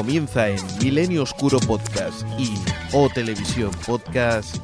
Comienza 0.00 0.48
en 0.48 0.58
Milenio 0.82 1.24
Oscuro 1.24 1.60
Podcast 1.60 2.22
y 2.38 2.54
O 2.94 3.10
Televisión 3.10 3.70
Podcast 3.84 4.56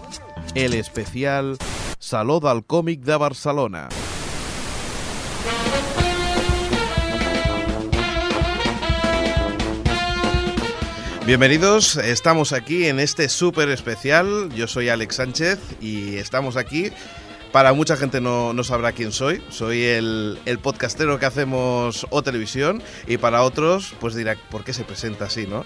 el 0.54 0.72
especial 0.72 1.58
Salud 1.98 2.46
al 2.46 2.64
cómic 2.64 3.02
de 3.02 3.16
Barcelona. 3.18 3.90
Bienvenidos, 11.26 11.96
estamos 11.96 12.54
aquí 12.54 12.86
en 12.86 12.98
este 12.98 13.28
súper 13.28 13.68
especial. 13.68 14.48
Yo 14.54 14.66
soy 14.66 14.88
Alex 14.88 15.16
Sánchez 15.16 15.58
y 15.82 16.16
estamos 16.16 16.56
aquí. 16.56 16.92
Para 17.52 17.72
mucha 17.72 17.96
gente 17.96 18.20
no, 18.20 18.52
no 18.52 18.64
sabrá 18.64 18.92
quién 18.92 19.12
soy. 19.12 19.42
Soy 19.50 19.82
el, 19.82 20.38
el, 20.44 20.58
podcastero 20.58 21.18
que 21.18 21.26
hacemos 21.26 22.06
O 22.10 22.22
Televisión 22.22 22.82
y 23.06 23.16
para 23.16 23.42
otros 23.42 23.94
pues 24.00 24.14
dirá, 24.14 24.36
¿por 24.50 24.64
qué 24.64 24.72
se 24.72 24.84
presenta 24.84 25.26
así, 25.26 25.46
no? 25.46 25.64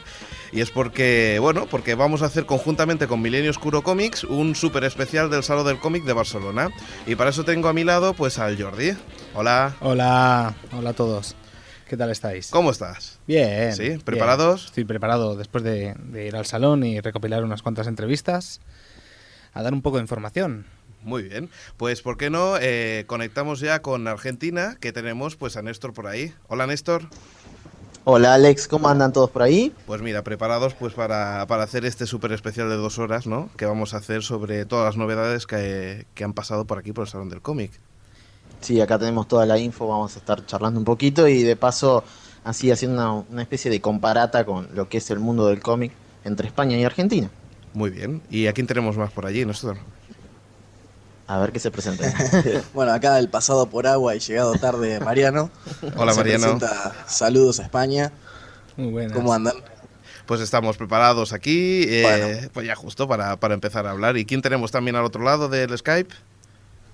Y 0.53 0.61
es 0.61 0.71
porque, 0.71 1.39
bueno, 1.41 1.67
porque 1.67 1.95
vamos 1.95 2.23
a 2.23 2.27
hacer 2.27 2.45
conjuntamente 2.45 3.07
con 3.07 3.23
Milenio 3.23 3.51
Oscuro 3.51 3.83
Comics 3.83 4.25
un 4.25 4.55
súper 4.55 4.85
especial 4.85 5.31
del 5.31 5.43
Salón 5.43 5.67
del 5.67 5.79
Cómic 5.79 6.05
de 6.05 6.13
Barcelona. 6.13 6.71
Y 7.07 7.15
para 7.15 7.31
eso 7.31 7.45
tengo 7.45 7.69
a 7.69 7.73
mi 7.73 7.85
lado 7.85 8.15
pues 8.15 8.39
al 8.39 8.61
Jordi. 8.61 8.93
Hola. 9.35 9.77
Hola, 9.81 10.55
hola 10.73 10.91
a 10.91 10.95
todos. 10.95 11.37
¿Qué 11.89 11.97
tal 11.97 12.11
estáis? 12.11 12.51
¿Cómo 12.51 12.71
estás? 12.71 13.19
Bien. 13.27 13.75
¿Sí? 13.75 13.99
¿Preparados? 14.05 14.61
Bien. 14.61 14.67
Estoy 14.67 14.85
preparado 14.85 15.37
después 15.37 15.65
de, 15.65 15.95
de, 15.99 16.27
ir 16.27 16.37
al 16.37 16.47
salón 16.47 16.85
y 16.85 17.01
recopilar 17.01 17.43
unas 17.43 17.63
cuantas 17.63 17.89
entrevistas 17.89 18.61
a 19.53 19.63
dar 19.63 19.73
un 19.73 19.83
poco 19.83 19.97
de 19.97 20.03
información. 20.03 20.67
Muy 21.03 21.23
bien. 21.23 21.49
Pues, 21.77 22.03
¿por 22.03 22.17
qué 22.17 22.31
no? 22.31 22.57
Eh, 22.61 23.05
conectamos 23.07 23.61
ya 23.61 23.81
con 23.83 24.07
Argentina, 24.07 24.77
que 24.81 24.93
tenemos 24.93 25.37
pues 25.37 25.57
a 25.57 25.63
Néstor 25.63 25.93
por 25.93 26.07
ahí. 26.07 26.35
Hola, 26.49 26.67
Néstor. 26.67 27.09
Hola, 28.05 28.35
Alex. 28.35 28.67
¿Cómo 28.69 28.89
andan 28.89 29.13
todos 29.13 29.31
por 29.31 29.43
ahí? 29.43 29.75
Pues 29.87 30.03
mira, 30.03 30.23
preparados 30.23 30.75
pues 30.75 30.95
para, 30.95 31.47
para 31.47 31.63
hacer 31.63 31.85
este 31.85 32.07
súper 32.07 32.33
especial 32.33 32.69
de 32.69 32.77
dos 32.77 32.99
horas, 32.99 33.27
¿no? 33.27 33.51
Que 33.57 33.67
vamos 33.67 33.95
a 33.95 33.99
hacer 33.99 34.23
sobre 34.23 34.65
todas 34.65 34.87
las 34.87 34.97
novedades 34.97 35.47
que, 35.47 36.07
que 36.15 36.25
han 36.25 36.33
pasado 36.33 36.65
por 36.67 36.79
aquí, 36.79 36.93
por 36.93 37.05
el 37.05 37.11
Salón 37.11 37.29
del 37.29 37.43
Cómic. 37.43 37.73
Sí, 38.61 38.81
acá 38.81 38.99
tenemos 38.99 39.29
toda 39.29 39.47
la 39.47 39.59
info, 39.59 39.87
vamos 39.87 40.17
a 40.17 40.19
estar 40.19 40.45
charlando 40.45 40.79
un 40.79 40.85
poquito 40.85 41.29
y 41.29 41.43
de 41.43 41.57
paso 41.57 42.05
así 42.45 42.71
haciendo 42.71 42.97
una, 42.97 43.13
una 43.31 43.43
especie 43.43 43.71
de 43.71 43.81
comparata 43.81 44.45
con 44.45 44.69
lo 44.75 44.89
que 44.89 44.99
es 44.99 45.11
el 45.11 45.19
mundo 45.19 45.47
del 45.47 45.61
cómic 45.61 45.93
entre 46.25 46.47
España 46.47 46.77
y 46.77 46.85
Argentina. 46.85 47.31
Muy 47.73 47.91
bien. 47.91 48.23
¿Y 48.31 48.47
a 48.47 48.53
quién 48.53 48.67
tenemos 48.67 48.97
más 48.97 49.13
por 49.13 49.27
allí, 49.27 49.45
Néstor? 49.45 49.79
A 51.31 51.39
ver 51.39 51.53
qué 51.53 51.61
se 51.61 51.71
presenta. 51.71 52.13
bueno, 52.75 52.93
acá 52.93 53.17
el 53.21 53.29
pasado 53.29 53.67
por 53.67 53.87
agua 53.87 54.17
y 54.17 54.19
llegado 54.19 54.53
tarde 54.55 54.99
Mariano. 54.99 55.49
Hola 55.97 56.13
Se 56.13 56.19
Mariano. 56.19 56.59
presenta 56.59 56.93
saludos 57.07 57.61
a 57.61 57.63
España. 57.63 58.11
Muy 58.77 58.91
buenas. 58.91 59.13
¿Cómo 59.17 59.33
andan? 59.33 59.55
Pues 60.27 60.41
estamos 60.41 60.77
preparados 60.77 61.33
aquí, 61.33 61.85
eh, 61.89 62.03
Bueno. 62.03 62.49
pues 62.53 62.67
ya 62.67 62.75
justo 62.75 63.07
para, 63.07 63.37
para 63.39 63.55
empezar 63.55 63.87
a 63.87 63.93
hablar. 63.93 64.17
¿Y 64.17 64.25
quién 64.25 64.43
tenemos 64.43 64.73
también 64.73 64.97
al 64.97 65.05
otro 65.05 65.23
lado 65.23 65.49
del 65.49 65.77
Skype? 65.79 66.13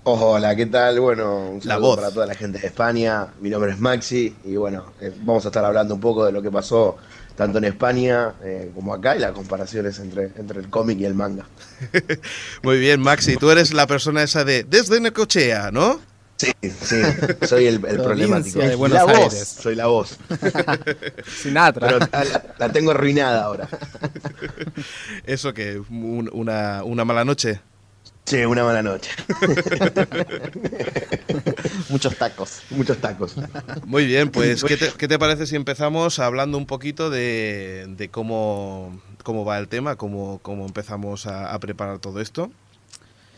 Hola, 0.03 0.55
¿qué 0.55 0.67
tal? 0.67 0.99
Bueno, 0.99 1.49
un 1.49 1.57
La 1.63 1.73
saludo 1.73 1.87
voz. 1.87 1.95
para 1.97 2.11
toda 2.11 2.27
la 2.27 2.35
gente 2.35 2.59
de 2.59 2.67
España. 2.67 3.29
Mi 3.41 3.49
nombre 3.49 3.71
es 3.71 3.79
Maxi 3.79 4.35
y 4.45 4.55
bueno, 4.55 4.85
eh, 5.01 5.11
vamos 5.21 5.45
a 5.45 5.47
estar 5.49 5.65
hablando 5.65 5.95
un 5.95 5.99
poco 6.01 6.23
de 6.25 6.31
lo 6.31 6.43
que 6.43 6.51
pasó 6.51 6.95
tanto 7.37 7.59
en 7.59 7.63
España 7.65 8.33
eh, 8.43 8.71
como 8.75 8.93
acá 8.93 9.15
y 9.15 9.19
las 9.19 9.31
comparaciones 9.31 9.99
entre, 9.99 10.31
entre 10.37 10.59
el 10.59 10.69
cómic 10.69 10.99
y 10.99 11.05
el 11.05 11.13
manga. 11.13 11.45
Muy 12.63 12.79
bien, 12.79 12.99
Maxi, 12.99 13.37
tú 13.37 13.49
eres 13.51 13.73
la 13.73 13.87
persona 13.87 14.23
esa 14.23 14.43
de 14.43 14.63
desde 14.65 14.99
Necochea, 14.99 15.71
¿no? 15.71 16.01
Sí, 16.37 16.51
sí, 16.61 17.01
soy 17.47 17.65
el, 17.65 17.75
el 17.85 17.97
problemático. 17.97 18.59
de 18.59 18.75
Buenos 18.75 18.97
la 18.97 19.05
voz, 19.05 19.33
soy 19.33 19.73
la 19.75 19.87
voz. 19.87 20.17
Sinatra. 21.41 21.87
Pero 21.87 21.99
la, 22.11 22.43
la 22.59 22.71
tengo 22.71 22.91
arruinada 22.91 23.43
ahora. 23.43 23.67
Eso 25.25 25.53
que 25.53 25.79
un- 25.89 26.29
una, 26.31 26.83
una 26.83 27.05
mala 27.05 27.25
noche. 27.25 27.59
Che, 28.27 28.43
una 28.43 28.65
mala 28.65 28.81
noche. 28.81 29.11
Muchos 31.87 32.17
tacos. 32.17 32.61
Muchos 32.71 32.97
tacos. 32.97 33.35
Muy 33.85 34.05
bien, 34.05 34.31
pues 34.31 34.65
¿qué 34.65 34.75
te, 34.75 34.91
qué 34.97 35.07
te 35.07 35.17
parece 35.17 35.47
si 35.47 35.55
empezamos 35.55 36.19
hablando 36.19 36.57
un 36.57 36.65
poquito 36.65 37.09
de, 37.09 37.85
de 37.87 38.09
cómo, 38.09 39.01
cómo 39.23 39.45
va 39.45 39.57
el 39.59 39.69
tema, 39.69 39.95
cómo, 39.95 40.39
cómo 40.41 40.65
empezamos 40.65 41.25
a, 41.25 41.53
a 41.53 41.59
preparar 41.59 41.99
todo 41.99 42.19
esto? 42.19 42.51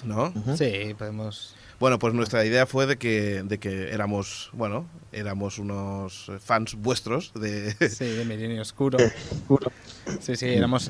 ¿No? 0.03 0.33
Sí, 0.57 0.95
podemos. 0.97 1.53
Bueno, 1.79 1.97
pues 1.97 2.13
nuestra 2.13 2.43
idea 2.45 2.65
fue 2.65 2.85
de 2.87 2.97
que, 2.97 3.41
de 3.43 3.57
que 3.57 3.91
éramos, 3.93 4.49
bueno, 4.51 4.85
éramos 5.13 5.59
unos 5.59 6.29
fans 6.43 6.75
vuestros 6.75 7.31
de... 7.35 7.73
Sí, 7.89 8.05
de 8.05 8.25
Milenio 8.25 8.61
Oscuro. 8.61 8.97
Sí, 10.21 10.35
sí, 10.35 10.47
éramos, 10.47 10.89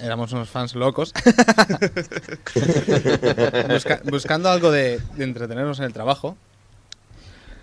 éramos 0.00 0.32
unos 0.32 0.48
fans 0.48 0.76
locos. 0.76 1.12
Busca- 3.68 4.00
buscando 4.08 4.48
algo 4.48 4.70
de, 4.70 5.00
de 5.16 5.24
entretenernos 5.24 5.78
en 5.80 5.86
el 5.86 5.92
trabajo. 5.92 6.36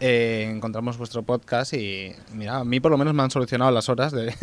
eh, 0.02 0.52
encontramos 0.54 0.98
vuestro 0.98 1.24
podcast 1.24 1.74
y 1.74 2.12
mira, 2.34 2.58
a 2.58 2.66
mí 2.66 2.80
por 2.82 2.92
lo 2.92 2.98
menos 2.98 3.14
me 3.14 3.24
han 3.24 3.32
solucionado 3.32 3.72
las 3.72 3.88
horas 3.88 4.12
de, 4.12 4.36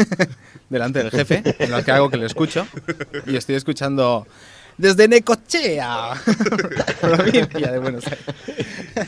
delante 0.70 1.00
del 1.00 1.10
jefe 1.10 1.42
en 1.58 1.70
las 1.70 1.84
que 1.84 1.92
hago 1.92 2.08
que 2.10 2.16
le 2.16 2.24
escucho 2.26 2.66
y 3.26 3.36
estoy 3.36 3.56
escuchando 3.56 4.26
desde 4.78 5.09
Necochea, 5.09 6.12
provincia 7.00 7.72
de 7.72 7.78
Buenos 7.78 8.05
Aires. 8.06 8.25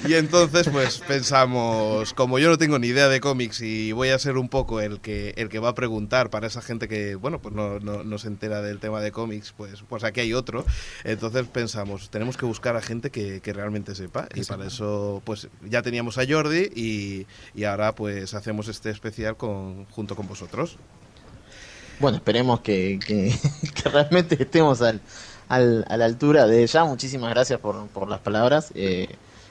Y 0.06 0.14
entonces 0.14 0.68
pues 0.68 0.98
pensamos, 0.98 2.12
como 2.14 2.38
yo 2.38 2.48
no 2.48 2.58
tengo 2.58 2.78
ni 2.78 2.88
idea 2.88 3.08
de 3.08 3.20
cómics 3.20 3.60
y 3.60 3.92
voy 3.92 4.08
a 4.10 4.18
ser 4.18 4.36
un 4.36 4.48
poco 4.48 4.80
el 4.80 5.00
que, 5.00 5.32
el 5.36 5.48
que 5.48 5.58
va 5.58 5.70
a 5.70 5.74
preguntar 5.74 6.30
para 6.30 6.46
esa 6.46 6.60
gente 6.60 6.88
que, 6.88 7.14
bueno, 7.14 7.40
pues 7.40 7.54
no, 7.54 7.78
no, 7.80 8.04
no 8.04 8.18
se 8.18 8.28
entera 8.28 8.62
del 8.62 8.78
tema 8.78 9.00
de 9.00 9.12
cómics, 9.12 9.52
pues, 9.56 9.82
pues 9.88 10.04
aquí 10.04 10.20
hay 10.20 10.34
otro. 10.34 10.64
Entonces 11.04 11.46
pensamos, 11.46 12.10
tenemos 12.10 12.36
que 12.36 12.44
buscar 12.46 12.76
a 12.76 12.82
gente 12.82 13.10
que, 13.10 13.40
que 13.40 13.52
realmente 13.52 13.94
sepa 13.94 14.28
y 14.34 14.44
para 14.44 14.66
eso 14.66 15.22
pues 15.24 15.48
ya 15.68 15.82
teníamos 15.82 16.18
a 16.18 16.22
Jordi 16.28 16.70
y, 16.74 17.26
y 17.54 17.64
ahora 17.64 17.94
pues 17.94 18.34
hacemos 18.34 18.68
este 18.68 18.90
especial 18.90 19.36
con, 19.36 19.84
junto 19.86 20.14
con 20.16 20.26
vosotros. 20.28 20.76
Bueno, 22.00 22.16
esperemos 22.16 22.60
que, 22.60 22.98
que- 23.04 23.34
que 23.74 23.88
realmente 23.90 24.40
estemos 24.42 24.80
al, 24.82 25.00
al- 25.50 25.84
a 25.88 25.96
la 25.98 26.06
altura 26.06 26.46
de 26.46 26.62
ella. 26.62 26.84
Muchísimas 26.84 27.30
gracias 27.30 27.60
por, 27.60 27.86
por 27.88 28.08
las 28.08 28.20
palabras. 28.20 28.72
eh, 28.74 29.08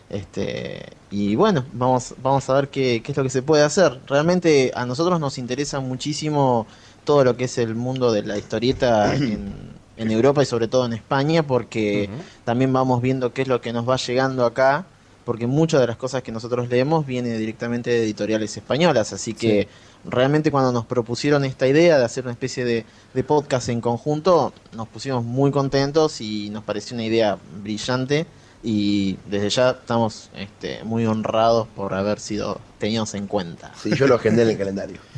este, 0.10 0.82
y 1.12 1.36
bueno, 1.36 1.66
vamos, 1.72 2.16
vamos 2.24 2.50
a 2.50 2.54
ver 2.56 2.70
qué, 2.70 3.02
qué 3.04 3.12
es 3.12 3.18
lo 3.18 3.24
que 3.24 3.30
se 3.30 3.44
puede 3.44 3.64
hacer. 3.64 4.00
Realmente 4.08 4.72
a 4.76 4.86
nosotros 4.88 5.20
nos 5.20 5.38
interesa 5.38 5.80
muchísimo 5.82 6.66
todo 7.04 7.24
lo 7.24 7.38
que 7.38 7.44
es 7.46 7.58
el 7.60 7.76
mundo 7.76 8.12
de 8.12 8.24
la 8.24 8.38
historieta 8.38 9.14
en, 9.16 9.54
en 9.98 10.12
Europa 10.12 10.42
y 10.42 10.46
sobre 10.48 10.68
todo 10.68 10.86
en 10.88 10.94
España, 10.94 11.44
porque 11.46 12.10
también 12.44 12.74
vamos 12.74 13.02
viendo 13.04 13.34
qué 13.34 13.44
es 13.44 13.48
lo 13.48 13.62
que 13.62 13.72
nos 13.72 13.88
va 13.88 13.98
llegando 13.98 14.46
acá, 14.46 14.86
porque 15.26 15.48
muchas 15.48 15.80
de 15.82 15.88
las 15.88 15.98
cosas 15.98 16.24
que 16.24 16.32
nosotros 16.32 16.70
leemos 16.70 17.06
viene 17.06 17.38
directamente 17.38 17.90
de 17.92 18.04
editoriales 18.04 18.56
españolas, 18.58 19.14
así 19.14 19.34
que 19.34 19.68
realmente 20.06 20.50
cuando 20.52 20.72
nos 20.72 20.86
propusieron 20.86 21.46
esta 21.46 21.68
idea 21.68 21.98
de 22.00 22.06
hacer 22.06 22.24
una 22.24 22.32
especie 22.34 22.66
de, 22.66 22.86
de 23.14 23.24
podcast 23.24 23.70
en 23.70 23.82
conjunto, 23.82 24.54
nos 24.74 24.88
pusimos 24.88 25.24
muy 25.24 25.52
contentos 25.52 26.22
y 26.22 26.50
nos 26.50 26.64
pareció 26.64 26.96
una 26.96 27.04
idea 27.06 27.38
brillante 27.62 28.26
y 28.64 29.18
desde 29.30 29.50
ya 29.50 29.70
estamos 29.72 30.30
este, 30.36 30.84
muy 30.84 31.06
honrados 31.06 31.68
por 31.76 31.94
haber 31.94 32.20
sido 32.20 32.60
tenidos 32.80 33.14
en 33.14 33.28
cuenta. 33.28 33.72
Sí, 33.82 33.92
yo 33.96 34.08
lo 34.08 34.16
agendé 34.16 34.44
en 34.44 34.50
el 34.50 34.58
calendario. 34.58 34.98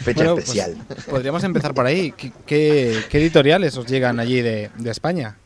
Fecha 0.00 0.20
Bueno, 0.20 0.34
pues, 0.36 0.44
especial. 0.48 0.76
podríamos 1.10 1.44
empezar 1.44 1.74
por 1.74 1.84
ahí. 1.84 2.12
¿Qué, 2.12 2.32
qué- 2.46 3.00
qué 3.10 3.18
editoriales 3.18 3.76
os 3.76 3.86
llegan 3.86 4.18
allí 4.18 4.40
de, 4.40 4.70
de 4.78 4.90
España? 4.90 5.36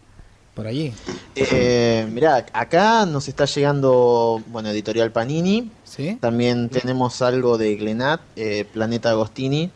Por 0.55 0.67
allí. 0.67 0.93
Eh, 1.35 2.07
mirá, 2.13 2.47
acá 2.53 3.07
nos 3.07 3.27
está 3.29 3.45
llegando, 3.45 4.41
bueno, 4.49 4.69
Editorial 4.71 5.11
Panini, 5.11 5.71
¿Sí? 5.85 6.17
También 6.21 6.69
tenemos 6.71 7.23
algo 7.23 7.57
de 7.59 7.77
Glenat, 7.77 8.21
eh, 8.37 8.65
Planeta 8.73 9.11
Agostini. 9.11 9.71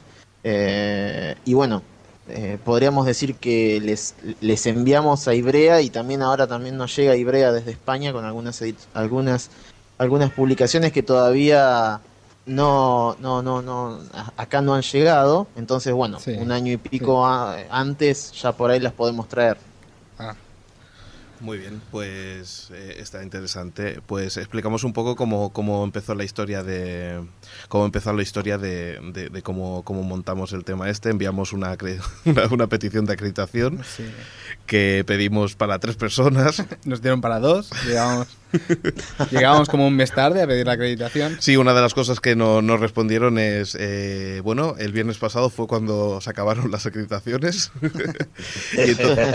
eh, 0.45 1.35
y 1.45 1.55
bueno, 1.55 1.83
eh, 2.29 2.59
podríamos 2.65 3.07
decir 3.07 3.35
que 3.37 3.81
les, 3.81 4.15
les 4.41 4.67
enviamos 4.67 5.27
a 5.29 5.35
Ibrea 5.35 5.81
y 5.81 5.91
también 5.91 6.23
ahora 6.23 6.47
también 6.47 6.77
nos 6.77 6.95
llega 6.95 7.17
Ibrea 7.17 7.53
desde 7.53 7.71
España 7.73 8.13
con 8.13 8.25
algunas 8.25 8.63
algunas 8.95 9.51
algunas 9.99 10.31
publicaciones 10.31 10.93
que 10.93 11.03
todavía 11.03 12.01
no 12.47 13.17
no 13.21 13.43
no 13.43 13.63
no 13.63 13.99
acá 14.37 14.61
no 14.61 14.75
han 14.75 14.83
llegado. 14.83 15.47
Entonces 15.57 15.93
bueno, 15.93 16.21
Sí, 16.21 16.33
un 16.39 16.53
año 16.53 16.73
y 16.73 16.77
pico 16.77 17.25
a- 17.27 17.57
antes 17.71 18.33
ya 18.41 18.53
por 18.53 18.71
ahí 18.71 18.79
las 18.81 18.93
podemos 18.93 19.29
traer. 19.29 19.57
Ah, 20.19 20.35
Muy 21.41 21.59
bien, 21.59 21.81
pues 21.93 22.69
eh, 22.73 22.97
está 22.99 23.23
interesante. 23.23 24.01
Pues 24.07 24.37
explicamos 24.37 24.83
un 24.85 24.93
poco 24.93 25.15
cómo, 25.15 25.53
cómo 25.53 25.85
empezó 25.85 26.15
la 26.15 26.25
historia 26.25 26.63
de 26.63 27.21
cómo 27.69 27.85
empezó 27.85 28.13
la 28.13 28.23
historia 28.23 28.59
de, 28.59 28.99
de- 29.13 29.29
de 29.29 29.43
cómo, 29.43 29.83
cómo 29.85 30.03
montamos 30.03 30.53
el 30.53 30.65
tema 30.65 30.91
este. 30.91 31.11
Enviamos 31.11 31.53
una, 31.53 31.77
una, 32.25 32.47
una 32.51 32.67
petición 32.67 33.05
de 33.07 33.13
acreditación 33.13 33.81
sí. 33.97 34.05
que 34.67 35.05
pedimos 35.07 35.55
para 35.55 35.79
tres 35.79 35.97
personas. 35.97 36.65
Nos 36.85 37.03
dieron 37.03 37.21
para 37.21 37.39
dos, 37.39 37.71
digamos. 37.87 38.27
Llegábamos 39.31 39.69
como 39.69 39.87
un 39.87 39.95
mes 39.97 40.13
tarde 40.13 40.43
a 40.43 40.47
pedir 40.47 40.67
la 40.67 40.73
acreditación. 40.73 41.37
Sí, 41.41 41.57
una 41.57 41.75
de 41.75 41.81
las 41.81 41.95
cosas 41.95 42.21
que 42.21 42.35
no- 42.37 42.63
nos 42.63 42.81
respondieron 42.81 43.39
es, 43.39 43.77
eh, 43.79 44.41
bueno, 44.43 44.75
el 44.79 44.93
viernes 44.93 45.19
pasado 45.19 45.51
fue 45.51 45.67
cuando 45.67 46.21
se 46.21 46.31
acabaron 46.31 46.71
las 46.71 46.87
acreditaciones. 46.87 47.71
y, 48.73 48.81
entonces, 48.91 49.29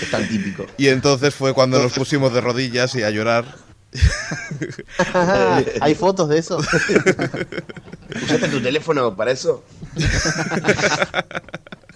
Es 0.00 0.10
tan 0.10 0.28
típico. 0.28 0.66
y 0.78 0.88
entonces 0.88 1.34
fue 1.34 1.52
cuando 1.54 1.82
nos 1.82 1.92
pusimos 1.92 2.32
de 2.32 2.40
rodillas 2.40 2.94
y 2.94 3.02
a 3.02 3.10
llorar. 3.10 3.44
¿Hay 5.82 5.94
fotos 5.94 6.30
de 6.30 6.38
eso? 6.38 6.56
¿Usaste 6.56 8.48
tu 8.48 8.60
teléfono 8.62 9.14
para 9.14 9.32
eso? 9.32 9.62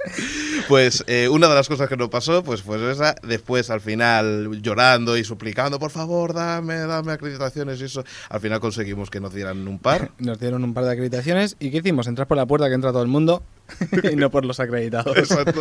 Pues 0.68 1.04
eh, 1.06 1.28
una 1.28 1.48
de 1.48 1.54
las 1.54 1.68
cosas 1.68 1.88
que 1.88 1.96
nos 1.96 2.08
pasó, 2.08 2.42
pues 2.42 2.60
fue 2.62 2.90
esa. 2.90 3.14
Después, 3.22 3.70
al 3.70 3.80
final, 3.80 4.60
llorando 4.62 5.16
y 5.16 5.22
suplicando, 5.22 5.78
por 5.78 5.92
favor, 5.92 6.32
dame, 6.32 6.74
dame 6.78 7.12
acreditaciones 7.12 7.80
y 7.80 7.84
eso. 7.84 8.02
Al 8.30 8.40
final 8.40 8.58
conseguimos 8.58 9.08
que 9.10 9.20
nos 9.20 9.32
dieran 9.32 9.68
un 9.68 9.78
par. 9.78 10.10
Nos 10.18 10.40
dieron 10.40 10.64
un 10.64 10.74
par 10.74 10.84
de 10.84 10.92
acreditaciones. 10.92 11.56
¿Y 11.60 11.70
qué 11.70 11.78
hicimos? 11.78 12.08
Entrar 12.08 12.26
por 12.26 12.36
la 12.36 12.46
puerta 12.46 12.66
que 12.68 12.74
entra 12.74 12.90
todo 12.90 13.02
el 13.02 13.08
mundo 13.08 13.44
y 14.12 14.16
no 14.16 14.30
por 14.30 14.44
los 14.44 14.58
acreditados. 14.58 15.16
Exacto. 15.16 15.60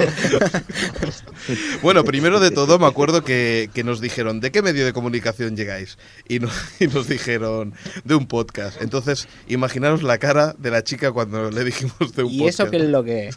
bueno, 1.81 2.03
primero 2.03 2.39
de 2.39 2.51
todo 2.51 2.79
me 2.79 2.85
acuerdo 2.87 3.23
que, 3.23 3.69
que 3.73 3.83
nos 3.83 4.01
dijeron, 4.01 4.39
¿de 4.39 4.51
qué 4.51 4.61
medio 4.61 4.85
de 4.85 4.93
comunicación 4.93 5.55
llegáis? 5.55 5.97
Y, 6.27 6.39
no- 6.39 6.49
y 6.79 6.87
nos 6.87 7.07
dijeron, 7.07 7.73
de 8.03 8.15
un 8.15 8.27
podcast. 8.27 8.81
Entonces, 8.81 9.27
imaginaros 9.47 10.01
la 10.03 10.17
cara 10.17 10.55
de 10.57 10.71
la 10.71 10.83
chica 10.83 11.11
cuando 11.11 11.51
le 11.51 11.63
dijimos 11.63 12.13
de 12.15 12.23
un 12.23 12.31
¿Y 12.31 12.39
podcast. 12.39 12.59
eso 12.61 12.71
qué 12.71 12.77
es 12.77 12.83
lo 12.89 13.03
que 13.03 13.27
es? 13.27 13.35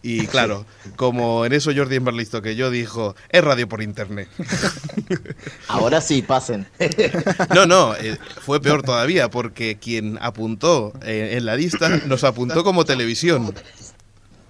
Y 0.00 0.26
claro, 0.28 0.64
como 0.96 1.44
en 1.44 1.52
eso 1.52 1.72
Jordi 1.74 1.96
es 1.96 2.02
más 2.02 2.14
listo 2.14 2.40
que 2.40 2.54
yo, 2.54 2.70
dijo, 2.70 3.16
es 3.30 3.42
radio 3.42 3.68
por 3.68 3.82
internet. 3.82 4.28
Ahora 5.68 6.00
sí, 6.00 6.22
pasen. 6.22 6.66
No, 7.54 7.66
no, 7.66 7.94
eh, 7.96 8.16
fue 8.42 8.60
peor 8.60 8.82
todavía, 8.82 9.28
porque 9.30 9.76
quien 9.80 10.18
apuntó 10.20 10.92
eh, 11.02 11.34
en 11.36 11.46
la 11.46 11.56
lista 11.56 11.88
nos 12.06 12.22
apuntó 12.24 12.62
como 12.62 12.84
televisión. 12.84 13.52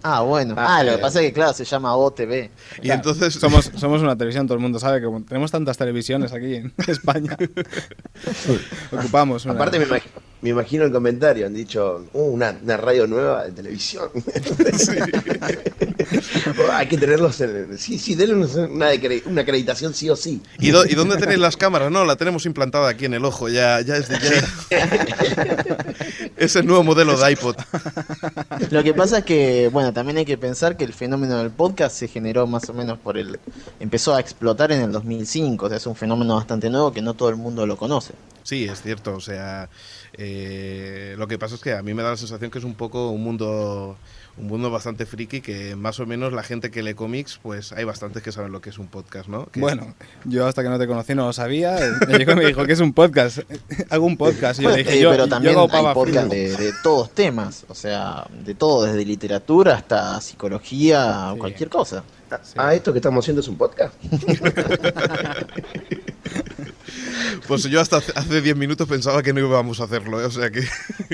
Ah, 0.02 0.20
bueno. 0.20 0.54
Ah, 0.56 0.84
lo 0.84 0.92
que 0.92 0.98
pasa 0.98 1.20
es 1.20 1.26
que, 1.26 1.32
claro, 1.32 1.52
se 1.52 1.64
llama 1.64 1.96
OTV. 1.96 2.50
Y 2.82 2.90
entonces 2.90 3.34
Somos, 3.34 3.70
somos 3.76 4.00
una 4.00 4.16
televisión, 4.16 4.46
todo 4.46 4.54
el 4.54 4.60
mundo 4.62 4.78
sabe 4.78 5.00
que 5.00 5.06
tenemos 5.26 5.50
tantas 5.50 5.76
televisiones 5.76 6.32
aquí 6.32 6.54
en 6.56 6.72
España. 6.86 7.36
Ocupamos 8.92 9.44
una. 9.44 9.54
Aparte 9.54 9.78
me, 9.78 9.86
imag- 9.86 10.02
me 10.40 10.50
imagino 10.50 10.84
el 10.84 10.92
comentario, 10.92 11.46
han 11.46 11.54
dicho, 11.54 12.04
"Uh, 12.12 12.22
una, 12.22 12.56
una 12.62 12.76
radio 12.76 13.06
nueva 13.06 13.44
de 13.44 13.52
televisión. 13.52 14.08
Oh, 16.58 16.72
Hay 16.72 16.86
que 16.86 16.96
tenerlos 16.96 17.40
en... 17.40 17.76
Sí, 17.78 17.98
sí, 17.98 18.14
denle 18.14 18.34
una, 18.36 18.88
una 19.26 19.40
acreditación 19.42 19.92
sí 19.94 20.08
o 20.08 20.16
sí. 20.16 20.40
¿Y, 20.58 20.70
dó- 20.70 20.86
y 20.88 20.94
dónde 20.94 21.16
tenéis 21.16 21.38
las 21.38 21.56
cámaras? 21.56 21.90
No, 21.90 22.04
la 22.04 22.16
tenemos 22.16 22.46
implantada 22.46 22.88
aquí 22.88 23.04
en 23.04 23.14
el 23.14 23.24
ojo, 23.24 23.48
ya, 23.48 23.80
ya 23.82 23.96
es 23.96 24.08
de 24.08 24.18
ya. 24.18 25.86
es 26.36 26.56
el 26.56 26.66
nuevo 26.66 26.82
modelo 26.82 27.16
de 27.18 27.32
iPod. 27.32 27.56
Lo 28.70 28.82
que 28.82 28.94
pasa 28.94 29.18
es 29.18 29.24
que, 29.24 29.68
bueno, 29.72 29.92
también 29.92 30.18
hay 30.18 30.24
que 30.24 30.38
pensar 30.38 30.76
que 30.76 30.84
el 30.84 30.92
fenómeno 30.94 31.38
del 31.38 31.50
podcast 31.50 31.96
se 31.96 32.08
generó 32.08 32.46
más 32.46 32.68
o 32.68 32.74
menos 32.74 32.98
por 32.98 33.18
el... 33.18 33.38
Empezó 33.80 34.14
a 34.14 34.20
explotar 34.20 34.72
en 34.72 34.80
el 34.80 34.92
2005, 34.92 35.66
o 35.66 35.68
sea, 35.68 35.76
es 35.76 35.86
un 35.86 35.96
fenómeno 35.96 36.36
bastante 36.36 36.70
nuevo 36.70 36.92
que 36.92 37.02
no 37.02 37.14
todo 37.14 37.28
el 37.28 37.36
mundo 37.36 37.66
lo 37.66 37.76
conoce. 37.76 38.14
Sí, 38.42 38.64
es 38.64 38.80
cierto, 38.80 39.14
o 39.14 39.20
sea, 39.20 39.68
eh, 40.14 41.14
lo 41.18 41.28
que 41.28 41.38
pasa 41.38 41.54
es 41.56 41.60
que 41.60 41.72
a 41.74 41.82
mí 41.82 41.92
me 41.94 42.02
da 42.02 42.10
la 42.10 42.16
sensación 42.16 42.50
que 42.50 42.58
es 42.58 42.64
un 42.64 42.74
poco 42.74 43.10
un 43.10 43.22
mundo 43.22 43.96
un 44.38 44.46
mundo 44.46 44.70
bastante 44.70 45.04
friki 45.04 45.40
que 45.40 45.74
más 45.74 45.98
o 45.98 46.06
menos 46.06 46.32
la 46.32 46.44
gente 46.44 46.70
que 46.70 46.80
lee 46.84 46.94
cómics, 46.94 47.40
pues 47.42 47.72
hay 47.72 47.82
bastantes 47.82 48.22
que 48.22 48.30
saben 48.30 48.52
lo 48.52 48.60
que 48.60 48.70
es 48.70 48.78
un 48.78 48.86
podcast, 48.86 49.28
¿no? 49.28 49.46
Que- 49.46 49.58
Bueno, 49.58 49.96
yo 50.26 50.46
hasta 50.46 50.62
que 50.62 50.68
no 50.68 50.78
te 50.78 50.86
conocí 50.86 51.12
no 51.16 51.26
lo 51.26 51.32
sabía. 51.32 51.76
Me 52.06 52.18
llegó 52.18 52.32
y 52.32 52.36
me 52.36 52.46
dijo 52.46 52.64
que 52.64 52.74
es 52.74 52.78
un 52.80 52.92
podcast. 52.92 53.40
Hago 53.90 54.06
un 54.06 54.16
podcast. 54.16 54.60
Y 54.60 54.62
yo 54.62 54.70
le 54.70 54.76
dije, 54.76 54.98
eh, 54.98 55.02
yo, 55.02 55.10
pero 55.10 55.24
yo 55.24 55.28
también 55.28 55.54
hago 55.56 55.64
hay 55.64 55.70
pava 55.70 55.92
podcast 55.92 56.30
de, 56.30 56.56
de 56.56 56.72
todos 56.84 57.10
temas, 57.10 57.64
o 57.68 57.74
sea, 57.74 58.28
de 58.44 58.54
todo, 58.54 58.84
desde 58.84 59.04
literatura 59.04 59.74
hasta 59.74 60.20
psicología, 60.20 61.30
Sí. 61.32 61.38
cualquier 61.40 61.68
cosa. 61.68 62.04
Ah, 62.56 62.74
esto 62.74 62.92
que 62.92 62.98
estamos 63.00 63.24
haciendo 63.24 63.40
es 63.40 63.48
un 63.48 63.56
podcast. 63.58 63.92
Pues 67.46 67.64
yo 67.64 67.80
hasta 67.80 67.98
hace- 67.98 68.12
hace 68.14 68.40
10 68.42 68.56
minutos 68.56 68.88
pensaba 68.88 69.22
que 69.22 69.32
no 69.32 69.40
íbamos 69.40 69.80
a 69.80 69.84
hacerlo, 69.84 70.20
¿eh? 70.20 70.24
o 70.24 70.30
sea 70.30 70.50
que... 70.50 70.62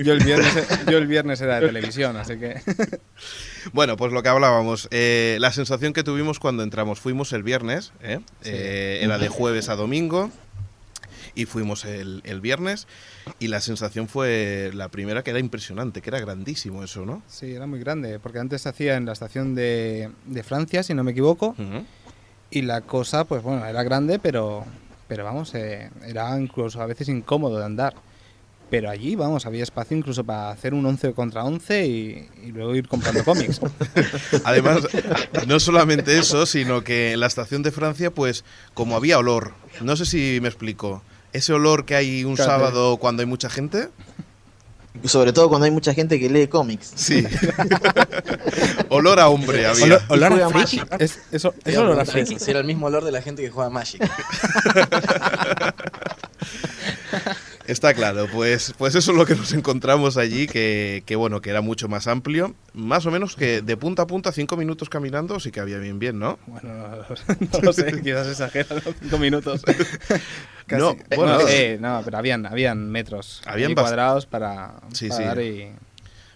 Yo 0.03 0.13
el, 0.13 0.25
viernes, 0.25 0.53
yo 0.91 0.99
el 0.99 1.07
viernes 1.07 1.41
era 1.41 1.61
de 1.61 1.67
televisión, 1.67 2.17
así 2.17 2.37
que. 2.37 2.61
Bueno, 3.73 3.97
pues 3.97 4.13
lo 4.13 4.23
que 4.23 4.29
hablábamos, 4.29 4.89
eh, 4.91 5.37
la 5.41 5.53
sensación 5.53 5.93
que 5.93 6.03
tuvimos 6.03 6.39
cuando 6.39 6.63
entramos, 6.63 7.01
fuimos 7.01 7.33
el 7.33 7.43
viernes, 7.43 7.93
¿eh? 8.03 8.21
Sí. 8.43 8.51
Eh, 8.53 9.01
era 9.03 9.19
de 9.19 9.29
jueves 9.29 9.69
a 9.69 9.77
domingo, 9.77 10.31
y 11.37 11.47
fuimos 11.47 11.85
el, 11.85 12.21
el 12.25 12.41
viernes, 12.41 12.87
y 13.41 13.49
la 13.49 13.61
sensación 13.61 14.07
fue 14.09 14.71
la 14.75 14.89
primera 14.89 15.23
que 15.25 15.31
era 15.31 15.41
impresionante, 15.41 16.01
que 16.03 16.11
era 16.11 16.21
grandísimo 16.21 16.85
eso, 16.85 17.05
¿no? 17.07 17.23
Sí, 17.29 17.53
era 17.53 17.67
muy 17.67 17.81
grande, 17.81 18.19
porque 18.21 18.39
antes 18.39 18.63
se 18.63 18.69
hacía 18.69 18.97
en 18.97 19.07
la 19.07 19.13
estación 19.13 19.55
de, 19.55 20.11
de 20.27 20.43
Francia, 20.43 20.83
si 20.83 20.95
no 20.95 21.03
me 21.03 21.11
equivoco, 21.13 21.57
y 22.51 22.63
la 22.63 22.83
cosa, 22.83 23.25
pues 23.25 23.43
bueno, 23.43 23.65
era 23.67 23.83
grande, 23.83 24.19
pero, 24.21 24.65
pero 25.09 25.25
vamos, 25.25 25.55
eh, 25.55 25.91
era 26.07 26.39
incluso 26.39 26.81
a 26.81 26.87
veces 26.87 27.09
incómodo 27.09 27.59
de 27.59 27.65
andar. 27.65 27.95
Pero 28.71 28.91
allí, 28.91 29.15
vamos, 29.15 29.47
había 29.47 29.63
espacio 29.63 29.97
incluso 29.97 30.25
para 30.25 30.51
hacer 30.51 30.75
un 30.75 30.85
11 30.87 31.13
contra 31.13 31.45
11 31.45 31.87
y, 31.87 32.29
y 32.45 32.53
luego 32.53 32.75
ir 32.75 32.89
comprando 32.89 33.23
cómics. 33.25 33.61
Además, 34.45 34.89
no 35.47 35.61
solamente 35.61 36.19
eso, 36.19 36.47
sino 36.47 36.83
que 36.83 37.13
en 37.13 37.21
la 37.21 37.27
estación 37.27 37.63
de 37.63 37.71
Francia, 37.71 38.11
pues 38.11 38.45
como 38.73 38.97
había 38.97 39.19
olor, 39.19 39.53
no 39.83 39.97
sé 39.97 40.07
si 40.07 40.39
me 40.41 40.49
explico, 40.49 41.03
ese 41.33 41.53
olor 41.53 41.85
que 41.85 41.95
hay 41.95 42.25
un 42.25 42.37
Claro. 42.37 42.51
sábado 42.51 42.97
cuando 42.97 43.21
hay 43.23 43.27
mucha 43.27 43.49
gente, 43.51 43.89
sobre 45.05 45.33
todo 45.33 45.49
cuando 45.49 45.65
hay 45.65 45.71
mucha 45.71 45.93
gente 45.93 46.19
que 46.19 46.31
lee 46.31 46.47
cómics. 46.47 46.93
sí. 46.95 47.27
olor 48.89 49.19
a 49.21 49.29
hombre 49.29 49.67
había. 49.67 49.85
Olor, 49.85 50.03
olor 50.09 50.43
a. 50.43 50.49
Magic. 50.49 50.87
Es, 50.99 51.19
eso, 51.33 51.55
olor 51.67 51.99
a 52.01 52.05
friki. 52.05 52.37
era 52.47 52.61
el 52.61 52.67
mismo 52.67 52.87
olor 52.87 53.05
de 53.05 53.13
la 53.13 53.21
gente 53.23 53.43
que 53.43 53.51
juega 53.51 53.71
Magic. 53.71 54.01
Está 57.67 57.95
claro, 57.95 58.27
pues, 58.31 58.75
pues 58.77 58.95
eso 58.95 59.13
es 59.13 59.17
lo 59.17 59.25
que 59.25 59.35
nos 59.35 59.53
encontramos 59.55 60.17
allí, 60.19 60.47
que, 60.47 61.03
que 61.07 61.17
bueno, 61.17 61.41
que 61.41 61.51
era 61.51 61.63
mucho 61.63 61.89
más 61.89 62.07
amplio, 62.07 62.55
más 62.75 63.07
o 63.07 63.11
menos 63.11 63.37
que 63.37 63.63
de 63.63 63.77
punta 63.77 64.03
a 64.03 64.07
punta, 64.07 64.33
cinco 64.33 64.57
minutos 64.57 64.91
caminando, 64.91 65.41
sí 65.41 65.51
que 65.51 65.61
había 65.61 65.79
bien 65.79 65.99
bien, 65.99 66.19
¿no? 66.19 66.39
Bueno, 66.47 66.75
no, 66.79 67.49
no 67.53 67.61
lo 67.63 67.73
sé, 67.73 68.03
quizás 68.03 68.29
exagero, 68.29 68.77
cinco 69.01 69.19
minutos. 69.19 69.63
Casi. 70.67 70.83
No, 70.83 70.97
bueno, 71.17 71.39
no, 71.39 71.49
eh, 71.49 71.79
no, 71.81 72.03
pero 72.05 72.17
habían, 72.17 72.47
habían 72.47 72.91
metros 72.91 73.43
Habían 73.45 73.75
cuadrados 73.75 74.25
para, 74.27 74.81
Sí, 74.93 75.09
para 75.09 75.21
sí. 75.21 75.25
dar 75.27 75.43
y... 75.43 75.73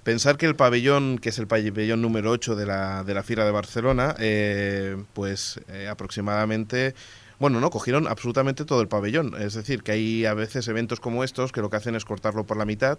Pensar 0.03 0.39
que 0.39 0.47
el 0.47 0.57
pabellón, 0.57 1.19
que 1.19 1.29
es 1.29 1.39
el 1.39 1.47
pabellón 1.47 2.01
número 2.01 2.31
8 2.31 2.57
de 2.57 2.65
la, 2.65 3.05
de 3.05 3.13
la 3.13 3.23
Fiera 3.23 3.45
de 3.45 3.51
Barcelona, 3.51 4.15
eh, 4.19 4.97
pues 5.13 5.61
eh, 5.69 5.89
aproximadamente, 5.91 6.95
bueno, 7.39 7.61
no, 7.61 7.71
cogieron 7.71 8.09
absolutamente 8.09 8.65
todo 8.65 8.81
el 8.81 8.89
pabellón. 8.89 9.35
Es 9.41 9.55
decir, 9.55 9.83
que 9.83 9.93
hay 9.93 10.27
a 10.27 10.35
veces 10.35 10.67
eventos 10.67 10.99
como 10.99 11.23
estos 11.23 11.53
que 11.53 11.61
lo 11.61 11.71
que 11.71 11.77
hacen 11.77 11.95
es 11.95 12.05
cortarlo 12.05 12.45
por 12.45 12.57
la 12.57 12.65
mitad 12.65 12.99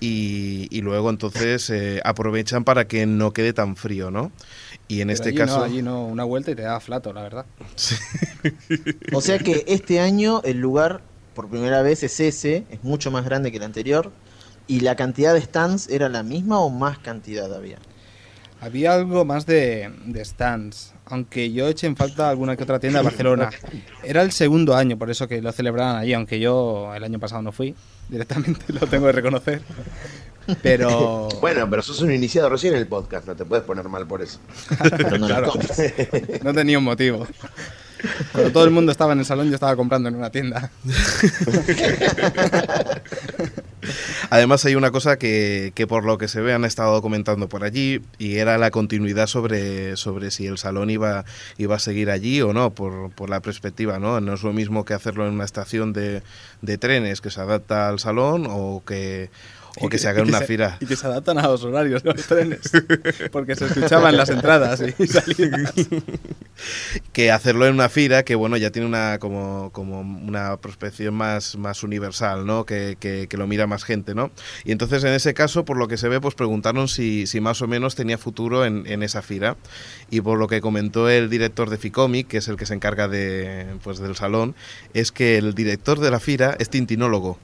y, 0.00 0.68
y 0.70 0.80
luego 0.80 1.10
entonces 1.10 1.68
eh, 1.68 2.00
aprovechan 2.04 2.64
para 2.64 2.88
que 2.88 3.04
no 3.06 3.32
quede 3.32 3.52
tan 3.52 3.76
frío, 3.76 4.10
¿no? 4.10 4.32
Y 4.88 5.02
en 5.02 5.08
pero 5.08 5.14
este 5.14 5.28
allí 5.28 5.38
caso... 5.38 5.58
No, 5.58 5.64
allí 5.64 5.82
no, 5.82 6.06
una 6.06 6.24
vuelta 6.24 6.50
y 6.50 6.54
te 6.54 6.62
da 6.62 6.80
flato, 6.80 7.12
la 7.12 7.22
verdad. 7.22 7.46
O 9.12 9.20
sea 9.20 9.38
que 9.38 9.64
este 9.66 10.00
año 10.00 10.40
el 10.44 10.58
lugar, 10.58 11.02
por 11.34 11.48
primera 11.48 11.82
vez, 11.82 12.02
es 12.02 12.20
ese, 12.20 12.64
es 12.70 12.82
mucho 12.84 13.10
más 13.10 13.24
grande 13.24 13.50
que 13.50 13.58
el 13.58 13.64
anterior. 13.64 14.12
¿Y 14.66 14.80
la 14.80 14.96
cantidad 14.96 15.34
de 15.34 15.40
stands 15.40 15.88
era 15.88 16.08
la 16.08 16.22
misma 16.22 16.60
o 16.60 16.70
más 16.70 16.98
cantidad 16.98 17.52
había? 17.54 17.78
Había 18.60 18.94
algo 18.94 19.24
más 19.24 19.46
de, 19.46 19.92
de 20.06 20.24
stands, 20.24 20.92
aunque 21.06 21.52
yo 21.52 21.68
eché 21.68 21.86
en 21.86 21.96
falta 21.96 22.28
alguna 22.28 22.56
que 22.56 22.64
otra 22.64 22.80
tienda 22.80 22.98
de 22.98 23.04
Barcelona. 23.04 23.50
Era 24.02 24.22
el 24.22 24.32
segundo 24.32 24.74
año, 24.74 24.98
por 24.98 25.10
eso 25.10 25.28
que 25.28 25.40
lo 25.40 25.52
celebraban 25.52 25.96
allí, 25.96 26.12
aunque 26.12 26.40
yo 26.40 26.92
el 26.94 27.04
año 27.04 27.20
pasado 27.20 27.42
no 27.42 27.52
fui, 27.52 27.74
directamente 28.08 28.72
lo 28.72 28.86
tengo 28.86 29.06
que 29.06 29.12
reconocer. 29.12 29.62
Pero... 30.62 31.28
Bueno, 31.40 31.68
pero 31.70 31.82
sos 31.82 32.00
un 32.00 32.12
iniciado 32.12 32.48
recién 32.48 32.74
en 32.74 32.80
el 32.80 32.86
podcast, 32.88 33.26
no 33.26 33.36
te 33.36 33.44
puedes 33.44 33.64
poner 33.64 33.88
mal 33.88 34.06
por 34.06 34.22
eso. 34.22 34.40
Claro. 35.18 35.52
No 36.42 36.52
tenía 36.52 36.78
un 36.78 36.84
motivo. 36.84 37.26
Cuando 38.32 38.52
todo 38.52 38.64
el 38.64 38.70
mundo 38.70 38.92
estaba 38.92 39.12
en 39.12 39.20
el 39.20 39.24
salón, 39.24 39.48
yo 39.48 39.54
estaba 39.54 39.76
comprando 39.76 40.08
en 40.08 40.14
una 40.16 40.30
tienda. 40.30 40.70
Además 44.30 44.64
hay 44.64 44.74
una 44.74 44.90
cosa 44.90 45.18
que, 45.18 45.72
que 45.74 45.86
por 45.86 46.04
lo 46.04 46.18
que 46.18 46.28
se 46.28 46.40
ve 46.40 46.52
han 46.52 46.64
estado 46.64 47.00
comentando 47.02 47.48
por 47.48 47.64
allí 47.64 48.00
y 48.18 48.36
era 48.36 48.58
la 48.58 48.70
continuidad 48.70 49.26
sobre, 49.26 49.96
sobre 49.96 50.30
si 50.30 50.46
el 50.46 50.58
salón 50.58 50.90
iba, 50.90 51.24
iba 51.56 51.76
a 51.76 51.78
seguir 51.78 52.10
allí 52.10 52.40
o 52.42 52.52
no, 52.52 52.70
por, 52.70 53.10
por 53.10 53.30
la 53.30 53.40
perspectiva, 53.40 53.98
¿no? 53.98 54.20
No 54.20 54.34
es 54.34 54.42
lo 54.42 54.52
mismo 54.52 54.84
que 54.84 54.94
hacerlo 54.94 55.26
en 55.26 55.34
una 55.34 55.44
estación 55.44 55.92
de, 55.92 56.22
de 56.62 56.78
trenes 56.78 57.20
que 57.20 57.30
se 57.30 57.40
adapta 57.40 57.88
al 57.88 57.98
salón 57.98 58.46
o 58.48 58.82
que, 58.86 59.30
O 59.80 59.88
que 59.88 59.98
se 59.98 60.08
hagan 60.08 60.28
una 60.28 60.38
se- 60.40 60.46
fira. 60.46 60.76
Y 60.80 60.86
que 60.86 60.96
se 60.96 61.06
adaptan 61.06 61.38
a 61.38 61.42
los 61.48 61.62
horarios 61.64 62.02
de 62.02 62.12
los 62.14 62.26
trenes. 62.26 62.70
Porque 63.32 63.54
se 63.56 63.66
escuchaban 63.66 64.16
las 64.16 64.28
entradas 64.30 64.82
y 64.98 65.06
salidas. 65.06 65.72
que 67.12 67.30
hacerlo 67.30 67.66
en 67.66 67.74
una 67.74 67.88
fira 67.88 68.24
que 68.24 68.34
bueno 68.34 68.56
ya 68.56 68.70
tiene 68.70 68.86
una 68.88 69.18
como, 69.18 69.70
como 69.72 70.00
una 70.00 70.56
prospección 70.56 71.14
más, 71.14 71.56
más 71.56 71.82
universal 71.82 72.46
no 72.46 72.64
que, 72.64 72.96
que- 72.98 73.26
que 73.28 73.36
lo 73.36 73.46
mira 73.46 73.66
más 73.66 73.84
gente 73.84 74.14
no 74.14 74.30
y 74.64 74.72
entonces 74.72 75.04
en 75.04 75.12
ese 75.12 75.34
caso 75.34 75.64
por 75.64 75.76
lo 75.76 75.86
que 75.88 75.96
se 75.96 76.08
ve 76.08 76.20
pues 76.20 76.34
preguntaron 76.34 76.88
si, 76.88 77.26
si 77.26 77.40
más 77.40 77.62
o 77.62 77.68
menos 77.68 77.94
tenía 77.94 78.18
futuro 78.18 78.64
en, 78.64 78.84
en 78.86 79.02
esa 79.04 79.22
fira 79.22 79.56
y 80.10 80.20
por 80.20 80.38
lo 80.38 80.48
que 80.48 80.60
comentó 80.60 81.08
el 81.08 81.30
director 81.30 81.70
de 81.70 81.78
Ficomic 81.78 82.26
que 82.28 82.38
es 82.38 82.48
el 82.48 82.56
que 82.56 82.66
se 82.66 82.74
encarga 82.74 83.06
de 83.08 83.66
pues 83.84 83.98
del 83.98 84.16
salón 84.16 84.54
es 84.94 85.12
que 85.12 85.38
el 85.38 85.54
director 85.54 86.00
de 86.00 86.10
la 86.10 86.18
fira 86.20 86.56
es 86.58 86.70
tintinólogo 86.70 87.38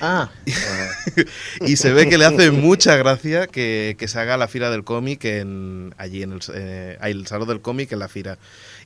Ah, 0.00 0.30
y 1.66 1.76
se 1.76 1.92
ve 1.92 2.08
que 2.08 2.18
le 2.18 2.24
hace 2.24 2.50
mucha 2.50 2.96
gracia 2.96 3.46
que, 3.46 3.96
que 3.98 4.06
se 4.08 4.18
haga 4.20 4.36
la 4.36 4.46
fira 4.48 4.70
del 4.70 4.84
cómic 4.84 5.24
en, 5.24 5.94
allí 5.98 6.22
en 6.22 6.32
el, 6.32 6.40
eh, 6.54 6.96
hay 7.00 7.12
el 7.12 7.26
salón 7.26 7.48
del 7.48 7.60
cómic 7.60 7.90
en 7.92 7.98
la 7.98 8.08
fira 8.08 8.38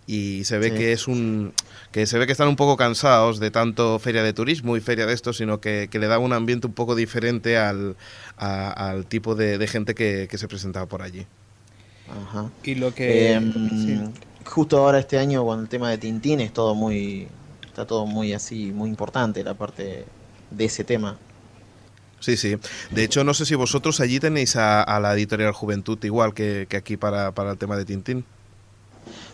y 0.06 0.44
se 0.44 0.58
ve 0.58 0.70
Sí. 0.70 0.76
que 0.76 0.92
es 0.92 1.06
un 1.08 1.52
que 1.92 2.06
se 2.06 2.18
ve 2.18 2.26
que 2.26 2.32
están 2.32 2.48
un 2.48 2.56
poco 2.56 2.76
cansados 2.76 3.38
de 3.40 3.50
tanto 3.50 3.98
feria 3.98 4.22
de 4.22 4.32
turismo 4.32 4.76
y 4.76 4.80
feria 4.80 5.06
de 5.06 5.12
esto 5.12 5.32
sino 5.32 5.60
que, 5.60 5.88
que 5.90 5.98
le 5.98 6.06
da 6.06 6.18
un 6.18 6.32
ambiente 6.32 6.66
un 6.66 6.72
poco 6.72 6.94
diferente 6.94 7.58
al, 7.58 7.94
a- 8.38 8.70
al 8.90 9.04
tipo 9.06 9.34
de, 9.34 9.58
de 9.58 9.66
gente 9.68 9.94
que, 9.94 10.28
que 10.30 10.38
se 10.38 10.48
presentaba 10.48 10.86
por 10.86 11.02
allí 11.02 11.26
ajá. 12.08 12.50
Y 12.64 12.74
lo 12.74 12.94
que. 12.94 13.32
Em, 13.32 13.52
sí. 13.70 14.00
Justo 14.44 14.78
ahora 14.78 14.98
este 14.98 15.18
año 15.18 15.44
con 15.44 15.60
el 15.60 15.68
tema 15.68 15.88
de 15.90 15.98
Tintín 15.98 16.40
es 16.40 16.52
todo 16.52 16.74
muy, 16.74 17.28
está 17.64 17.86
todo 17.86 18.06
muy 18.06 18.32
así, 18.32 18.72
muy 18.72 18.90
importante 18.90 19.44
la 19.44 19.54
parte 19.54 20.04
de 20.56 20.64
ese 20.64 20.84
tema. 20.84 21.16
Sí, 22.20 22.36
sí. 22.36 22.56
De 22.90 23.02
hecho, 23.02 23.24
no 23.24 23.34
sé 23.34 23.44
si 23.46 23.54
vosotros 23.56 23.98
allí 24.00 24.20
tenéis 24.20 24.54
a, 24.56 24.82
a 24.82 25.00
la 25.00 25.12
editorial 25.14 25.52
Juventud 25.52 25.98
igual 26.04 26.34
que, 26.34 26.66
que 26.68 26.76
aquí 26.76 26.96
para, 26.96 27.32
para 27.32 27.50
el 27.52 27.58
tema 27.58 27.76
de 27.76 27.84
Tintín. 27.84 28.24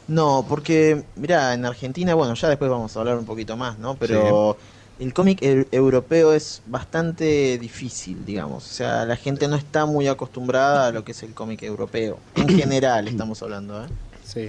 No, 0.06 0.46
porque, 0.48 1.02
mira, 1.16 1.52
en 1.52 1.66
Argentina, 1.66 2.14
bueno, 2.14 2.32
ya 2.34 2.48
después 2.48 2.70
vamos 2.70 2.96
a 2.96 3.00
hablar 3.00 3.18
un 3.18 3.26
poquito 3.26 3.58
más, 3.58 3.78
¿no? 3.78 3.94
Pero 3.96 4.56
el 4.98 5.12
cómic 5.12 5.42
eu- 5.42 5.66
europeo 5.70 6.32
es 6.32 6.62
bastante 6.66 7.58
difícil, 7.58 8.25
digamos. 8.25 8.64
O 8.64 8.72
sea, 8.72 9.04
la 9.04 9.16
gente 9.16 9.48
no 9.48 9.56
está 9.56 9.84
muy 9.84 10.06
acostumbrada 10.08 10.87
a 10.87 10.92
lo 10.92 11.04
que 11.04 11.12
es 11.12 11.22
el 11.22 11.34
cómic 11.34 11.62
europeo. 11.62 12.18
En 12.37 12.48
general 12.48 13.06
estamos 13.06 13.42
hablando, 13.42 13.84
¿eh? 13.84 13.88
Sí. 14.25 14.48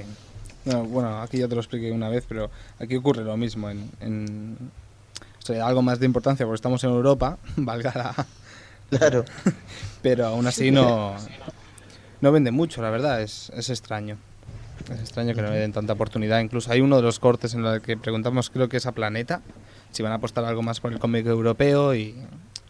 No, 0.64 0.86
bueno, 0.86 1.22
aquí 1.22 1.40
ya 1.40 1.48
te 1.50 1.56
lo 1.56 1.62
expliqué 1.62 1.92
una 1.92 2.08
vez, 2.08 2.24
pero 2.28 2.50
aquí 2.80 2.96
ocurre 2.96 3.26
lo 3.26 3.36
mismo. 3.36 3.70
En, 3.70 3.90
en- 4.00 4.58
o 5.42 5.46
sea, 5.46 5.66
algo 5.66 5.82
más 5.82 6.00
de 6.00 6.06
importancia 6.06 6.46
porque 6.46 6.56
estamos 6.56 6.84
en 6.84 6.92
Europa, 6.92 7.38
valga 7.56 7.94
la. 7.96 8.26
Claro. 8.98 9.26
Pero 10.02 10.28
aún 10.28 10.48
así 10.48 10.72
no, 10.72 11.16
no 12.22 12.32
vende 12.32 12.52
mucho, 12.52 12.82
la 12.82 12.90
verdad, 12.90 13.22
es, 13.22 13.52
es 13.56 13.70
extraño. 13.70 14.18
Es 14.92 15.00
extraño 15.02 15.36
que 15.36 15.42
no 15.42 15.50
le 15.50 15.58
den 15.58 15.74
tanta 15.74 15.94
oportunidad. 15.94 16.40
Incluso 16.40 16.72
hay 16.72 16.82
uno 16.82 16.96
de 16.96 17.02
los 17.04 17.20
cortes 17.20 17.54
en 17.54 17.66
el 17.66 17.82
que 17.82 17.98
preguntamos, 17.98 18.50
creo 18.50 18.70
que 18.70 18.78
es 18.78 18.86
a 18.86 18.94
Planeta, 18.94 19.42
si 19.92 20.04
van 20.04 20.14
a 20.14 20.16
apostar 20.16 20.46
algo 20.46 20.62
más 20.62 20.80
por 20.80 20.94
el 20.94 21.00
cómic 21.00 21.26
europeo 21.26 21.94
y, 21.94 22.16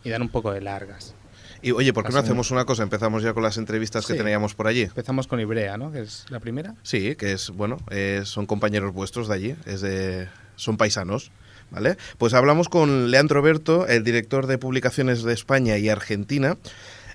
y 0.04 0.10
dan 0.10 0.24
un 0.24 0.30
poco 0.30 0.52
de 0.52 0.62
largas. 0.62 1.14
Y 1.62 1.72
oye, 1.72 1.92
¿por 1.92 2.06
qué 2.06 2.14
no 2.14 2.20
hacemos 2.20 2.52
una 2.52 2.66
cosa? 2.66 2.84
Empezamos 2.84 3.22
ya 3.22 3.34
con 3.34 3.44
las 3.44 3.58
entrevistas 3.58 4.06
que 4.06 4.14
teníamos 4.14 4.56
por 4.56 4.68
allí. 4.68 4.84
Empezamos 4.84 5.28
con 5.28 5.40
Ibrea, 5.40 5.78
¿no? 5.78 5.92
Que 5.92 6.02
es 6.02 6.26
la 6.30 6.40
primera. 6.40 6.76
Sí, 6.84 7.16
que 7.16 7.34
es, 7.34 7.50
bueno, 7.50 7.78
eh, 7.92 8.22
son 8.24 8.46
compañeros 8.46 8.94
vuestros 8.94 9.28
de 9.28 9.36
allí, 9.36 9.56
es 9.66 9.82
de, 9.82 10.30
son 10.56 10.78
paisanos, 10.78 11.32
¿vale? 11.72 11.98
Pues 12.18 12.34
hablamos 12.34 12.70
con 12.70 13.12
Leandro 13.12 13.42
Berto, 13.42 13.88
el 13.88 14.04
director 14.04 14.48
de 14.48 14.58
publicaciones 14.58 15.24
de 15.24 15.34
España 15.34 15.78
y 15.78 15.90
Argentina, 15.90 16.58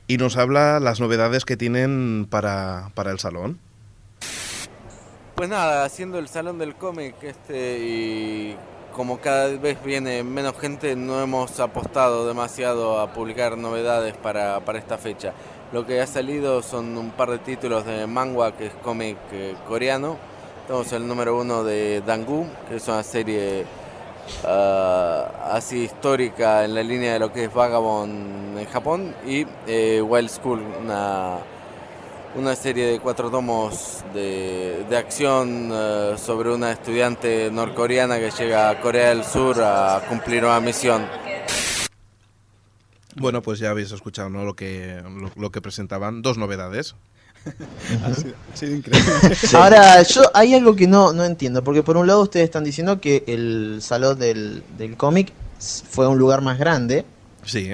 y 0.07 0.19
nos 0.19 0.37
habla 0.37 0.81
las 0.81 1.01
novedades 1.01 1.45
que 1.45 1.57
tienen 1.57 2.27
para, 2.29 2.91
para 2.95 3.11
el 3.11 3.19
salón. 3.19 3.59
Pues 5.35 5.49
nada, 5.49 5.85
haciendo 5.85 6.19
el 6.19 6.29
salón 6.29 6.59
del 6.59 6.77
cómic 6.77 7.17
este 7.23 7.79
y 7.81 8.57
como 8.95 9.19
cada 9.21 9.49
vez 9.49 9.83
viene 9.83 10.23
menos 10.23 10.57
gente, 10.59 10.95
no 10.95 11.21
hemos 11.21 11.59
apostado 11.59 12.27
demasiado 12.29 13.01
a 13.01 13.13
publicar 13.13 13.59
novedades 13.59 14.17
para, 14.17 14.61
para 14.61 14.79
esta 14.79 14.97
fecha. 14.97 15.33
Lo 15.73 15.85
que 15.85 16.01
ha 16.01 16.07
salido 16.07 16.63
son 16.63 16.97
un 16.97 17.11
par 17.11 17.31
de 17.31 17.39
títulos 17.39 17.85
de 17.85 18.07
manga, 18.07 18.57
que 18.57 18.67
es 18.67 18.75
cómic 18.75 19.19
eh, 19.33 19.57
coreano. 19.67 20.17
Tenemos 20.69 20.93
el 20.93 21.09
número 21.09 21.37
uno 21.37 21.65
de 21.65 22.01
Dangu, 22.07 22.47
que 22.69 22.77
es 22.77 22.87
una 22.87 23.03
serie 23.03 23.65
ah, 24.45 25.51
así 25.53 25.85
histórica 25.85 26.65
en 26.65 26.75
la 26.75 26.83
línea 26.83 27.15
de 27.15 27.19
lo 27.19 27.33
que 27.33 27.45
es 27.45 27.55
Vagabond 27.55 28.59
en 28.59 28.67
Japón, 28.67 29.15
y 29.27 29.47
eh, 29.67 30.03
Wild 30.03 30.31
School, 30.31 30.61
una 30.83 31.39
una 32.37 32.57
serie 32.57 32.87
de 32.87 32.99
cuatro 32.99 33.31
tomos 33.31 34.05
de, 34.13 34.85
de 34.91 34.97
acción 34.97 35.71
eh, 35.73 36.15
sobre 36.19 36.53
una 36.53 36.73
estudiante 36.73 37.49
norcoreana 37.51 38.19
que 38.19 38.31
llega 38.31 38.71
a 38.71 38.81
Corea 38.81 39.11
del 39.11 39.25
Sur 39.25 39.63
a 39.63 40.03
cumplir 40.09 40.45
una 40.45 40.59
misión. 40.61 41.07
Bueno, 43.17 43.41
pues 43.43 43.61
ya 43.61 43.71
habéis 43.71 43.93
escuchado 43.93 44.29
¿no? 44.29 44.45
lo, 44.45 44.55
que, 44.55 45.01
lo 45.37 45.51
que 45.51 45.61
presentaban, 45.61 46.23
dos 46.23 46.37
novedades. 46.37 46.97
Ha 48.05 48.15
sido, 48.15 48.35
ha 48.53 48.57
sido 48.57 48.75
increíble. 48.77 49.13
Ahora, 49.55 50.03
yo 50.03 50.23
hay 50.35 50.55
algo 50.55 50.75
que 50.75 50.87
no, 50.87 51.13
no 51.13 51.25
entiendo, 51.25 51.63
porque 51.63 51.83
por 51.83 51.97
un 51.97 52.07
lado 52.07 52.23
ustedes 52.23 52.45
están 52.45 52.65
diciendo 52.65 53.01
que 53.01 53.25
el 53.27 53.79
salón 53.83 54.19
del, 54.19 54.63
del 54.79 54.97
cómic 54.97 55.33
fue 55.89 56.07
un 56.09 56.19
lugar 56.19 56.41
más 56.43 56.59
grande, 56.59 57.05
Sí, 57.45 57.71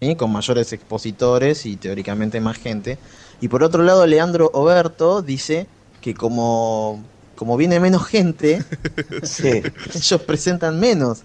¿sí? 0.00 0.16
con 0.16 0.32
mayores 0.32 0.72
expositores 0.72 1.64
y 1.66 1.76
teóricamente 1.76 2.40
más 2.40 2.56
gente. 2.58 2.98
Y 3.40 3.48
por 3.48 3.62
otro 3.62 3.82
lado, 3.84 4.06
Leandro 4.06 4.50
Oberto 4.54 5.22
dice 5.22 5.66
que 6.00 6.14
como, 6.14 7.04
como 7.36 7.56
viene 7.56 7.78
menos 7.78 8.04
gente, 8.06 8.64
Sí. 9.22 9.62
ellos 9.94 10.20
presentan 10.22 10.80
menos. 10.80 11.20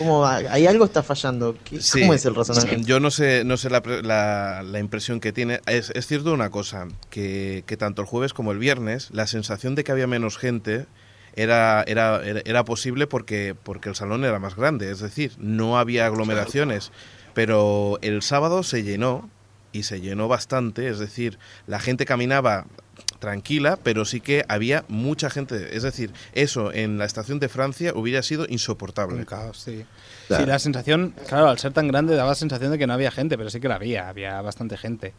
¿Cómo 0.00 0.20
va? 0.20 0.36
¿Hay 0.36 0.66
algo 0.66 0.86
está 0.86 1.02
fallando? 1.02 1.54
¿Qué- 1.62 1.78
Sí. 1.82 2.00
¿Cómo 2.00 2.14
es 2.14 2.24
el 2.24 2.34
razonamiento? 2.34 2.86
Yo 2.88 3.00
no 3.00 3.10
sé, 3.10 3.44
no 3.44 3.58
sé 3.58 3.68
la, 3.68 3.82
la- 4.02 4.62
la 4.62 4.78
impresión 4.78 5.20
que 5.20 5.30
tiene. 5.30 5.60
Es, 5.66 5.90
es 5.94 6.06
cierto 6.06 6.32
una 6.32 6.48
cosa, 6.50 6.88
que, 7.10 7.64
que 7.66 7.76
tanto 7.76 8.00
el 8.00 8.08
jueves 8.08 8.32
como 8.32 8.50
el 8.52 8.58
viernes, 8.58 9.10
la 9.12 9.26
sensación 9.26 9.74
de 9.74 9.84
que 9.84 9.92
había 9.92 10.06
menos 10.06 10.38
gente 10.38 10.86
era, 11.36 11.82
era, 11.86 12.24
era, 12.24 12.40
era 12.46 12.64
posible 12.64 13.06
porque, 13.06 13.54
porque 13.62 13.90
el 13.90 13.94
salón 13.94 14.24
era 14.24 14.38
más 14.38 14.56
grande. 14.56 14.90
Es 14.90 15.00
decir, 15.00 15.32
no 15.38 15.78
había 15.78 16.06
aglomeraciones. 16.06 16.92
Pero 17.34 17.98
el 18.00 18.22
sábado 18.22 18.62
se 18.62 18.82
llenó 18.82 19.28
y 19.70 19.82
se 19.82 20.00
llenó 20.00 20.28
bastante. 20.28 20.88
Es 20.88 20.98
decir, 20.98 21.38
la 21.66 21.78
gente 21.78 22.06
caminaba 22.06 22.64
tranquila, 23.20 23.78
pero 23.80 24.04
sí 24.04 24.20
que 24.20 24.44
había 24.48 24.84
mucha 24.88 25.30
gente. 25.30 25.76
Es 25.76 25.84
decir, 25.84 26.10
eso 26.32 26.72
en 26.72 26.98
la 26.98 27.04
estación 27.04 27.38
de 27.38 27.48
Francia 27.48 27.92
hubiera 27.94 28.22
sido 28.22 28.46
insoportable. 28.48 29.16
Un 29.16 29.24
caos, 29.24 29.58
sí. 29.58 29.84
Claro. 30.26 30.44
Sí, 30.44 30.50
la 30.50 30.58
sensación, 30.58 31.14
claro, 31.28 31.48
al 31.48 31.58
ser 31.58 31.72
tan 31.72 31.86
grande 31.86 32.16
daba 32.16 32.30
la 32.30 32.34
sensación 32.34 32.72
de 32.72 32.78
que 32.78 32.86
no 32.88 32.94
había 32.94 33.10
gente, 33.12 33.36
pero 33.38 33.50
sí 33.50 33.60
que 33.60 33.68
la 33.68 33.76
había, 33.76 34.08
había 34.08 34.40
bastante 34.42 34.76
gente. 34.76 35.12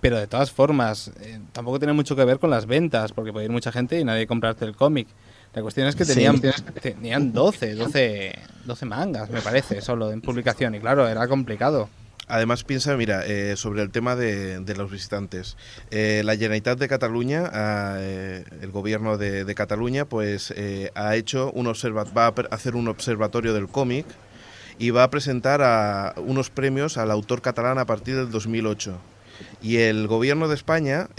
Pero 0.00 0.18
de 0.18 0.26
todas 0.26 0.50
formas, 0.50 1.12
eh, 1.20 1.38
tampoco 1.52 1.78
tiene 1.78 1.92
mucho 1.92 2.16
que 2.16 2.24
ver 2.24 2.40
con 2.40 2.50
las 2.50 2.66
ventas, 2.66 3.12
porque 3.12 3.32
puede 3.32 3.44
ir 3.46 3.52
mucha 3.52 3.70
gente 3.70 4.00
y 4.00 4.04
nadie 4.04 4.26
comprarte 4.26 4.64
el 4.64 4.74
cómic. 4.74 5.06
La 5.54 5.62
cuestión 5.62 5.86
es 5.86 5.94
que 5.94 6.04
Sí. 6.04 6.14
tenían, 6.14 6.40
tenían 6.80 7.32
12, 7.32 7.74
12, 7.74 8.38
12 8.64 8.86
mangas, 8.86 9.30
me 9.30 9.40
parece, 9.42 9.80
solo 9.80 10.10
en 10.10 10.20
publicación. 10.22 10.74
Y 10.74 10.80
claro, 10.80 11.06
era 11.06 11.28
complicado. 11.28 11.88
Además, 12.32 12.64
piensa, 12.64 12.96
mira, 12.96 13.26
eh, 13.26 13.58
sobre 13.58 13.82
el 13.82 13.90
tema 13.90 14.16
de, 14.16 14.74
los 14.74 14.90
visitantes. 14.90 15.58
Eh, 15.90 16.22
la 16.24 16.32
Generalitat 16.32 16.78
de 16.78 16.88
Cataluña, 16.88 17.50
ah, 17.52 17.96
eh, 17.98 18.46
el 18.62 18.70
gobierno 18.70 19.18
de, 19.18 19.54
Cataluña, 19.54 20.06
pues 20.06 20.54
ha 20.94 21.14
hecho 21.14 21.52
un 21.52 21.66
observa 21.66 22.04
va 22.04 22.28
a 22.28 22.34
hacer 22.50 22.74
un 22.74 22.88
observatorio 22.88 23.52
del 23.52 23.68
cómic 23.68 24.06
y 24.78 24.88
va 24.88 25.02
a 25.02 25.10
presentar 25.10 26.14
unos 26.16 26.48
premios 26.48 26.96
al 26.96 27.10
autor 27.10 27.42
catalán 27.42 27.76
a 27.76 27.84
partir 27.84 28.16
del 28.16 28.30
2008. 28.30 28.98
Y 29.60 29.76
el 29.76 30.06
gobierno 30.06 30.48
de 30.48 30.54
España 30.54 31.10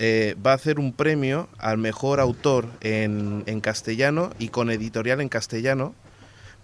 va 0.44 0.52
a 0.52 0.56
hacer 0.56 0.80
un 0.80 0.94
premio 0.94 1.48
al 1.60 1.78
mejor 1.78 2.22
autor 2.22 2.66
en 2.82 3.62
castellano 3.62 4.32
y 4.40 4.48
con 4.48 4.72
editorial 4.72 5.22
en 5.22 5.30
castellano 5.30 5.94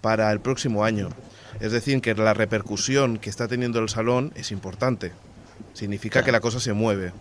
para 0.02 0.32
el 0.32 0.40
próximo 0.40 0.84
año. 0.84 1.10
Es 1.60 1.72
decir, 1.72 2.02
que 2.02 2.14
la 2.16 2.34
repercusión 2.34 3.18
que 3.18 3.30
está 3.30 3.48
teniendo 3.48 3.80
el 3.80 3.90
salón 3.90 4.32
es 4.36 4.52
importante. 4.52 5.12
Significa 5.74 6.24
que 6.24 6.32
la 6.32 6.40
cosa 6.40 6.60
se 6.60 6.74
mueve. 6.74 7.12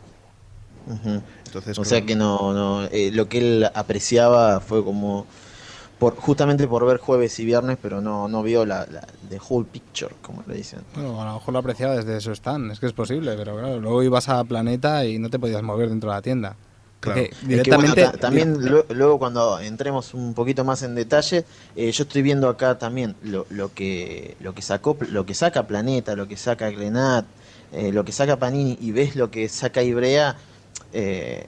Entonces, 1.45 1.79
O 1.79 1.83
creo- 1.83 1.85
sea 1.91 2.03
que 2.07 2.17
no, 2.17 2.53
no 2.55 2.85
eh, 2.91 3.11
lo 3.13 3.29
que 3.29 3.39
él 3.39 3.69
apreciaba 3.75 4.61
fue 4.61 4.83
como 4.85 5.27
por 5.99 6.15
justamente 6.17 6.67
por 6.69 6.87
ver 6.87 6.99
jueves 6.99 7.39
y 7.41 7.45
viernes, 7.45 7.77
pero 7.83 8.01
no, 8.01 8.29
no 8.29 8.43
vio 8.43 8.65
la, 8.65 8.87
la 8.91 9.01
the 9.29 9.39
whole 9.47 9.67
picture, 9.71 10.15
como 10.23 10.45
le 10.47 10.55
dicen. 10.55 10.81
Bueno, 10.95 11.21
a 11.21 11.27
lo 11.27 11.35
mejor 11.35 11.53
lo 11.53 11.59
apreciaba 11.59 11.97
desde 11.97 12.21
su 12.21 12.31
stand, 12.33 12.71
es 12.71 12.79
que 12.81 12.87
es 12.87 12.93
posible, 12.93 13.35
pero 13.37 13.55
claro, 13.59 13.81
luego 13.81 14.03
ibas 14.05 14.29
a 14.29 14.43
Planeta 14.45 15.05
y 15.05 15.19
no 15.19 15.29
te 15.29 15.39
podías 15.41 15.63
mover 15.63 15.89
dentro 15.91 16.11
de 16.11 16.17
la 16.17 16.23
tienda. 16.23 16.57
Claro. 17.01 17.21
Porque 17.23 17.55
Es 17.55 17.63
que, 17.63 17.71
bueno, 17.71 17.95
directamente... 17.95 18.03
ta- 18.05 18.13
también 18.19 18.65
lu- 18.65 18.85
luego 18.91 19.19
cuando 19.21 19.61
entremos 19.61 20.15
un 20.15 20.35
poquito 20.35 20.65
más 20.65 20.83
en 20.83 20.95
detalle, 20.97 21.45
eh, 21.77 21.93
yo 21.93 22.03
estoy 22.03 22.23
viendo 22.23 22.49
acá 22.49 22.77
también 22.79 23.15
lo, 23.23 23.47
lo 23.51 23.73
que 23.73 24.37
lo 24.41 24.53
que 24.55 24.63
sacó 24.63 24.97
lo 25.11 25.25
que 25.25 25.35
saca 25.35 25.67
Planeta, 25.69 26.17
lo 26.17 26.27
que 26.27 26.37
saca 26.37 26.69
Glenat, 26.71 27.25
eh, 27.73 27.93
lo 27.93 28.05
que 28.05 28.11
saca 28.13 28.37
Panini 28.37 28.77
y 28.81 28.91
ves 28.91 29.15
lo 29.15 29.31
que 29.31 29.49
saca 29.49 29.83
Ibrea, 29.83 30.37
eh, 30.93 31.47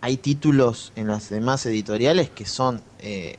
hay 0.00 0.16
títulos 0.18 0.92
en 0.94 1.08
las 1.08 1.30
demás 1.30 1.66
editoriales 1.66 2.30
que 2.30 2.44
son, 2.46 2.80
eh, 3.00 3.36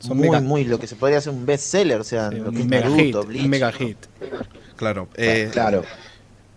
Son 0.00 0.16
muy, 0.16 0.28
mega- 0.30 0.40
muy, 0.40 0.64
lo 0.64 0.78
que 0.80 0.86
se 0.88 0.96
podría 0.96 1.18
hacer 1.18 1.32
un 1.32 1.44
bestseller, 1.46 2.00
o 2.00 2.04
sea, 2.04 2.30
Sí, 2.30 2.36
lo 2.38 2.44
que 2.44 2.48
un 2.50 2.56
es 2.58 2.66
mega 2.66 2.88
Naruto, 2.88 3.02
hit, 3.04 3.14
un 3.16 3.26
Bleach. 3.28 3.46
mega 3.46 3.72
hit. 3.72 3.98
Claro. 4.76 5.08
eh, 5.16 5.48
claro. 5.52 5.82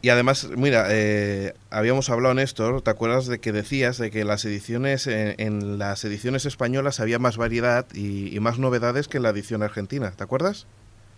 Y 0.04 0.10
además, 0.10 0.50
mira, 0.56 0.88
eh, 0.90 1.54
habíamos 1.70 2.10
hablado, 2.10 2.34
Néstor, 2.34 2.82
¿te 2.82 2.90
acuerdas 2.90 3.28
de 3.28 3.40
que 3.40 3.52
decías 3.52 4.00
de 4.00 4.10
que 4.10 4.26
las 4.26 4.44
ediciones, 4.46 5.06
en, 5.06 5.36
en 5.38 5.78
las 5.78 6.04
ediciones 6.04 6.46
españolas 6.46 7.00
había 7.00 7.20
más 7.20 7.38
variedad 7.38 7.86
y, 7.94 8.36
y 8.36 8.40
más 8.40 8.58
novedades 8.58 9.08
que 9.08 9.18
en 9.18 9.24
la 9.24 9.30
edición 9.30 9.62
argentina? 9.62 10.12
¿Te 10.12 10.24
acuerdas? 10.24 10.66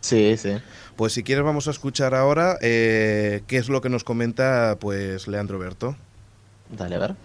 Sí, 0.01 0.35
sí. 0.35 0.57
Pues 0.97 1.13
si 1.13 1.23
quieres 1.23 1.45
vamos 1.45 1.69
a 1.69 1.71
escuchar 1.71 2.13
ahora 2.13 2.57
eh, 2.61 3.43
qué 3.47 3.55
es 3.55 3.69
lo 3.69 3.79
que 3.79 3.87
nos 3.87 4.03
comenta 4.03 4.75
pues 4.77 5.29
Leandro 5.29 5.59
Berto. 5.59 5.95
Dale, 6.69 6.95
a 6.95 6.99
ver. 6.99 7.15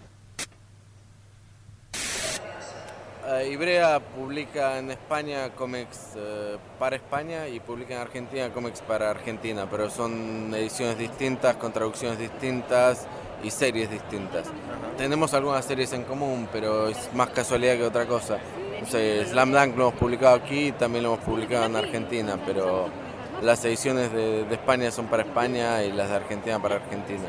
Eh, 3.38 3.50
Ibrea 3.52 4.00
publica 4.00 4.78
en 4.78 4.90
España 4.90 5.50
cómics 5.50 6.14
eh, 6.16 6.57
para 6.78 6.97
España 6.97 7.47
y 7.47 7.61
publica 7.61 7.95
en 7.95 8.00
Argentina 8.00 8.49
cómics 8.52 8.80
para 8.80 9.11
Argentina, 9.11 9.66
pero 9.71 9.90
son 9.90 10.52
ediciones 10.54 10.99
distintas, 10.99 11.57
con 11.57 11.73
traducciones 11.73 12.18
distintas 12.18 13.07
y 13.42 13.50
series 13.50 13.90
distintas. 13.90 14.49
Tenemos 14.97 15.35
algunas 15.35 15.64
series 15.64 15.92
en 15.92 16.04
común, 16.04 16.49
pero 16.52 16.88
es 16.88 17.12
más 17.14 17.30
casualidad 17.30 17.76
que 17.76 17.85
otra 17.85 18.07
cosa. 18.07 18.38
No 18.80 18.87
sé, 18.87 19.25
Slam 19.26 19.52
Dunk 19.52 19.76
lo 19.76 19.88
hemos 19.88 20.00
publicado 20.00 20.37
aquí 20.37 20.68
y 20.68 20.73
también 20.73 21.04
lo 21.04 21.14
hemos 21.14 21.25
publicado 21.25 21.66
en 21.66 21.76
Argentina, 21.76 22.38
pero 22.45 22.88
las 23.42 23.64
ediciones 23.64 24.12
de, 24.12 24.45
de 24.45 24.54
España 24.54 24.90
son 24.90 25.07
para 25.07 25.23
España 25.23 25.83
y 25.85 25.92
las 25.92 26.09
de 26.09 26.16
Argentina 26.16 26.61
para 26.61 26.76
Argentina. 26.76 27.28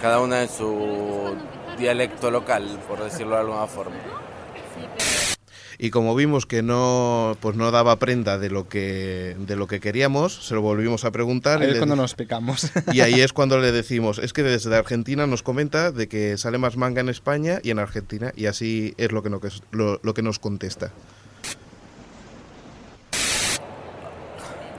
Cada 0.00 0.20
una 0.20 0.42
en 0.42 0.48
su 0.48 1.34
dialecto 1.78 2.30
local, 2.30 2.78
por 2.86 3.02
decirlo 3.02 3.36
de 3.36 3.40
alguna 3.40 3.66
forma. 3.66 3.96
Y 5.78 5.90
como 5.90 6.14
vimos 6.14 6.46
que 6.46 6.62
no 6.62 7.36
pues 7.40 7.56
no 7.56 7.70
daba 7.70 7.96
prenda 7.96 8.38
de 8.38 8.50
lo 8.50 8.68
que 8.68 9.36
de 9.38 9.56
lo 9.56 9.66
que 9.66 9.80
queríamos, 9.80 10.46
se 10.46 10.54
lo 10.54 10.62
volvimos 10.62 11.04
a 11.04 11.10
preguntar 11.10 11.60
Ahí 11.62 11.68
y, 11.68 11.70
es 11.72 11.78
cuando 11.78 11.96
nos 11.96 12.14
picamos. 12.14 12.70
y 12.92 13.00
ahí 13.00 13.20
es 13.20 13.32
cuando 13.34 13.58
le 13.58 13.72
decimos, 13.72 14.18
es 14.18 14.32
que 14.32 14.42
desde 14.42 14.74
Argentina 14.76 15.26
nos 15.26 15.42
comenta 15.42 15.90
de 15.92 16.08
que 16.08 16.38
sale 16.38 16.58
más 16.58 16.76
manga 16.76 17.00
en 17.00 17.08
España 17.08 17.58
y 17.62 17.70
en 17.70 17.78
Argentina 17.78 18.32
y 18.36 18.46
así 18.46 18.94
es 18.98 19.12
lo 19.12 19.22
que, 19.22 19.30
no- 19.30 19.40
que 19.40 19.48
es- 19.48 19.62
lo, 19.70 20.00
lo 20.02 20.14
que 20.14 20.22
nos 20.22 20.38
contesta. 20.38 20.92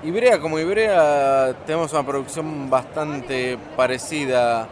Ibrea, 0.04 0.40
como 0.40 0.60
Ibrea, 0.60 1.56
tenemos 1.66 1.92
una 1.94 2.06
producción 2.06 2.70
bastante 2.70 3.58
parecida 3.76 4.68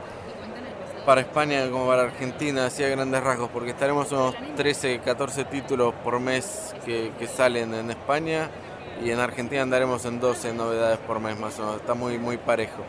para 1.06 1.22
España 1.22 1.70
como 1.70 1.88
para 1.88 2.04
Argentina, 2.04 2.66
así 2.66 2.84
a 2.84 2.90
grandes 2.90 3.24
rasgos, 3.24 3.50
porque 3.52 3.72
estaremos 3.72 4.12
unos 4.12 4.36
13, 4.56 5.00
14 5.00 5.46
títulos 5.46 5.94
por 6.04 6.20
mes 6.20 6.74
que, 6.86 7.12
salen 7.28 7.74
en 7.74 7.90
España 7.90 8.50
y 9.04 9.12
en 9.12 9.20
Argentina 9.20 9.64
andaremos 9.64 10.06
en 10.06 10.20
12 10.20 10.54
novedades 10.54 11.00
por 11.00 11.20
mes 11.20 11.38
más 11.40 11.58
o 11.60 11.64
menos, 11.64 11.82
está 11.82 11.94
muy, 11.94 12.18
muy 12.18 12.38
parejo. 12.38 12.84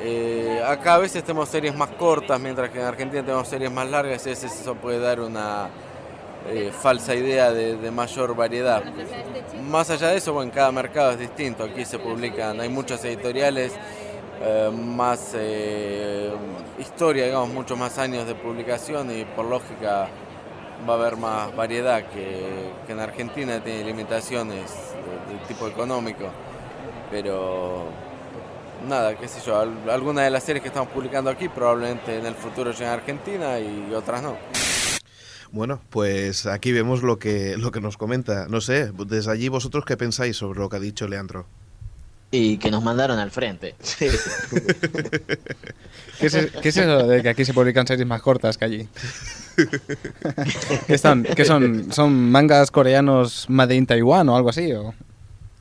Eh, 0.00 0.62
acá 0.66 0.94
a 0.94 0.98
veces 0.98 1.22
tenemos 1.22 1.48
series 1.48 1.74
más 1.74 1.90
cortas, 1.90 2.40
mientras 2.40 2.70
que 2.70 2.80
en 2.80 2.86
Argentina 2.86 3.22
tenemos 3.22 3.48
series 3.48 3.70
más 3.70 3.88
largas 3.88 4.24
y 4.26 4.30
a 4.30 4.32
veces 4.32 4.52
eso 4.52 4.74
puede 4.74 4.98
dar 5.00 5.20
una 5.20 5.68
eh, 6.48 6.72
falsa 6.72 7.14
idea 7.14 7.52
de, 7.52 7.76
de 7.76 7.90
mayor 7.90 8.34
variedad. 8.34 8.82
Más 9.62 9.90
allá 9.90 10.08
de 10.08 10.18
eso, 10.18 10.32
bueno, 10.32 10.50
cada 10.54 10.72
mercado 10.72 11.12
es 11.12 11.18
distinto. 11.18 11.64
Aquí 11.64 11.84
se 11.84 11.98
publican, 11.98 12.60
hay 12.60 12.68
muchas 12.68 13.04
editoriales, 13.04 13.72
eh, 14.40 14.70
más 14.72 15.32
eh, 15.34 16.30
historia, 16.78 17.24
digamos, 17.26 17.50
muchos 17.50 17.78
más 17.78 17.98
años 17.98 18.26
de 18.26 18.34
publicación 18.34 19.10
y 19.10 19.24
por 19.24 19.46
lógica 19.46 20.08
va 20.88 20.92
a 20.94 20.96
haber 20.96 21.16
más 21.16 21.54
variedad 21.56 22.04
que, 22.08 22.70
en 22.88 23.00
Argentina 23.00 23.62
tiene 23.62 23.84
limitaciones 23.84 24.70
de, 25.30 25.38
tipo 25.48 25.66
económico. 25.66 26.30
Pero 27.10 27.86
nada, 28.86 29.16
qué 29.16 29.26
sé 29.28 29.40
yo, 29.44 29.58
al- 29.58 29.90
algunas 29.90 30.24
de 30.24 30.30
las 30.30 30.44
series 30.44 30.62
que 30.62 30.68
estamos 30.68 30.90
publicando 30.90 31.30
aquí 31.30 31.48
probablemente 31.48 32.18
en 32.18 32.26
el 32.26 32.34
futuro 32.34 32.70
lleguen 32.70 32.88
a 32.88 32.92
Argentina 32.94 33.58
y 33.58 33.92
otras 33.94 34.22
no. 34.22 34.36
Bueno, 35.50 35.80
pues 35.88 36.44
aquí 36.44 36.72
vemos 36.72 37.02
lo 37.02 37.18
que 37.18 37.56
lo 37.56 37.70
que 37.70 37.80
nos 37.80 37.96
comenta. 37.96 38.46
No 38.48 38.60
sé, 38.60 38.92
desde 38.92 39.30
allí 39.32 39.48
vosotros 39.48 39.84
qué 39.86 39.96
pensáis 39.96 40.36
sobre 40.36 40.60
lo 40.60 40.68
que 40.68 40.76
ha 40.76 40.80
dicho 40.80 41.08
Leandro. 41.08 41.46
Y 42.30 42.58
que 42.58 42.70
nos 42.70 42.82
mandaron 42.82 43.18
al 43.18 43.30
frente. 43.30 43.74
¿Qué 46.20 46.26
es, 46.26 46.34
qué 46.60 46.68
es 46.68 46.76
eso 46.76 47.06
de 47.06 47.22
que 47.22 47.28
aquí 47.30 47.44
se 47.44 47.54
publican 47.54 47.86
series 47.86 48.06
más 48.06 48.20
cortas 48.20 48.58
que 48.58 48.64
allí? 48.64 48.88
¿Qué, 50.86 50.98
son, 50.98 51.22
qué 51.22 51.44
son? 51.44 51.92
¿Son 51.92 52.12
mangas 52.30 52.70
coreanos 52.70 53.46
made 53.48 53.74
in 53.76 53.86
Taiwán 53.86 54.28
o 54.28 54.36
algo 54.36 54.50
así? 54.50 54.72
O? 54.72 54.94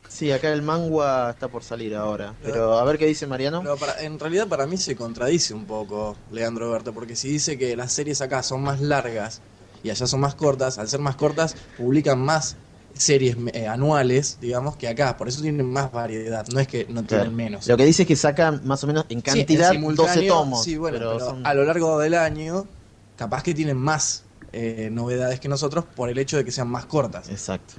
Sí, 0.10 0.32
acá 0.32 0.52
el 0.52 0.62
manga 0.64 1.30
está 1.30 1.48
por 1.48 1.64
salir 1.64 1.96
ahora. 1.96 2.34
Pero 2.44 2.78
a 2.80 2.84
ver 2.84 2.98
qué 2.98 3.06
dice 3.06 3.28
Mariano. 3.28 3.62
Pero 3.62 3.78
para- 3.78 4.02
en 4.04 4.20
realidad 4.20 4.48
para 4.48 4.66
mí 4.66 4.78
se 4.78 4.96
contradice 4.96 5.54
un 5.54 5.66
poco 5.66 6.18
Leandro 6.32 6.72
Berto, 6.72 6.92
porque 6.94 7.16
si 7.16 7.30
dice 7.30 7.58
que 7.58 7.76
las 7.76 7.94
series 7.94 8.22
acá 8.22 8.42
son 8.44 8.62
más 8.64 8.82
largas 8.82 9.42
y 9.84 9.90
allá 9.92 10.08
son 10.08 10.20
más 10.22 10.34
cortas, 10.36 10.80
al 10.80 10.88
ser 10.90 11.00
más 11.00 11.16
cortas 11.16 11.56
publican 11.78 12.20
más 12.20 12.56
series 13.00 13.38
eh, 13.54 13.68
anuales, 13.68 14.38
digamos, 14.40 14.76
que 14.78 14.88
acá, 14.88 15.18
por 15.18 15.28
eso 15.28 15.42
tienen 15.42 15.66
más 15.72 15.92
variedad, 15.92 16.46
no 16.54 16.60
es 16.60 16.68
que 16.68 16.86
no 16.90 17.04
tienen 17.04 17.08
Claro. 17.08 17.32
menos. 17.32 17.68
Lo 17.68 17.78
que 17.78 17.86
dice 17.86 18.04
es 18.04 18.08
que 18.08 18.16
sacan 18.16 18.62
más 18.66 18.84
o 18.84 18.88
menos 18.88 19.06
en 19.10 19.20
Sí, 19.20 19.24
cantidad 19.24 19.70
12 19.70 19.76
simultáneo, 19.80 20.34
tomos. 20.34 20.64
Sí, 20.64 20.78
bueno, 20.78 20.98
pero 20.98 21.14
pero, 21.18 21.30
son- 21.30 21.46
a 21.46 21.54
lo 21.54 21.64
largo 21.66 22.00
del 22.00 22.14
año, 22.16 22.68
capaz 23.16 23.44
que 23.44 23.54
tienen 23.54 23.78
más 23.78 24.24
eh, 24.54 24.90
novedades 24.92 25.40
que 25.40 25.50
nosotros 25.50 25.86
por 25.96 26.10
el 26.10 26.18
hecho 26.18 26.38
de 26.38 26.46
que 26.46 26.52
sean 26.52 26.70
más 26.70 26.86
cortas. 26.86 27.30
Exacto. 27.30 27.76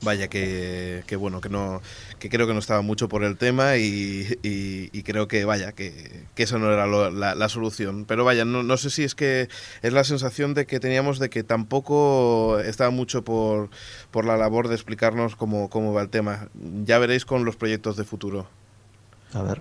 Vaya 0.00 0.28
que, 0.28 1.02
que 1.08 1.16
bueno, 1.16 1.40
que 1.40 1.48
no 1.48 1.82
que 2.20 2.28
creo 2.28 2.46
que 2.46 2.52
no 2.52 2.60
estaba 2.60 2.82
mucho 2.82 3.08
por 3.08 3.24
el 3.24 3.36
tema 3.36 3.76
y, 3.78 4.28
y- 4.44 4.90
y 4.92 5.02
creo 5.02 5.26
que 5.26 5.44
vaya, 5.44 5.72
que, 5.72 6.24
que 6.36 6.44
esa 6.44 6.56
no 6.58 6.72
era 6.72 6.86
lo- 6.86 7.10
la, 7.10 7.34
la 7.34 7.48
solución. 7.48 8.04
Pero 8.04 8.24
vaya, 8.24 8.44
no, 8.44 8.62
no 8.62 8.76
sé 8.76 8.90
si 8.90 9.02
es 9.02 9.16
que 9.16 9.48
es 9.82 9.92
la 9.92 10.04
sensación 10.04 10.54
de 10.54 10.66
que 10.66 10.78
teníamos 10.78 11.18
de 11.18 11.30
que 11.30 11.42
tampoco 11.42 12.60
estaba 12.60 12.90
mucho 12.90 13.24
por, 13.24 13.70
por 14.12 14.24
la 14.24 14.36
labor 14.36 14.68
de 14.68 14.76
explicarnos 14.76 15.34
cómo, 15.34 15.68
cómo 15.68 15.92
va 15.92 16.02
el 16.02 16.10
tema. 16.10 16.48
Ya 16.84 16.98
veréis 16.98 17.24
con 17.24 17.44
los 17.44 17.56
proyectos 17.56 17.96
de 17.96 18.04
futuro. 18.04 18.46
A 19.34 19.42
ver. 19.42 19.60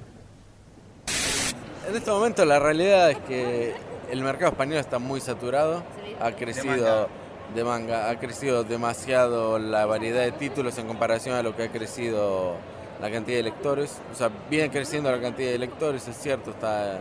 En 1.90 1.96
este 1.96 2.12
momento 2.12 2.46
la 2.46 2.60
realidad 2.60 3.10
es 3.12 3.18
que 3.20 3.74
el 4.12 4.22
mercado 4.22 4.52
español 4.52 4.78
está 4.78 5.00
muy 5.00 5.20
saturado, 5.20 5.84
ha 6.20 6.32
crecido 6.34 7.10
de 7.56 7.64
manga, 7.64 8.10
ha 8.10 8.20
crecido 8.20 8.64
demasiado 8.64 9.60
la 9.60 9.86
variedad 9.86 10.22
de 10.22 10.32
títulos 10.32 10.78
en 10.78 10.88
comparación 10.88 11.36
a 11.36 11.44
lo 11.44 11.56
que 11.56 11.64
ha 11.64 11.72
crecido 11.72 12.56
la 13.02 13.12
cantidad 13.12 13.38
de 13.38 13.44
lectores. 13.44 14.00
O 14.12 14.16
sea, 14.16 14.30
viene 14.50 14.70
creciendo 14.70 15.12
la 15.12 15.22
cantidad 15.22 15.52
de 15.52 15.58
lectores, 15.58 16.08
es 16.08 16.18
cierto, 16.18 16.52
está 16.52 17.00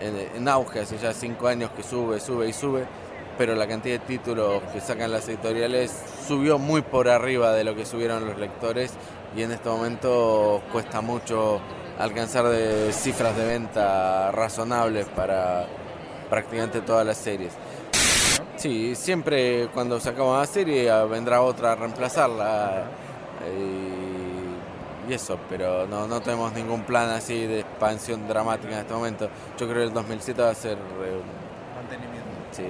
en, 0.00 0.48
auge 0.48 0.80
hace 0.80 0.98
ya 0.98 1.12
cinco 1.12 1.48
años 1.48 1.70
que 1.70 1.82
sube, 1.82 2.20
sube 2.20 2.48
y 2.48 2.52
sube, 2.52 2.84
pero 3.38 3.54
la 3.54 3.66
cantidad 3.66 4.00
de 4.00 4.06
títulos 4.06 4.62
que 4.72 4.80
sacan 4.80 5.12
las 5.12 5.28
editoriales 5.28 5.92
subió 6.26 6.58
muy 6.58 6.82
por 6.82 7.08
arriba 7.08 7.52
de 7.52 7.64
lo 7.64 7.74
que 7.74 7.86
subieron 7.86 8.26
los 8.26 8.38
lectores 8.38 8.92
y 9.36 9.42
en 9.42 9.52
este 9.52 9.68
momento 9.68 10.62
cuesta 10.72 11.00
mucho 11.00 11.60
alcanzar 11.98 12.46
cifras 12.92 13.36
de 13.36 13.46
venta 13.46 14.30
razonables 14.32 15.06
para 15.08 15.66
prácticamente 16.28 16.80
todas 16.80 17.06
las 17.06 17.18
series. 17.18 17.52
Sí, 18.62 18.94
siempre 18.94 19.66
cuando 19.74 19.98
sacamos 19.98 20.36
una 20.36 20.46
serie 20.46 20.88
ah, 20.88 21.02
vendrá 21.04 21.42
otra 21.42 21.72
a 21.72 21.74
reemplazarla 21.74 22.84
y, 23.58 25.10
y 25.10 25.12
eso, 25.12 25.36
pero 25.48 25.88
no, 25.88 26.06
no 26.06 26.20
tenemos 26.22 26.52
ningún 26.52 26.84
plan 26.84 27.10
así 27.10 27.34
de 27.44 27.58
expansión 27.58 28.28
dramática 28.28 28.74
en 28.74 28.78
este 28.78 28.94
momento. 28.94 29.28
Yo 29.58 29.66
creo 29.66 29.78
que 29.80 29.88
el 29.88 29.92
2007 29.92 30.42
va 30.42 30.50
a 30.50 30.54
ser... 30.54 30.74
eh, 30.74 31.20
sí, 32.52 32.62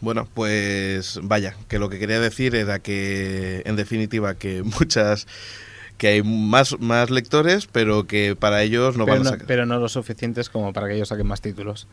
Bueno, 0.00 0.26
pues 0.34 1.20
vaya, 1.22 1.54
que 1.68 1.78
lo 1.78 1.88
que 1.88 2.00
quería 2.00 2.18
decir 2.18 2.56
era 2.56 2.80
que, 2.80 3.62
en 3.64 3.76
definitiva, 3.76 4.34
que 4.34 4.62
muchas, 4.80 5.28
que 5.98 6.08
hay 6.08 6.22
más, 6.24 6.80
más 6.80 7.10
lectores, 7.10 7.68
pero 7.70 8.08
que 8.08 8.34
para 8.34 8.64
ellos 8.64 8.96
no 8.96 9.04
pero, 9.04 9.18
van 9.18 9.26
a 9.28 9.30
sacar. 9.30 9.46
pero 9.46 9.66
no 9.66 9.78
lo 9.78 9.88
suficientes 9.88 10.50
como 10.50 10.72
para 10.72 10.88
que 10.88 10.94
ellos 10.96 11.10
saquen 11.10 11.28
más 11.28 11.40
títulos. 11.40 11.86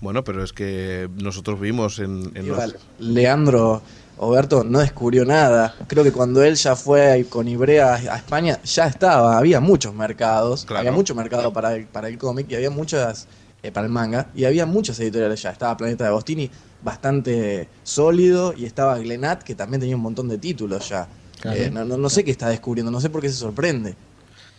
Bueno, 0.00 0.22
pero 0.24 0.44
es 0.44 0.52
que 0.52 1.08
nosotros 1.16 1.60
vimos 1.60 1.98
en, 1.98 2.30
en 2.34 2.48
los- 2.48 2.76
Leandro 3.00 3.82
Oberto 4.18 4.62
no 4.64 4.78
descubrió 4.80 5.24
nada. 5.24 5.74
Creo 5.86 6.04
que 6.04 6.12
cuando 6.12 6.42
él 6.42 6.54
ya 6.56 6.76
fue 6.76 7.26
con 7.28 7.48
Ibrea 7.48 7.94
a 7.94 8.16
España, 8.16 8.60
ya 8.62 8.86
estaba, 8.86 9.38
había 9.38 9.60
muchos 9.60 9.94
mercados, 9.94 10.64
Claro. 10.64 10.80
había 10.80 10.92
mucho 10.92 11.14
mercado 11.14 11.52
para 11.52 11.74
el, 11.74 11.86
para 11.86 12.08
el 12.08 12.18
cómic 12.18 12.46
y 12.50 12.54
había 12.54 12.70
muchas, 12.70 13.26
eh, 13.62 13.70
para 13.72 13.86
el 13.86 13.92
manga, 13.92 14.28
y 14.34 14.44
había 14.44 14.66
muchas 14.66 14.98
editoriales 15.00 15.42
ya. 15.42 15.50
Estaba 15.50 15.76
Planeta 15.76 16.04
de 16.04 16.08
Agostini 16.10 16.50
bastante 16.82 17.68
sólido 17.82 18.54
y 18.56 18.64
estaba 18.66 18.98
Glenat 18.98 19.42
que 19.42 19.54
también 19.56 19.80
tenía 19.80 19.96
un 19.96 20.02
montón 20.02 20.28
de 20.28 20.38
títulos 20.38 20.88
ya. 20.88 21.08
Claro. 21.40 21.56
Eh, 21.60 21.70
no, 21.70 21.84
no- 21.84 21.96
no 21.96 22.08
sé 22.10 22.24
qué 22.24 22.30
está 22.32 22.48
descubriendo, 22.48 22.90
no 22.90 23.00
sé 23.00 23.10
por 23.10 23.20
qué 23.20 23.28
se 23.28 23.34
sorprende. 23.36 23.94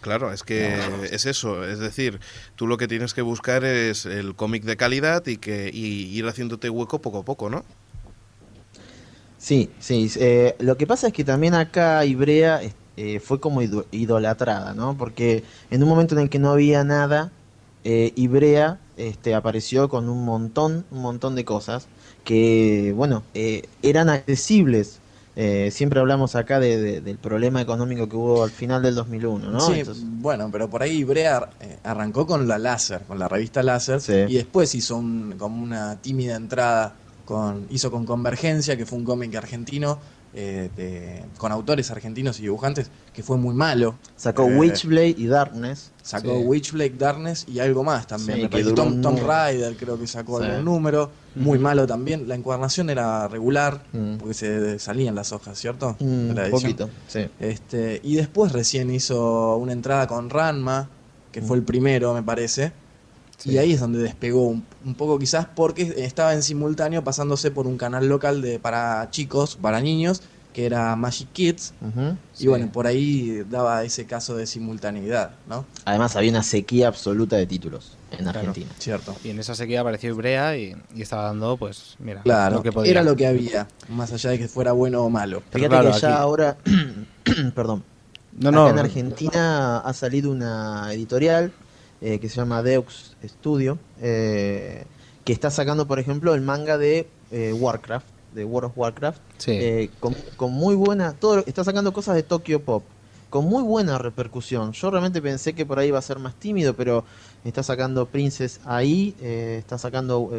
Claro, 0.02 0.32
es 0.32 0.44
que 0.44 1.10
es 1.12 1.26
eso, 1.26 1.66
es 1.68 1.80
decir, 1.80 2.22
tú 2.56 2.68
lo 2.68 2.78
que 2.78 2.88
tienes 2.88 3.14
que 3.14 3.22
buscar 3.22 3.66
es 3.66 4.06
el 4.06 4.34
cómic 4.36 4.64
de 4.64 4.78
calidad 4.78 5.26
y 5.28 5.38
que 5.38 5.70
y 5.74 6.06
ir 6.18 6.26
haciéndote 6.28 6.70
hueco 6.70 7.02
poco 7.02 7.20
a 7.20 7.26
poco, 7.26 7.50
¿no? 7.50 7.66
Sí, 9.38 9.70
sí. 9.80 10.12
eh, 10.18 10.56
lo 10.60 10.78
que 10.78 10.86
pasa 10.88 11.08
es 11.08 11.14
que 11.14 11.24
también 11.24 11.54
acá 11.54 12.04
Ibrea 12.06 12.62
eh, 12.98 13.20
fue 13.22 13.40
como 13.40 13.62
ido- 13.62 13.86
idolatrada, 13.92 14.74
¿no? 14.74 14.98
Porque 14.98 15.44
en 15.70 15.82
un 15.84 15.90
momento 15.90 16.16
en 16.16 16.22
el 16.22 16.30
que 16.30 16.40
no 16.40 16.52
había 16.52 16.84
nada, 16.84 17.32
eh, 17.86 18.12
Ibrea 18.16 18.80
este, 18.98 19.34
apareció 19.36 19.88
con 19.88 20.10
un 20.10 20.26
montón, 20.26 20.86
un 20.92 21.02
montón 21.02 21.36
de 21.36 21.46
cosas 21.46 21.88
que, 22.26 22.94
bueno, 22.96 23.24
eh, 23.34 23.64
eran 23.82 24.10
accesibles. 24.10 24.99
Eh, 25.42 25.72
siempre 25.72 26.02
hablamos 26.02 26.36
acá 26.36 26.60
de- 26.60 26.76
de- 26.82 27.00
del 27.00 27.18
problema 27.18 27.62
económico 27.62 28.10
que 28.10 28.16
hubo 28.18 28.44
al 28.44 28.50
final 28.50 28.82
del 28.84 28.94
2001, 28.96 29.50
¿no? 29.52 29.62
Sí, 29.62 29.80
Entonces, 29.80 30.04
bueno, 30.06 30.50
pero 30.52 30.70
por 30.70 30.84
ahí 30.84 31.06
Brea 31.06 31.50
eh, 31.62 31.78
arrancó 31.84 32.28
con 32.28 32.46
la 32.46 32.58
Láser, 32.58 33.04
con 33.04 33.18
la 33.20 33.30
revista 33.30 33.64
Láser, 33.64 34.02
Sí. 34.02 34.14
y 34.28 34.34
después 34.36 34.76
hizo 34.76 34.98
un, 34.98 35.36
como 35.38 35.64
una 35.64 35.96
tímida 36.02 36.36
entrada, 36.36 36.94
con, 37.24 37.68
hizo 37.70 37.90
con 37.90 38.06
Convergencia, 38.06 38.76
que 38.76 38.86
fue 38.86 38.98
un 38.98 39.06
cómic 39.06 39.34
argentino, 39.36 40.00
eh, 40.34 40.70
de- 40.78 41.24
con 41.38 41.52
autores 41.52 41.90
argentinos 41.92 42.40
y 42.40 42.44
dibujantes, 42.44 42.90
que 43.14 43.24
fue 43.24 43.38
muy 43.38 43.56
malo. 43.56 43.96
sacó 44.16 44.44
eh, 44.50 44.56
Witchblade 44.58 45.16
y 45.18 45.26
Darkness. 45.28 45.92
Sacó 46.04 46.38
Sí. 46.40 46.44
Witchblade 46.46 46.94
Darkness 46.98 47.46
y 47.48 47.60
algo 47.60 47.84
más 47.84 48.06
también. 48.08 48.42
Sí, 48.42 48.48
que 48.50 48.64
Tom, 48.74 49.02
Tom. 49.02 49.18
Raider 49.26 49.76
creo 49.76 49.98
que 50.00 50.06
sacó 50.08 50.40
Sí. 50.40 50.46
algún 50.46 50.66
número. 50.66 51.10
Muy 51.36 51.58
malo 51.60 51.86
también. 51.88 52.28
La 52.28 52.36
encuadernación 52.36 52.90
era 52.90 53.28
regular, 53.28 53.84
Mm. 53.94 54.18
porque 54.18 54.34
se 54.34 54.80
salían 54.80 55.16
las 55.16 55.32
hojas, 55.32 55.58
¿cierto? 55.58 55.96
Mm, 56.00 56.06
un 56.32 56.38
edición. 56.38 56.52
poquito, 56.62 56.90
sí. 57.08 57.28
Este, 57.40 58.00
y 58.04 58.16
después 58.16 58.52
recién 58.52 58.90
hizo 58.92 59.56
una 59.58 59.74
entrada 59.74 60.08
con 60.08 60.30
Ranma, 60.30 60.90
que 61.32 61.42
fue 61.42 61.58
el 61.58 61.64
primero, 61.64 62.14
me 62.14 62.24
parece. 62.24 62.72
Sí. 63.40 63.52
Y 63.52 63.58
ahí 63.58 63.74
es 63.74 63.80
donde 63.80 64.00
despegó 64.00 64.44
un, 64.48 64.64
un 64.86 64.94
poco 64.96 65.18
quizás 65.18 65.48
porque 65.56 65.94
estaba 65.98 66.34
en 66.34 66.44
simultáneo 66.44 67.04
pasándose 67.04 67.50
por 67.52 67.66
un 67.68 67.78
canal 67.78 68.08
local 68.08 68.42
de 68.42 68.60
para 68.60 69.08
chicos, 69.12 69.56
para 69.56 69.80
niños, 69.82 70.22
que 70.54 70.66
era 70.66 70.96
Magic 70.96 71.30
Kids. 71.32 71.74
Ujú. 71.82 72.18
Y 72.40 72.48
bueno, 72.48 72.70
por 72.72 72.86
ahí 72.86 73.44
daba 73.50 73.84
ese 73.84 74.06
caso 74.06 74.36
de 74.36 74.46
simultaneidad, 74.46 75.32
¿no? 75.48 75.66
Además 75.86 76.16
había 76.16 76.32
una 76.32 76.44
sequía 76.44 76.88
absoluta 76.90 77.38
de 77.38 77.46
títulos 77.48 77.96
en 78.12 78.20
Claro. 78.24 78.40
Argentina. 78.40 78.70
Cierto. 78.78 79.16
Y 79.24 79.30
en 79.30 79.40
esa 79.40 79.56
sequía 79.56 79.82
apareció 79.82 80.10
Ibrea 80.10 80.58
y, 80.58 80.76
y 80.94 81.02
estaba 81.02 81.24
dando, 81.26 81.56
pues, 81.56 81.96
mira, 82.00 82.22
Claro, 82.24 82.58
lo 82.58 82.64
que 82.64 82.72
podía. 82.74 82.92
era 82.92 83.04
lo 83.04 83.16
que 83.16 83.26
había, 83.28 83.68
más 83.88 84.12
allá 84.12 84.32
de 84.32 84.40
que 84.40 84.48
fuera 84.50 84.72
bueno 84.74 85.02
o 85.04 85.10
malo. 85.10 85.44
Pero 85.52 85.66
Fíjate 85.66 85.70
claro, 85.82 85.96
que 85.96 86.02
ya 86.02 86.08
aquí- 86.14 86.18
ahora, 86.22 86.58
perdón, 87.56 87.84
No, 88.38 88.50
acá 88.50 88.58
no, 88.58 88.70
en 88.70 88.80
Argentina 88.80 89.80
ha 89.80 89.94
salido 89.94 90.32
una 90.32 90.92
editorial 90.94 91.52
eh, 92.02 92.20
que 92.20 92.30
se 92.30 92.36
llama 92.38 92.62
Deux 92.64 93.16
Studio, 93.26 93.78
eh, 94.02 94.86
que 95.26 95.34
está 95.34 95.52
sacando, 95.52 95.88
por 95.88 96.00
ejemplo, 96.00 96.34
el 96.34 96.42
manga 96.42 96.78
de 96.78 97.08
eh, 97.32 97.54
Warcraft, 97.54 98.06
de 98.34 98.46
World 98.46 98.72
of 98.72 98.78
Warcraft, 98.78 99.22
Sí. 99.38 99.90
con, 100.00 100.16
con 100.38 100.52
muy 100.54 100.76
buena, 100.76 101.14
todo 101.14 101.44
está 101.46 101.64
sacando 101.64 101.92
cosas 101.94 102.16
de 102.16 102.24
Tokyo 102.24 102.62
Pop, 102.62 102.84
con 103.30 103.46
muy 103.46 103.64
buena 103.64 103.98
repercusión. 103.98 104.72
Yo 104.72 104.90
realmente 104.92 105.22
pensé 105.22 105.54
que 105.54 105.66
por 105.66 105.78
ahí 105.80 105.90
iba 105.90 106.00
a 106.00 106.02
ser 106.02 106.20
más 106.20 106.36
tímido, 106.36 106.76
pero 106.76 107.04
está 107.44 107.62
sacando 107.64 108.06
Princess 108.08 108.60
ahí, 108.66 109.16
está 109.22 109.78
sacando 109.78 110.32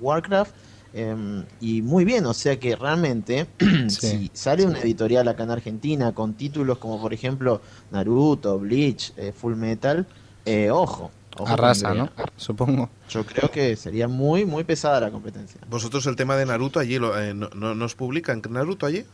Warcraft. 0.00 0.52
em, 0.96 1.44
y 1.60 1.82
muy 1.82 2.04
bien, 2.04 2.24
o 2.26 2.34
sea 2.34 2.58
que 2.60 2.76
realmente 2.76 3.46
Sí. 3.88 4.06
si 4.08 4.30
sale 4.32 4.64
una 4.64 4.78
editorial 4.80 5.26
acá 5.26 5.42
en 5.42 5.50
Argentina 5.50 6.12
con 6.14 6.34
títulos 6.34 6.78
como 6.78 7.00
por 7.00 7.12
ejemplo 7.12 7.60
Naruto, 7.90 8.58
Bleach, 8.60 9.12
Full 9.34 9.54
Metal, 9.56 10.06
eh, 10.44 10.70
ojo, 10.70 11.10
ojo 11.38 11.52
Arrasa. 11.52 11.94
¿no? 11.94 12.10
Supongo. 12.36 12.90
Yo 13.08 13.24
creo 13.24 13.50
que 13.50 13.76
sería 13.76 14.08
muy, 14.08 14.44
muy 14.44 14.64
pesada 14.64 15.00
la 15.00 15.10
competencia. 15.10 15.60
Vosotros 15.68 16.06
el 16.06 16.16
tema 16.16 16.36
de 16.36 16.46
Naruto 16.46 16.80
allí, 16.80 16.98
lo, 16.98 17.20
eh, 17.20 17.34
no, 17.34 17.48
no, 17.54 17.74
¿nos 17.74 17.94
publican 17.94 18.42
Naruto 18.50 18.86
allí? 18.86 19.04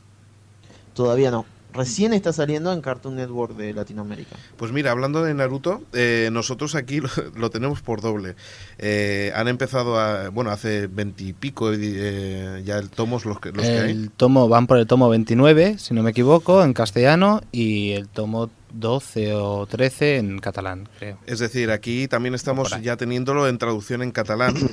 Todavía 0.94 1.30
no. 1.30 1.44
Recién 1.72 2.12
está 2.12 2.32
saliendo 2.32 2.72
en 2.72 2.80
Cartoon 2.80 3.16
Network 3.16 3.56
de 3.56 3.72
Latinoamérica. 3.72 4.36
Pues 4.56 4.72
mira, 4.72 4.90
hablando 4.90 5.22
de 5.22 5.34
Naruto, 5.34 5.82
eh, 5.92 6.28
nosotros 6.32 6.74
aquí 6.74 7.00
lo, 7.00 7.08
lo 7.36 7.50
tenemos 7.50 7.80
por 7.80 8.00
doble. 8.00 8.34
Eh, 8.78 9.32
han 9.36 9.46
empezado 9.46 9.98
a, 9.98 10.30
bueno, 10.30 10.50
hace 10.50 10.88
veintipico 10.88 11.72
eh, 11.72 12.62
ya 12.64 12.78
el 12.78 12.90
tomos 12.90 13.24
los 13.24 13.38
que, 13.40 13.52
los 13.52 13.64
que 13.64 13.78
hay. 13.78 13.90
El 13.92 14.10
tomo, 14.10 14.48
van 14.48 14.66
por 14.66 14.78
el 14.78 14.86
tomo 14.86 15.08
29, 15.08 15.78
si 15.78 15.94
no 15.94 16.02
me 16.02 16.10
equivoco, 16.10 16.64
en 16.64 16.72
castellano, 16.72 17.40
y 17.52 17.92
el 17.92 18.08
tomo 18.08 18.50
12 18.72 19.34
o 19.34 19.66
13 19.66 20.16
en 20.16 20.38
catalán, 20.38 20.88
creo. 20.98 21.18
Es 21.26 21.38
decir, 21.38 21.70
aquí 21.70 22.08
también 22.08 22.34
estamos 22.34 22.74
ya 22.80 22.96
teniéndolo 22.96 23.48
en 23.48 23.58
traducción 23.58 24.02
en 24.02 24.12
catalán. 24.12 24.54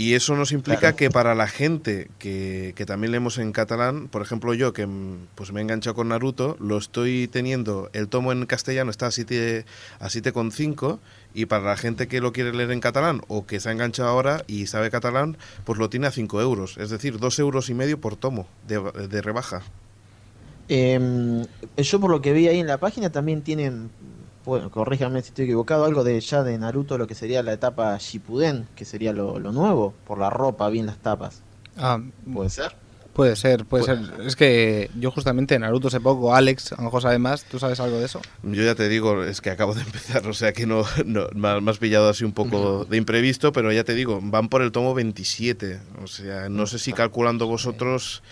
Y 0.00 0.14
eso 0.14 0.34
nos 0.34 0.52
implica 0.52 0.96
que 0.96 1.10
para 1.10 1.34
la 1.34 1.46
gente 1.46 2.08
que, 2.18 2.72
que 2.74 2.86
también 2.86 3.10
leemos 3.10 3.36
en 3.36 3.52
catalán, 3.52 4.08
por 4.08 4.22
ejemplo 4.22 4.54
yo 4.54 4.72
que 4.72 4.88
pues 5.34 5.52
me 5.52 5.60
he 5.60 5.62
enganchado 5.62 5.94
con 5.94 6.08
Naruto, 6.08 6.56
lo 6.58 6.78
estoy 6.78 7.28
teniendo, 7.28 7.90
el 7.92 8.08
tomo 8.08 8.32
en 8.32 8.46
castellano 8.46 8.90
está 8.90 9.08
a 9.08 9.10
7 9.10 9.66
a 9.98 10.06
7,5 10.06 11.00
y 11.34 11.44
para 11.44 11.64
la 11.64 11.76
gente 11.76 12.08
que 12.08 12.22
lo 12.22 12.32
quiere 12.32 12.54
leer 12.54 12.70
en 12.70 12.80
catalán 12.80 13.20
o 13.28 13.44
que 13.44 13.60
se 13.60 13.68
ha 13.68 13.72
enganchado 13.72 14.08
ahora 14.08 14.42
y 14.46 14.68
sabe 14.68 14.90
catalán, 14.90 15.36
pues 15.64 15.78
lo 15.78 15.90
tiene 15.90 16.06
a 16.06 16.12
5 16.12 16.40
euros, 16.40 16.78
es 16.78 16.88
decir, 16.88 17.18
2 17.18 17.38
euros 17.38 17.68
y 17.68 17.74
medio 17.74 18.00
por 18.00 18.16
tomo 18.16 18.48
de, 18.66 18.80
de 18.80 19.20
rebaja. 19.20 19.64
Eh, 20.72 21.44
yo 21.76 22.00
por 22.00 22.10
lo 22.10 22.22
que 22.22 22.32
vi 22.32 22.46
ahí 22.48 22.60
en 22.60 22.66
la 22.68 22.78
página 22.78 23.10
también 23.10 23.42
tienen, 23.42 23.90
bueno, 24.44 24.70
corríjame 24.70 25.20
si 25.22 25.28
estoy 25.28 25.46
equivocado, 25.46 25.84
algo 25.84 26.04
de 26.04 26.20
ya 26.20 26.44
de 26.44 26.56
Naruto, 26.58 26.96
lo 26.96 27.06
que 27.08 27.14
sería 27.16 27.42
la 27.42 27.52
etapa 27.52 27.96
Shippuden, 27.98 28.68
que 28.76 28.84
sería 28.84 29.12
lo, 29.12 29.38
lo 29.40 29.50
nuevo, 29.52 29.94
por 30.06 30.18
la 30.18 30.30
ropa, 30.30 30.68
bien 30.70 30.86
las 30.86 30.98
tapas. 30.98 31.42
Ah, 31.76 32.00
¿Puede 32.32 32.50
ser? 32.50 32.72
puede 33.12 33.34
ser, 33.34 33.64
puede 33.66 33.84
Puede 33.84 34.06
ser. 34.06 34.20
Es 34.26 34.36
que 34.36 34.88
yo 34.98 35.10
justamente 35.10 35.58
Naruto 35.58 35.88
hace 35.88 36.00
poco, 36.00 36.34
Alex, 36.34 36.72
a 36.72 36.76
lo 36.76 36.84
mejor 36.84 37.02
sabe 37.02 37.18
más, 37.18 37.42
¿tú 37.44 37.58
sabes 37.58 37.80
algo 37.80 37.98
de 37.98 38.06
eso? 38.06 38.20
Yo 38.44 38.62
ya 38.62 38.76
te 38.76 38.88
digo, 38.88 39.24
es 39.24 39.40
que 39.40 39.50
acabo 39.50 39.74
de 39.74 39.82
empezar, 39.86 40.26
o 40.28 40.32
sea 40.32 40.52
que 40.52 40.66
no, 40.66 40.84
no 41.04 41.26
me 41.34 41.48
has- 41.48 41.60
me 41.60 41.70
has 41.72 41.78
pillado 41.78 42.08
así 42.08 42.24
un 42.24 42.32
poco 42.32 42.84
de 42.84 42.96
imprevisto, 42.96 43.52
pero 43.52 43.72
ya 43.72 43.82
te 43.82 43.94
digo, 43.94 44.20
van 44.22 44.48
por 44.48 44.62
el 44.62 44.70
tomo 44.70 44.94
27. 44.94 45.80
O 46.02 46.06
sea, 46.06 46.48
no 46.48 46.66
sé 46.66 46.78
si 46.78 46.92
calculando 46.92 47.46
vosotros 47.48 48.22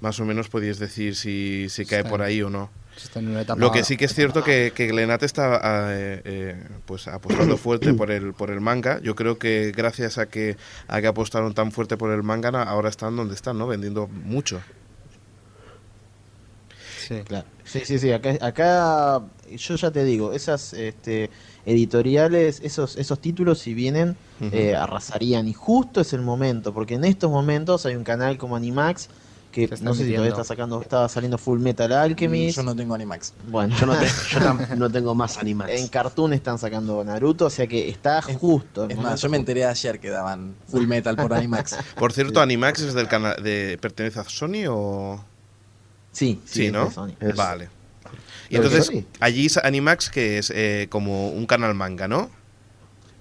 más 0.00 0.18
o 0.20 0.24
menos 0.24 0.48
podéis 0.48 0.78
decir 0.78 1.14
si, 1.16 1.68
si 1.68 1.84
cae 1.86 2.04
por 2.04 2.22
ahí 2.22 2.42
o 2.42 2.50
no. 2.50 2.70
Está 2.96 3.20
en 3.20 3.28
una 3.28 3.42
etapa- 3.42 3.58
Lo 3.60 3.70
que 3.72 3.82
sí 3.84 3.96
que 3.96 4.04
es 4.06 4.14
cierto 4.14 4.44
que, 4.44 4.72
que 4.74 4.86
Glenat 4.88 5.22
está 5.22 5.60
eh, 5.92 6.20
eh, 6.24 6.64
pues 6.86 7.08
apostando 7.08 7.56
fuerte 7.58 7.94
por 7.94 8.10
el 8.10 8.34
por 8.34 8.50
el 8.50 8.60
manga. 8.60 9.00
Yo 9.00 9.14
creo 9.14 9.38
que 9.38 9.72
gracias 9.74 10.18
a 10.18 10.26
que 10.26 10.56
a 10.88 11.00
que 11.00 11.06
apostaron 11.06 11.54
tan 11.54 11.72
fuerte 11.72 11.96
por 11.96 12.10
el 12.10 12.22
manga 12.22 12.50
ahora 12.62 12.88
están 12.90 13.16
donde 13.16 13.34
están, 13.34 13.56
¿no? 13.58 13.66
Vendiendo 13.66 14.06
mucho. 14.08 14.60
Sí. 17.06 17.22
Claro. 17.26 17.46
Sí, 17.64 17.80
sí, 17.84 17.98
sí. 17.98 18.12
Acá, 18.12 18.36
acá 18.40 19.22
yo 19.50 19.76
ya 19.76 19.90
te 19.90 20.04
digo, 20.04 20.32
esas 20.32 20.72
este, 20.74 21.30
editoriales, 21.66 22.60
esos, 22.62 22.96
esos 22.96 23.20
títulos, 23.20 23.58
si 23.60 23.74
vienen, 23.74 24.16
eh, 24.52 24.74
arrasarían. 24.76 25.48
Y 25.48 25.52
justo 25.54 26.00
es 26.00 26.12
el 26.12 26.20
momento, 26.20 26.72
porque 26.74 26.94
en 26.94 27.04
estos 27.04 27.30
momentos 27.30 27.86
hay 27.86 27.96
un 27.96 28.04
canal 28.04 28.38
como 28.38 28.56
Animax 28.56 29.08
que 29.50 29.68
no 29.82 29.94
sé 29.94 30.04
si 30.04 30.10
todavía 30.10 30.30
está 30.30 30.44
sacando, 30.44 30.80
estaba 30.80 31.08
saliendo 31.08 31.36
Full 31.38 31.58
Metal 31.60 31.92
Alchemist. 31.92 32.56
Yo 32.56 32.62
no 32.62 32.74
tengo 32.76 32.94
Animax. 32.94 33.34
Bueno, 33.48 33.76
Yo 33.78 33.86
no, 33.86 33.98
te- 33.98 34.06
yo 34.06 34.38
tam- 34.40 34.68
no 34.76 34.90
tengo 34.90 35.14
más 35.14 35.38
Animax. 35.38 35.70
en 35.72 35.88
Cartoon 35.88 36.32
están 36.32 36.58
sacando 36.58 37.02
Naruto, 37.04 37.46
o 37.46 37.50
sea 37.50 37.66
que 37.66 37.88
está 37.88 38.22
justo. 38.22 38.84
el 38.84 38.92
Es 38.92 38.96
más, 38.98 39.20
yo 39.20 39.28
me 39.28 39.36
justo. 39.38 39.50
enteré 39.50 39.64
ayer 39.66 39.98
que 40.00 40.10
daban 40.10 40.54
Full 40.68 40.86
Metal 40.86 41.16
por 41.16 41.34
Animax. 41.34 41.76
Por 41.98 42.12
cierto, 42.12 42.40
Animax 42.40 42.80
es 42.80 42.94
del 42.94 43.08
canal 43.08 43.42
de 43.42 43.78
pertenece 43.80 44.20
a 44.20 44.24
Sony 44.24 44.66
o 44.68 45.24
Sí, 46.12 46.40
sí, 46.44 46.52
Sí, 46.60 46.66
es 46.66 46.72
¿no? 46.72 46.90
Sony. 46.90 47.14
Es- 47.20 47.34
Vale. 47.36 47.68
Y 48.48 48.56
¿Lo 48.56 48.62
de 48.68 48.68
entonces, 48.78 49.04
allí 49.20 49.46
es 49.46 49.56
Animax, 49.58 50.10
que 50.10 50.38
es 50.38 50.52
eh, 50.54 50.88
como 50.90 51.28
un 51.30 51.46
canal 51.46 51.72
manga, 51.74 52.08
¿no? 52.08 52.30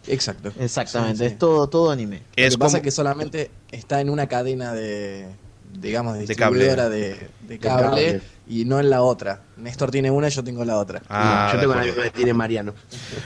Exacto. 0.07 0.51
Exactamente, 0.59 1.17
Sí, 1.17 1.23
sí. 1.25 1.33
es 1.33 1.37
todo, 1.37 1.67
todo 1.69 1.91
anime. 1.91 2.23
Lo 2.35 2.43
Es 2.43 2.53
que 2.55 2.57
pasa 2.57 2.77
es 2.77 2.83
que 2.83 2.89
solamente 2.91 3.51
está 3.71 4.01
en 4.01 4.09
una 4.09 4.27
cadena 4.27 4.73
de, 4.73 5.27
digamos, 5.71 6.17
de 6.17 6.25
De 6.25 6.35
cable. 6.35 6.59
distribuidora 6.59 6.89
de, 6.89 7.29
de 7.47 7.59
cable, 7.59 7.85
cable. 7.89 8.21
y 8.47 8.65
no 8.65 8.79
en 8.79 8.89
la 8.89 9.01
otra. 9.01 9.41
Néstor 9.57 9.91
tiene 9.91 10.09
una 10.11 10.27
y 10.27 10.31
yo 10.31 10.43
tengo 10.43 10.65
la 10.65 10.77
otra. 10.77 11.01
Ah, 11.09 11.51
yo 11.53 11.59
tengo 11.59 11.75
la 11.75 11.83
misma 11.83 12.03
que 12.03 12.09
tiene 12.11 12.33
Mariano. 12.33 12.73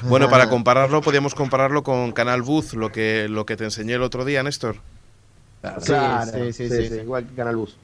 Bueno, 0.03 0.29
para 0.29 0.49
compararlo, 0.49 1.01
podríamos 1.01 1.35
compararlo 1.35 1.83
con 1.83 2.11
Canal 2.11 2.41
Buzz, 2.41 2.73
lo 2.73 2.91
que, 2.91 3.27
lo 3.29 3.45
que 3.45 3.55
te 3.57 3.63
enseñé 3.63 3.93
el 3.93 4.03
otro 4.03 4.25
día, 4.25 4.43
Néstor. 4.43 4.77
Claro. 5.63 5.79
Sí, 5.81 5.87
Claro, 5.87 6.31
sí, 6.31 6.53
sí, 6.53 6.69
sí, 6.69 6.87
sí. 6.89 6.95
igual 6.95 7.25
que 7.25 7.35
Canal 7.35 7.55
Bus. 7.55 7.77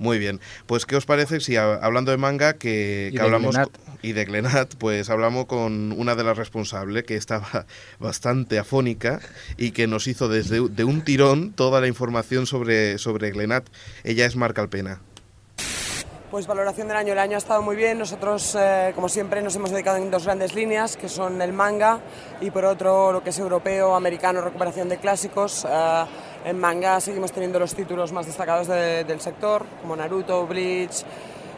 Muy 0.00 0.18
bien. 0.18 0.40
Pues, 0.66 0.86
¿qué 0.86 0.96
os 0.96 1.06
parece 1.06 1.38
si 1.38 1.56
hablando 1.56 2.10
de 2.10 2.16
manga, 2.16 2.54
que, 2.54 3.10
Y 3.10 3.12
que 3.12 3.18
de 3.18 3.24
hablamos 3.24 3.54
Glenat. 3.54 3.70
y 4.02 4.12
de 4.12 4.24
Glenat, 4.24 4.74
pues 4.74 5.08
hablamos 5.08 5.46
con 5.46 5.92
una 5.92 6.16
de 6.16 6.24
las 6.24 6.36
responsables 6.36 7.04
que 7.04 7.14
estaba 7.16 7.66
bastante 8.00 8.58
afónica 8.58 9.20
y 9.56 9.70
que 9.70 9.86
nos 9.86 10.08
hizo 10.08 10.28
desde 10.28 10.68
de 10.68 10.84
un 10.84 11.02
tirón 11.04 11.52
toda 11.52 11.80
la 11.80 11.86
información 11.86 12.46
sobre, 12.46 12.98
sobre 12.98 13.30
Glenat. 13.30 13.68
Ella 14.02 14.26
es 14.26 14.34
Marca 14.34 14.60
Alpena. 14.60 15.00
Pues 16.32 16.46
valoración 16.46 16.88
del 16.88 16.96
año. 16.96 17.12
El 17.12 17.18
año 17.18 17.34
ha 17.34 17.38
estado 17.38 17.60
muy 17.60 17.76
bien. 17.76 17.98
Nosotros, 17.98 18.56
eh, 18.58 18.92
como 18.94 19.10
siempre, 19.10 19.42
nos 19.42 19.54
hemos 19.54 19.70
dedicado 19.70 19.98
en 19.98 20.10
dos 20.10 20.24
grandes 20.24 20.54
líneas, 20.54 20.96
que 20.96 21.10
son 21.10 21.42
el 21.42 21.52
manga 21.52 22.00
y 22.40 22.50
por 22.50 22.64
otro 22.64 23.12
lo 23.12 23.22
que 23.22 23.30
es 23.30 23.38
europeo, 23.38 23.94
americano, 23.94 24.40
recuperación 24.40 24.88
de 24.88 24.96
clásicos. 24.96 25.66
Eh, 25.68 26.04
en 26.44 26.58
manga 26.58 27.00
seguimos 27.00 27.32
teniendo 27.32 27.58
los 27.58 27.74
títulos 27.74 28.12
más 28.12 28.26
destacados 28.26 28.66
de- 28.68 29.04
del 29.04 29.20
sector, 29.20 29.64
como 29.80 29.94
Naruto, 29.96 30.46
Bleach 30.46 31.04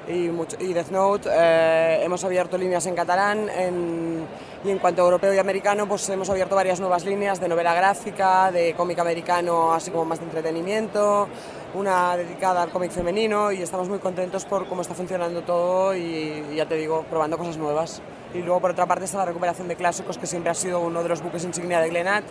y, 0.08 0.28
mucho- 0.28 0.56
y 0.60 0.72
Death 0.72 0.90
Note. 0.90 1.28
Eh, 1.32 2.00
hemos 2.04 2.22
abierto 2.24 2.58
líneas 2.58 2.84
en 2.86 2.94
catalán 2.94 3.48
en- 3.48 4.26
y 4.64 4.70
en 4.70 4.78
cuanto 4.78 5.02
a 5.02 5.04
europeo 5.04 5.32
y 5.34 5.38
americano, 5.38 5.86
pues 5.86 6.08
hemos 6.08 6.28
abierto 6.30 6.54
varias 6.54 6.80
nuevas 6.80 7.04
líneas 7.04 7.38
de 7.40 7.48
novela 7.48 7.74
gráfica, 7.74 8.50
de 8.50 8.74
cómic 8.74 8.98
americano, 8.98 9.72
así 9.74 9.90
como 9.90 10.04
más 10.06 10.18
de 10.20 10.24
entretenimiento, 10.26 11.28
una 11.74 12.16
dedicada 12.16 12.62
al 12.62 12.70
cómic 12.70 12.90
femenino 12.90 13.52
y 13.52 13.60
estamos 13.62 13.88
muy 13.88 13.98
contentos 13.98 14.44
por 14.46 14.66
cómo 14.66 14.80
está 14.82 14.94
funcionando 14.94 15.42
todo 15.42 15.94
y, 15.94 16.44
y 16.50 16.56
ya 16.56 16.66
te 16.66 16.76
digo, 16.76 17.04
probando 17.10 17.36
cosas 17.36 17.56
nuevas. 17.56 18.00
Y 18.32 18.38
luego 18.38 18.60
por 18.60 18.70
otra 18.72 18.86
parte 18.86 19.04
está 19.04 19.18
la 19.18 19.26
recuperación 19.26 19.68
de 19.68 19.76
clásicos, 19.76 20.16
que 20.18 20.26
siempre 20.26 20.50
ha 20.50 20.54
sido 20.54 20.80
uno 20.80 21.02
de 21.02 21.08
los 21.08 21.22
buques 21.22 21.44
insignia 21.44 21.80
de 21.80 21.88
Glenat 21.90 22.24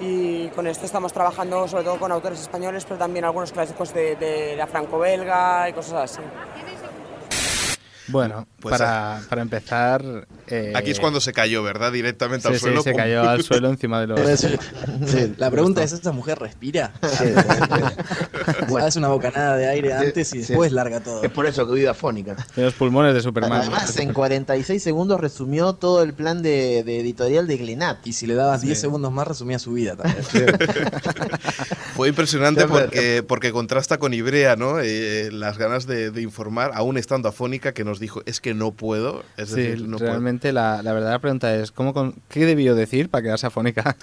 y 0.00 0.48
con 0.48 0.66
esto 0.66 0.86
estamos 0.86 1.12
trabajando 1.12 1.66
sobre 1.68 1.84
todo 1.84 1.98
con 1.98 2.12
autores 2.12 2.40
españoles, 2.40 2.84
pero 2.84 2.98
también 2.98 3.24
algunos 3.24 3.52
clásicos 3.52 3.92
de, 3.94 4.16
de 4.16 4.54
la 4.56 4.66
franco-belga 4.66 5.68
y 5.68 5.72
cosas 5.72 6.12
así. 6.12 6.22
Bueno, 8.10 8.46
Pues 8.60 8.72
para, 8.78 9.20
para 9.28 9.42
empezar... 9.42 10.02
eh, 10.46 10.72
Aquí 10.74 10.92
es 10.92 10.98
cuando 10.98 11.20
se 11.20 11.34
cayó, 11.34 11.62
¿verdad? 11.62 11.92
Directamente 11.92 12.48
sí, 12.48 12.48
al 12.48 12.54
sí, 12.54 12.60
suelo. 12.60 12.82
se 12.82 12.94
cayó 12.94 13.28
al 13.28 13.42
suelo 13.42 13.68
encima 13.68 14.00
de 14.00 14.06
los... 14.06 14.20
Sí, 14.40 15.34
La 15.36 15.50
pregunta 15.50 15.82
es, 15.82 15.92
¿esta 15.92 16.10
mujer 16.10 16.38
respira? 16.38 16.92
Hace 18.82 18.98
una 18.98 19.08
bocanada 19.08 19.56
de 19.56 19.68
aire 19.68 19.92
antes 19.92 20.28
y 20.34 20.42
sí. 20.42 20.48
después 20.48 20.72
larga 20.72 21.00
todo. 21.00 21.22
Es 21.22 21.30
por 21.30 21.46
eso 21.46 21.66
que 21.66 21.74
vive 21.74 21.88
afónica. 21.88 22.36
de 22.56 22.62
los 22.62 22.74
pulmones 22.74 23.14
de 23.14 23.20
Superman. 23.20 23.60
Además, 23.62 23.96
en 23.98 24.12
46 24.12 24.82
segundos 24.82 25.20
resumió 25.20 25.72
todo 25.74 26.02
el 26.02 26.14
plan 26.14 26.42
de, 26.42 26.82
de 26.84 27.00
editorial 27.00 27.46
de 27.46 27.56
Glenat. 27.56 28.06
Y 28.06 28.12
si 28.12 28.26
le 28.26 28.34
dabas 28.34 28.62
10 28.62 28.78
segundos 28.80 29.12
más, 29.12 29.26
resumía 29.26 29.58
su 29.58 29.72
vida 29.72 29.96
también. 29.96 30.18
Fue 31.94 32.08
impresionante 32.08 32.66
porque, 32.66 33.24
porque 33.26 33.50
contrasta 33.52 33.98
con 33.98 34.14
Ibrea, 34.14 34.54
¿no? 34.56 34.78
Eh, 34.80 35.30
las 35.32 35.58
ganas 35.58 35.86
de, 35.86 36.10
de 36.10 36.22
informar, 36.22 36.70
aún 36.74 36.96
estando 36.96 37.28
afónica, 37.28 37.72
que 37.72 37.84
nos 37.84 37.98
dijo, 37.98 38.22
es 38.26 38.40
que 38.40 38.54
no 38.54 38.70
puedo. 38.72 39.24
Es 39.36 39.50
Sí, 39.50 39.56
decir, 39.62 39.88
no 39.88 39.96
puedo. 39.98 40.10
realmente 40.10 40.52
la, 40.52 40.82
la 40.82 40.92
verdadera 40.92 41.18
pregunta 41.18 41.52
es 41.56 41.72
¿cómo 41.72 41.92
con- 41.94 42.14
¿qué 42.28 42.46
debió 42.46 42.74
decir 42.76 43.08
para 43.10 43.22
quedarse 43.22 43.46
afónica? 43.48 43.96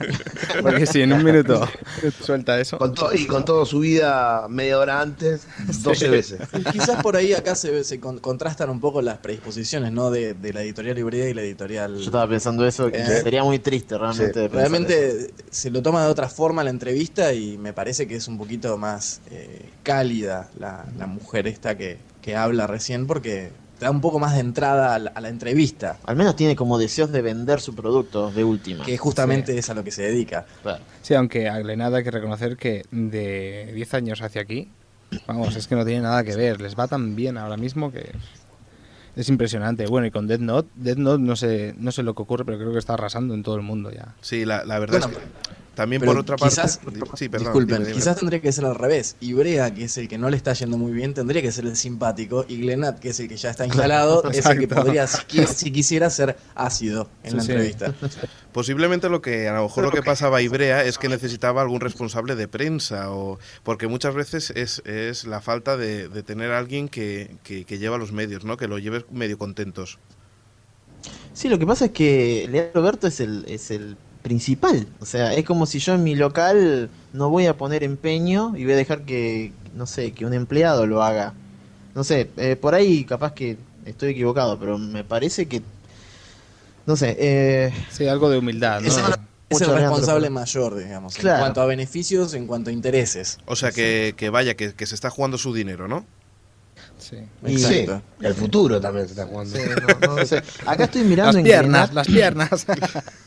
Porque 0.62 0.86
si 0.86 1.02
en 1.02 1.12
un 1.12 1.24
minuto 1.24 1.68
suelta 2.22 2.60
eso. 2.60 2.78
Con 2.78 2.94
to- 2.94 3.12
y 3.12 3.26
con 3.26 3.44
su 3.66 3.80
vida 3.80 4.46
media 4.48 4.78
hora 4.78 5.00
antes, 5.00 5.46
12 5.82 6.08
veces. 6.08 6.40
Quizás 6.72 7.02
por 7.02 7.16
ahí 7.16 7.32
acá 7.34 7.54
se, 7.54 7.84
se 7.84 8.00
con- 8.00 8.18
contrastan 8.18 8.70
un 8.70 8.80
poco 8.80 9.02
las 9.02 9.18
predisposiciones, 9.18 9.92
¿no? 9.92 10.10
De, 10.10 10.34
de 10.34 10.52
la 10.52 10.62
editorial 10.62 10.98
Ibrea 10.98 11.28
y 11.28 11.34
la 11.34 11.42
editorial... 11.42 11.96
Yo 11.96 12.04
estaba 12.04 12.28
pensando 12.28 12.66
eso, 12.66 12.90
que 12.90 12.98
Eh. 12.98 13.20
sería 13.22 13.42
muy 13.44 13.58
triste 13.58 13.98
realmente. 13.98 14.32
Sí. 14.40 14.46
eso. 14.46 14.54
Realmente 14.54 15.30
se 15.50 15.70
lo 15.70 15.82
toma 15.82 16.04
de 16.04 16.10
otra 16.10 16.28
forma 16.28 16.64
la 16.64 16.70
entrevista 16.70 17.32
y 17.32 17.58
me 17.58 17.72
parece 17.72 18.06
que 18.06 18.16
es 18.16 18.28
un 18.28 18.38
poquito 18.38 18.76
más 18.78 19.20
eh, 19.30 19.68
cálida 19.82 20.48
la, 20.58 20.84
la 20.98 21.06
mujer 21.06 21.46
esta 21.46 21.76
que, 21.76 21.98
que 22.22 22.36
habla 22.36 22.66
recién 22.66 23.06
porque 23.06 23.50
te 23.78 23.84
da 23.84 23.90
un 23.90 24.00
poco 24.00 24.18
más 24.18 24.34
de 24.34 24.40
entrada 24.40 24.94
a 24.94 24.98
la, 24.98 25.10
a 25.10 25.20
la 25.20 25.28
entrevista, 25.28 25.98
Al 26.04 26.16
menos 26.16 26.36
tiene 26.36 26.56
como 26.56 26.78
deseos 26.78 27.12
de 27.12 27.22
vender 27.22 27.60
su 27.60 27.74
producto 27.74 28.30
de 28.30 28.42
última. 28.44 28.84
que 28.84 28.96
justamente 28.98 29.56
es 29.58 29.68
a 29.70 29.74
lo 29.74 29.84
que 29.84 29.90
se 29.90 30.02
dedica. 30.02 30.46
Claro. 30.62 30.82
Sí, 31.02 31.14
aunque 31.14 31.48
a 31.48 31.58
Glenada 31.58 31.98
hay 31.98 32.04
que 32.04 32.10
reconocer 32.10 32.56
que 32.56 32.84
de 32.90 33.70
10 33.74 33.94
años 33.94 34.22
hacia 34.22 34.42
aquí, 34.42 34.70
vamos, 35.26 35.54
es 35.56 35.66
que 35.68 35.74
no 35.74 35.84
tiene 35.84 36.00
nada 36.02 36.24
que 36.24 36.34
ver. 36.36 36.60
Les 36.60 36.74
va 36.78 36.88
tan 36.88 37.14
bien 37.16 37.36
ahora 37.38 37.56
mismo 37.56 37.92
que 37.92 38.12
es 39.14 39.28
impresionante. 39.28 39.86
Bueno, 39.86 40.06
y 40.06 40.10
con 40.10 40.26
Dead 40.26 40.40
Note, 40.40 40.68
Dead 40.74 40.96
Note 40.96 41.22
no 41.22 41.36
sé, 41.36 41.74
no 41.78 41.92
sé 41.92 42.02
lo 42.02 42.14
que 42.14 42.22
ocurre, 42.22 42.44
pero 42.44 42.58
creo 42.58 42.72
que 42.72 42.78
está 42.78 42.94
arrasando 42.94 43.34
en 43.34 43.42
todo 43.42 43.56
el 43.56 43.62
mundo 43.62 43.90
ya. 43.90 44.14
Sí, 44.20 44.44
la, 44.44 44.64
la 44.64 44.78
verdad 44.78 45.00
Bueno, 45.00 45.16
es 45.16 45.22
que 45.22 45.28
también 45.76 46.00
Pero 46.00 46.12
por 46.12 46.20
otra 46.22 46.36
parte... 46.36 46.54
quizás- 46.56 46.80
sí, 47.14 47.28
perdón. 47.28 47.46
Disculpen, 47.48 47.76
dime, 47.76 47.86
dime. 47.90 47.92
quizás 48.00 48.16
tendría 48.16 48.40
que 48.40 48.50
ser 48.50 48.64
al 48.64 48.74
revés. 48.74 49.14
Ibrea, 49.20 49.72
que 49.72 49.84
es 49.84 49.96
el 49.98 50.08
que 50.08 50.18
no 50.18 50.28
le 50.30 50.36
está 50.36 50.52
yendo 50.54 50.76
muy 50.78 50.90
bien, 50.90 51.14
tendría 51.14 51.42
que 51.42 51.52
ser 51.52 51.66
el 51.66 51.76
simpático. 51.76 52.44
Y 52.48 52.56
Glenat, 52.62 52.98
que 52.98 53.10
es 53.10 53.20
el 53.20 53.28
que 53.28 53.36
ya 53.36 53.50
está 53.50 53.66
instalado, 53.66 54.28
es 54.32 54.44
el 54.46 54.58
que 54.58 54.66
podría, 54.66 55.06
si, 55.06 55.18
qui- 55.26 55.46
si 55.46 55.70
quisiera, 55.70 56.10
ser 56.10 56.36
ácido 56.54 57.08
en 57.22 57.30
Sí, 57.32 57.36
la 57.36 57.42
sí. 57.42 57.52
entrevista. 57.52 57.94
Posiblemente 58.52 59.08
lo 59.10 59.20
que 59.20 59.48
a 59.48 59.54
lo 59.54 59.64
mejor 59.64 59.84
lo 59.84 59.90
que 59.92 60.02
pasaba 60.02 60.38
a 60.38 60.42
Ibrea 60.42 60.82
es 60.82 60.96
que 60.98 61.08
necesitaba 61.10 61.60
algún 61.60 61.80
responsable 61.80 62.34
de 62.36 62.48
prensa 62.48 63.10
o 63.12 63.38
porque 63.62 63.86
muchas 63.86 64.14
veces 64.14 64.50
es, 64.56 64.80
es 64.86 65.26
la 65.26 65.42
falta 65.42 65.76
de, 65.76 66.08
de 66.08 66.22
tener 66.22 66.52
a 66.52 66.58
alguien 66.58 66.88
que, 66.88 67.36
que, 67.44 67.66
que 67.66 67.78
lleva 67.78 67.98
los 67.98 68.12
medios, 68.12 68.44
¿no? 68.46 68.56
Que 68.56 68.66
lo 68.66 68.78
lleve 68.78 69.04
medio 69.10 69.36
contentos. 69.36 69.98
Sí, 71.34 71.50
lo 71.50 71.58
que 71.58 71.66
pasa 71.66 71.84
es 71.86 71.90
que 71.90 72.48
Leandro 72.50 72.80
Berto 72.82 73.06
es 73.06 73.20
el, 73.20 73.44
es 73.46 73.70
el 73.70 73.98
principal. 74.30 74.88
O 74.98 75.06
sea, 75.06 75.32
es 75.34 75.44
como 75.44 75.66
si 75.66 75.78
yo 75.78 75.94
en 75.94 76.02
mi 76.02 76.16
local 76.16 76.90
no 77.12 77.30
voy 77.30 77.46
a 77.46 77.56
poner 77.56 77.84
empeño 77.84 78.54
y 78.56 78.64
voy 78.64 78.72
a 78.72 78.76
dejar 78.76 79.02
que, 79.02 79.52
no 79.76 79.86
sé, 79.86 80.10
que 80.10 80.26
un 80.26 80.34
empleado 80.34 80.84
lo 80.84 81.04
haga. 81.04 81.32
No 81.94 82.02
sé, 82.02 82.28
eh, 82.36 82.56
por 82.56 82.74
ahí 82.74 83.04
capaz 83.04 83.34
que 83.34 83.56
estoy 83.84 84.10
equivocado, 84.10 84.58
pero 84.58 84.78
me 84.78 85.04
parece 85.04 85.46
que, 85.46 85.62
no 86.86 86.96
sé, 86.96 87.16
eh, 87.20 87.72
Sí, 87.92 88.08
algo 88.08 88.28
de 88.28 88.38
humildad, 88.38 88.80
¿no? 88.80 88.88
Ese 88.88 89.00
Es 89.00 89.60
Mucho 89.60 89.76
el 89.76 89.80
responsable 89.82 90.28
mayor, 90.28 90.76
digamos, 90.76 91.14
Claro. 91.14 91.36
en 91.36 91.42
cuanto 91.42 91.60
a 91.60 91.66
beneficios, 91.66 92.34
en 92.34 92.48
cuanto 92.48 92.70
a 92.70 92.72
intereses. 92.72 93.38
O 93.46 93.54
sea, 93.54 93.70
que, 93.70 94.14
que 94.16 94.28
vaya, 94.28 94.56
que, 94.56 94.74
que 94.74 94.86
se 94.86 94.96
está 94.96 95.08
jugando 95.08 95.38
su 95.38 95.54
dinero, 95.54 95.86
¿no? 95.86 96.04
Sí. 96.98 97.18
Y- 97.46 97.58
Sí, 97.58 97.86
el 98.22 98.34
futuro 98.34 98.80
también 98.80 99.06
se 99.06 99.12
está 99.12 99.24
jugando. 99.26 99.56
sí, 99.56 99.62
no- 100.02 100.16
no 100.16 100.26
sé. 100.26 100.42
acá 100.66 100.84
estoy 100.86 101.04
mirando 101.04 101.30
Las 101.30 101.36
en 101.36 101.44
piernas, 101.44 101.94
las 101.94 102.06
piernas. 102.08 102.66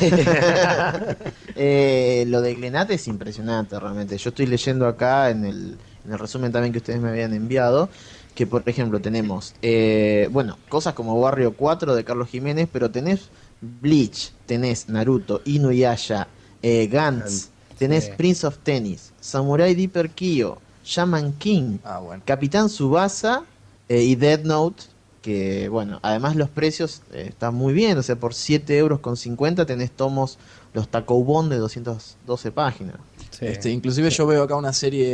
Eh, 1.60 2.24
lo 2.28 2.40
de 2.40 2.54
Glenat 2.54 2.90
es 2.92 3.08
impresionante 3.08 3.78
realmente. 3.80 4.16
Yo 4.16 4.28
estoy 4.30 4.46
leyendo 4.46 4.86
acá 4.86 5.30
en 5.30 5.44
el, 5.44 5.76
en 6.04 6.12
el 6.12 6.18
resumen 6.18 6.52
también 6.52 6.72
que 6.72 6.78
ustedes 6.78 7.00
me 7.00 7.08
habían 7.08 7.34
enviado, 7.34 7.88
que 8.36 8.46
por 8.46 8.62
ejemplo 8.66 9.00
tenemos, 9.00 9.54
eh, 9.62 10.28
bueno, 10.30 10.56
cosas 10.68 10.94
como 10.94 11.20
Barrio 11.20 11.54
4 11.54 11.96
de 11.96 12.04
Carlos 12.04 12.28
Jiménez, 12.28 12.68
pero 12.72 12.90
tenés 12.92 13.30
Bleach, 13.60 14.30
tenés 14.46 14.88
Naruto, 14.88 15.40
Inuyasha, 15.46 16.28
eh, 16.62 16.86
Gantz, 16.86 17.48
tenés 17.76 18.04
Sí. 18.04 18.12
Prince 18.16 18.46
of 18.46 18.58
Tennis, 18.58 19.12
Samurai 19.20 19.74
Deeper 19.74 20.10
Kyo, 20.10 20.58
Shaman 20.84 21.32
King, 21.34 21.78
Ah, 21.82 21.98
bueno. 21.98 22.22
Capitán 22.24 22.68
Subasa 22.68 23.42
eh, 23.88 24.02
y 24.04 24.14
Dead 24.14 24.44
Note, 24.44 24.84
que 25.22 25.68
bueno, 25.68 25.98
además 26.02 26.36
los 26.36 26.48
precios 26.48 27.02
eh, 27.12 27.26
están 27.28 27.54
muy 27.54 27.72
bien, 27.72 27.98
o 27.98 28.02
sea, 28.02 28.16
por 28.16 28.34
7 28.34 28.76
euros 28.78 29.00
con 29.00 29.16
50 29.16 29.66
tenés 29.66 29.90
tomos, 29.90 30.38
los 30.74 30.88
Takoubon 30.88 31.48
de 31.48 31.56
212 31.56 32.50
páginas. 32.52 32.96
Sí. 33.30 33.46
Este, 33.46 33.70
inclusive 33.70 34.10
yo 34.10 34.26
veo 34.26 34.42
acá 34.44 34.56
una 34.56 34.72
serie 34.72 35.08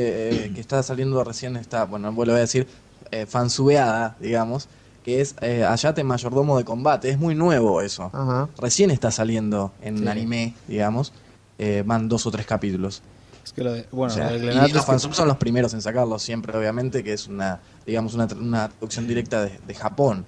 eh, 0.46 0.52
que 0.54 0.60
está 0.60 0.82
saliendo 0.82 1.22
recién, 1.24 1.56
está, 1.56 1.84
bueno, 1.84 2.08
lo 2.10 2.14
voy 2.14 2.30
a 2.30 2.34
decir, 2.36 2.66
eh, 3.10 3.26
fansubeada, 3.26 4.16
digamos, 4.20 4.68
que 5.04 5.20
es 5.20 5.34
eh, 5.42 5.64
Ayate 5.64 6.02
Mayordomo 6.04 6.56
de 6.56 6.64
Combate. 6.64 7.10
Es 7.10 7.18
muy 7.18 7.34
nuevo 7.34 7.82
eso. 7.82 8.04
Ajá. 8.12 8.48
Recién 8.58 8.90
está 8.90 9.10
saliendo 9.10 9.72
en 9.82 9.98
Sí. 9.98 10.08
anime, 10.08 10.54
digamos. 10.66 11.12
Eh, 11.58 11.82
van 11.86 12.08
dos 12.08 12.26
o 12.26 12.30
tres 12.30 12.46
capítulos. 12.46 13.02
Es 13.44 13.52
que 13.52 13.62
lo 13.62 13.72
de, 13.72 13.86
bueno, 13.92 14.12
O 14.12 14.16
sea, 14.16 14.24
lo 14.26 14.30
de 14.32 14.38
y 14.38 14.40
Glenat 14.40 14.70
los 14.72 14.86
fansubs 14.86 15.16
son 15.16 15.28
los 15.28 15.36
primeros 15.36 15.74
en 15.74 15.82
sacarlo 15.82 16.18
siempre, 16.18 16.56
obviamente, 16.56 17.04
que 17.04 17.12
es 17.12 17.28
una, 17.28 17.60
digamos, 17.86 18.14
una, 18.14 18.26
tra- 18.26 18.40
una 18.40 18.68
traducción 18.70 19.06
directa 19.06 19.44
de, 19.44 19.58
de 19.66 19.74
Japón. 19.74 20.24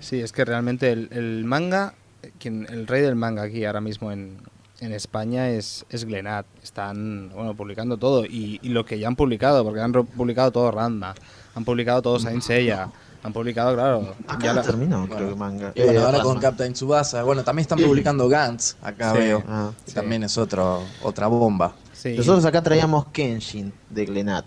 Sí, 0.00 0.18
es 0.20 0.32
que 0.32 0.46
realmente 0.46 0.90
el, 0.90 1.08
el 1.12 1.44
manga, 1.44 1.92
quien, 2.38 2.66
el 2.70 2.86
rey 2.86 3.02
del 3.02 3.16
manga 3.16 3.42
aquí 3.42 3.66
ahora 3.66 3.82
mismo 3.82 4.10
en, 4.10 4.38
en 4.80 4.92
España 4.92 5.50
es, 5.50 5.84
es 5.90 6.06
Glenat. 6.06 6.46
Están 6.62 7.28
bueno, 7.34 7.54
publicando 7.54 7.98
todo 7.98 8.24
y, 8.24 8.58
y 8.62 8.70
lo 8.70 8.86
que 8.86 8.98
ya 8.98 9.08
han 9.08 9.16
publicado, 9.16 9.62
porque 9.62 9.82
han 9.82 9.92
publicado 9.92 10.50
todo 10.52 10.70
Ranma, 10.70 11.14
han 11.54 11.64
publicado 11.66 12.00
todo 12.00 12.18
Saint 12.18 12.40
Seiya, 12.42 12.88
han 13.22 13.32
publicado, 13.34 13.74
claro, 13.74 14.14
Acá 14.26 14.46
ya 14.46 14.52
la- 14.54 14.62
terminó, 14.62 15.04
creo 15.04 15.16
Bueno, 15.18 15.28
que 15.32 15.36
manga. 15.36 15.72
Y 15.74 15.82
bueno, 15.82 16.00
Eh, 16.00 16.04
ahora 16.04 16.20
con. 16.22 16.38
Captain 16.40 16.72
Tsubasa. 16.72 17.22
Bueno, 17.24 17.44
también 17.44 17.64
están 17.64 17.78
publicando 17.78 18.26
Gantz, 18.26 18.76
acá 18.80 19.12
Sí. 19.12 19.18
veo. 19.18 19.42
Ah. 19.46 19.70
que 19.84 19.90
Sí. 19.90 19.94
También 19.94 20.22
es 20.22 20.38
otro, 20.38 20.82
otra 21.02 21.26
bomba. 21.26 21.74
Sí, 21.98 22.14
Nosotros 22.16 22.44
acá 22.44 22.62
traíamos 22.62 23.06
Kenshin 23.08 23.72
de 23.90 24.04
Glenat, 24.06 24.46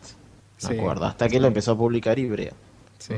me 0.64 0.70
Sí. 0.70 0.80
acuerdo, 0.80 1.06
hasta 1.06 1.28
que 1.28 1.40
lo 1.40 1.48
empezó 1.48 1.72
a 1.74 1.78
publicar 1.78 2.18
Ibrea. 2.18 2.54
sí. 2.98 3.16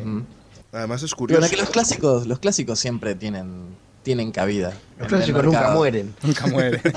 Además 0.71 1.03
es 1.03 1.13
curioso. 1.13 1.39
Bueno, 1.39 1.51
que 1.55 1.61
los 1.61 1.69
clásicos, 1.69 2.25
los 2.25 2.39
clásicos 2.39 2.79
siempre 2.79 3.13
tienen 3.13 3.75
tienen 4.03 4.31
cabida. 4.31 4.73
Los 4.99 5.07
clásicos 5.07 5.43
nunca 5.43 5.71
mueren. 5.71 6.13
Nunca 6.23 6.45
muere. 6.47 6.79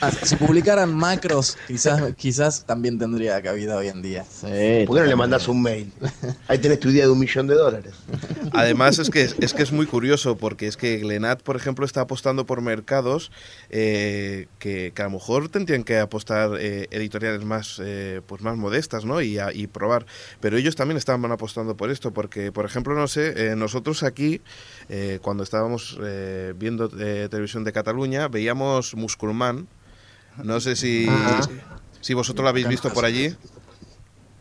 Ah, 0.00 0.10
Si 0.10 0.34
publicaran 0.36 0.92
macros, 0.92 1.56
quizás, 1.68 2.02
quizás 2.16 2.64
también 2.66 2.98
tendría 2.98 3.40
cabida 3.40 3.76
hoy 3.76 3.88
en 3.88 4.02
día. 4.02 4.24
Sí, 4.24 4.84
¿Por 4.86 4.96
qué 4.96 5.02
no 5.02 5.04
le 5.04 5.16
mandás 5.16 5.46
un 5.48 5.62
mail? 5.62 5.92
Ahí 6.48 6.58
tenés 6.58 6.80
tu 6.80 6.90
idea 6.90 7.04
de 7.06 7.10
un 7.12 7.18
millón 7.18 7.46
de 7.46 7.54
dólares. 7.54 7.94
Además 8.52 8.98
es 8.98 9.08
que 9.10 9.22
es 9.38 9.54
que 9.54 9.62
es 9.62 9.72
muy 9.72 9.86
curioso 9.86 10.36
porque 10.36 10.66
es 10.66 10.76
que 10.76 10.98
Glenat, 10.98 11.40
por 11.42 11.56
ejemplo, 11.56 11.86
está 11.86 12.02
apostando 12.02 12.44
por 12.46 12.60
mercados 12.60 13.30
eh, 13.70 14.48
que, 14.58 14.92
que 14.94 15.02
a 15.02 15.04
lo 15.06 15.12
mejor 15.12 15.48
tendrían 15.48 15.84
que 15.84 15.98
apostar 15.98 16.50
eh, 16.58 16.88
editoriales 16.90 17.44
más 17.44 17.80
eh, 17.82 18.20
pues 18.26 18.42
más 18.42 18.56
modestas, 18.56 19.04
¿no? 19.04 19.22
Y, 19.22 19.38
a- 19.38 19.52
y 19.52 19.66
probar. 19.68 20.04
Pero 20.40 20.56
ellos 20.58 20.74
también 20.76 20.98
estaban 20.98 21.30
apostando 21.30 21.76
por 21.76 21.90
esto 21.90 22.12
porque, 22.12 22.50
por 22.52 22.64
ejemplo, 22.66 22.94
no 22.94 23.06
sé, 23.08 23.52
eh, 23.52 23.56
nosotros 23.56 24.02
aquí 24.02 24.40
eh, 24.88 25.18
cuando 25.22 25.42
estábamos 25.42 25.98
eh, 26.02 26.54
viendo 26.56 26.90
eh, 26.98 27.28
televisión 27.30 27.64
de 27.64 27.72
Cataluña 27.72 28.28
veíamos 28.28 28.94
Musculman. 28.94 29.66
No 30.42 30.60
sé 30.60 30.76
si 30.76 31.06
Ajá. 31.08 31.40
si 32.00 32.14
vosotros 32.14 32.42
lo 32.44 32.48
habéis 32.50 32.68
visto 32.68 32.92
por 32.92 33.04
allí. 33.04 33.34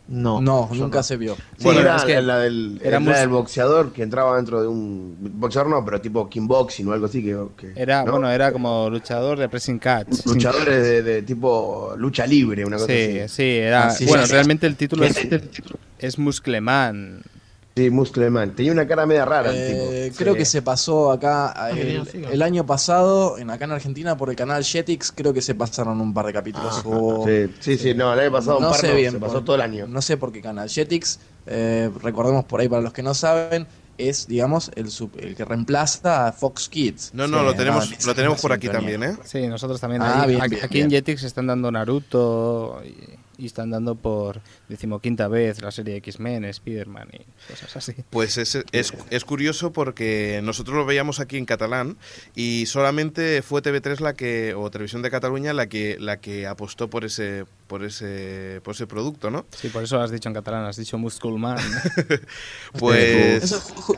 No, 0.08 0.39
No, 0.39 0.69
nunca 0.71 0.97
no. 0.99 1.03
se 1.03 1.17
vio. 1.17 1.34
Sí, 1.58 1.63
Bueno, 1.63 1.79
era 1.79 1.95
es 1.95 2.03
que 2.03 2.21
la 2.21 2.38
del, 2.38 2.79
boxeador 3.27 3.91
que 3.91 4.03
entraba 4.03 4.36
dentro 4.36 4.62
de 4.62 4.67
un. 4.67 5.17
Boxeador 5.19 5.67
no, 5.71 5.84
pero 5.84 5.99
tipo 5.99 6.29
kickboxing 6.29 6.88
o 6.89 6.93
algo 6.93 7.08
así. 7.08 7.23
que, 7.23 7.36
que- 7.58 7.73
Era, 7.75 8.03
¿no? 8.03 8.12
bueno, 8.12 8.29
era 8.29 8.51
como 8.51 8.88
luchador 8.91 9.39
de 9.39 9.49
pressing 9.49 9.79
catch. 9.79 10.23
Luchadores 10.27 10.84
de, 10.84 11.01
de 11.01 11.21
tipo 11.23 11.95
lucha 11.97 12.27
libre, 12.27 12.63
una 12.65 12.75
cosa 12.77 12.86
Sí, 12.93 13.19
así. 13.19 13.36
sí, 13.36 13.43
era. 13.58 13.88
Ah, 13.88 13.89
sí, 13.89 14.05
bueno, 14.05 14.27
sí. 14.27 14.34
realmente 14.34 14.67
el 14.67 14.75
título 14.75 15.01
¿Qué 15.01 15.08
es, 15.08 15.17
es? 15.17 15.41
es 15.97 16.19
Muscleman. 16.19 17.23
Sí, 17.77 17.89
Muscleman. 17.89 18.55
Tenía 18.55 18.71
una 18.71 18.88
cara 18.88 19.05
media 19.05 19.25
rara 19.25 19.49
el 19.51 19.57
Eh, 19.57 20.03
tipo. 20.09 20.17
creo 20.17 20.33
Sí. 20.33 20.38
que 20.39 20.45
se 20.45 20.61
pasó 20.61 21.11
acá 21.11 21.71
bien, 21.73 22.03
el, 22.31 22.41
año 22.41 22.65
pasado, 22.65 23.38
en 23.38 23.49
acá 23.49 23.65
en 23.65 23.71
Argentina, 23.73 24.15
por 24.15 24.29
el 24.29 24.38
canal 24.38 24.63
Jetix, 24.63 25.11
creo 25.11 25.33
que 25.33 25.41
se 25.41 25.55
pasaron 25.55 25.99
un 25.99 26.13
par 26.13 26.25
de 26.27 26.31
capítulos. 26.31 26.81
o- 26.85 27.25
Sí, 27.27 27.49
sí, 27.59 27.77
sí, 27.77 27.93
no, 27.93 28.13
el 28.13 28.19
año 28.21 28.31
pasado 28.31 28.61
no 28.61 28.67
un 28.67 28.71
par 28.71 28.79
sé 28.79 28.88
no, 28.91 28.95
bien, 28.95 29.11
se 29.11 29.19
por- 29.19 29.27
pasó 29.27 29.43
todo 29.43 29.57
el 29.57 29.61
año. 29.61 29.88
No 29.88 30.01
sé 30.01 30.15
por 30.15 30.31
qué 30.31 30.41
canal. 30.41 30.69
Jetix, 30.69 31.19
eh, 31.47 31.91
recordemos 32.01 32.45
por 32.45 32.61
ahí 32.61 32.69
para 32.69 32.81
los 32.81 32.93
que 32.93 33.03
no 33.03 33.13
saben, 33.13 33.67
es, 33.97 34.25
digamos, 34.27 34.71
el, 34.75 34.89
sub- 34.89 35.17
el 35.19 35.35
que 35.35 35.43
reemplaza 35.43 36.27
a 36.27 36.31
Fox 36.31 36.69
Kids. 36.69 37.11
No, 37.13 37.27
no, 37.27 37.39
Sí, 37.39 37.45
lo 37.45 37.53
tenemos 37.55 38.05
lo 38.05 38.15
tenemos 38.15 38.39
por 38.41 38.53
aquí 38.53 38.69
también, 38.69 39.03
¿eh? 39.03 39.17
Sí, 39.25 39.47
nosotros 39.47 39.81
también. 39.81 40.01
Ah, 40.01 40.21
ahí- 40.21 40.29
bien, 40.29 40.41
aquí 40.41 40.51
bien, 40.55 40.63
aquí 40.65 40.73
bien. 40.75 40.85
en 40.85 40.91
Jetix 40.91 41.23
están 41.23 41.47
dando 41.47 41.69
Naruto 41.73 42.81
y, 42.85 42.95
y 43.38 43.45
están 43.48 43.69
dando 43.71 43.95
por 43.95 44.41
decimoquinta 44.69 45.28
vez 45.28 45.62
la 45.62 45.71
serie 45.71 45.95
X-Men, 45.98 46.45
Spider-Man 46.45 47.10
y 47.13 47.52
cosas 47.52 47.76
así. 47.76 47.93
Pues 48.10 48.38
es, 48.38 48.56
es, 48.71 48.93
es 49.10 49.26
curioso 49.26 49.71
porque 49.71 50.39
nosotros 50.43 50.76
lo 50.76 50.86
veíamos 50.86 51.19
aquí 51.19 51.38
en 51.38 51.45
catalán 51.45 51.98
y 52.36 52.65
solamente 52.67 53.41
fue 53.41 53.62
TV3 53.62 54.00
la 54.00 54.13
que 54.13 54.54
o 54.56 54.69
Televisión 54.71 55.02
de 55.02 55.12
Cataluña 55.12 55.54
la 55.54 55.67
que 55.67 55.98
la 56.00 56.17
que 56.17 56.48
apostó 56.48 56.89
por 56.89 57.06
ese 57.06 57.45
por 57.67 57.84
ese 57.84 58.62
por 58.63 58.74
ese 58.76 58.88
producto, 58.88 59.30
¿no? 59.32 59.45
Sí, 59.56 59.69
por 59.69 59.84
eso 59.84 59.98
lo 59.98 60.04
has 60.04 60.12
dicho 60.12 60.30
en 60.30 60.36
catalán, 60.36 60.65
has 60.65 60.78
dicho 60.78 60.98
Musculman. 60.98 61.58
Pues 62.80 63.43
Eso, 63.43 63.60
ju- 63.62 63.98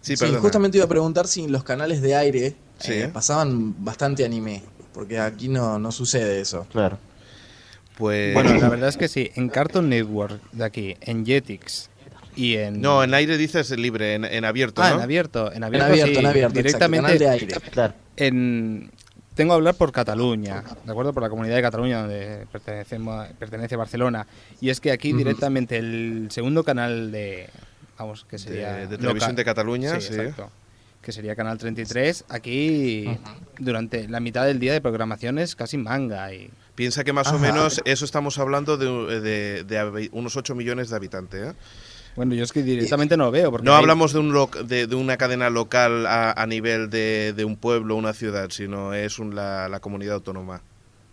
sí, 0.00 0.14
justamente 0.40 0.78
iba 0.78 0.84
a 0.84 0.88
preguntar 0.88 1.26
si 1.26 1.44
en 1.44 1.52
los 1.52 1.64
canales 1.64 2.00
de 2.02 2.14
aire 2.14 2.56
Sí. 2.78 2.92
eh, 2.92 3.08
pasaban 3.12 3.82
bastante 3.84 4.22
anime, 4.24 4.62
porque 4.92 5.18
aquí 5.18 5.48
no, 5.48 5.78
no 5.78 5.90
sucede 5.92 6.40
eso. 6.40 6.66
Claro. 6.70 6.98
Pues 7.96 8.34
bueno, 8.34 8.54
la 8.54 8.68
verdad 8.68 8.88
es 8.88 8.96
que 8.96 9.08
sí, 9.08 9.30
en 9.34 9.48
Cartoon 9.48 9.88
Network 9.88 10.40
de 10.52 10.64
aquí, 10.64 10.96
en 11.00 11.24
Jetix 11.24 11.88
y 12.36 12.56
en. 12.56 12.80
no, 12.82 13.02
en 13.02 13.14
aire 13.14 13.38
dices 13.38 13.70
libre, 13.70 14.14
en, 14.14 14.24
en 14.24 14.44
abierto, 14.44 14.82
Ah, 14.82 14.90
¿no? 14.90 14.96
en 14.96 15.02
abierto, 15.02 15.50
en 15.50 15.56
En 15.58 15.64
abierto, 15.64 15.86
abierto, 15.92 16.12
sí, 16.12 16.18
en 16.20 16.26
abierto, 16.26 16.54
directamente 16.54 17.12
exacto, 17.14 17.24
canal 17.24 17.48
de 17.48 17.56
aire. 17.56 17.70
Claro. 17.70 17.94
en 18.16 18.90
tengo 19.34 19.50
que 19.52 19.56
hablar 19.56 19.74
por 19.74 19.92
Cataluña, 19.92 20.62
¿de 20.84 20.90
acuerdo? 20.92 21.12
Por 21.12 21.22
la 21.22 21.28
comunidad 21.28 21.56
de 21.56 21.62
Cataluña 21.62 22.00
donde 22.00 22.46
pertenecemos, 22.50 23.26
pertenece 23.38 23.76
Barcelona. 23.76 24.26
Y 24.62 24.70
es 24.70 24.80
que 24.80 24.90
aquí 24.92 25.12
directamente 25.12 25.76
el 25.76 26.28
segundo 26.30 26.64
canal 26.64 27.12
de, 27.12 27.48
vamos, 27.98 28.24
que 28.24 28.38
sería... 28.38 28.72
de, 28.72 28.86
de 28.86 28.96
Televisión 28.96 29.14
local- 29.32 29.36
de 29.36 29.44
Cataluña, 29.44 30.00
sí. 30.00 30.14
exacto. 30.14 30.50
Que 31.02 31.12
sería 31.12 31.36
Canal 31.36 31.58
33. 31.58 32.24
Aquí, 32.30 33.06
durante 33.58 34.08
la 34.08 34.20
mitad 34.20 34.44
del 34.46 34.58
día 34.58 34.72
de 34.72 34.80
programación 34.80 35.38
es 35.38 35.54
casi 35.54 35.76
manga. 35.76 36.32
y 36.32 36.50
Piensa 36.76 37.02
que 37.02 37.12
más 37.12 37.32
o 37.32 37.38
menos 37.40 37.80
eso 37.84 38.04
estamos 38.04 38.38
hablando 38.38 38.76
de, 38.76 39.20
de- 39.20 39.64
de 39.64 40.08
unos 40.12 40.36
8 40.36 40.54
millones 40.54 40.90
de 40.90 40.96
habitantes, 40.96 41.48
¿eh? 41.50 41.54
Bueno, 42.14 42.34
yo 42.34 42.44
es 42.44 42.52
que 42.52 42.62
directamente 42.62 43.16
no 43.16 43.24
lo 43.24 43.30
veo. 43.30 43.50
Porque 43.50 43.64
No 43.66 43.72
hay- 43.74 43.80
hablamos 43.80 44.12
de, 44.12 44.20
un 44.20 44.32
loc- 44.32 44.62
de, 44.62 44.86
de 44.86 44.94
una 44.94 45.16
cadena 45.18 45.50
local 45.50 46.06
a, 46.06 46.32
a 46.32 46.46
nivel 46.46 46.88
de, 46.88 47.34
de 47.36 47.44
un 47.44 47.56
pueblo, 47.56 47.96
una 47.96 48.12
ciudad, 48.14 48.48
sino 48.50 48.94
es 48.94 49.18
un- 49.18 49.34
la, 49.34 49.68
la 49.68 49.80
comunidad 49.80 50.14
autónoma. 50.14 50.62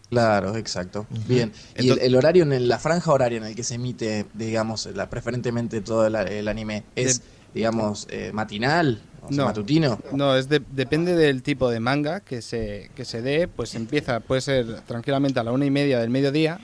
Claro, 0.09 0.55
exacto. 0.55 1.07
Bien. 1.27 1.51
¿Y 1.77 1.89
el, 1.89 2.15
horario, 2.15 2.43
en 2.43 2.53
el- 2.53 2.67
la 2.69 2.77
franja 2.79 3.11
horaria 3.11 3.37
en 3.39 3.45
el 3.45 3.55
que 3.55 3.63
se 3.63 3.75
emite, 3.75 4.25
digamos, 4.33 4.85
la, 4.93 5.09
preferentemente 5.09 5.81
todo 5.81 6.05
el, 6.07 6.15
el 6.15 6.47
anime, 6.47 6.83
es, 6.95 7.21
digamos, 7.53 8.07
eh, 8.11 8.31
matinal, 8.33 9.01
o 9.23 9.27
sea, 9.29 9.37
No. 9.37 9.45
matutino? 9.45 9.99
No, 10.11 10.35
es 10.35 10.49
de- 10.49 10.61
depende 10.71 11.15
del 11.15 11.41
tipo 11.43 11.69
de 11.69 11.79
manga 11.79 12.19
que 12.21 12.41
se, 12.41 12.89
que 12.95 13.05
se 13.05 13.21
dé, 13.21 13.47
pues 13.47 13.75
empieza, 13.75 14.19
puede 14.19 14.41
ser 14.41 14.81
tranquilamente 14.81 15.39
a 15.39 15.43
la 15.43 15.51
una 15.51 15.65
y 15.65 15.71
media 15.71 15.99
del 15.99 16.09
mediodía 16.09 16.59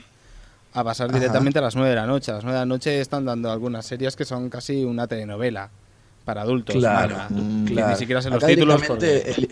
a 0.72 0.84
pasar 0.84 1.08
Ajá. 1.10 1.18
directamente 1.18 1.58
a 1.58 1.62
las 1.62 1.74
nueve 1.74 1.90
de 1.90 1.96
la 1.96 2.06
noche. 2.06 2.30
A 2.30 2.34
las 2.34 2.44
nueve 2.44 2.58
de 2.58 2.62
la 2.62 2.66
noche 2.66 3.00
están 3.00 3.24
dando 3.24 3.50
algunas 3.50 3.84
series 3.86 4.14
que 4.16 4.24
son 4.24 4.48
casi 4.50 4.84
una 4.84 5.06
telenovela 5.06 5.70
para 6.24 6.42
adultos. 6.42 6.76
Claro, 6.76 7.16
manga. 7.16 7.28
Mm, 7.30 7.64
claro. 7.64 7.90
Ni 7.92 7.96
siquiera 7.96 8.22
sé 8.22 8.28
los 8.30 8.36
Acá 8.44 8.46
títulos. 8.52 8.82
porque- 8.86 9.48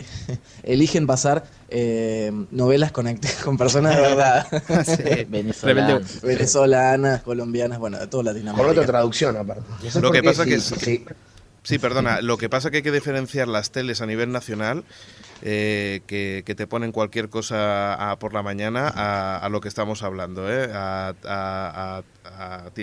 eligen 0.63 1.07
pasar 1.07 1.43
eh, 1.69 2.31
novelas 2.51 2.91
con 2.91 3.57
personas 3.57 3.95
de 3.95 4.01
verdad. 4.01 4.47
Sí. 4.85 5.03
Rebelde- 5.63 6.21
Venezolanas, 6.21 7.21
colombianas, 7.23 7.79
bueno, 7.79 7.97
de 7.99 8.07
toda 8.07 8.23
Con 8.23 8.33
Latinoamérica. 8.33 8.71
otra 8.71 8.85
traducción 8.85 9.35
aparte. 9.35 9.63
¿Y 9.83 9.87
eso 9.87 9.99
Lo 9.99 10.11
que 10.11 10.23
pasa 10.23 10.43
Sí, 10.45 10.49
que- 10.51 10.59
sí. 10.59 10.75
Sí, 10.79 11.05
perdona. 11.79 12.21
Lo 12.21 12.37
que 12.37 12.49
pasa 12.49 12.71
que 12.71 12.77
hay 12.77 12.83
que 12.83 12.91
diferenciar 12.91 13.47
las 13.47 13.71
teles 13.71 14.01
a 14.01 14.05
nivel 14.05 14.31
nacional, 14.31 14.83
eh, 15.41 16.01
que, 16.07 16.43
te 16.55 16.67
ponen 16.67 16.91
cualquier 16.91 17.29
cosa 17.29 18.11
a- 18.11 18.17
por 18.19 18.33
la 18.33 18.41
mañana, 18.43 18.87
a, 18.87 19.37
a 19.37 19.49
lo 19.49 19.61
que 19.61 19.67
estamos 19.67 20.01
hablando. 20.03 20.49
¿eh? 20.51 20.69
A- 20.73 21.13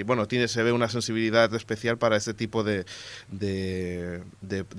bueno, 0.05 0.27
tiene, 0.27 0.49
se 0.49 0.62
ve 0.62 0.73
una 0.73 0.89
sensibilidad 0.89 1.53
especial 1.55 1.99
para 1.99 2.17
este 2.17 2.35
tipo 2.35 2.65
de, 2.65 2.85
de, 3.31 4.23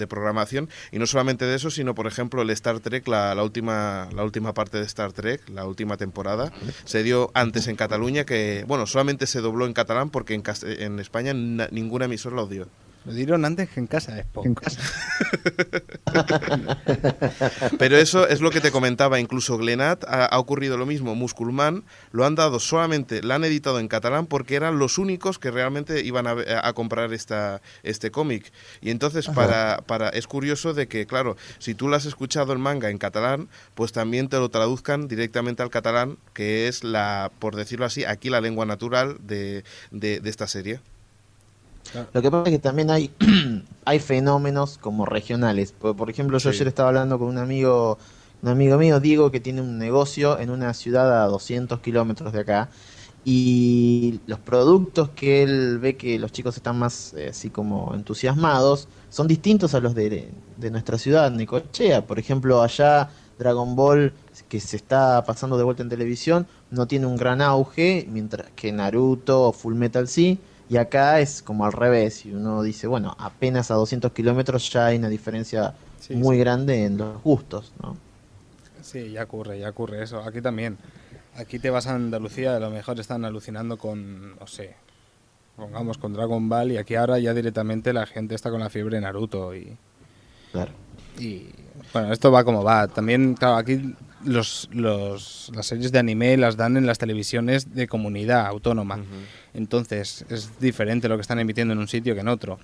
programación. 0.07 0.69
Y 0.91 0.99
no 0.99 1.07
solamente 1.07 1.45
de 1.45 1.55
eso, 1.55 1.71
sino, 1.71 1.95
por 1.95 2.07
ejemplo, 2.07 2.41
el 2.41 2.49
Star 2.51 2.79
Trek, 2.79 3.07
la, 3.07 3.33
la 3.35 3.43
última, 3.43 4.09
la 4.13 4.23
última 4.23 4.53
parte 4.53 4.77
de 4.77 4.83
Star 4.85 5.13
Trek, 5.13 5.47
la 5.49 5.65
última 5.65 5.97
temporada, 5.97 6.51
se 6.85 7.03
dio 7.03 7.31
antes 7.33 7.67
en 7.67 7.75
Cataluña, 7.75 8.25
que, 8.25 8.63
bueno, 8.67 8.85
solamente 8.85 9.27
se 9.27 9.41
dobló 9.41 9.65
en 9.65 9.73
catalán 9.73 10.09
porque 10.09 10.33
en, 10.33 10.43
en 10.63 10.99
España 10.99 11.33
na- 11.33 11.69
ninguna 11.71 12.05
emisora 12.05 12.35
lo 12.35 12.47
dio. 12.47 12.67
Lo 13.07 13.13
dieron 13.13 13.45
antes 13.45 13.69
que 13.69 13.79
en 13.79 13.87
casa 13.87 14.13
de 14.13 14.19
Spock. 14.19 14.45
Pero 17.79 17.95
eso 17.95 18.27
es 18.27 18.41
lo 18.41 18.51
que 18.51 18.59
te 18.59 18.69
comentaba, 18.69 19.17
incluso 19.17 19.57
Glenat 19.57 20.03
ha, 20.03 20.25
ha 20.25 20.37
ocurrido 20.37 20.75
lo 20.75 20.85
mismo, 20.85 21.15
Musculman 21.15 21.85
lo 22.11 22.25
han 22.25 22.35
dado 22.35 22.59
solamente, 22.59 23.23
la 23.23 23.35
han 23.35 23.45
editado 23.45 23.79
en 23.79 23.87
catalán 23.87 24.25
porque 24.25 24.55
eran 24.55 24.77
los 24.77 24.97
únicos 24.97 25.39
que 25.39 25.51
realmente 25.51 26.01
iban 26.01 26.27
a, 26.27 26.73
comprar 26.73 27.13
esta, 27.13 27.61
este 27.81 28.11
cómic. 28.11 28.51
Y 28.81 28.89
entonces 28.89 29.29
para, 29.29 29.83
para, 29.85 30.09
es 30.09 30.27
curioso 30.27 30.73
de 30.73 30.89
que, 30.89 31.05
claro, 31.05 31.37
si 31.59 31.75
tú 31.75 31.87
lo 31.87 31.95
has 31.95 32.05
escuchado 32.05 32.51
el 32.51 32.59
manga 32.59 32.89
en 32.89 32.97
catalán, 32.97 33.47
pues 33.73 33.93
también 33.93 34.27
te 34.27 34.35
lo 34.35 34.49
traduzcan 34.49 35.07
directamente 35.07 35.63
al 35.63 35.69
catalán, 35.69 36.17
que 36.33 36.67
es 36.67 36.83
la, 36.83 37.31
por 37.39 37.55
decirlo 37.55 37.85
así, 37.85 38.03
aquí 38.03 38.29
la 38.29 38.41
lengua 38.41 38.65
natural 38.65 39.15
de, 39.21 39.63
de, 39.91 40.19
de 40.19 40.29
esta 40.29 40.47
serie. 40.47 40.81
Lo 42.13 42.21
que 42.21 42.31
pasa 42.31 42.45
es 42.49 42.51
que 42.51 42.59
también 42.59 42.89
hay, 42.91 43.15
hay 43.85 43.99
fenómenos 43.99 44.77
como 44.77 45.05
regionales. 45.05 45.71
Por, 45.73 45.95
por 45.95 46.09
ejemplo, 46.09 46.37
yo 46.37 46.49
Sí. 46.49 46.49
ayer 46.49 46.67
estaba 46.67 46.89
hablando 46.89 47.19
con 47.19 47.27
un 47.29 47.37
amigo, 47.37 47.97
un 48.41 48.49
amigo 48.49 48.77
mío, 48.77 48.99
Diego, 48.99 49.31
que 49.31 49.39
tiene 49.39 49.61
un 49.61 49.77
negocio 49.77 50.39
en 50.39 50.49
una 50.49 50.73
ciudad 50.73 51.23
a 51.23 51.27
200 51.27 51.79
kilómetros 51.81 52.33
de 52.33 52.39
acá. 52.41 52.69
Y 53.23 54.21
los 54.25 54.39
productos 54.39 55.09
que 55.09 55.43
él 55.43 55.79
ve 55.79 55.97
que 55.97 56.17
los 56.19 56.31
chicos 56.31 56.55
están 56.55 56.79
más 56.79 57.13
eh, 57.13 57.29
así 57.29 57.49
como 57.51 57.93
entusiasmados 57.93 58.87
son 59.09 59.27
distintos 59.27 59.73
a 59.73 59.81
los 59.81 59.95
de, 59.95 60.33
de 60.55 60.71
nuestra 60.71 60.97
ciudad, 60.97 61.29
Necochea. 61.31 62.05
Por 62.07 62.19
ejemplo, 62.19 62.61
allá 62.61 63.09
Dragon 63.37 63.75
Ball, 63.75 64.13
que 64.47 64.59
se 64.61 64.77
está 64.77 65.23
pasando 65.25 65.57
de 65.57 65.63
vuelta 65.63 65.83
en 65.83 65.89
televisión, 65.89 66.47
no 66.69 66.87
tiene 66.87 67.05
un 67.07 67.17
gran 67.17 67.41
auge, 67.41 68.05
mientras 68.09 68.49
que 68.55 68.71
Naruto 68.71 69.43
o 69.43 69.51
Full 69.53 69.75
Metal 69.75 70.07
sí. 70.07 70.39
Y 70.69 70.77
acá 70.77 71.19
es 71.21 71.41
como 71.41 71.65
al 71.65 71.71
revés, 71.71 72.25
y 72.25 72.33
uno 72.33 72.61
dice, 72.61 72.87
bueno, 72.87 73.15
apenas 73.19 73.71
a 73.71 73.75
200 73.75 74.11
kilómetros 74.11 74.69
ya 74.71 74.87
hay 74.87 74.97
una 74.97 75.09
diferencia 75.09 75.73
Sí, 75.99 76.13
muy 76.15 76.35
sí. 76.35 76.39
grande 76.41 76.83
en 76.85 76.97
los 76.97 77.21
gustos, 77.23 77.71
¿no? 77.81 77.95
Sí, 78.81 79.11
ya 79.11 79.23
ocurre, 79.23 79.59
ya 79.59 79.69
ocurre 79.69 80.03
eso. 80.03 80.19
Aquí 80.21 80.41
también. 80.41 80.77
Aquí 81.35 81.59
te 81.59 81.69
vas 81.69 81.87
a 81.87 81.95
Andalucía, 81.95 82.55
a 82.55 82.59
lo 82.59 82.69
mejor 82.69 82.99
están 82.99 83.23
alucinando 83.25 83.77
con, 83.77 84.37
no 84.39 84.47
sé, 84.47 84.75
pongamos 85.55 85.97
con 85.97 86.13
Dragon 86.13 86.47
Ball 86.49 86.71
y 86.71 86.77
aquí 86.77 86.95
ahora 86.95 87.19
ya 87.19 87.33
directamente 87.33 87.93
la 87.93 88.05
gente 88.05 88.35
está 88.35 88.49
con 88.49 88.59
la 88.59 88.69
fiebre 88.69 88.99
Naruto 89.01 89.55
y, 89.55 89.75
Claro. 90.51 90.71
y 91.19 91.47
Bueno, 91.93 92.11
esto 92.11 92.31
va 92.31 92.43
como 92.43 92.63
va. 92.63 92.87
También, 92.87 93.35
claro, 93.35 93.55
aquí 93.57 93.93
los, 94.25 94.67
los- 94.71 95.51
las 95.55 95.65
series 95.67 95.91
de 95.91 95.99
anime 95.99 96.35
las 96.37 96.57
dan 96.57 96.75
en 96.75 96.85
las 96.87 96.97
televisiones 96.97 97.73
de 97.75 97.87
comunidad 97.87 98.45
autónoma. 98.47 98.99
Entonces, 99.57 100.23
es 100.29 100.51
diferente 100.59 101.09
lo 101.09 101.15
que 101.17 101.21
están 101.21 101.39
emitiendo 101.39 101.73
en 101.73 101.79
un 101.79 101.87
sitio 101.87 102.13
que 102.13 102.21
en 102.21 102.27
otro. 102.29 102.59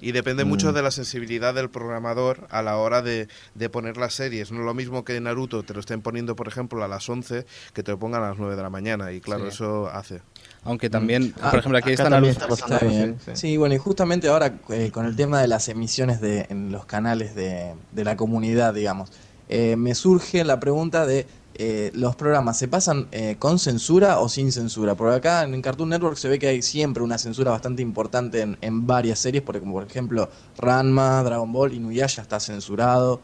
Y 0.00 0.12
depende 0.12 0.44
mucho 0.44 0.72
de 0.74 0.82
la 0.82 0.90
sensibilidad 0.90 1.54
del 1.54 1.70
programador 1.70 2.46
a 2.50 2.60
la 2.62 2.76
hora 2.76 3.00
de, 3.00 3.28
de 3.54 3.68
poner 3.70 3.96
las 3.96 4.12
series. 4.12 4.52
No 4.52 4.60
es 4.60 4.64
lo 4.66 4.74
mismo 4.74 5.04
que 5.04 5.18
Naruto 5.20 5.62
te 5.62 5.72
lo 5.74 5.80
estén 5.80 6.02
poniendo, 6.02 6.36
por 6.36 6.48
ejemplo, 6.48 6.84
a 6.84 6.88
las 6.88 7.08
11 7.08 7.46
que 7.72 7.82
te 7.82 7.90
lo 7.92 7.98
pongan 7.98 8.22
a 8.22 8.28
las 8.28 8.38
9 8.38 8.56
de 8.56 8.62
la 8.62 8.68
mañana. 8.70 9.10
Y 9.12 9.20
claro, 9.22 9.44
Sí. 9.44 9.48
eso 9.54 9.88
hace. 9.88 10.20
Aunque 10.64 10.90
también, 10.90 11.32
Ah, 11.40 11.50
por 11.50 11.60
ejemplo, 11.60 11.78
aquí 11.78 11.94
acá 11.94 12.02
está 12.04 12.10
Naruto. 12.10 12.30
está 12.30 12.46
pasando 12.46 12.78
bien. 12.88 13.16
Sí, 13.32 13.56
bueno, 13.56 13.74
y 13.74 13.78
justamente 13.78 14.28
ahora 14.28 14.58
eh, 14.68 14.90
con 14.92 15.06
el 15.06 15.16
tema 15.16 15.40
de 15.40 15.48
las 15.48 15.68
emisiones 15.70 16.20
de, 16.20 16.46
en 16.50 16.70
los 16.70 16.84
canales 16.84 17.34
de, 17.34 17.72
de 17.92 18.04
la 18.04 18.16
comunidad, 18.18 18.74
digamos, 18.74 19.10
eh, 19.48 19.76
me 19.76 19.94
surge 19.94 20.44
la 20.44 20.60
pregunta 20.60 21.06
de 21.06 21.26
eh, 21.58 21.90
los 21.94 22.16
programas, 22.16 22.58
¿se 22.58 22.68
pasan 22.68 23.08
eh, 23.12 23.36
con 23.38 23.58
censura 23.58 24.20
o 24.20 24.28
sin 24.28 24.52
censura? 24.52 24.94
Porque 24.94 25.16
acá 25.16 25.42
en 25.42 25.62
Cartoon 25.62 25.90
Network 25.90 26.16
se 26.16 26.28
ve 26.28 26.38
que 26.38 26.48
hay 26.48 26.62
siempre 26.62 27.02
una 27.02 27.18
censura 27.18 27.50
bastante 27.50 27.82
importante 27.82 28.42
en, 28.42 28.58
en 28.60 28.86
varias 28.86 29.18
series, 29.18 29.42
porque 29.42 29.60
como 29.60 29.74
por 29.74 29.84
ejemplo 29.84 30.28
Ranma, 30.58 31.22
Dragon 31.22 31.52
Ball, 31.52 31.74
Inuyasha 31.74 32.22
está 32.22 32.40
censurado. 32.40 33.20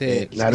Eh, 0.00 0.28
la, 0.32 0.50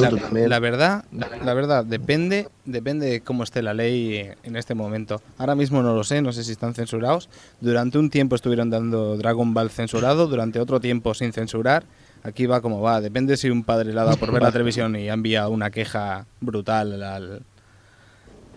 verdad, 0.60 1.06
la 1.12 1.54
verdad, 1.54 1.86
depende, 1.86 2.50
depende 2.66 3.06
de 3.08 3.22
cómo 3.22 3.44
esté 3.44 3.62
la 3.62 3.74
ley 3.74 4.32
en 4.44 4.56
este 4.58 4.76
momento. 4.76 5.22
Ahora 5.38 5.56
mismo 5.56 5.82
no 5.82 5.96
lo 5.96 6.04
sé, 6.04 6.22
no 6.22 6.34
sé 6.34 6.44
si 6.44 6.52
están 6.52 6.74
censurados. 6.74 7.30
Durante 7.62 7.98
un 7.98 8.10
tiempo 8.10 8.36
estuvieron 8.36 8.70
dando 8.70 9.16
Dragon 9.18 9.54
Ball 9.54 9.70
censurado, 9.70 10.28
durante 10.28 10.60
otro 10.60 10.82
tiempo 10.82 11.14
sin 11.14 11.32
censurar. 11.32 11.86
Aquí 12.24 12.46
va 12.46 12.62
como 12.62 12.82
va. 12.82 13.00
Depende 13.02 13.38
si 13.38 13.50
un 13.50 13.64
padre 13.64 13.94
le 13.94 14.00
ha 14.00 14.04
dado 14.04 14.18
por 14.18 14.32
ver 14.32 14.42
la 14.42 14.52
televisión 14.54 14.96
y 14.96 15.10
ha 15.10 15.14
enviado 15.14 15.52
una 15.52 15.72
queja 15.72 16.26
brutal 16.42 17.02
al 17.04 17.42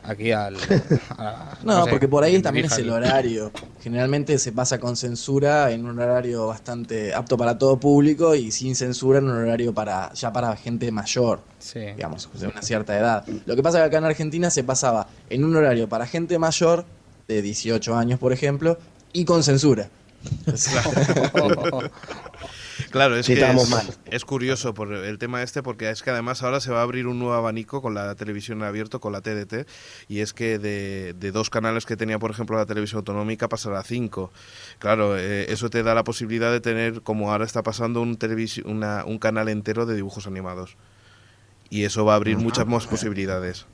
aquí 0.04 0.32
al 0.32 0.56
a- 1.18 1.56
No, 1.62 1.84
sé, 1.84 1.90
porque 1.90 2.08
por 2.08 2.24
ahí 2.24 2.40
también 2.42 2.66
es 2.66 2.76
el 2.78 2.90
horario. 2.90 3.52
Generalmente 3.80 4.38
se 4.38 4.52
pasa 4.52 4.78
con 4.78 4.96
censura 4.96 5.70
en 5.72 5.84
un 5.86 5.98
horario 5.98 6.46
bastante 6.46 7.12
apto 7.14 7.36
para 7.36 7.58
todo 7.58 7.78
público 7.80 8.34
y 8.36 8.50
sin 8.52 8.76
censura 8.76 9.18
en 9.18 9.24
un 9.24 9.32
horario 9.36 9.72
para 9.74 10.12
ya 10.12 10.32
para 10.32 10.54
gente 10.56 10.90
mayor, 10.92 11.40
Sí. 11.58 11.80
digamos, 11.96 12.28
de 12.40 12.46
una 12.46 12.62
cierta 12.62 12.96
edad. 12.96 13.24
Lo 13.44 13.56
que 13.56 13.62
pasa 13.62 13.78
es 13.78 13.82
que 13.82 13.86
acá 13.88 13.98
en 13.98 14.04
Argentina 14.04 14.50
se 14.50 14.62
pasaba 14.62 15.08
en 15.30 15.44
un 15.44 15.56
horario 15.56 15.88
para 15.88 16.06
gente 16.06 16.38
mayor, 16.38 16.84
de 17.26 17.42
18 17.42 17.96
años 17.96 18.20
por 18.20 18.32
ejemplo, 18.32 18.78
y 19.12 19.24
con 19.24 19.42
censura. 19.42 19.88
Claro, 21.32 21.90
es 23.18 23.26
Sí, 23.26 23.34
que 23.34 23.40
es, 23.50 23.70
mal. 23.70 23.86
es 24.10 24.24
curioso 24.24 24.74
por 24.74 24.92
el 24.92 25.18
tema 25.18 25.42
este 25.42 25.62
porque 25.62 25.90
es 25.90 26.02
que 26.02 26.10
además 26.10 26.42
ahora 26.42 26.60
se 26.60 26.70
va 26.70 26.80
a 26.80 26.82
abrir 26.82 27.06
un 27.06 27.18
nuevo 27.18 27.34
abanico 27.34 27.80
con 27.82 27.94
la 27.94 28.14
televisión 28.14 28.58
en 28.58 28.64
abierto, 28.64 29.00
con 29.00 29.12
la 29.12 29.20
TDT, 29.22 29.66
y 30.08 30.20
es 30.20 30.32
que 30.32 30.58
de, 30.58 31.14
de 31.18 31.32
dos 31.32 31.50
canales 31.50 31.86
que 31.86 31.96
tenía, 31.96 32.18
por 32.18 32.30
ejemplo, 32.30 32.56
la 32.56 32.66
televisión 32.66 32.98
autonómica 32.98 33.48
pasará 33.48 33.80
a 33.80 33.82
cinco. 33.84 34.32
Claro, 34.78 35.16
eh, 35.18 35.46
eso 35.52 35.70
te 35.70 35.82
da 35.82 35.94
la 35.94 36.04
posibilidad 36.04 36.52
de 36.52 36.60
tener, 36.60 37.02
como 37.02 37.32
ahora 37.32 37.44
está 37.44 37.62
pasando, 37.62 38.00
un, 38.02 38.18
televisi- 38.18 38.64
una- 38.64 39.04
un 39.04 39.18
canal 39.18 39.48
entero 39.48 39.86
de 39.86 39.94
dibujos 39.96 40.26
animados. 40.26 40.76
Y 41.70 41.84
eso 41.84 42.04
va 42.04 42.12
a 42.12 42.16
abrir 42.16 42.36
muchas 42.36 42.66
más 42.66 42.86
posibilidades. 42.86 43.66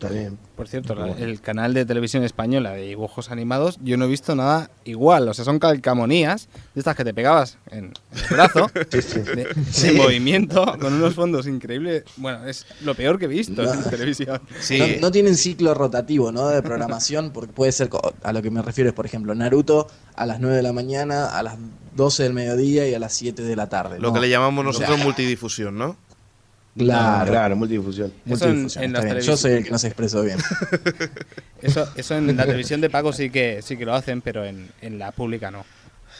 Está 0.00 0.10
bien. 0.14 0.38
Por 0.56 0.68
cierto, 0.68 0.94
la- 0.94 1.08
el 1.08 1.40
canal 1.40 1.74
de 1.74 1.84
televisión 1.84 2.22
española 2.22 2.70
de 2.72 2.82
dibujos 2.82 3.32
animados, 3.32 3.78
yo 3.82 3.96
no 3.96 4.04
he 4.04 4.08
visto 4.08 4.36
nada 4.36 4.70
igual. 4.84 5.28
O 5.28 5.34
sea, 5.34 5.44
son 5.44 5.58
calcamonías 5.58 6.48
de 6.74 6.80
estas 6.80 6.94
que 6.94 7.04
te 7.04 7.12
pegabas 7.12 7.58
en, 7.72 7.86
en 7.86 7.92
el 8.12 8.22
brazo, 8.30 8.70
Sí, 8.92 9.02
sí. 9.02 9.20
de, 9.20 9.48
de 9.82 9.92
movimiento, 9.94 10.64
con 10.80 10.94
unos 10.94 11.14
fondos 11.14 11.48
increíbles. 11.48 12.04
Bueno, 12.16 12.46
es 12.46 12.64
lo 12.82 12.94
peor 12.94 13.18
que 13.18 13.24
he 13.24 13.28
visto 13.28 13.60
en 13.62 13.82
televisión. 13.90 14.40
Sí, 14.60 14.78
No, 14.78 14.86
no 15.08 15.10
tienen 15.10 15.36
ciclo 15.36 15.74
rotativo, 15.74 16.30
¿no? 16.30 16.46
De 16.48 16.62
programación, 16.62 17.30
porque 17.34 17.52
puede 17.52 17.72
ser, 17.72 17.90
a 18.22 18.32
lo 18.32 18.40
que 18.40 18.52
me 18.52 18.62
refiero 18.62 18.90
es, 18.90 18.94
por 18.94 19.04
ejemplo, 19.06 19.34
Naruto 19.34 19.88
a 20.14 20.26
las 20.26 20.38
9 20.38 20.54
de 20.56 20.62
la 20.62 20.72
mañana, 20.72 21.36
a 21.36 21.42
las 21.42 21.56
12 21.96 22.22
del 22.22 22.34
mediodía 22.34 22.86
y 22.88 22.94
a 22.94 23.00
las 23.00 23.12
7 23.14 23.42
de 23.42 23.56
la 23.56 23.68
tarde. 23.68 23.98
lo 23.98 24.08
¿no? 24.08 24.14
que 24.14 24.20
le 24.20 24.28
llamamos 24.30 24.64
O 24.64 24.72
sea, 24.72 24.82
nosotros 24.86 25.04
multidifusión, 25.04 25.76
¿no? 25.76 25.96
Claro, 26.78 27.30
Claro, 27.30 27.56
multidifusión. 27.56 28.12
Eso 28.26 28.44
en- 28.46 28.50
multidifusión, 28.62 28.84
en 28.84 28.92
televis- 28.94 29.20
Yo 29.22 29.36
soy 29.36 29.52
el 29.52 29.64
que 29.64 29.70
no 29.70 29.78
se 29.78 29.86
expresó 29.88 30.22
bien. 30.22 30.38
Eso, 31.62 31.88
eso 31.96 32.16
en 32.16 32.36
la 32.36 32.44
televisión 32.46 32.80
de 32.80 32.88
pago 32.88 33.12
sí 33.12 33.30
que 33.30 33.62
sí 33.62 33.76
que 33.76 33.84
lo 33.84 33.92
hacen, 33.94 34.20
pero 34.22 34.44
en, 34.44 34.70
en 34.80 34.98
la 34.98 35.10
pública 35.10 35.50
no. 35.50 35.64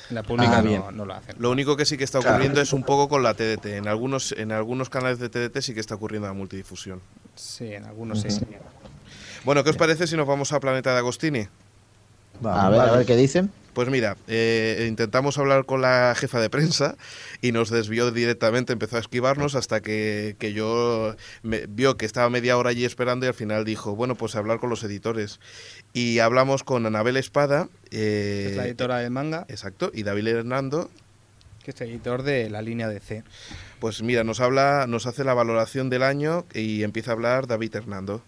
En 0.08 0.14
la 0.16 0.22
pública 0.24 0.58
Ah, 0.58 0.62
no, 0.62 0.68
bien. 0.68 0.82
no 0.94 1.04
lo 1.04 1.14
hacen. 1.14 1.36
Lo 1.38 1.50
único 1.50 1.76
que 1.76 1.84
sí 1.84 1.96
que 1.96 2.02
está 2.04 2.18
Claro. 2.18 2.34
ocurriendo 2.36 2.60
es 2.60 2.72
un 2.72 2.82
poco 2.82 3.08
con 3.08 3.22
la 3.22 3.34
TDT. 3.34 3.66
En 3.76 3.86
algunos, 3.88 4.32
en 4.32 4.50
algunos 4.52 4.88
canales 4.90 5.18
de 5.20 5.28
TDT 5.28 5.60
sí 5.62 5.74
que 5.74 5.80
está 5.80 5.94
ocurriendo 5.94 6.26
la 6.26 6.34
multidifusión. 6.34 7.00
Sí, 7.36 7.72
en 7.72 7.84
algunos 7.84 8.20
sí. 8.22 8.28
Bueno, 9.44 9.62
¿qué 9.62 9.70
os 9.70 9.76
parece 9.76 10.06
si 10.08 10.16
nos 10.16 10.26
vamos 10.26 10.52
a 10.52 10.58
Planeta 10.60 10.92
de 10.92 10.98
Agostini? 10.98 11.46
A 12.42 12.68
ver, 12.70 12.80
a 12.80 12.92
ver 12.96 13.06
qué 13.06 13.14
dicen. 13.16 13.50
Pues 13.78 13.90
mira, 13.90 14.16
eh, 14.26 14.86
intentamos 14.88 15.38
hablar 15.38 15.64
con 15.64 15.82
la 15.82 16.12
jefa 16.16 16.40
de 16.40 16.50
prensa 16.50 16.96
y 17.40 17.52
nos 17.52 17.70
desvió 17.70 18.10
directamente, 18.10 18.72
empezó 18.72 18.96
a 18.96 18.98
esquivarnos 18.98 19.54
hasta 19.54 19.82
que, 19.82 20.34
que 20.40 20.52
yo 20.52 21.14
me, 21.44 21.66
vio 21.68 21.96
que 21.96 22.04
estaba 22.04 22.28
media 22.28 22.58
hora 22.58 22.70
allí 22.70 22.84
esperando 22.84 23.26
y 23.26 23.28
al 23.28 23.34
final 23.34 23.64
dijo, 23.64 23.94
bueno, 23.94 24.16
pues 24.16 24.34
hablar 24.34 24.58
con 24.58 24.68
los 24.68 24.82
editores. 24.82 25.38
Y 25.92 26.18
hablamos 26.18 26.64
con 26.64 26.86
Anabel 26.86 27.16
Espada, 27.16 27.68
eh, 27.92 28.48
Es 28.50 28.56
la 28.56 28.66
editora 28.66 28.98
del 28.98 29.12
manga, 29.12 29.46
exacto, 29.48 29.92
y 29.94 30.02
David 30.02 30.26
Hernando. 30.26 30.90
que 31.62 31.70
es 31.70 31.80
editor 31.80 32.24
de 32.24 32.50
la 32.50 32.62
línea 32.62 32.88
de 32.88 32.98
C. 32.98 33.22
Pues 33.78 34.02
mira, 34.02 34.24
nos 34.24 34.40
habla, 34.40 34.86
nos 34.88 35.06
hace 35.06 35.22
la 35.22 35.34
valoración 35.34 35.88
del 35.88 36.02
año 36.02 36.46
y 36.52 36.82
empieza 36.82 37.12
a 37.12 37.14
hablar 37.14 37.46
David 37.46 37.76
Hernando. 37.76 38.22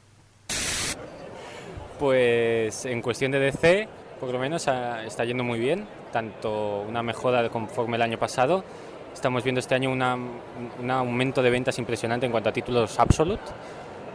Pues 1.99 2.85
en 2.85 3.03
cuestión 3.03 3.33
de 3.33 3.41
DC, 3.41 3.89
por 4.21 4.31
lo 4.33 4.39
menos 4.39 4.67
está 5.07 5.25
yendo 5.25 5.43
muy 5.45 5.59
bien, 5.59 5.87
tanto 6.13 6.85
una 6.87 7.03
mejora 7.03 7.49
conforme 7.49 7.97
el 7.97 8.03
año 8.03 8.19
pasado. 8.19 8.63
Estamos 9.15 9.43
viendo 9.43 9.59
este 9.61 9.75
año 9.75 9.91
una- 9.91 10.15
un 10.15 10.91
aumento 10.91 11.43
de 11.43 11.51
ventas 11.51 11.79
impresionante 11.79 12.27
en 12.27 12.33
cuanto 12.33 12.51
a 12.51 12.53
títulos 12.53 12.99
Absolute, 13.01 13.43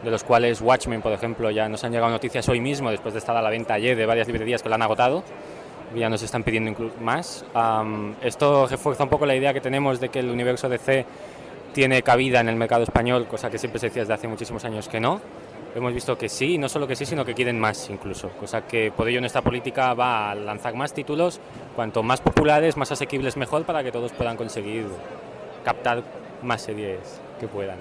de 0.04 0.12
los 0.12 0.24
cuales 0.24 0.62
Watchmen, 0.62 1.02
por 1.02 1.12
ejemplo, 1.12 1.50
ya 1.50 1.68
nos 1.68 1.84
han 1.84 1.92
llegado 1.92 2.12
noticias 2.12 2.48
hoy 2.50 2.62
mismo, 2.62 2.92
después 2.92 3.14
de 3.14 3.20
estar 3.20 3.36
a 3.36 3.42
la 3.42 3.50
venta 3.50 3.74
ayer 3.74 3.98
de 3.98 4.06
varias 4.06 4.28
librerías 4.28 4.62
que 4.62 4.70
lo 4.70 4.76
han 4.76 4.82
agotado, 4.84 5.24
ya 5.96 6.10
nos 6.10 6.22
están 6.22 6.44
pidiendo 6.44 6.92
más. 7.02 7.46
Am, 7.54 8.16
esto 8.22 8.68
refuerza 8.68 9.04
un 9.04 9.10
poco 9.10 9.26
la 9.26 9.36
idea 9.36 9.54
que 9.54 9.62
tenemos 9.62 10.00
de 10.00 10.10
que 10.10 10.20
el 10.20 10.30
universo 10.30 10.70
DC 10.70 11.06
tiene 11.74 12.02
cabida 12.04 12.40
en 12.40 12.50
el 12.50 12.56
mercado 12.56 12.84
español, 12.84 13.28
cosa 13.28 13.50
que 13.50 13.58
siempre 13.58 13.80
se 13.80 13.88
decía 13.88 14.04
desde 14.04 14.14
hace 14.14 14.28
muchísimos 14.28 14.64
años 14.66 14.88
que 14.88 15.00
no. 15.00 15.20
Hemos 15.76 15.94
visto 15.94 16.18
que 16.18 16.30
sí, 16.30 16.54
y 16.54 16.58
no 16.58 16.70
solo 16.70 16.88
que 16.88 16.96
sí, 16.96 17.06
sino 17.06 17.26
que 17.26 17.34
quieren 17.34 17.60
más 17.60 17.90
incluso, 17.90 18.30
cosa 18.30 18.62
que 18.66 18.94
por 18.96 19.10
ello 19.10 19.20
nuestra 19.20 19.42
política 19.42 19.94
va 19.94 20.32
a 20.32 20.36
lanzar 20.36 20.74
más 20.74 20.94
títulos, 20.94 21.42
cuanto 21.76 22.02
más 22.02 22.22
populares, 22.22 22.78
más 22.78 22.94
asequibles 22.94 23.36
mejor 23.36 23.66
para 23.66 23.84
que 23.84 23.92
todos 23.92 24.14
puedan 24.14 24.38
conseguir 24.38 24.86
captar 25.66 26.02
más 26.42 26.62
series 26.62 27.20
que 27.42 27.48
puedan. 27.48 27.78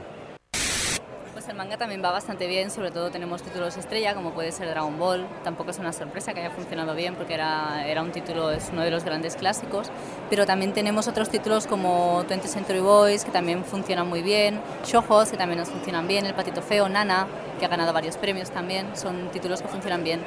Pues 1.33 1.49
el 1.49 1.57
manga 1.57 1.77
también 1.77 2.03
va 2.03 2.11
bastante 2.11 2.47
bien, 2.47 2.71
sobre 2.71 2.91
todo 2.91 3.11
tenemos 3.11 3.43
títulos 3.43 3.77
estrella 3.77 4.15
como 4.15 4.31
puede 4.31 4.51
ser 4.51 4.69
Dragon 4.69 4.99
Ball. 4.99 5.27
Tampoco 5.43 5.73
es 5.73 5.79
una 5.79 5.93
sorpresa 5.93 6.33
que 6.33 6.41
haya 6.41 6.51
funcionado 6.51 6.95
bien 6.95 7.17
porque 7.17 7.35
era, 7.35 7.87
era 7.87 8.03
un 8.03 8.13
título, 8.13 8.51
es 8.51 8.71
uno 8.73 8.83
de 8.83 8.91
los 8.91 9.05
grandes 9.05 9.37
clásicos. 9.37 9.91
Pero 10.31 10.47
también 10.47 10.73
tenemos 10.73 11.07
otros 11.07 11.29
títulos 11.29 11.67
como 11.67 12.25
20th 12.25 12.47
Century 12.47 12.81
Boys 12.81 13.25
que 13.25 13.31
también 13.31 13.65
funcionan 13.65 14.09
muy 14.09 14.23
bien, 14.23 14.61
Shohos 14.87 15.31
que 15.31 15.37
también 15.37 15.59
nos 15.59 15.69
funcionan 15.69 16.09
bien, 16.09 16.25
El 16.25 16.35
Patito 16.35 16.63
Feo, 16.63 16.89
Nana 16.89 17.27
ha 17.65 17.69
ganado 17.69 17.93
varios 17.93 18.17
premios 18.17 18.51
también, 18.51 18.97
son 18.97 19.31
títulos 19.31 19.63
que 19.63 19.69
funcionan 19.69 20.05
bien. 20.05 20.21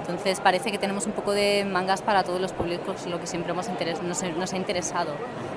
Entonces 0.00 0.38
parece 0.40 0.70
que 0.70 0.78
tenemos 0.78 1.06
un 1.06 1.12
poco 1.12 1.32
de 1.32 1.64
mangas 1.64 2.02
para 2.02 2.24
todos 2.24 2.38
los 2.38 2.52
públicos, 2.52 3.06
lo 3.06 3.18
que 3.18 3.26
siempre 3.26 3.52
hemos 3.52 3.66
nos, 4.02 4.22
nos 4.22 4.52
ha 4.52 4.56
interesado, 4.56 5.14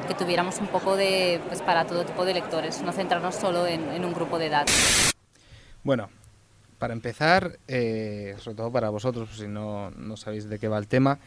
que 0.07 0.13
tuviéramos 0.13 0.59
un 0.59 0.67
poco 0.67 0.95
de, 0.95 1.41
pues 1.49 1.61
para 1.61 1.85
todo 1.85 2.05
tipo 2.05 2.23
de 2.23 2.33
lectores, 2.33 2.81
no 2.81 2.93
centrarnos 2.93 3.35
solo 3.35 3.67
en, 3.67 3.89
en 3.89 4.05
un 4.05 4.13
grupo 4.13 4.39
de 4.39 4.45
edad. 4.45 4.65
Bueno, 5.83 6.09
para 6.79 6.93
empezar, 6.93 7.57
eh, 7.67 8.35
sobre 8.39 8.55
todo 8.55 8.71
para 8.71 8.89
vosotros, 8.89 9.29
si 9.35 9.47
no, 9.47 9.89
no 9.91 10.15
sabéis 10.15 10.47
de 10.47 10.59
qué 10.59 10.67
va 10.67 10.77
el 10.77 10.87
tema, 10.87 11.19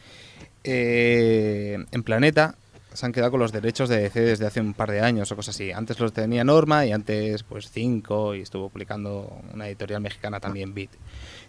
eh, 0.63 1.77
en 1.91 2.03
Planeta 2.03 2.55
se 2.93 3.05
han 3.05 3.11
quedado 3.13 3.31
con 3.31 3.39
los 3.39 3.51
derechos 3.51 3.89
de 3.89 3.97
DC 4.01 4.19
desde 4.19 4.45
hace 4.45 4.59
un 4.61 4.73
par 4.73 4.91
de 4.91 5.01
años 5.01 5.31
o 5.31 5.35
cosas 5.35 5.55
así. 5.55 5.71
Antes 5.71 5.99
los 5.99 6.11
tenía 6.13 6.43
Norma 6.43 6.85
y 6.85 6.91
antes 6.91 7.43
pues 7.43 7.69
Cinco 7.71 8.35
y 8.35 8.41
estuvo 8.41 8.69
publicando 8.69 9.41
una 9.53 9.67
editorial 9.67 10.01
mexicana 10.01 10.39
también, 10.39 10.73
Beat. 10.73 10.89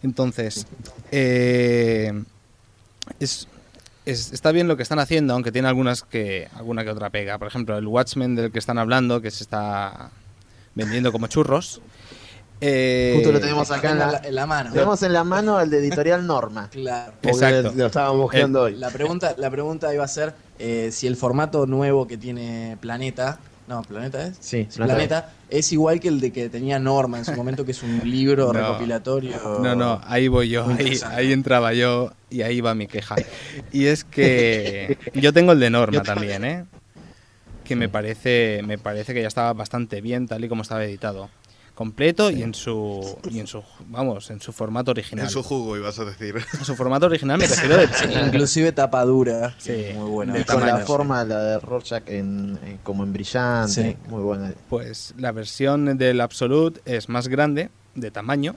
Entonces, 0.03 0.67
eh, 1.11 2.13
es- 3.21 3.47
está 4.05 4.51
bien 4.53 4.69
lo 4.69 4.77
que 4.77 4.83
están 4.83 4.99
haciendo, 4.99 5.35
aunque 5.35 5.53
tiene 5.53 5.69
algunas 5.69 6.03
que 6.03 6.49
alguna 6.57 6.85
que 6.85 6.91
otra 6.91 7.11
pega. 7.11 7.39
Por 7.39 7.49
ejemplo, 7.49 7.77
el 7.79 7.87
Watchmen 7.87 8.35
del 8.35 8.51
que 8.51 8.59
están 8.59 8.79
hablando, 8.79 9.21
que 9.21 9.31
se 9.31 9.45
está 9.45 10.11
vendiendo 10.75 11.13
como 11.13 11.27
churros. 11.29 11.81
Eh, 12.65 13.13
Justo 13.17 13.33
lo 13.33 13.41
tenemos 13.41 13.71
acá 13.73 13.91
en 13.91 13.99
la, 13.99 14.21
en 14.25 14.35
la 14.37 14.47
mano. 14.47 14.73
tenemos 14.73 15.03
en 15.03 15.13
la 15.13 15.25
mano 15.25 15.61
el 15.61 15.69
de 15.69 15.79
editorial 15.79 16.25
Norma. 16.27 16.69
Claro. 16.71 17.13
Exacto. 17.23 17.73
Lo 17.75 17.87
estábamos 17.87 18.31
viendo 18.33 18.63
hoy. 18.63 18.77
La 18.77 18.91
pregunta, 18.91 19.35
la 19.37 19.51
pregunta 19.51 19.93
iba 19.93 20.05
a 20.05 20.09
ser 20.09 20.33
eh, 20.59 20.91
si 20.93 21.07
el 21.09 21.17
formato 21.17 21.67
nuevo 21.67 22.07
que 22.07 22.17
tiene 22.17 22.77
Planeta, 22.81 23.41
No, 23.67 23.83
Planeta 23.83 24.27
es. 24.27 24.37
Sí, 24.41 24.69
Planeta, 24.77 25.31
es 25.51 25.73
igual 25.73 25.99
que 25.99 26.07
el 26.09 26.21
de 26.21 26.31
que 26.33 26.49
tenía 26.49 26.79
Norma 26.79 27.19
en 27.19 27.25
su 27.25 27.33
momento, 27.37 27.65
que 27.65 27.73
es 27.73 27.83
un 27.83 28.01
libro 28.05 28.47
No. 28.47 28.53
recopilatorio. 28.53 29.59
No, 29.61 29.75
no, 29.75 30.01
ahí 30.05 30.29
voy 30.29 30.49
yo, 30.49 30.65
ahí, 30.79 30.99
ahí 31.11 31.33
entraba 31.33 31.73
yo 31.73 32.13
y 32.31 32.43
ahí 32.43 32.61
va 32.61 32.75
mi 32.77 32.87
queja. 32.87 33.17
Y 33.73 33.87
es 33.87 34.05
que 34.05 34.99
yo 35.15 35.33
tengo 35.33 35.51
el 35.53 35.59
de 35.61 35.71
Norma 35.71 36.03
también, 36.03 36.45
¿eh? 36.45 36.65
Que 37.65 37.77
me 37.77 37.89
parece, 37.89 38.61
me 38.65 38.77
parece 38.79 39.15
que 39.15 39.23
ya 39.23 39.29
estaba 39.29 39.53
bastante 39.53 40.01
bien 40.01 40.27
tal 40.29 40.45
y 40.45 40.49
como 40.49 40.63
estaba 40.63 40.85
editado. 40.85 41.29
Completo 41.75 42.31
y 42.31 42.43
en 42.43 42.53
su, 42.55 43.19
y 43.31 43.41
en 43.41 43.47
su, 43.47 43.63
vamos, 43.89 44.31
en 44.31 44.41
su 44.43 44.53
formato 44.53 44.91
original. 44.91 45.25
En 45.25 45.31
su 45.31 45.43
jugo, 45.43 45.77
ibas 45.77 45.99
a 45.99 46.05
decir. 46.05 46.37
En 46.59 46.65
su 46.67 46.77
formato 46.77 47.07
original 47.07 47.39
me 47.39 47.47
refiero 47.47 47.79
de... 47.79 47.89
Sí, 47.89 48.05
inclusive 48.27 48.73
tapadura. 48.73 49.55
Sí, 49.59 49.87
muy 49.95 50.11
buena. 50.11 50.35
de 50.35 50.45
Con 50.45 50.67
la 50.67 50.79
forma, 50.81 51.25
la 51.25 51.39
de 51.43 51.59
Rorschach 51.61 52.03
en, 52.09 52.59
en- 52.63 52.79
como 52.85 53.05
en 53.05 53.13
brillante. 53.15 53.73
Sí. 53.73 53.97
Muy 54.11 54.23
buena. 54.23 54.53
Pues 54.69 55.15
la 55.17 55.33
versión 55.33 55.97
del 55.97 56.21
Absolute 56.21 56.81
es 56.85 57.09
más 57.09 57.29
grande, 57.29 57.71
de 57.95 58.11
tamaño. 58.11 58.55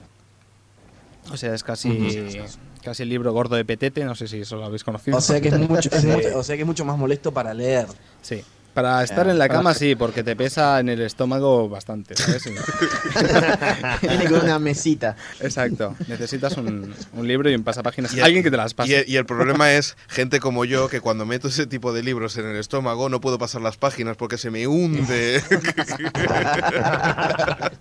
O 1.32 1.36
sea, 1.38 1.54
es 1.54 1.64
casi, 1.64 2.38
casi 2.84 3.02
el 3.02 3.08
libro 3.08 3.32
gordo 3.32 3.56
de 3.56 3.64
Petete, 3.64 4.04
no 4.04 4.14
sé 4.14 4.28
si 4.28 4.42
eso 4.42 4.56
lo 4.56 4.66
habéis 4.66 4.84
conocido. 4.84 5.16
O 5.16 5.20
sea 5.22 5.40
que 5.40 5.48
es 5.48 5.58
mucho, 5.70 5.88
es 5.90 6.02
Sí. 6.02 6.06
mucho- 6.06 6.38
o 6.38 6.42
sea 6.42 6.54
que 6.54 6.62
es 6.62 6.66
mucho 6.66 6.84
más 6.84 6.98
molesto 6.98 7.32
para 7.32 7.52
leer. 7.54 7.86
Sí. 8.22 8.44
Para 8.76 9.02
estar 9.02 9.26
Ah, 9.26 9.30
en 9.30 9.38
la 9.38 9.48
cama 9.48 9.72
sí, 9.72 9.94
porque 9.96 10.22
te 10.22 10.36
pesa 10.36 10.78
en 10.80 10.90
el 10.90 11.00
estómago 11.00 11.66
bastante, 11.66 12.14
¿sabes? 12.14 12.42
Sí. 12.42 12.50
Viene 14.06 14.26
con 14.28 14.42
una 14.44 14.58
mesita. 14.58 15.16
Exacto. 15.40 15.94
Necesitas 16.08 16.58
un, 16.58 16.94
un 17.14 17.26
libro 17.26 17.48
y 17.50 17.54
un 17.54 17.64
pasapáginas. 17.64 18.12
Y 18.12 18.18
el- 18.18 18.24
Alguien 18.24 18.44
que 18.44 18.50
te 18.50 18.58
las 18.58 18.72
Y 18.72 18.74
pase. 18.74 18.98
el, 19.00 19.08
y 19.08 19.16
el 19.16 19.24
problema 19.24 19.72
es 19.72 19.96
gente 20.08 20.40
como 20.40 20.66
yo 20.66 20.88
que 20.90 21.00
cuando 21.00 21.24
meto 21.24 21.48
ese 21.48 21.66
tipo 21.66 21.94
de 21.94 22.02
libros 22.02 22.36
en 22.36 22.44
el 22.44 22.56
estómago 22.56 23.08
no 23.08 23.18
puedo 23.22 23.38
pasar 23.38 23.62
las 23.62 23.78
páginas 23.78 24.18
porque 24.18 24.36
se 24.36 24.50
me 24.50 24.66
hunde. 24.66 25.42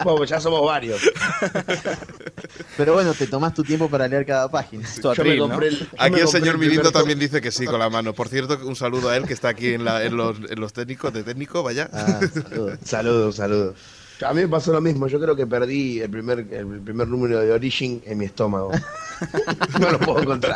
Bueno, 0.05 0.17
pues 0.17 0.29
ya 0.29 0.39
somos 0.39 0.63
varios. 0.65 1.01
Pero 2.77 2.93
bueno, 2.93 3.13
te 3.13 3.27
tomás 3.27 3.53
tu 3.53 3.63
tiempo 3.63 3.89
para 3.89 4.07
leer 4.07 4.25
cada 4.25 4.49
página. 4.49 4.87
Yo 5.01 5.09
me 5.09 5.11
atril, 5.13 5.37
¿no? 5.39 5.49
compré 5.49 5.67
el- 5.69 5.79
yo 5.79 5.85
Aquí 5.97 6.15
me 6.15 6.21
el 6.21 6.27
señor 6.27 6.57
Mirindo 6.57 6.91
también 6.91 7.17
dice 7.19 7.41
que 7.41 7.51
sí 7.51 7.65
con 7.65 7.79
la 7.79 7.89
mano. 7.89 8.13
Por 8.13 8.29
cierto, 8.29 8.59
un 8.63 8.75
saludo 8.75 9.09
a 9.09 9.17
él 9.17 9.25
que 9.25 9.33
está 9.33 9.49
aquí 9.49 9.73
en, 9.73 9.83
la- 9.83 10.03
en 10.03 10.15
los, 10.15 10.37
en 10.49 10.59
los 10.59 10.73
técnicos 10.85 11.13
de 11.13 11.23
técnico, 11.23 11.63
vaya. 11.63 11.89
Ah, 11.91 12.19
saludos. 12.31 12.79
Saludos, 12.85 13.35
saludos. 13.35 13.75
A 14.25 14.33
mí 14.33 14.41
me 14.41 14.47
pasó 14.47 14.71
lo 14.71 14.79
mismo. 14.79 15.07
Yo 15.07 15.19
creo 15.19 15.35
que 15.35 15.45
perdí 15.45 15.99
el 15.99 16.09
primer, 16.09 16.39
el 16.51 16.79
primer 16.81 17.07
número 17.07 17.39
de 17.41 17.51
Origin 17.51 18.01
en 18.05 18.17
mi 18.17 18.25
estómago. 18.25 18.71
no 19.79 19.91
lo 19.91 19.99
puedo 19.99 20.21
encontrar. 20.21 20.55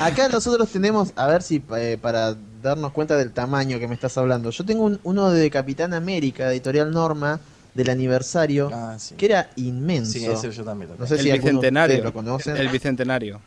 Acá 0.00 0.28
nosotros 0.30 0.70
tenemos, 0.70 1.12
a 1.16 1.26
ver 1.26 1.42
si 1.42 1.62
eh, 1.76 1.98
para 2.00 2.34
darnos 2.62 2.92
cuenta 2.92 3.16
del 3.18 3.32
tamaño 3.32 3.78
que 3.78 3.86
me 3.86 3.94
estás 3.94 4.16
hablando. 4.16 4.48
Yo 4.50 4.64
tengo 4.64 4.84
un- 4.84 4.98
uno 5.02 5.30
de 5.30 5.50
Capitán 5.50 5.92
América, 5.92 6.50
editorial 6.50 6.90
Norma, 6.90 7.38
del 7.74 7.90
aniversario, 7.90 8.70
Ah, 8.72 8.96
sí. 8.98 9.14
que 9.16 9.26
era 9.26 9.50
inmenso. 9.56 10.12
Sí, 10.12 10.24
ese 10.24 10.50
yo 10.50 10.64
también 10.64 10.90
lo 10.92 10.96
No 10.96 11.06
sé 11.06 11.14
el 11.16 11.20
si 11.20 11.32
bicentenario. 11.32 11.96
ustedes 11.96 12.04
lo 12.04 12.12
conocen. 12.14 12.56
El 12.56 12.68
bicentenario. 12.68 13.40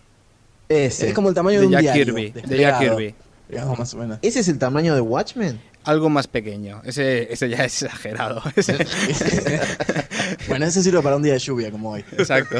Ese. 0.69 1.07
Es 1.07 1.13
como 1.15 1.29
el 1.29 1.33
tamaño 1.35 1.55
de, 1.55 1.61
De 1.61 1.65
un 1.67 1.71
Jack 1.71 1.81
diario, 1.81 2.05
Kirby. 2.13 2.31
De 2.41 2.57
Jack 2.59 2.79
Kirby. 2.81 3.15
Digamos 3.49 3.79
más 3.79 3.93
o 3.93 3.97
menos. 3.97 4.19
¿Ese 4.21 4.41
es 4.41 4.47
el 4.49 4.59
tamaño 4.59 4.93
de 4.93 4.99
Watchmen? 5.01 5.59
Algo 5.87 6.09
más 6.09 6.27
pequeño. 6.27 6.81
Ese, 6.85 7.31
ese 7.31 7.49
ya 7.49 7.63
es 7.65 7.81
exagerado. 7.83 8.41
Bueno, 10.47 10.65
ese 10.65 10.83
sirve 10.83 11.01
para 11.01 11.15
un 11.15 11.23
día 11.23 11.33
de 11.33 11.39
lluvia 11.39 11.71
como 11.71 11.91
hoy. 11.91 12.03
exacto. 12.17 12.57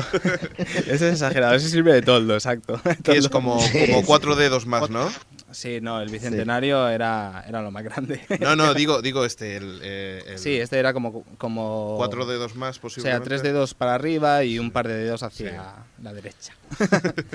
Ese 0.57 0.93
es 0.93 1.01
exagerado. 1.01 1.53
Ese 1.55 1.69
sirve 1.69 1.93
de 1.93 2.01
toldo, 2.01 2.33
exacto. 2.33 2.79
Que 3.03 3.13
es 3.13 3.23
Toldo. 3.23 3.29
como, 3.31 3.59
como 3.87 4.05
cuatro 4.05 4.35
dedos 4.35 4.65
más, 4.65 4.89
¿no? 4.89 5.09
Sí, 5.51 5.79
no, 5.81 6.01
el 6.01 6.09
bicentenario 6.09 6.87
era, 6.89 7.43
era 7.47 7.61
lo 7.61 7.71
más 7.71 7.83
grande. 7.83 8.21
No, 8.39 8.55
no, 8.55 8.73
digo, 8.73 9.01
digo 9.01 9.25
este, 9.25 9.57
el, 9.57 9.79
eh, 9.81 10.23
el 10.27 10.39
Sí, 10.39 10.55
este 10.55 10.77
era 10.79 10.93
como, 10.93 11.23
como 11.37 11.95
cuatro 11.97 12.25
dedos 12.25 12.55
más 12.55 12.77
O 12.77 12.81
posiblemente. 12.81 13.23
sea, 13.23 13.23
tres 13.23 13.43
dedos 13.43 13.73
para 13.73 13.95
arriba 13.95 14.43
y 14.43 14.59
un 14.59 14.71
par 14.71 14.87
de 14.87 14.95
dedos 14.95 15.23
hacia 15.23 15.73
la 16.01 16.13
derecha. 16.13 16.53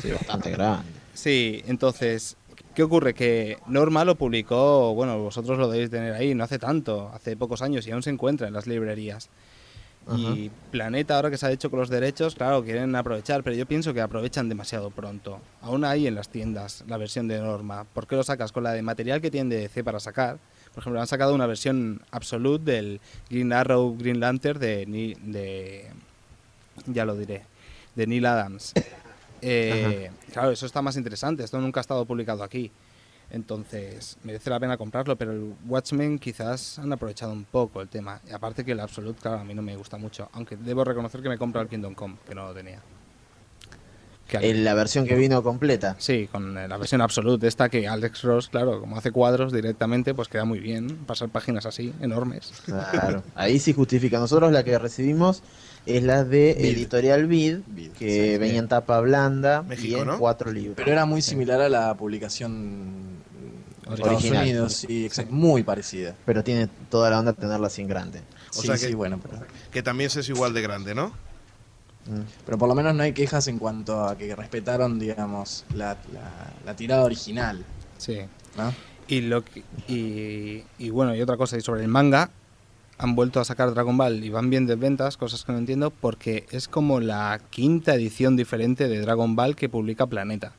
Sí, 0.00 0.10
bastante 0.10 0.50
grande. 0.50 0.84
Sí, 1.14 1.62
entonces, 1.66 2.36
¿qué 2.74 2.82
ocurre? 2.82 3.14
Que 3.14 3.58
Norma 3.66 4.04
lo 4.04 4.16
publicó, 4.16 4.94
bueno, 4.94 5.18
vosotros 5.18 5.58
lo 5.58 5.70
debéis 5.70 5.90
tener 5.90 6.14
ahí, 6.14 6.34
no 6.34 6.44
hace 6.44 6.58
tanto, 6.58 7.10
hace 7.14 7.36
pocos 7.36 7.62
años 7.62 7.86
y 7.86 7.90
aún 7.90 8.02
se 8.02 8.10
encuentra 8.10 8.46
en 8.48 8.54
las 8.54 8.66
librerías. 8.66 9.30
Y 10.16 10.50
Planeta, 10.72 11.14
ahora 11.14 11.30
que 11.30 11.38
se 11.38 11.46
ha 11.46 11.52
hecho 11.52 11.70
con 11.70 11.78
los 11.78 11.88
derechos, 11.88 12.34
claro, 12.34 12.64
quieren 12.64 12.94
aprovechar, 12.96 13.44
pero 13.44 13.54
yo 13.54 13.66
pienso 13.66 13.94
que 13.94 14.00
aprovechan 14.00 14.48
demasiado 14.48 14.90
pronto. 14.90 15.40
Aún 15.60 15.84
hay 15.84 16.08
en 16.08 16.16
las 16.16 16.28
tiendas 16.28 16.82
la 16.88 16.96
versión 16.96 17.28
de 17.28 17.38
Norma. 17.38 17.84
¿Por 17.84 18.08
qué 18.08 18.16
lo 18.16 18.24
sacas? 18.24 18.50
Con 18.50 18.64
la 18.64 18.72
de 18.72 18.82
material 18.82 19.20
que 19.20 19.30
tienen 19.30 19.48
de 19.48 19.60
DC 19.60 19.84
para 19.84 20.00
sacar. 20.00 20.38
Por 20.74 20.82
ejemplo, 20.82 21.00
han 21.00 21.06
sacado 21.06 21.34
una 21.34 21.46
versión 21.46 22.02
absolute 22.10 22.72
del 22.72 23.00
Green 23.30 23.52
Arrow 23.52 23.96
Green 23.96 24.18
Lantern 24.18 24.58
de, 24.58 24.86
de 25.22 25.86
ya 26.86 27.04
lo 27.04 27.14
diré, 27.14 27.42
de 27.94 28.06
Neil 28.06 28.26
Adams. 28.26 28.72
Eh, 29.42 30.10
claro, 30.32 30.50
eso 30.52 30.64
está 30.66 30.80
más 30.82 30.96
interesante. 30.96 31.42
Esto 31.44 31.60
nunca 31.60 31.80
ha 31.80 31.82
estado 31.82 32.04
publicado 32.06 32.42
aquí. 32.42 32.70
Entonces, 33.30 34.18
merece 34.24 34.50
la 34.50 34.60
pena 34.60 34.76
comprarlo, 34.76 35.16
pero 35.16 35.32
el 35.32 35.54
Watchmen 35.66 36.18
quizás 36.18 36.78
han 36.78 36.92
aprovechado 36.92 37.32
un 37.32 37.44
poco 37.44 37.80
el 37.80 37.88
tema. 37.88 38.20
Y 38.28 38.32
aparte 38.32 38.62
que 38.64 38.72
el 38.72 38.80
Absolute, 38.80 39.18
claro, 39.20 39.38
a 39.40 39.44
mí 39.44 39.54
no 39.54 39.62
me 39.62 39.74
gusta 39.76 39.96
mucho. 39.96 40.28
Aunque 40.32 40.56
debo 40.56 40.84
reconocer 40.84 41.22
que 41.22 41.28
me 41.30 41.38
compro 41.38 41.60
el 41.62 41.68
Kingdom 41.68 41.94
Come, 41.94 42.16
que 42.28 42.34
no 42.34 42.46
lo 42.46 42.54
tenía. 42.54 42.80
El- 44.40 44.64
la 44.64 44.72
versión 44.74 45.06
que 45.06 45.14
vino 45.14 45.42
completa. 45.42 45.96
Sí, 45.98 46.26
con 46.30 46.56
eh, 46.56 46.66
la 46.66 46.78
versión 46.78 47.00
Absolute, 47.02 47.46
esta 47.46 47.68
que 47.68 47.86
Alex 47.86 48.22
Ross, 48.22 48.48
claro, 48.48 48.80
como 48.80 48.96
hace 48.96 49.10
cuadros 49.12 49.52
directamente, 49.52 50.14
pues 50.14 50.28
queda 50.28 50.44
muy 50.46 50.58
bien. 50.58 50.88
Pasar 51.06 51.28
páginas 51.28 51.66
así, 51.66 51.92
enormes. 52.00 52.52
Claro. 52.64 53.22
Ahí 53.34 53.58
sí 53.58 53.72
justifica. 53.74 54.18
Nosotros 54.18 54.50
la 54.52 54.64
que 54.64 54.78
recibimos 54.78 55.42
es 55.86 56.02
la 56.02 56.24
de. 56.24 56.52
Editorial 56.70 57.26
Vid, 57.26 57.58
que 57.98 58.32
sí. 58.32 58.38
venía 58.38 58.58
en 58.60 58.68
tapa 58.68 59.00
blanda 59.00 59.62
México, 59.62 59.96
y 59.98 60.00
en 60.00 60.06
¿no? 60.06 60.18
cuatro 60.18 60.52
libros. 60.52 60.74
Pero 60.76 60.92
era 60.92 61.04
muy 61.06 61.22
similar 61.22 61.60
a 61.60 61.68
la 61.68 61.94
publicación 61.96 63.20
de 63.88 63.94
Estados 63.94 64.14
Original. 64.18 64.42
Unidos, 64.44 64.72
sí, 64.76 65.04
exacto, 65.06 65.32
muy 65.34 65.62
parecida. 65.62 66.14
Pero 66.24 66.44
tiene 66.44 66.68
toda 66.90 67.10
la 67.10 67.18
onda 67.18 67.32
tenerla 67.32 67.66
así 67.66 67.82
en 67.82 67.88
grande. 67.88 68.20
O 68.50 68.60
sí, 68.60 68.66
sea 68.66 68.76
sí, 68.76 68.88
que- 68.88 68.94
bueno, 68.94 69.18
pero, 69.22 69.42
Que 69.70 69.82
también 69.82 70.10
es 70.14 70.28
igual 70.28 70.52
de 70.54 70.62
grande, 70.62 70.94
¿no? 70.94 71.08
Mm. 72.04 72.22
pero 72.44 72.58
por 72.58 72.68
lo 72.68 72.74
menos 72.74 72.96
no 72.96 73.04
hay 73.04 73.12
quejas 73.12 73.46
en 73.46 73.58
cuanto 73.60 74.04
a 74.04 74.18
que 74.18 74.34
respetaron, 74.34 74.98
digamos, 74.98 75.64
la, 75.72 75.96
la- 76.12 76.52
la 76.66 76.74
tirada 76.76 77.04
original, 77.04 77.64
Sí. 77.96 78.18
¿no? 78.56 78.74
Y, 79.06 79.20
lo 79.20 79.44
que- 79.44 79.62
y, 79.88 80.64
y 80.78 80.90
bueno, 80.90 81.14
y 81.14 81.20
otra 81.22 81.36
cosa, 81.36 81.60
sobre 81.60 81.82
el 81.82 81.88
manga, 81.88 82.30
han 83.02 83.16
vuelto 83.16 83.40
a 83.40 83.44
sacar 83.44 83.74
Dragon 83.74 83.96
Ball 83.96 84.22
y 84.22 84.30
van 84.30 84.48
bien 84.48 84.66
de 84.66 84.76
ventas, 84.76 85.16
cosas 85.16 85.44
que 85.44 85.52
no 85.52 85.58
entiendo, 85.58 85.90
porque 85.90 86.46
es 86.52 86.68
como 86.68 87.00
la 87.00 87.40
quinta 87.50 87.94
edición 87.94 88.36
diferente 88.36 88.88
de 88.88 89.00
Dragon 89.00 89.34
Ball 89.34 89.56
que 89.56 89.68
publica 89.68 90.06
Planeta. 90.06 90.52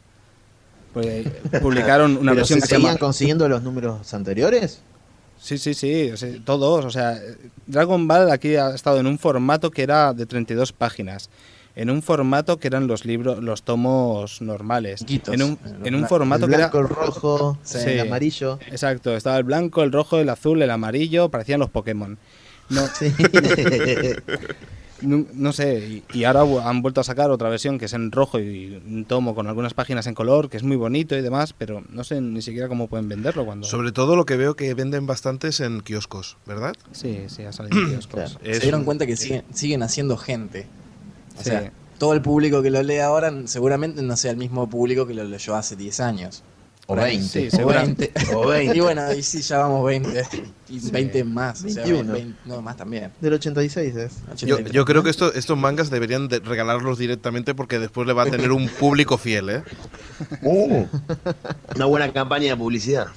Pues, 0.93 1.25
publicaron 1.61 2.17
una 2.17 2.31
¿Pero 2.31 2.35
versión 2.35 2.59
se 2.59 2.67
que 2.67 2.75
se 2.75 2.81
llama... 2.81 2.97
consiguiendo 2.97 3.47
los 3.47 3.63
números 3.63 4.13
anteriores? 4.13 4.81
Sí, 5.39 5.57
sí, 5.57 5.73
sí, 5.73 6.11
o 6.11 6.17
sea, 6.17 6.31
todos. 6.43 6.85
O 6.85 6.91
sea, 6.91 7.17
Dragon 7.65 8.07
Ball 8.07 8.29
aquí 8.29 8.55
ha 8.55 8.75
estado 8.75 8.99
en 8.99 9.07
un 9.07 9.17
formato 9.17 9.71
que 9.71 9.83
era 9.83 10.13
de 10.13 10.25
32 10.25 10.73
páginas. 10.73 11.29
En 11.75 11.89
un 11.89 12.03
formato 12.03 12.57
que 12.59 12.67
eran 12.67 12.85
los 12.87 13.03
libros, 13.03 13.41
los 13.43 13.63
tomos 13.63 14.41
normales. 14.41 14.99
Chiquitos. 14.99 15.33
En 15.33 15.41
un, 15.43 15.51
Eh, 15.53 15.57
en 15.85 15.95
un 15.95 16.07
formato 16.07 16.45
el 16.45 16.51
que 16.51 16.55
era... 16.57 16.69
blanco, 16.69 16.79
el 16.79 16.87
rojo, 16.89 17.57
Sí. 17.63 17.77
el 17.87 17.99
amarillo. 18.01 18.59
Exacto, 18.67 19.15
estaba 19.15 19.37
el 19.37 19.43
blanco, 19.43 19.81
el 19.83 19.91
rojo, 19.91 20.19
el 20.19 20.29
azul, 20.29 20.61
el 20.61 20.69
amarillo, 20.69 21.29
parecían 21.29 21.59
los 21.59 21.69
Pokémon. 21.71 22.17
No, 22.69 22.81
Sí. 22.99 23.11
no, 25.01 25.25
no 25.33 25.51
sé, 25.51 26.01
y, 26.13 26.17
y 26.17 26.23
ahora 26.23 26.43
han 26.69 26.81
vuelto 26.81 27.01
a 27.01 27.03
sacar 27.03 27.29
otra 27.29 27.49
versión 27.49 27.77
que 27.77 27.85
es 27.85 27.93
en 27.93 28.11
rojo 28.11 28.39
y 28.39 28.81
un 28.87 29.03
tomo 29.05 29.35
con 29.35 29.47
algunas 29.47 29.73
páginas 29.73 30.07
en 30.07 30.13
color, 30.13 30.49
que 30.49 30.57
es 30.57 30.63
muy 30.63 30.77
bonito 30.77 31.17
y 31.17 31.21
demás, 31.21 31.53
pero 31.57 31.83
no 31.89 32.03
sé 32.03 32.21
ni 32.21 32.41
siquiera 32.41 32.67
cómo 32.69 32.87
pueden 32.87 33.09
venderlo 33.09 33.45
cuando... 33.45 33.67
Sobre 33.67 33.91
todo 33.91 34.15
lo 34.15 34.25
que 34.25 34.37
veo 34.37 34.55
que 34.55 34.73
venden 34.75 35.05
bastantes 35.05 35.59
en 35.59 35.81
kioscos, 35.81 36.37
¿verdad? 36.45 36.73
Sí, 36.93 37.23
sí, 37.27 37.43
ha 37.43 37.51
salido 37.51 37.77
en 37.79 37.89
kioscos. 37.89 38.13
Claro. 38.13 38.39
Es- 38.43 38.57
Se 38.57 38.63
dieron 38.63 38.85
cuenta 38.85 39.05
que 39.05 39.17
siguen, 39.17 39.43
siguen 39.53 39.83
haciendo 39.83 40.15
gente. 40.17 40.67
O 41.35 41.43
Sí. 41.43 41.49
sea, 41.49 41.71
todo 41.97 42.13
el 42.13 42.21
público 42.21 42.61
que 42.61 42.69
lo 42.69 42.81
lee 42.83 42.99
ahora 42.99 43.31
seguramente 43.45 44.01
no 44.01 44.15
sea 44.17 44.31
el 44.31 44.37
mismo 44.37 44.69
público 44.69 45.07
que 45.07 45.13
lo 45.13 45.23
leyó 45.23 45.55
hace 45.55 45.75
10 45.75 45.99
años. 45.99 46.43
O 46.85 46.95
20. 46.97 47.23
Sí, 47.25 47.47
O 47.47 47.51
segura- 47.55 47.81
20. 47.83 48.11
O 48.35 48.45
20. 48.47 48.75
Y 48.75 48.79
bueno, 48.81 49.03
ahí 49.03 49.23
sí 49.23 49.41
ya 49.41 49.59
vamos 49.59 49.85
20. 49.85 50.25
Y 50.67 50.79
20 50.91 51.23
más. 51.23 51.63
O 51.63 51.69
sea, 51.69 51.83
21. 51.85 52.11
20 52.11 52.39
no, 52.43 52.61
más 52.61 52.75
también. 52.75 53.09
Del 53.21 53.33
86 53.35 53.95
es. 53.95 54.11
Yo, 54.41 54.55
83. 54.57 54.71
yo 54.73 54.83
creo 54.83 55.01
que 55.01 55.09
esto- 55.09 55.33
estos 55.33 55.57
mangas 55.57 55.89
deberían 55.89 56.27
de 56.27 56.39
regalarlos 56.39 56.97
directamente 56.97 57.55
porque 57.55 57.79
después 57.79 58.05
le 58.05 58.11
va 58.11 58.23
a 58.23 58.25
tener 58.25 58.51
un 58.51 58.67
público 58.79 59.17
fiel, 59.17 59.49
¿eh? 59.49 59.63
Uh, 60.41 60.85
una 61.75 61.85
buena 61.85 62.11
campaña 62.11 62.49
de 62.49 62.57
publicidad. 62.57 63.07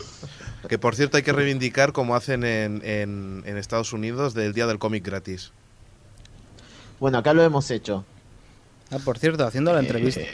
Que 0.68 0.78
por 0.78 0.94
cierto 0.94 1.16
hay 1.16 1.24
que 1.24 1.32
reivindicar 1.32 1.92
como 1.92 2.14
hacen 2.14 2.44
en, 2.44 2.82
en- 2.84 3.42
en 3.46 3.56
Estados 3.56 3.92
Unidos 3.92 4.32
del 4.34 4.52
Día 4.52 4.68
del 4.68 4.78
Cómic 4.78 5.04
gratis. 5.04 5.50
Bueno, 7.00 7.18
acá 7.18 7.32
lo 7.32 7.42
hemos 7.42 7.70
hecho. 7.70 8.04
Ah, 8.90 8.98
por 9.04 9.18
cierto, 9.18 9.44
haciendo 9.46 9.72
la 9.72 9.80
entrevista. 9.80 10.20
Eh, 10.20 10.28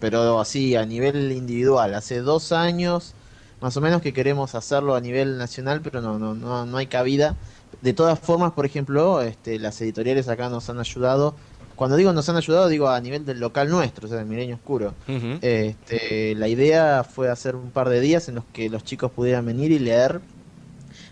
pero 0.00 0.40
así, 0.40 0.76
a 0.76 0.84
nivel 0.84 1.32
individual. 1.32 1.94
Hace 1.94 2.20
dos 2.20 2.52
años 2.52 3.14
más 3.60 3.76
o 3.76 3.80
menos 3.80 4.02
que 4.02 4.12
queremos 4.12 4.54
hacerlo 4.54 4.94
a 4.94 5.00
nivel 5.00 5.38
nacional, 5.38 5.80
pero 5.80 6.00
no, 6.02 6.18
no, 6.18 6.34
no, 6.34 6.66
no 6.66 6.76
hay 6.76 6.86
cabida. 6.86 7.36
De 7.82 7.92
todas 7.92 8.18
formas, 8.18 8.52
por 8.52 8.66
ejemplo, 8.66 9.22
este, 9.22 9.58
las 9.58 9.80
editoriales 9.80 10.28
acá 10.28 10.48
nos 10.48 10.68
han 10.68 10.78
ayudado. 10.78 11.34
Cuando 11.74 11.96
digo 11.96 12.12
nos 12.12 12.28
han 12.28 12.36
ayudado, 12.36 12.68
digo 12.68 12.88
a 12.88 12.98
nivel 13.00 13.26
del 13.26 13.38
local 13.38 13.68
nuestro, 13.68 14.06
o 14.06 14.08
sea, 14.08 14.18
del 14.18 14.26
Milenio 14.26 14.56
Oscuro. 14.56 14.94
Este, 15.42 16.34
la 16.34 16.48
idea 16.48 17.04
fue 17.04 17.28
hacer 17.30 17.54
un 17.54 17.70
par 17.70 17.90
de 17.90 18.00
días 18.00 18.28
en 18.28 18.36
los 18.36 18.44
que 18.52 18.70
los 18.70 18.82
chicos 18.82 19.10
pudieran 19.10 19.44
venir 19.44 19.72
y 19.72 19.78
leer 19.78 20.20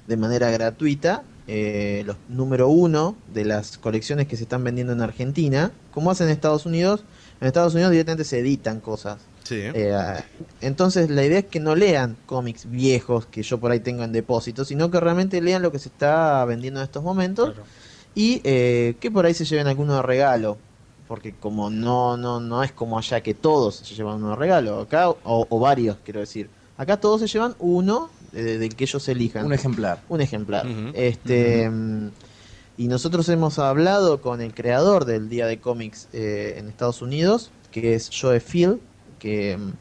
de 0.06 0.16
manera 0.16 0.50
gratuita 0.50 1.22
eh, 1.46 2.02
los 2.06 2.16
número 2.28 2.68
uno 2.68 3.16
de 3.32 3.44
las 3.44 3.78
colecciones 3.78 4.26
que 4.26 4.36
se 4.36 4.44
están 4.44 4.64
vendiendo 4.64 4.92
en 4.92 5.00
Argentina. 5.02 5.72
Como 5.92 6.10
hacen 6.10 6.28
en 6.28 6.32
Estados 6.32 6.66
Unidos, 6.66 7.04
en 7.40 7.46
Estados 7.46 7.74
Unidos 7.74 7.90
directamente 7.92 8.24
se 8.24 8.38
editan 8.38 8.80
cosas. 8.80 9.18
Sí. 9.44 9.56
Eh, 9.60 9.94
entonces 10.62 11.10
la 11.10 11.22
idea 11.24 11.40
es 11.40 11.44
que 11.46 11.60
no 11.60 11.74
lean 11.74 12.16
cómics 12.26 12.70
viejos 12.70 13.26
que 13.26 13.42
yo 13.42 13.58
por 13.60 13.70
ahí 13.72 13.80
tengo 13.80 14.02
en 14.02 14.12
depósito, 14.12 14.64
sino 14.64 14.90
que 14.90 14.98
realmente 15.00 15.40
lean 15.42 15.60
lo 15.60 15.70
que 15.70 15.78
se 15.78 15.88
está 15.90 16.44
vendiendo 16.46 16.80
en 16.80 16.84
estos 16.84 17.02
momentos 17.02 17.50
Claro. 17.52 17.64
y 18.14 18.40
eh, 18.44 18.96
que 19.00 19.10
por 19.10 19.26
ahí 19.26 19.34
se 19.34 19.44
lleven 19.44 19.66
alguno 19.66 19.96
de 19.96 20.02
regalo. 20.02 20.56
Porque 21.06 21.34
como 21.34 21.68
no, 21.68 22.16
no, 22.16 22.40
no 22.40 22.62
es 22.62 22.72
como 22.72 22.96
allá 22.96 23.20
que 23.20 23.34
todos 23.34 23.76
se 23.76 23.94
llevan 23.94 24.14
uno 24.16 24.30
de 24.30 24.36
regalo, 24.36 24.80
acá, 24.80 25.10
o, 25.10 25.46
o 25.50 25.58
varios, 25.60 25.98
quiero 26.02 26.20
decir. 26.20 26.48
Acá 26.78 26.96
todos 26.98 27.20
se 27.20 27.26
llevan 27.26 27.54
uno 27.58 28.08
eh, 28.34 28.58
del 28.58 28.74
que 28.74 28.84
ellos 28.84 29.08
elijan. 29.08 29.46
Un 29.46 29.52
ejemplar. 29.52 30.02
Un 30.08 30.20
ejemplar. 30.20 30.66
Este 30.94 31.68
mm, 31.70 32.08
y 32.76 32.88
nosotros 32.88 33.28
hemos 33.28 33.58
hablado 33.58 34.20
con 34.20 34.40
el 34.40 34.52
creador 34.52 35.04
del 35.04 35.28
Día 35.28 35.46
de 35.46 35.60
Cómics 35.60 36.08
eh, 36.12 36.56
en 36.58 36.68
Estados 36.68 37.02
Unidos, 37.02 37.50
que 37.70 37.94
es 37.94 38.10
Joe 38.12 38.40
Field, 38.40 38.78
que 39.18 39.56
mm, 39.56 39.72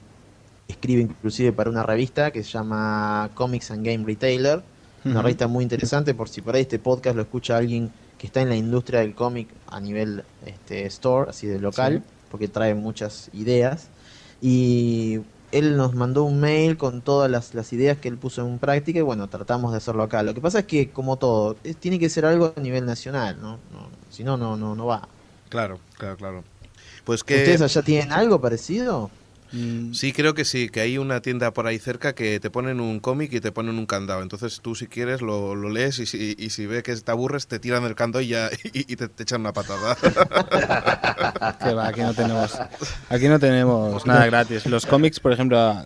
escribe 0.67 1.01
inclusive 1.01 1.51
para 1.51 1.69
una 1.69 1.83
revista 1.83 2.31
que 2.31 2.43
se 2.43 2.51
llama 2.51 3.29
Comics 3.33 3.71
and 3.71 3.85
Game 3.85 4.05
Retailer, 4.05 4.61
una 5.05 5.21
revista 5.21 5.47
muy 5.47 5.63
interesante 5.63 6.13
por 6.13 6.29
si 6.29 6.39
por 6.41 6.55
ahí 6.55 6.61
este 6.61 6.79
podcast 6.79 7.15
lo 7.17 7.23
escucha 7.23 7.57
alguien 7.57 7.91
que 8.17 8.27
está 8.27 8.41
en 8.41 8.47
la 8.47 8.55
industria 8.55 9.01
del 9.01 9.13
cómic 9.13 9.49
a 9.67 9.81
nivel 9.81 10.23
este, 10.45 10.85
store, 10.85 11.29
así 11.29 11.45
de 11.45 11.59
local, 11.59 12.01
Sí. 12.05 12.11
porque 12.31 12.47
trae 12.47 12.73
muchas 12.73 13.29
ideas. 13.33 13.87
Y 14.41 15.19
él 15.53 15.77
nos 15.77 15.93
mandó 15.95 16.23
un 16.23 16.39
mail 16.39 16.77
con 16.77 17.01
todas 17.03 17.29
las, 17.31 17.53
las 17.53 17.73
ideas 17.73 17.97
que 17.99 18.07
él 18.09 18.17
puso 18.17 18.45
en 18.47 18.59
práctica 18.59 18.99
y 18.99 19.01
bueno, 19.03 19.29
tratamos 19.29 19.71
de 19.71 19.77
hacerlo 19.77 20.03
acá. 20.03 20.23
Lo 20.23 20.33
que 20.33 20.41
pasa 20.41 20.59
es 20.59 20.65
que, 20.67 20.91
como 20.91 21.17
todo, 21.17 21.59
es- 21.63 21.77
tiene 21.79 21.99
que 21.99 22.09
ser 22.09 22.25
algo 22.25 22.53
a 22.55 22.61
nivel 22.61 22.85
nacional, 22.85 23.39
¿no? 23.41 23.59
No, 23.69 23.89
si 24.09 24.23
no, 24.23 24.37
no, 24.37 24.57
no, 24.57 24.75
no 24.75 24.85
va. 24.87 25.09
Claro, 25.49 25.79
claro, 25.97 26.17
claro. 26.17 26.43
Pues 27.03 27.23
que... 27.23 27.35
¿Ustedes 27.37 27.61
allá 27.61 27.83
tienen 27.83 28.11
algo 28.11 28.41
parecido? 28.41 29.11
Mm, 29.53 29.93
Sí, 29.93 30.11
creo 30.13 30.33
que 30.33 30.45
sí, 30.45 30.69
que 30.69 30.79
hay 30.81 30.97
una 30.97 31.21
tienda 31.21 31.53
por 31.53 31.67
ahí 31.67 31.77
cerca 31.77 32.13
que 32.13 32.39
te 32.39 32.49
ponen 32.49 32.79
un 32.79 32.99
cómic 32.99 33.31
y 33.33 33.39
te 33.39 33.51
ponen 33.51 33.77
un 33.77 33.85
candado. 33.85 34.23
Entonces 34.23 34.59
tú 34.61 34.73
si 34.73 34.87
quieres 34.87 35.21
lo, 35.21 35.53
lo 35.55 35.69
lees 35.69 35.99
y 35.99 36.05
si, 36.07 36.35
y 36.37 36.49
si 36.49 36.65
ves 36.65 36.81
que 36.83 36.95
te 36.95 37.11
aburres 37.11 37.45
te 37.47 37.59
tiran 37.59 37.83
el 37.83 37.93
candado 37.95 38.21
y, 38.21 38.29
ya, 38.29 38.49
y, 38.73 38.91
y 38.91 38.95
te, 38.95 39.07
te 39.09 39.23
echan 39.23 39.41
una 39.41 39.53
patada. 39.53 39.95
que 41.61 41.73
va, 41.73 41.87
aquí 41.87 42.01
no 42.01 42.13
tenemos, 42.13 42.59
aquí 43.09 43.27
no 43.27 43.39
tenemos 43.39 44.05
nada 44.07 44.25
gratis. 44.25 44.65
Los 44.65 44.85
cómics, 44.85 45.19
por 45.19 45.31
ejemplo, 45.33 45.85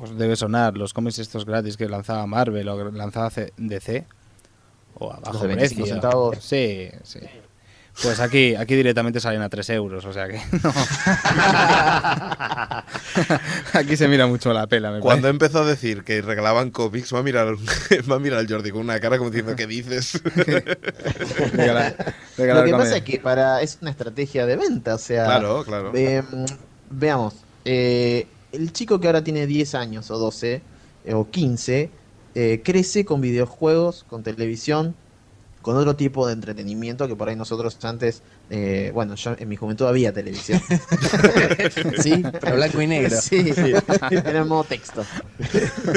os 0.00 0.16
debe 0.16 0.36
sonar, 0.36 0.76
los 0.76 0.94
cómics 0.94 1.18
estos 1.18 1.44
gratis 1.44 1.76
que 1.76 1.88
lanzaba 1.88 2.26
Marvel 2.26 2.68
o 2.68 2.90
lanzaba 2.90 3.30
C- 3.30 3.52
DC 3.58 4.06
o 4.94 5.12
a 5.12 5.20
bajo 5.20 5.40
de 5.40 5.48
25 5.48 5.80
precio. 5.82 5.94
centavos. 5.94 6.38
Sí, 6.42 6.88
sí. 7.04 7.20
Pues 8.02 8.20
aquí, 8.20 8.54
aquí 8.54 8.76
directamente 8.76 9.18
salen 9.18 9.42
a 9.42 9.48
3 9.48 9.70
euros, 9.70 10.04
o 10.04 10.12
sea 10.12 10.28
que 10.28 10.40
no. 10.62 10.72
aquí 13.78 13.96
se 13.96 14.06
mira 14.08 14.26
mucho 14.26 14.52
la 14.52 14.66
pela, 14.66 14.92
me 14.92 15.00
Cuando 15.00 15.22
parece. 15.22 15.30
empezó 15.30 15.62
a 15.62 15.66
decir 15.66 16.04
que 16.04 16.22
regalaban 16.22 16.70
cómics, 16.70 17.12
va 17.12 17.18
a 17.18 17.22
mirar, 17.22 17.54
va 18.10 18.16
a 18.16 18.18
mirar 18.18 18.38
al 18.38 18.48
Jordi 18.48 18.70
con 18.70 18.82
una 18.82 19.00
cara 19.00 19.18
como 19.18 19.30
diciendo, 19.30 19.56
¿qué 19.56 19.66
dices? 19.66 20.20
Lo 22.36 22.64
que 22.64 22.70
pasa 22.72 22.96
es 22.98 23.02
que 23.02 23.18
para 23.18 23.62
es 23.62 23.78
una 23.80 23.90
estrategia 23.90 24.46
de 24.46 24.56
venta, 24.56 24.94
o 24.94 24.98
sea, 24.98 25.24
claro, 25.24 25.64
claro. 25.64 25.92
Eh, 25.94 26.22
veamos, 26.90 27.34
eh, 27.64 28.26
el 28.52 28.72
chico 28.72 29.00
que 29.00 29.06
ahora 29.08 29.22
tiene 29.24 29.46
10 29.46 29.74
años 29.74 30.10
o 30.10 30.18
12 30.18 30.62
eh, 31.04 31.14
o 31.14 31.30
15 31.30 31.90
eh, 32.34 32.62
crece 32.64 33.04
con 33.04 33.20
videojuegos, 33.20 34.04
con 34.08 34.22
televisión, 34.22 34.94
con 35.68 35.76
otro 35.76 35.96
tipo 35.96 36.26
de 36.26 36.32
entretenimiento 36.32 37.06
que 37.06 37.14
por 37.14 37.28
ahí 37.28 37.36
nosotros 37.36 37.76
antes, 37.84 38.22
eh, 38.48 38.90
bueno, 38.94 39.16
yo 39.16 39.36
en 39.38 39.46
mi 39.50 39.56
juventud 39.56 39.84
había 39.84 40.14
televisión. 40.14 40.62
Sí, 41.98 42.22
pero 42.40 42.56
blanco 42.56 42.80
y 42.80 42.86
negro. 42.86 43.14
Sí, 43.20 43.52
era 44.10 44.40
en 44.40 44.48
modo 44.48 44.64
texto. 44.64 45.04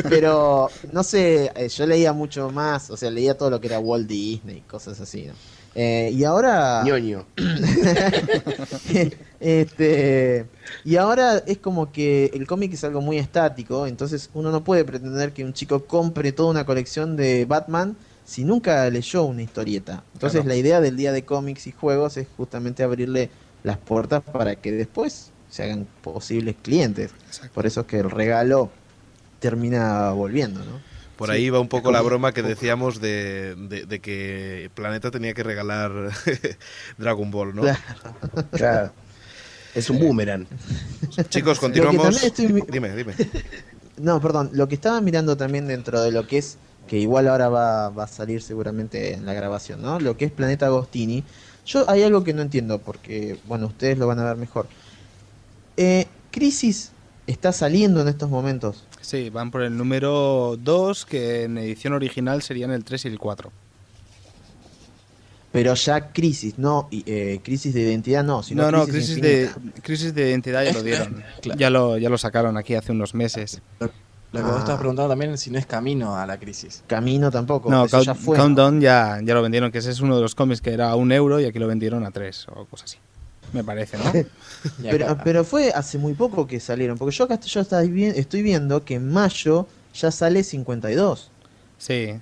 Pero, 0.10 0.70
no 0.92 1.04
sé, 1.04 1.54
eh, 1.56 1.70
yo 1.70 1.86
leía 1.86 2.12
mucho 2.12 2.50
más, 2.50 2.90
o 2.90 2.98
sea, 2.98 3.10
leía 3.10 3.38
todo 3.38 3.50
lo 3.50 3.62
que 3.62 3.68
era 3.68 3.80
Walt 3.80 4.10
Disney, 4.10 4.62
cosas 4.68 5.00
así, 5.00 5.28
¿no? 5.28 5.34
Eh, 5.74 6.10
y 6.12 6.26
ahora... 6.26 6.84
ñoño. 6.84 7.26
este 9.40 10.48
y 10.84 10.98
ahora 10.98 11.38
es 11.48 11.60
como 11.60 11.94
que 11.94 12.30
el 12.34 12.46
cómic 12.46 12.74
es 12.74 12.84
algo 12.84 13.00
muy 13.00 13.18
estático, 13.18 13.88
entonces 13.88 14.30
uno 14.34 14.52
no 14.52 14.66
puede 14.66 14.84
pretender 14.84 15.32
que 15.32 15.46
un 15.46 15.54
chico 15.54 15.86
compre 15.86 16.34
toda 16.34 16.50
una 16.50 16.66
colección 16.66 17.16
de 17.16 17.46
Batman 17.46 17.96
si 18.32 18.46
nunca 18.46 18.90
leyó 18.90 19.24
una 19.24 19.42
historieta. 19.42 20.04
Entonces 20.14 20.40
Claro. 20.42 20.48
la 20.50 20.56
idea 20.56 20.80
del 20.80 20.96
día 20.96 21.12
de 21.12 21.26
cómics 21.26 21.68
y 21.68 21.74
juegos 21.74 22.16
es 22.16 22.28
justamente 22.38 22.82
abrirle 22.82 23.30
las 23.64 23.78
puertas 23.78 24.22
para 24.24 24.56
que 24.56 24.72
después 24.72 25.32
se 25.50 25.64
hagan 25.64 25.86
posibles 26.02 26.56
clientes. 26.62 27.12
Por 27.54 27.66
eso 27.66 27.82
es 27.82 27.88
que 27.88 28.00
el 28.00 28.10
regalo 28.10 28.70
termina 29.40 30.12
volviendo, 30.12 30.62
¿no? 30.64 30.80
Por 31.18 31.28
Sí. 31.30 31.36
ahí 31.36 31.50
va 31.50 31.60
un 31.60 31.68
poco 31.68 31.92
la 31.92 32.02
broma 32.02 32.32
que 32.32 32.42
decíamos 32.42 33.02
de, 33.02 33.56
de- 33.70 33.86
de 33.86 34.00
que 34.00 34.72
Planeta 34.76 35.12
tenía 35.12 35.34
que 35.34 35.44
regalar 35.44 35.92
Dragon 36.98 37.30
Ball, 37.32 37.54
¿no? 37.54 37.62
Claro. 37.64 37.80
Claro. 38.52 38.92
Es 39.76 39.90
un 39.90 40.00
boomerang. 40.00 40.48
Chicos, 41.30 41.60
continuamos. 41.60 42.24
estoy 42.24 42.48
Dime, 42.70 42.96
dime. 42.96 43.14
No, 43.98 44.20
perdón, 44.20 44.50
lo 44.54 44.68
que 44.68 44.76
estaba 44.76 45.00
mirando 45.02 45.38
también 45.38 45.68
dentro 45.68 46.02
de 46.02 46.12
lo 46.12 46.26
que 46.26 46.40
es, 46.40 46.58
que 46.88 46.98
igual 46.98 47.28
ahora 47.28 47.50
va, 47.50 47.90
va 47.90 48.04
a 48.04 48.08
salir 48.08 48.42
seguramente 48.42 49.14
en 49.14 49.26
la 49.26 49.34
grabación, 49.34 49.82
¿no? 49.82 50.00
Lo 50.00 50.18
que 50.18 50.26
es 50.26 50.32
Planeta 50.32 50.66
Agostini. 50.66 51.24
Yo 51.66 51.90
hay 51.90 52.04
algo 52.04 52.24
que 52.24 52.34
no 52.34 52.42
entiendo, 52.42 52.80
porque, 52.80 53.38
bueno, 53.46 53.68
ustedes 53.68 53.98
lo 53.98 54.08
van 54.08 54.20
a 54.20 54.24
ver 54.24 54.36
mejor. 54.38 54.68
Eh, 55.78 56.08
Crisis 56.32 56.92
está 57.28 57.52
saliendo 57.54 58.02
en 58.02 58.08
estos 58.08 58.30
momentos. 58.30 58.84
Sí, 59.02 59.30
van 59.30 59.52
por 59.52 59.62
el 59.62 59.78
número 59.78 60.58
2, 60.60 61.06
que 61.06 61.44
en 61.44 61.58
edición 61.58 61.94
original 61.94 62.42
serían 62.42 62.72
el 62.72 62.84
3 62.84 63.06
y 63.06 63.08
el 63.10 63.20
4. 63.20 63.52
Pero 65.52 65.74
ya 65.74 66.12
Crisis, 66.14 66.58
no, 66.58 66.88
eh, 66.92 67.42
Crisis 67.44 67.74
de 67.74 67.82
identidad 67.82 68.24
no, 68.24 68.42
sino 68.42 68.64
No, 68.64 68.72
no, 68.72 68.88
crisis 68.88 69.22
de, 69.22 69.44
Infinita. 69.44 69.82
crisis 69.82 70.14
de 70.16 70.30
identidad 70.30 70.64
ya 70.64 70.72
lo 70.72 70.82
dieron. 70.84 71.24
Claro. 71.42 71.60
Ya 71.60 71.70
lo, 71.70 71.98
ya 71.98 72.10
lo 72.10 72.18
sacaron 72.18 72.58
aquí 72.58 72.74
hace 72.76 72.94
unos 72.94 73.14
meses. 73.14 73.62
Lo 74.32 74.40
que 74.40 74.46
vos 74.46 74.60
estabas 74.60 74.80
preguntando 74.80 75.10
también 75.10 75.32
es 75.32 75.42
si 75.42 75.52
no 75.52 75.60
es 75.60 75.66
camino 75.66 76.16
a 76.16 76.26
la 76.26 76.38
crisis. 76.40 76.84
Camino 76.88 77.30
tampoco, 77.30 77.70
No, 77.70 77.86
eso 77.86 78.02
ya 78.02 78.14
Count- 78.14 78.18
fue. 78.24 78.38
Countdown 78.38 78.80
ya, 78.80 79.20
ya 79.24 79.34
lo 79.34 79.42
vendieron, 79.42 79.72
que 79.72 79.80
ese 79.80 79.92
es 79.92 80.00
uno 80.00 80.16
de 80.16 80.22
los 80.22 80.36
cómics 80.36 80.62
que 80.62 80.72
era 80.74 80.90
a 80.90 80.96
un 80.96 81.12
euro 81.12 81.40
y 81.42 81.46
aquí 81.46 81.60
lo 81.60 81.68
vendieron 81.68 82.06
a 82.06 82.12
tres 82.12 82.48
o 82.56 82.66
cosas 82.66 82.92
así. 82.92 82.98
Me 83.52 83.64
parece, 83.66 83.98
¿no? 83.98 84.06
Pero, 85.24 85.44
fue 85.44 85.72
hace 85.74 85.98
muy 85.98 86.14
poco 86.14 86.48
que 86.48 86.60
salieron, 86.62 86.98
porque 86.98 87.14
yo 87.16 87.26
acá 87.26 87.34
estoy, 87.34 87.50
yo 87.50 87.60
estoy 87.62 87.90
vi- 87.90 88.06
estoy 88.06 88.42
viendo 88.42 88.86
que 88.86 88.96
en 88.96 89.12
mayo 89.12 89.68
ya 89.94 90.10
sale 90.12 90.44
52. 90.44 91.30
Sí, 91.78 92.14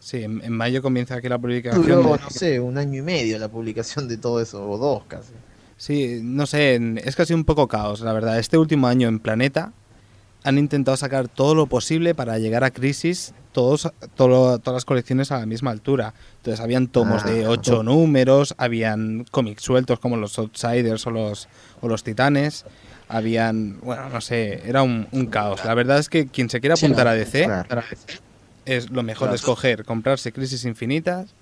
sí, 0.00 0.24
en, 0.24 0.42
en 0.42 0.52
mayo 0.52 0.82
comienza 0.82 1.14
aquí 1.14 1.28
la 1.28 1.38
publicación. 1.38 1.82
Duró, 1.84 2.02
de- 2.02 2.18
no 2.18 2.30
sé, 2.30 2.58
un 2.58 2.76
año 2.78 2.98
y 2.98 3.02
medio 3.02 3.38
la 3.38 3.48
publicación 3.48 4.08
de 4.08 4.16
todo 4.16 4.40
eso, 4.40 4.68
o 4.68 4.78
dos 4.78 5.04
casi. 5.06 5.32
Sí, 5.76 6.20
no 6.24 6.46
sé, 6.46 6.80
es 7.04 7.14
casi 7.14 7.34
un 7.34 7.44
poco 7.44 7.68
caos, 7.68 8.00
la 8.00 8.12
verdad. 8.12 8.38
Este 8.40 8.58
último 8.58 8.88
año 8.88 9.06
en 9.08 9.20
Planeta 9.20 9.72
han 10.44 10.58
intentado 10.58 10.96
sacar 10.96 11.28
todo 11.28 11.54
lo 11.54 11.66
posible 11.66 12.14
para 12.14 12.38
llegar 12.38 12.64
a 12.64 12.70
Crisis, 12.70 13.32
todos, 13.52 13.90
todo- 14.16 14.58
todas 14.58 14.74
las 14.78 14.84
colecciones 14.84 15.30
a 15.30 15.38
la 15.38 15.46
misma 15.46 15.70
altura. 15.70 16.14
Entonces 16.38 16.60
habían 16.60 16.88
tomos 16.88 17.22
Ah, 17.24 17.28
de 17.30 17.46
ocho 17.46 17.82
números, 17.82 18.54
habían 18.58 19.24
cómics 19.30 19.62
sueltos 19.62 19.98
como 20.00 20.16
los 20.16 20.38
Outsiders 20.38 21.06
o 21.06 21.10
los, 21.10 21.48
o 21.80 21.88
los 21.88 22.02
Titanes, 22.02 22.64
habían, 23.08 23.78
bueno, 23.80 24.08
no 24.08 24.20
sé, 24.20 24.62
era 24.66 24.82
un, 24.82 25.06
un 25.12 25.26
caos. 25.26 25.64
La 25.64 25.74
verdad 25.74 25.98
es 25.98 26.08
que 26.08 26.26
quien 26.26 26.48
se 26.50 26.60
quiera 26.60 26.74
apuntar 26.76 27.06
a 27.06 27.12
DC, 27.14 27.46
es 28.64 28.90
lo 28.90 29.02
mejor 29.02 29.28
Claro. 29.28 29.34
escoger, 29.34 29.84
comprarse 29.84 30.32
Crisis 30.32 30.64
Infinitas 30.64 31.34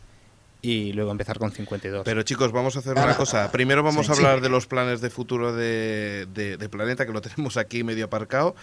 y 0.63 0.93
luego 0.93 1.11
empezar 1.11 1.39
con 1.39 1.53
52. 1.53 2.03
Pero 2.05 2.23
chicos, 2.23 2.53
vamos 2.53 2.77
a 2.77 2.81
hacer 2.81 2.93
una 2.95 3.17
cosa. 3.17 3.51
Primero 3.53 3.83
vamos 3.83 4.07
Sí, 4.07 4.13
a 4.13 4.15
sí. 4.15 4.21
hablar 4.23 4.41
de 4.43 4.49
los 4.51 4.67
planes 4.67 5.01
de 5.01 5.09
futuro 5.11 5.55
de, 5.55 6.27
de- 6.35 6.57
de 6.57 6.69
Planeta, 6.69 7.07
que 7.07 7.13
lo 7.13 7.21
tenemos 7.23 7.57
aquí 7.57 7.83
medio 7.85 8.07
aparcado. 8.07 8.55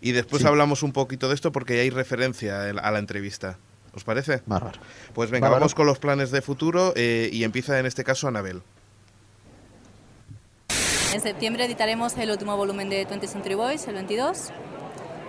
Y 0.00 0.12
después 0.12 0.42
Sí. 0.42 0.48
hablamos 0.48 0.82
un 0.82 0.92
poquito 0.92 1.28
de 1.28 1.34
esto 1.34 1.52
porque 1.52 1.80
hay 1.80 1.90
referencia 1.90 2.64
a 2.70 2.90
la 2.90 2.98
entrevista. 2.98 3.58
¿Os 3.94 4.04
parece? 4.04 4.42
Bárbaro. 4.46 4.78
Pues 5.14 5.30
venga, 5.30 5.46
Bárbaro. 5.46 5.60
vamos 5.60 5.74
con 5.74 5.86
los 5.86 5.98
planes 5.98 6.30
de 6.30 6.42
futuro 6.42 6.92
eh, 6.96 7.30
y 7.32 7.44
empieza 7.44 7.78
en 7.78 7.86
este 7.86 8.04
caso 8.04 8.28
Anabel. 8.28 8.62
En 11.14 11.20
septiembre 11.20 11.64
editaremos 11.64 12.16
el 12.18 12.30
último 12.30 12.56
volumen 12.56 12.90
de 12.90 13.06
20th 13.08 13.26
Century 13.28 13.54
Boys, 13.54 13.86
el 13.88 13.94
22. 13.94 14.50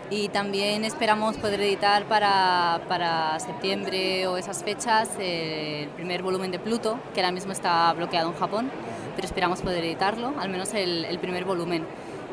Y 0.09 0.30
también 0.30 0.86
esperamos 0.86 1.38
poder 1.38 1.59
editar 1.61 2.07
para, 2.07 2.82
para 2.88 3.39
septiembre 3.39 4.26
o 4.28 4.38
esas 4.38 4.63
fechas 4.63 5.09
eh, 5.20 5.84
el 5.84 5.89
primer 5.89 6.24
volumen 6.24 6.49
de 6.51 6.59
Pluto, 6.59 6.97
que 7.13 7.20
ahora 7.22 7.32
mismo 7.32 7.51
está 7.51 7.91
bloqueado 7.93 8.30
en 8.32 8.36
Japón, 8.38 8.72
pero 9.15 9.26
esperamos 9.28 9.61
poder 9.61 9.84
editarlo, 9.84 10.34
al 10.39 10.49
menos 10.49 10.74
el, 10.74 11.03
el 11.05 11.20
primer 11.20 11.43
volumen. 11.43 11.86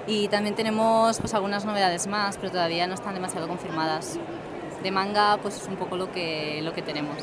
Y 0.07 0.29
también 0.29 0.55
tenemos 0.55 1.19
pues, 1.19 1.35
algunas 1.35 1.65
novedades 1.65 2.07
más, 2.07 2.37
pero 2.37 2.53
todavía 2.53 2.87
no 2.87 2.95
están 2.95 3.15
demasiado 3.15 3.49
confirmadas. 3.49 4.19
De 4.83 4.91
manga, 4.91 5.39
pues 5.41 5.57
es 5.57 5.67
un 5.67 5.77
poco 5.77 5.97
lo 5.97 6.13
que, 6.13 6.61
lo 6.63 6.75
que 6.75 6.83
tenemos. 6.83 7.17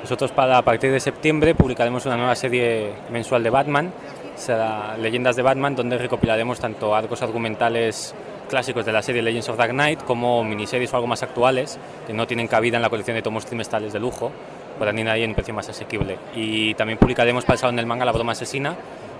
Nosotros 0.00 0.30
para 0.30 0.58
a 0.58 0.62
partir 0.62 0.92
de 0.92 1.00
septiembre 1.00 1.56
publicaremos 1.56 2.06
una 2.06 2.16
nueva 2.16 2.36
serie 2.36 2.92
mensual 3.10 3.42
de 3.42 3.50
Batman, 3.50 3.92
será 4.36 4.96
Leyendas 4.96 5.34
de 5.34 5.42
Batman, 5.42 5.74
donde 5.74 5.98
recopilaremos 5.98 6.60
tanto 6.60 6.94
arcos 6.94 7.22
argumentales 7.22 8.14
clásicos 8.48 8.86
de 8.86 8.92
la 8.92 9.02
serie 9.02 9.22
Legends 9.22 9.48
of 9.48 9.56
Dark 9.56 9.72
Knight 9.72 10.04
como 10.04 10.44
miniseries 10.44 10.92
o 10.92 10.96
algo 10.96 11.08
más 11.08 11.24
actuales 11.24 11.80
que 12.06 12.12
no 12.12 12.28
tienen 12.28 12.46
cabida 12.46 12.76
en 12.76 12.82
la 12.82 12.90
colección 12.90 13.16
de 13.16 13.22
tomos 13.22 13.46
trimestrales 13.46 13.92
de 13.92 13.98
lujo, 13.98 14.30
podrán 14.78 14.96
ir 15.00 15.08
ahí 15.08 15.24
en 15.24 15.34
precio 15.34 15.52
más 15.52 15.68
asequible. 15.68 16.18
Y 16.36 16.74
también 16.74 16.98
publicaremos 16.98 17.44
para 17.44 17.54
el 17.54 17.58
Salón 17.58 17.76
del 17.76 17.86
Manga 17.86 18.04
La 18.04 18.12
Broma 18.12 18.32
Asesina 18.32 18.76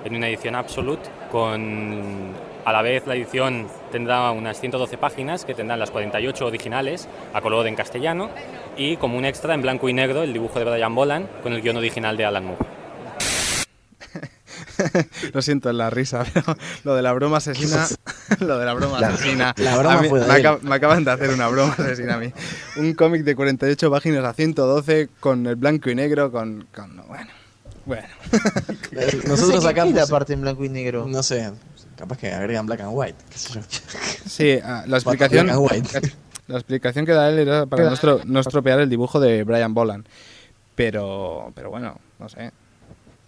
en 0.06 0.14
una 0.16 0.28
edición 0.28 0.54
absolute 0.54 1.08
con 1.30 2.32
a 2.64 2.72
la 2.72 2.82
vez 2.82 3.06
la 3.06 3.14
edición 3.14 3.68
tendrá 3.92 4.30
unas 4.32 4.58
112 4.60 4.98
páginas 4.98 5.44
que 5.44 5.54
tendrán 5.54 5.78
las 5.78 5.90
48 5.90 6.46
originales 6.46 7.06
a 7.32 7.40
color 7.40 7.66
en 7.66 7.74
castellano 7.76 8.30
y 8.76 8.96
como 8.96 9.16
un 9.18 9.24
extra 9.24 9.54
en 9.54 9.62
blanco 9.62 9.88
y 9.88 9.92
negro 9.92 10.22
el 10.22 10.32
dibujo 10.32 10.58
de 10.58 10.64
Brian 10.64 10.94
Boland 10.94 11.28
con 11.42 11.52
el 11.52 11.62
guion 11.62 11.76
original 11.76 12.16
de 12.16 12.24
Alan 12.24 12.44
Moore. 12.44 12.64
Lo 15.32 15.42
siento 15.42 15.70
en 15.70 15.78
la 15.78 15.90
risa, 15.90 16.24
pero 16.34 16.56
lo 16.84 16.94
de 16.94 17.02
la 17.02 17.12
broma 17.12 17.38
asesina, 17.38 17.86
lo 18.40 18.58
de 18.58 18.64
la 18.66 18.74
broma 18.74 19.00
La- 19.00 19.08
asesina. 19.08 19.54
la 19.56 19.76
broma 19.78 20.02
mí- 20.02 20.10
me, 20.10 20.18
él. 20.18 20.24
acab- 20.30 20.60
me 20.60 20.74
acaban 20.74 21.04
de 21.04 21.10
hacer 21.12 21.30
una 21.30 21.48
broma 21.48 21.72
asesina 21.78 22.14
a 22.14 22.18
mí. 22.18 22.32
Un 22.76 22.92
cómic 22.94 23.22
de 23.22 23.34
48 23.34 23.90
páginas 23.90 24.24
a 24.24 24.32
112 24.34 25.08
con 25.20 25.46
el 25.46 25.56
blanco 25.56 25.88
y 25.90 25.94
negro, 25.94 26.30
con, 26.30 26.66
con- 26.74 26.96
bueno, 27.08 27.26
bueno. 27.86 28.06
Nosotros 29.26 29.62
¿Qué 29.64 29.70
acá 29.70 29.84
aparte 30.02 30.32
en 30.32 30.40
blanco 30.42 30.64
y 30.64 30.68
negro? 30.68 31.06
No 31.06 31.22
sé, 31.22 31.50
capaz 31.96 32.18
que 32.18 32.32
agregan 32.32 32.66
black 32.66 32.80
and 32.80 32.90
white, 32.92 33.16
qué 33.30 33.38
sé 33.38 33.54
yo. 33.54 33.60
Sí, 34.26 34.58
ah, 34.62 34.84
la 34.86 34.96
explicación, 34.96 35.46
Black 35.46 35.56
and 35.56 35.66
white. 35.72 36.12
la 36.48 36.56
explicación 36.56 37.06
que 37.06 37.12
da 37.12 37.28
él 37.28 37.38
era 37.38 37.66
para 37.66 37.84
no, 37.84 37.92
estro- 37.94 38.22
no 38.24 38.40
estropear 38.40 38.80
el 38.80 38.90
dibujo 38.90 39.20
de 39.20 39.44
Brian 39.44 39.72
Boland. 39.74 40.06
Pero, 40.74 41.52
pero 41.54 41.70
bueno, 41.70 41.98
no 42.18 42.28
sé. 42.28 42.50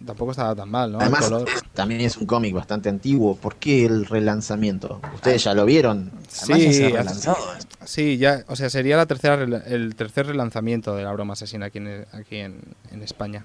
Tampoco 0.05 0.31
estaba 0.31 0.55
tan 0.55 0.69
mal, 0.69 0.91
¿no? 0.93 0.99
El 0.99 1.03
Además, 1.03 1.25
color. 1.25 1.49
también 1.73 1.99
es 2.01 2.15
un 2.15 2.25
cómic 2.25 2.53
bastante 2.53 2.87
antiguo. 2.87 3.35
¿Por 3.35 3.55
qué 3.57 3.85
el 3.85 4.05
relanzamiento? 4.05 5.01
Ustedes 5.15 5.43
ya 5.43 5.53
lo 5.53 5.65
vieron. 5.65 6.11
Además 6.43 6.47
ya 6.63 6.71
se 6.73 6.83
ha 6.83 6.87
hace- 6.87 6.97
relanzado. 6.97 7.37
Sí, 7.83 8.17
ya, 8.17 8.45
o 8.47 8.55
sea, 8.55 8.69
sería 8.69 8.95
la 8.95 9.07
tercera, 9.07 9.35
rela- 9.45 9.63
el 9.65 9.95
tercer 9.95 10.27
relanzamiento 10.27 10.95
de 10.95 11.03
la 11.03 11.11
broma 11.11 11.33
asesina 11.33 11.65
aquí 11.65 11.79
en, 11.79 12.05
aquí 12.13 12.37
en, 12.37 12.61
en 12.91 13.01
España. 13.01 13.43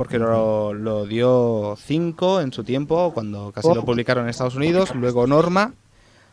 Porque 0.00 0.18
lo, 0.18 0.72
lo 0.72 1.04
dio 1.04 1.76
5 1.78 2.40
en 2.40 2.54
su 2.54 2.64
tiempo, 2.64 3.12
cuando 3.12 3.52
casi 3.52 3.68
lo 3.68 3.84
publicaron 3.84 4.24
en 4.24 4.30
Estados 4.30 4.54
Unidos, 4.54 4.94
luego 4.94 5.26
Norma, 5.26 5.74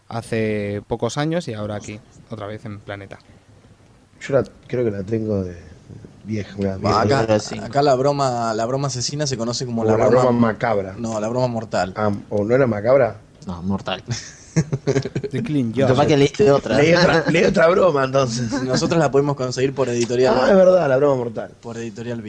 hace 0.07 0.81
pocos 0.87 1.17
años, 1.17 1.49
y 1.49 1.53
ahora 1.53 1.75
aquí, 1.75 1.99
otra 2.29 2.47
vez 2.47 2.63
en 2.63 2.79
Planeta. 2.79 3.19
Yo 4.21 4.35
la- 4.35 4.45
creo 4.67 4.85
que 4.85 4.91
la 4.91 5.03
tengo 5.03 5.43
de 5.43 5.57
vieja. 6.23 6.55
acá, 7.61 7.81
la 7.81 7.95
broma 7.95 8.53
la 8.53 8.65
broma 8.65 8.87
asesina 8.87 9.27
se 9.27 9.35
conoce 9.35 9.65
como 9.65 9.81
O 9.81 9.85
la, 9.85 9.97
la 9.97 10.07
broma, 10.07 10.21
broma 10.21 10.39
macabra. 10.39 10.95
No, 10.97 11.19
la 11.19 11.27
broma 11.27 11.47
mortal. 11.47 11.91
Ah, 11.97 12.09
¿O 12.29 12.45
no 12.45 12.55
era 12.55 12.67
macabra? 12.67 13.17
No, 13.47 13.61
mortal. 13.63 14.01
De 15.29 15.43
Clean 15.43 15.73
que 15.73 16.15
leíste 16.15 16.49
otra. 16.51 16.77
Leí 16.77 16.93
otra, 16.93 17.25
leí 17.29 17.43
otra 17.43 17.67
broma 17.67 18.05
entonces. 18.05 18.63
Nosotros 18.63 18.97
la 18.97 19.11
podemos 19.11 19.35
conseguir 19.35 19.75
por 19.75 19.89
editorial 19.89 20.35
Ah, 20.39 20.47
es 20.51 20.55
verdad, 20.55 20.87
la 20.87 20.95
broma 20.95 21.15
mortal. 21.17 21.51
por 21.61 21.75
editorial 21.77 22.21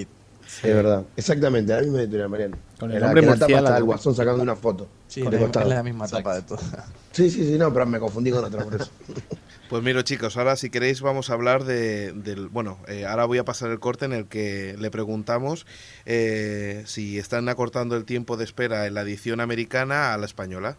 Beat. 0.63 0.71
Es 0.71 0.75
verdad. 0.83 1.05
Exactamente, 1.17 1.73
la 1.75 1.81
misma 1.81 2.01
editorial, 2.01 2.29
Mariano. 2.29 2.57
Con 2.79 2.93
el 2.93 3.01
nombre 3.01 3.23
tapa 3.27 3.47
está 3.53 3.77
el 3.79 3.85
guasón 3.85 4.15
sacando 4.15 4.43
una 4.43 4.57
foto. 4.57 4.89
Sí, 5.09 5.23
la- 5.23 5.39
costado. 5.39 5.69
es 5.69 5.75
la 5.75 5.83
misma 5.83 6.07
tapa 6.09 6.35
de 6.35 6.43
todo. 6.43 6.59
Sí, 7.13 7.31
sí, 7.31 7.45
sí, 7.45 7.59
no, 7.59 7.73
pero 7.73 7.85
me 7.87 7.99
confundí 7.99 8.31
con 8.31 8.45
otra 8.45 8.63
por 8.65 8.75
eso. 8.77 8.91
Pues 9.69 9.83
mira 9.83 10.03
chicos, 10.03 10.39
ahora 10.39 10.57
si 10.57 10.71
queréis 10.71 11.03
vamos 11.03 11.29
a 11.29 11.35
hablar 11.35 11.65
de, 11.65 12.13
del... 12.15 12.49
Bueno, 12.49 12.79
eh, 12.89 13.05
ahora 13.05 13.27
voy 13.27 13.37
a 13.37 13.45
pasar 13.45 13.71
el 13.71 13.79
corte 13.79 14.07
en 14.07 14.15
el 14.15 14.25
que 14.27 14.75
le 14.79 14.91
preguntamos 14.91 15.67
eh, 16.07 16.85
si 16.87 17.19
están 17.19 17.51
acortando 17.51 17.95
el 17.95 18.07
tiempo 18.07 18.39
de 18.39 18.45
espera 18.45 18.87
en 18.87 18.95
la 18.95 19.03
edición 19.03 19.41
americana 19.41 20.15
a 20.15 20.17
la 20.17 20.25
española. 20.25 20.79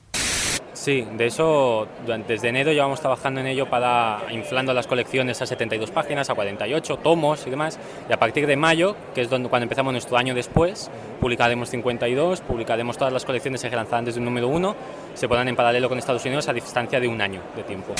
Sí, 0.79 1.05
de 1.11 1.25
eso 1.25 1.89
desde 2.25 2.47
enero 2.47 2.71
llevamos 2.71 3.01
trabajando 3.01 3.41
en 3.41 3.47
ello 3.47 3.69
para 3.69 4.21
inflando 4.31 4.73
las 4.73 4.87
colecciones 4.87 5.41
a 5.41 5.45
72 5.45 5.91
páginas, 5.91 6.29
a 6.29 6.35
48 6.35 6.95
tomos 6.99 7.45
y 7.45 7.49
demás. 7.49 7.77
Y 8.09 8.13
a 8.13 8.17
partir 8.17 8.47
de 8.47 8.55
mayo, 8.55 8.95
que 9.13 9.19
es 9.19 9.29
donde, 9.29 9.49
cuando 9.49 9.63
empezamos 9.63 9.91
nuestro 9.91 10.15
año 10.15 10.33
después, 10.33 10.89
publicaremos 11.19 11.69
52, 11.69 12.39
publicaremos 12.39 12.97
todas 12.97 13.11
las 13.11 13.25
colecciones 13.25 13.61
que 13.61 13.75
lanzarán 13.75 14.05
desde 14.05 14.19
el 14.19 14.25
número 14.25 14.47
1, 14.47 14.75
se 15.15 15.27
pondrán 15.27 15.49
en 15.49 15.57
paralelo 15.57 15.89
con 15.89 15.97
Estados 15.97 16.23
Unidos 16.23 16.47
a 16.47 16.53
distancia 16.53 16.97
de 17.01 17.09
un 17.09 17.19
año 17.19 17.41
de 17.57 17.63
tiempo. 17.63 17.93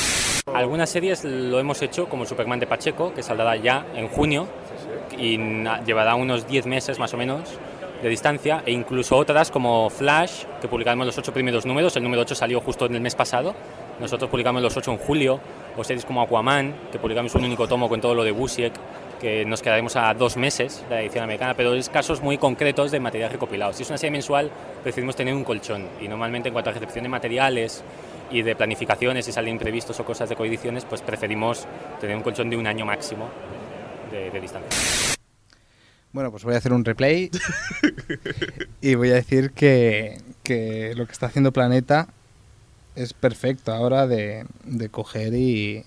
Algunas 0.53 0.89
series 0.89 1.25
lo 1.25 1.59
hemos 1.59 1.81
hecho, 1.81 2.07
como 2.07 2.25
Superman 2.25 2.61
de 2.61 2.67
Pacheco, 2.67 3.13
que 3.13 3.23
saldrá 3.23 3.57
ya 3.57 3.87
en 3.93 4.07
junio 4.07 4.47
y 5.17 5.37
llevará 5.85 6.15
unos 6.15 6.47
10 6.47 6.65
meses 6.67 6.97
más 6.97 7.13
o 7.13 7.17
menos 7.17 7.59
de 8.01 8.09
distancia 8.09 8.63
e 8.65 8.71
incluso 8.71 9.17
otras 9.17 9.51
como 9.51 9.89
Flash, 9.89 10.43
que 10.61 10.67
publicamos 10.67 11.05
los 11.05 11.17
ocho 11.17 11.33
primeros 11.33 11.65
números, 11.65 11.95
el 11.95 12.03
número 12.03 12.21
8 12.21 12.35
salió 12.35 12.61
justo 12.61 12.85
en 12.85 12.95
el 12.95 13.01
mes 13.01 13.15
pasado, 13.15 13.53
nosotros 13.99 14.29
publicamos 14.29 14.61
los 14.61 14.75
8 14.75 14.91
en 14.91 14.97
julio, 14.97 15.39
o 15.75 15.83
series 15.83 16.05
como 16.05 16.21
Aquaman, 16.21 16.73
que 16.91 16.99
publicamos 16.99 17.35
un 17.35 17.43
único 17.43 17.67
tomo 17.67 17.89
con 17.89 17.99
todo 17.99 18.15
lo 18.15 18.23
de 18.23 18.31
Busiek, 18.31 18.73
que 19.19 19.43
nos 19.45 19.61
quedaremos 19.61 19.95
a 19.97 20.13
dos 20.13 20.37
meses 20.37 20.83
de 20.87 20.95
la 20.95 21.01
edición 21.01 21.25
americana, 21.25 21.53
pero 21.53 21.73
es 21.73 21.89
casos 21.89 22.21
muy 22.21 22.37
concretos 22.37 22.91
de 22.91 22.99
material 22.99 23.31
recopilado. 23.31 23.73
Si 23.73 23.83
es 23.83 23.89
una 23.89 23.97
serie 23.97 24.11
mensual, 24.11 24.49
preferimos 24.81 25.15
tener 25.15 25.33
un 25.33 25.43
colchón 25.43 25.87
y 25.99 26.07
normalmente 26.07 26.47
en 26.47 26.53
cuanto 26.53 26.69
a 26.69 26.73
recepción 26.73 27.03
de 27.03 27.09
materiales 27.09 27.83
y 28.31 28.41
de 28.41 28.55
planificaciones, 28.55 29.25
si 29.25 29.33
salen 29.33 29.53
imprevistos 29.53 29.99
o 29.99 30.05
cosas 30.05 30.29
de 30.29 30.35
coediciones, 30.35 30.85
pues 30.85 31.01
preferimos 31.01 31.67
tener 31.99 32.15
un 32.15 32.23
colchón 32.23 32.49
de 32.49 32.55
un 32.55 32.67
año 32.67 32.85
máximo 32.85 33.27
de, 34.09 34.31
de 34.31 34.39
distancia. 34.39 35.18
Bueno, 36.11 36.31
pues 36.31 36.43
voy 36.43 36.55
a 36.55 36.57
hacer 36.57 36.73
un 36.73 36.85
replay 36.85 37.29
y 38.81 38.95
voy 38.95 39.11
a 39.11 39.15
decir 39.15 39.51
que, 39.51 40.17
que 40.41 40.93
lo 40.95 41.05
que 41.05 41.11
está 41.11 41.27
haciendo 41.27 41.51
Planeta 41.51 42.07
es 42.95 43.13
perfecto 43.13 43.71
ahora 43.71 44.07
de, 44.07 44.45
de 44.65 44.89
coger 44.89 45.35
y, 45.35 45.83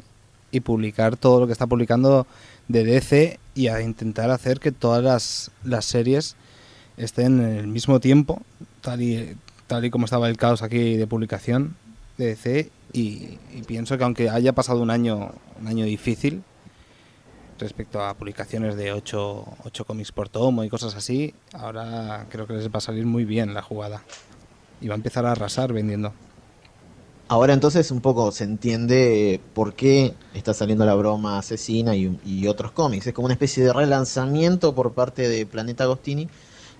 y 0.52 0.60
publicar 0.60 1.16
todo 1.16 1.40
lo 1.40 1.46
que 1.46 1.52
está 1.52 1.66
publicando 1.66 2.28
de 2.68 2.84
DC 2.84 3.40
y 3.56 3.66
a 3.66 3.82
intentar 3.82 4.30
hacer 4.30 4.60
que 4.60 4.70
todas 4.70 5.02
las, 5.02 5.50
las 5.64 5.86
series 5.86 6.36
estén 6.96 7.40
en 7.40 7.56
el 7.56 7.66
mismo 7.66 7.98
tiempo, 7.98 8.42
tal 8.80 9.02
y, 9.02 9.36
tal 9.66 9.84
y 9.84 9.90
como 9.90 10.04
estaba 10.04 10.28
el 10.28 10.36
caos 10.36 10.62
aquí 10.62 10.96
de 10.96 11.06
publicación 11.08 11.74
de 12.16 12.26
DC. 12.26 12.70
Y, 12.92 13.38
y 13.54 13.62
pienso 13.66 13.98
que 13.98 14.04
aunque 14.04 14.30
haya 14.30 14.52
pasado 14.52 14.82
un 14.82 14.90
año, 14.90 15.32
un 15.60 15.66
año 15.66 15.84
difícil, 15.84 16.44
respecto 17.62 18.02
a 18.04 18.14
publicaciones 18.14 18.76
de 18.76 18.92
8, 18.92 19.44
cómics 19.86 20.12
por 20.12 20.28
tomo 20.28 20.64
y 20.64 20.68
cosas 20.68 20.94
así, 20.94 21.34
ahora 21.54 22.26
creo 22.30 22.46
que 22.46 22.52
les 22.54 22.68
va 22.68 22.78
a 22.78 22.80
salir 22.80 23.06
muy 23.06 23.24
bien 23.24 23.54
la 23.54 23.62
jugada. 23.62 24.02
Y 24.80 24.88
va 24.88 24.94
a 24.94 24.96
empezar 24.96 25.24
a 25.26 25.32
arrasar 25.32 25.72
vendiendo. 25.72 26.12
Ahora 27.28 27.54
entonces 27.54 27.90
un 27.90 28.00
poco 28.00 28.30
se 28.32 28.44
entiende 28.44 29.40
por 29.54 29.74
qué 29.74 30.12
está 30.34 30.52
saliendo 30.52 30.84
la 30.84 30.94
broma 30.94 31.38
asesina 31.38 31.94
y, 31.96 32.18
y 32.26 32.46
otros 32.46 32.72
cómics. 32.72 33.06
Es 33.06 33.14
como 33.14 33.26
una 33.26 33.34
especie 33.34 33.64
de 33.64 33.72
relanzamiento 33.72 34.74
por 34.74 34.92
parte 34.92 35.28
de 35.28 35.46
Planeta 35.46 35.84
Agostini 35.84 36.28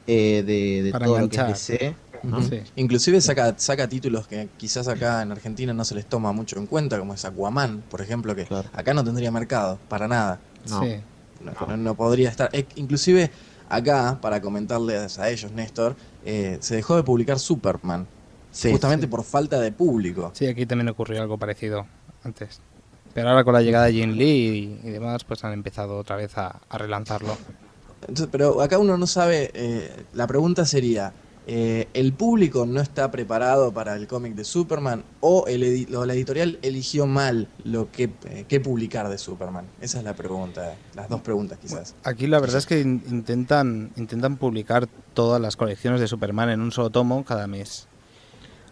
eh, 0.06 0.42
de, 0.44 0.82
de 0.82 0.90
Para 0.90 1.06
todo 1.06 1.18
lo 1.20 1.28
que 1.28 1.36
enganchar. 1.36 1.50
es 1.56 1.66
DC. 1.68 1.94
¿no? 2.24 2.42
Sí. 2.42 2.60
Inclusive 2.76 3.20
saca, 3.20 3.54
saca 3.56 3.88
títulos 3.88 4.26
que 4.26 4.48
quizás 4.58 4.88
acá 4.88 5.22
en 5.22 5.32
Argentina 5.32 5.72
no 5.72 5.84
se 5.84 5.94
les 5.94 6.06
toma 6.06 6.32
mucho 6.32 6.58
en 6.58 6.66
cuenta, 6.66 6.98
como 6.98 7.14
es 7.14 7.24
Aquaman, 7.24 7.82
por 7.90 8.00
ejemplo, 8.02 8.34
que 8.36 8.44
Claro. 8.44 8.68
acá 8.74 8.92
no 8.94 9.02
tendría 9.04 9.30
mercado, 9.30 9.78
para 9.88 10.06
nada. 10.06 10.38
No. 10.68 10.82
Sí. 10.82 10.96
No, 11.40 11.66
no- 11.66 11.76
no 11.76 11.94
podría 11.94 12.28
estar. 12.30 12.48
Eh, 12.52 12.66
inclusive 12.76 13.30
acá, 13.68 14.18
para 14.20 14.40
comentarles 14.40 15.18
a 15.18 15.28
ellos, 15.30 15.50
Néstor, 15.52 15.96
eh, 16.24 16.58
se 16.60 16.76
dejó 16.76 16.96
de 16.96 17.02
publicar 17.02 17.38
Superman, 17.38 18.06
Sí, 18.52 18.70
justamente 18.70 19.06
sí. 19.06 19.10
por 19.10 19.24
falta 19.24 19.58
de 19.60 19.72
público. 19.72 20.30
Sí, 20.34 20.46
aquí 20.46 20.66
también 20.66 20.88
ocurrió 20.88 21.20
algo 21.22 21.38
parecido 21.38 21.86
antes. 22.22 22.60
Pero 23.14 23.28
ahora 23.30 23.44
con 23.44 23.54
la 23.54 23.62
llegada 23.62 23.86
de 23.86 23.92
Jin 23.94 24.16
Lee 24.16 24.78
y, 24.84 24.88
y 24.88 24.90
demás, 24.90 25.24
pues 25.24 25.42
han 25.44 25.52
empezado 25.52 25.98
otra 25.98 26.16
vez 26.16 26.36
a, 26.38 26.60
a 26.68 26.78
relanzarlo. 26.78 27.36
Entonces, 28.02 28.28
pero 28.30 28.60
acá 28.62 28.78
uno 28.78 28.96
no 28.96 29.06
sabe, 29.06 29.50
eh, 29.54 30.04
la 30.14 30.26
pregunta 30.26 30.64
sería, 30.66 31.12
eh, 31.46 31.88
¿el 31.94 32.12
público 32.12 32.66
no 32.66 32.80
está 32.80 33.10
preparado 33.10 33.72
para 33.72 33.96
el 33.96 34.06
cómic 34.06 34.34
de 34.34 34.44
Superman 34.44 35.02
o, 35.20 35.46
el 35.48 35.62
edi- 35.62 35.94
o 35.94 36.06
la 36.06 36.14
editorial 36.14 36.58
eligió 36.62 37.06
mal 37.06 37.48
lo 37.64 37.90
que, 37.90 38.10
eh, 38.26 38.44
qué 38.48 38.60
publicar 38.60 39.08
de 39.08 39.18
Superman? 39.18 39.66
Esa 39.80 39.98
es 39.98 40.04
la 40.04 40.14
pregunta, 40.14 40.76
las 40.94 41.08
dos 41.08 41.20
preguntas 41.22 41.58
quizás. 41.60 41.94
Aquí 42.04 42.26
la 42.26 42.38
verdad 42.40 42.58
es 42.58 42.66
que 42.66 42.80
in- 42.80 43.02
intentan, 43.10 43.90
intentan 43.96 44.36
publicar 44.36 44.86
todas 45.14 45.40
las 45.40 45.56
colecciones 45.56 46.00
de 46.00 46.06
Superman 46.08 46.50
en 46.50 46.60
un 46.60 46.70
solo 46.72 46.90
tomo 46.90 47.24
cada 47.24 47.46
mes. 47.46 47.88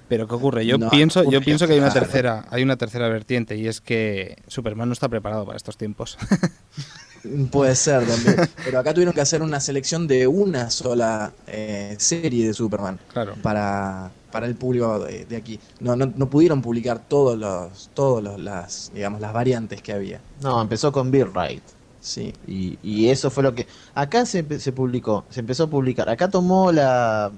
Pero 0.08 0.26
¿qué 0.26 0.34
ocurre? 0.34 0.66
Yo 0.66 0.76
No, 0.76 0.90
pienso, 0.90 1.22
yo 1.22 1.40
pienso 1.40 1.66
que 1.68 1.74
hay 1.74 1.78
una 1.78 1.92
tercera, 1.92 2.44
hay 2.50 2.64
una 2.64 2.76
tercera 2.76 3.08
vertiente 3.08 3.56
y 3.56 3.68
es 3.68 3.80
que 3.80 4.42
Superman 4.48 4.88
no 4.88 4.92
está 4.92 5.08
preparado 5.08 5.44
para 5.46 5.56
estos 5.56 5.76
tiempos. 5.76 6.18
Puede 7.50 7.74
ser 7.74 8.06
también. 8.06 8.36
Pero 8.64 8.78
acá 8.78 8.94
tuvieron 8.94 9.14
que 9.14 9.20
hacer 9.20 9.42
una 9.42 9.60
selección 9.60 10.06
de 10.06 10.26
una 10.26 10.70
sola 10.70 11.32
eh, 11.46 11.94
serie 11.98 12.46
de 12.46 12.54
Superman 12.54 12.98
claro. 13.12 13.34
para, 13.42 14.10
para 14.32 14.46
el 14.46 14.54
público 14.54 15.00
de, 15.00 15.26
de 15.26 15.36
aquí. 15.36 15.60
No, 15.80 15.96
no, 15.96 16.06
no 16.06 16.30
pudieron 16.30 16.62
publicar 16.62 17.06
todos 17.06 17.38
los, 17.38 17.90
todos 17.94 18.22
los, 18.22 18.40
las, 18.40 18.90
digamos, 18.94 19.20
las 19.20 19.32
variantes 19.32 19.82
que 19.82 19.92
había. 19.92 20.20
No, 20.42 20.60
empezó 20.62 20.92
con 20.92 21.10
Bill 21.10 21.28
Wright. 21.28 21.62
Sí. 22.00 22.32
Y, 22.46 22.78
y 22.82 23.08
eso 23.08 23.30
fue 23.30 23.42
lo 23.42 23.54
que... 23.54 23.66
Acá 23.94 24.24
se, 24.24 24.58
se 24.58 24.72
publicó, 24.72 25.24
se 25.28 25.40
empezó 25.40 25.64
a 25.64 25.70
publicar. 25.70 26.08
Acá 26.08 26.30
tomó 26.30 26.72
la, 26.72 27.30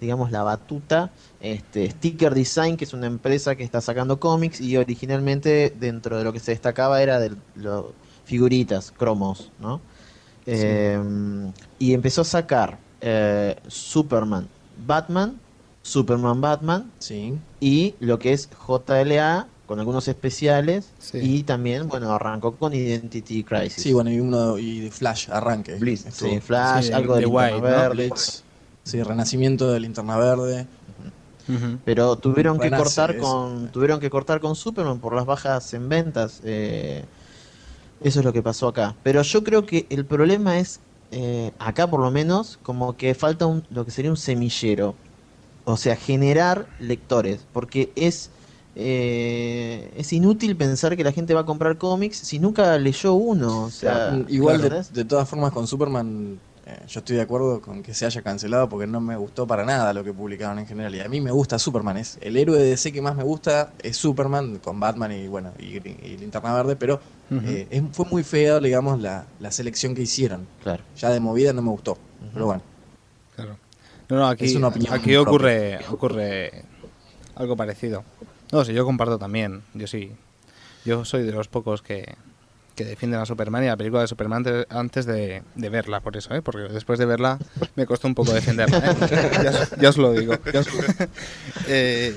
digamos, 0.00 0.30
la 0.30 0.42
batuta 0.42 1.10
este, 1.40 1.90
Sticker 1.90 2.34
Design, 2.34 2.76
que 2.76 2.84
es 2.84 2.92
una 2.92 3.06
empresa 3.06 3.56
que 3.56 3.64
está 3.64 3.80
sacando 3.80 4.18
cómics 4.18 4.60
y 4.60 4.76
originalmente 4.76 5.72
dentro 5.78 6.18
de 6.18 6.24
lo 6.24 6.32
que 6.32 6.40
se 6.40 6.50
destacaba 6.52 7.02
era 7.02 7.20
de 7.20 7.32
los 7.54 7.86
figuritas, 8.28 8.92
cromos, 8.96 9.50
¿no? 9.58 9.80
Eh, 10.46 10.98
y 11.78 11.94
empezó 11.94 12.20
a 12.20 12.24
sacar 12.24 12.78
eh, 13.00 13.56
Superman, 13.66 14.46
Batman, 14.86 15.38
Superman 15.82 16.40
Batman 16.40 16.90
Sí. 16.98 17.34
y 17.60 17.94
lo 18.00 18.18
que 18.18 18.32
es 18.32 18.48
JLA 18.50 19.46
con 19.66 19.78
algunos 19.78 20.08
especiales 20.08 20.90
Sí. 20.98 21.18
y 21.22 21.42
también, 21.42 21.88
bueno, 21.88 22.12
arrancó 22.12 22.54
con 22.56 22.74
Identity 22.74 23.44
Crisis. 23.44 23.82
Sí, 23.82 23.92
bueno, 23.92 24.10
y 24.10 24.20
uno 24.20 24.58
y 24.58 24.90
Flash, 24.90 25.28
arranque. 25.30 25.74
Blitz. 25.76 26.06
Sí, 26.12 26.40
Flash, 26.40 26.86
Sí, 26.88 26.92
algo 26.92 27.14
de 27.14 27.20
de 27.20 27.26
Linterna 27.26 27.46
White, 27.46 27.56
¿no? 27.56 27.76
Verde. 27.76 27.88
Blitz. 28.08 28.42
Sí, 28.84 29.02
renacimiento 29.02 29.70
de 29.72 29.80
Linterna 29.80 30.16
Verde. 30.18 30.66
Pero 31.86 32.16
tuvieron 32.16 32.58
que 32.58 32.70
cortar 32.70 33.16
con 33.16 33.68
tuvieron 33.68 34.00
que 34.00 34.10
cortar 34.10 34.38
con 34.38 34.54
Superman 34.54 34.98
por 35.00 35.14
las 35.14 35.24
bajas 35.24 35.72
en 35.72 35.88
ventas. 35.88 36.40
eh, 36.44 37.04
eso 38.00 38.20
es 38.20 38.24
lo 38.24 38.32
que 38.32 38.42
pasó 38.42 38.68
acá. 38.68 38.94
Pero 39.02 39.22
yo 39.22 39.44
creo 39.44 39.66
que 39.66 39.86
el 39.90 40.04
problema 40.06 40.58
es 40.58 40.80
eh, 41.10 41.52
acá 41.58 41.88
por 41.88 42.00
lo 42.00 42.10
menos 42.10 42.58
como 42.62 42.96
que 42.96 43.14
falta 43.14 43.46
un, 43.46 43.64
lo 43.70 43.84
que 43.84 43.90
sería 43.90 44.10
un 44.10 44.16
semillero. 44.16 44.94
O 45.64 45.76
sea, 45.76 45.96
generar 45.96 46.66
lectores, 46.78 47.46
porque 47.52 47.92
es 47.94 48.30
eh, 48.74 49.92
es 49.96 50.12
inútil 50.12 50.56
pensar 50.56 50.96
que 50.96 51.02
la 51.02 51.12
gente 51.12 51.34
va 51.34 51.40
a 51.40 51.46
comprar 51.46 51.78
cómics 51.78 52.16
si 52.18 52.38
nunca 52.38 52.78
leyó 52.78 53.14
uno. 53.14 53.64
O 53.64 53.70
sea, 53.70 54.24
Igual 54.28 54.60
de, 54.62 54.82
de 54.92 55.04
todas 55.04 55.28
formas 55.28 55.52
con 55.52 55.66
Superman 55.66 56.38
eh, 56.68 56.82
yo 56.86 57.00
estoy 57.00 57.16
de 57.16 57.22
acuerdo 57.22 57.60
con 57.62 57.82
que 57.82 57.94
se 57.94 58.04
haya 58.06 58.20
cancelado 58.22 58.68
porque 58.68 58.86
no 58.86 59.00
me 59.00 59.16
gustó 59.16 59.46
para 59.46 59.64
nada 59.64 59.92
lo 59.94 60.04
que 60.04 60.12
publicaron 60.12 60.58
en 60.58 60.66
general. 60.66 60.94
Y 60.94 61.00
a 61.00 61.08
mí 61.08 61.20
me 61.20 61.30
gusta 61.30 61.58
Superman, 61.58 61.96
es 61.96 62.18
el 62.20 62.36
héroe 62.36 62.58
de 62.58 62.64
DC 62.70 62.92
que 62.92 63.00
más 63.02 63.16
me 63.16 63.24
gusta 63.24 63.72
es 63.82 63.96
Superman 63.96 64.58
con 64.58 64.78
Batman 64.78 65.12
y 65.12 65.26
bueno 65.28 65.52
y, 65.58 65.76
y 65.76 66.16
Linterna 66.18 66.54
Verde, 66.54 66.76
pero 66.76 67.00
eh, 67.30 67.66
es- 67.70 67.82
fue 67.92 68.06
muy 68.10 68.22
fea, 68.22 68.60
digamos, 68.60 69.00
la, 69.00 69.24
la 69.40 69.50
selección 69.50 69.94
que 69.94 70.02
hicieron. 70.02 70.46
Claro. 70.62 70.82
Ya 70.96 71.10
de 71.10 71.20
movida 71.20 71.52
no 71.52 71.62
me 71.62 71.70
gustó. 71.70 71.96
Pero 72.34 72.46
bueno. 72.46 72.62
Claro. 73.36 73.56
No, 74.08 74.16
no, 74.16 74.26
aquí, 74.28 74.46
Es 74.46 74.54
una 74.56 74.68
opinión 74.68 74.92
aquí 74.94 75.12
propia. 75.12 75.20
ocurre, 75.22 75.78
ocurre 75.90 76.64
algo 77.36 77.56
parecido. 77.56 78.04
No, 78.52 78.64
sí, 78.64 78.72
yo 78.72 78.84
comparto 78.84 79.18
también. 79.18 79.62
Yo 79.74 79.86
sí. 79.86 80.12
Yo 80.84 81.04
soy 81.04 81.22
de 81.24 81.32
los 81.32 81.48
pocos 81.48 81.82
que, 81.82 82.14
que 82.78 82.84
defienden 82.84 83.20
a 83.20 83.26
Superman 83.26 83.64
y 83.64 83.66
la 83.66 83.76
película 83.76 84.02
de 84.02 84.06
Superman 84.08 84.44
te- 84.44 84.66
antes 84.70 85.04
de, 85.04 85.42
de 85.54 85.68
verla, 85.68 86.00
por 86.00 86.16
eso, 86.16 86.32
¿eh? 86.34 86.42
Porque 86.42 86.72
después 86.72 86.98
de 86.98 87.06
verla 87.06 87.38
me 87.74 87.84
costó 87.86 88.06
un 88.08 88.14
poco 88.14 88.32
defenderla, 88.32 88.78
¿eh? 88.78 88.94
ya, 89.44 89.50
os- 89.50 89.70
ya 89.80 89.88
os 89.90 89.98
lo 89.98 90.12
digo. 90.12 90.32
os- 90.34 90.68
Eh, 91.68 92.16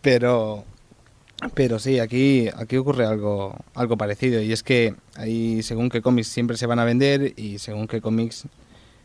pero 0.00 0.64
pero 1.54 1.78
sí, 1.80 1.98
aquí, 1.98 2.48
aquí 2.54 2.76
ocurre 2.76 3.04
algo, 3.04 3.56
algo 3.74 3.96
parecido 3.96 4.40
y 4.40 4.52
es 4.52 4.62
que 4.62 4.94
ahí 5.16 5.62
según 5.62 5.88
qué 5.88 6.00
cómics 6.00 6.28
siempre 6.28 6.56
se 6.56 6.66
van 6.66 6.78
a 6.78 6.84
vender 6.84 7.32
y 7.36 7.58
según 7.58 7.88
qué 7.88 8.00
cómics 8.00 8.44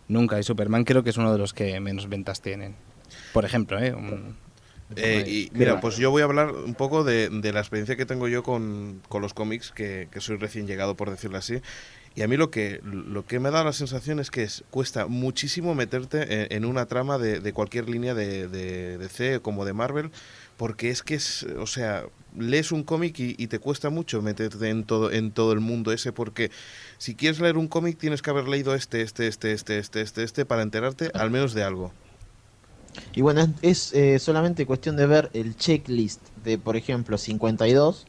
nunca. 0.08 0.40
Y 0.40 0.44
Superman 0.44 0.84
creo 0.84 1.04
que 1.04 1.10
es 1.10 1.18
uno 1.18 1.32
de 1.32 1.40
los 1.40 1.54
que 1.54 1.80
menos 1.80 2.08
ventas 2.10 2.42
tienen. 2.42 2.76
Por 3.34 3.44
ejemplo, 3.46 3.80
¿eh? 3.80 3.94
Un- 3.94 4.36
Eh, 4.96 5.24
y 5.28 5.50
mira, 5.54 5.80
pues 5.82 5.98
yo 5.98 6.12
voy 6.12 6.22
a 6.22 6.26
hablar 6.26 6.52
un 6.52 6.74
poco 6.74 7.04
de, 7.04 7.30
de 7.30 7.52
la 7.54 7.60
experiencia 7.60 7.96
que 7.98 8.06
tengo 8.06 8.28
yo 8.28 8.42
con, 8.44 9.02
con 9.10 9.22
los 9.22 9.34
cómics, 9.34 9.72
que, 9.72 10.08
que 10.12 10.22
soy 10.22 10.38
recién 10.38 10.66
llegado, 10.66 10.96
por 10.96 11.10
decirlo 11.12 11.38
así. 11.38 11.62
Y 12.16 12.24
a 12.24 12.28
mí 12.28 12.36
lo 12.36 12.50
que, 12.50 12.80
lo 12.84 13.26
que 13.28 13.40
me 13.40 13.52
da 13.52 13.64
la 13.64 13.74
sensación 13.74 14.20
es 14.20 14.32
que 14.32 14.42
es- 14.44 14.64
cuesta 14.72 15.06
muchísimo 15.06 15.76
meterte 15.76 16.46
en, 16.46 16.64
en 16.64 16.66
una 16.66 16.88
trama 16.88 17.18
de, 17.20 17.40
de 17.42 17.54
cualquier 17.54 17.90
línea 17.90 18.16
de, 18.16 18.48
de 18.48 18.98
DC 18.98 19.40
como 19.42 19.66
de 19.66 19.74
Marvel, 19.74 20.10
porque 20.56 20.90
es 20.90 21.04
que 21.04 21.14
es, 21.16 21.44
o 21.60 21.68
sea, 21.68 22.06
lees 22.36 22.72
un 22.72 22.84
cómic 22.84 23.20
y, 23.20 23.36
y 23.38 23.48
te 23.48 23.60
cuesta 23.60 23.92
mucho 23.92 24.24
meterte 24.24 24.70
en 24.70 24.84
todo, 24.84 25.12
en 25.12 25.32
todo 25.32 25.52
el 25.54 25.60
mundo 25.60 25.92
ese, 25.92 26.12
porque 26.12 26.50
si 26.98 27.14
quieres 27.14 27.40
leer 27.40 27.58
un 27.58 27.68
cómic 27.68 28.00
tienes 28.00 28.24
que 28.24 28.32
haber 28.32 28.48
leído 28.48 28.74
este, 28.74 29.02
este, 29.02 29.28
este, 29.28 29.52
este, 29.52 29.78
este, 29.78 30.02
este, 30.02 30.24
este, 30.24 30.46
para 30.46 30.64
enterarte 30.64 31.12
al 31.14 31.30
menos 31.30 31.54
de 31.54 31.64
algo. 31.64 31.94
Y 33.16 33.22
bueno, 33.22 33.48
es, 33.62 33.94
eh, 33.94 34.20
solamente 34.20 34.66
cuestión 34.66 34.96
de 34.98 35.06
ver 35.08 35.30
el 35.34 35.56
checklist 35.56 36.20
de, 36.44 36.58
por 36.58 36.76
ejemplo, 36.76 37.18
52, 37.18 38.06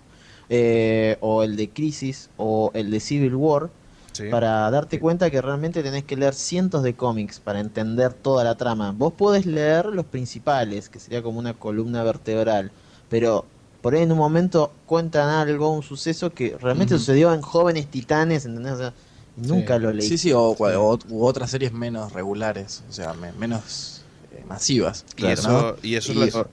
eh, 0.48 1.16
o 1.20 1.42
el 1.42 1.56
de 1.56 1.68
Crisis, 1.70 2.30
o 2.36 2.70
el 2.74 2.90
de 2.90 3.00
Civil 3.00 3.34
War, 3.34 3.70
Sí. 4.12 4.24
para 4.30 4.68
darte 4.70 4.98
cuenta 4.98 5.30
que 5.30 5.40
realmente 5.40 5.80
tenés 5.82 6.02
que 6.02 6.16
leer 6.16 6.34
cientos 6.34 6.82
de 6.82 6.94
cómics 6.94 7.38
para 7.38 7.60
entender 7.60 8.12
toda 8.14 8.42
la 8.42 8.56
trama. 8.56 8.92
Vos 8.96 9.12
podés 9.12 9.46
leer 9.46 9.86
los 9.86 10.06
principales, 10.06 10.88
que 10.88 10.98
sería 10.98 11.22
como 11.22 11.38
una 11.38 11.54
columna 11.54 12.02
vertebral, 12.02 12.72
pero 13.08 13.44
por 13.80 13.94
ahí 13.94 14.02
en 14.02 14.10
un 14.10 14.18
momento 14.18 14.72
cuentan 14.86 15.28
algo, 15.28 15.70
un 15.70 15.84
suceso 15.84 16.30
que 16.34 16.56
realmente 16.60 16.98
sucedió 16.98 17.32
en 17.32 17.42
Jóvenes 17.42 17.86
Titanes, 17.86 18.44
¿entendés? 18.44 18.72
O 18.72 18.78
sea, 18.78 18.92
nunca 19.36 19.78
lo 19.78 19.92
leí. 19.92 20.08
Sí, 20.08 20.18
sí, 20.18 20.32
o, 20.32 20.40
o- 20.50 20.98
u 21.10 21.24
otras 21.24 21.50
series 21.52 21.72
menos 21.72 22.12
regulares, 22.12 22.82
o 22.88 22.92
sea, 22.92 23.12
me- 23.14 23.32
menos 23.34 23.97
eh, 24.38 24.44
masivas. 24.46 25.04
Y 25.12 25.20
claro, 25.20 25.34
eso, 25.34 25.48
¿no? 25.50 25.76
y 25.82 25.94
eso 25.96 26.12
Y- 26.12 26.22
es 26.22 26.34
la, 26.34 26.46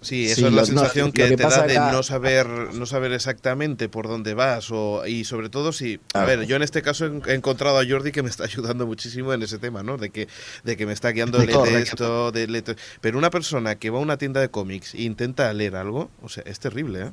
sí, 0.00 0.24
eso 0.26 0.34
Sí, 0.34 0.44
es 0.46 0.52
la 0.52 0.60
lo- 0.62 0.66
sensación 0.66 1.12
que, 1.12 1.28
que 1.28 1.36
te 1.36 1.42
da 1.44 1.66
de 1.66 1.76
acá- 1.78 1.92
no 1.92 2.02
saber, 2.02 2.46
no 2.48 2.86
saber 2.86 3.12
exactamente 3.12 3.88
por 3.88 4.08
dónde 4.08 4.34
vas 4.34 4.70
o, 4.72 5.06
y 5.06 5.24
sobre 5.24 5.48
todo 5.48 5.72
si, 5.72 6.00
a 6.14 6.24
ver, 6.24 6.44
yo 6.46 6.56
en 6.56 6.62
este 6.62 6.82
caso 6.82 7.06
he 7.26 7.34
encontrado 7.34 7.78
a 7.78 7.84
Jordi 7.88 8.10
que 8.10 8.22
me 8.22 8.28
está 8.28 8.44
ayudando 8.52 8.86
muchísimo 8.86 9.32
en 9.32 9.42
ese 9.42 9.58
tema, 9.58 9.82
¿no? 9.82 9.98
De 9.98 10.10
que, 10.10 10.26
de 10.64 10.76
que 10.76 10.86
me 10.86 10.92
está 10.92 11.10
guiando, 11.10 11.38
Correcto. 11.38 11.66
esto, 11.66 12.32
de 12.32 12.76
pero 13.00 13.16
una 13.16 13.30
persona 13.30 13.76
que 13.76 13.90
va 13.90 13.98
a 13.98 14.02
una 14.02 14.16
tienda 14.18 14.40
de 14.40 14.48
cómics 14.50 14.94
e 14.94 15.02
intenta 15.02 15.52
leer 15.52 15.76
algo, 15.76 16.10
o 16.20 16.28
sea, 16.28 16.42
es 16.46 16.58
terrible, 16.58 17.00
¿eh? 17.06 17.10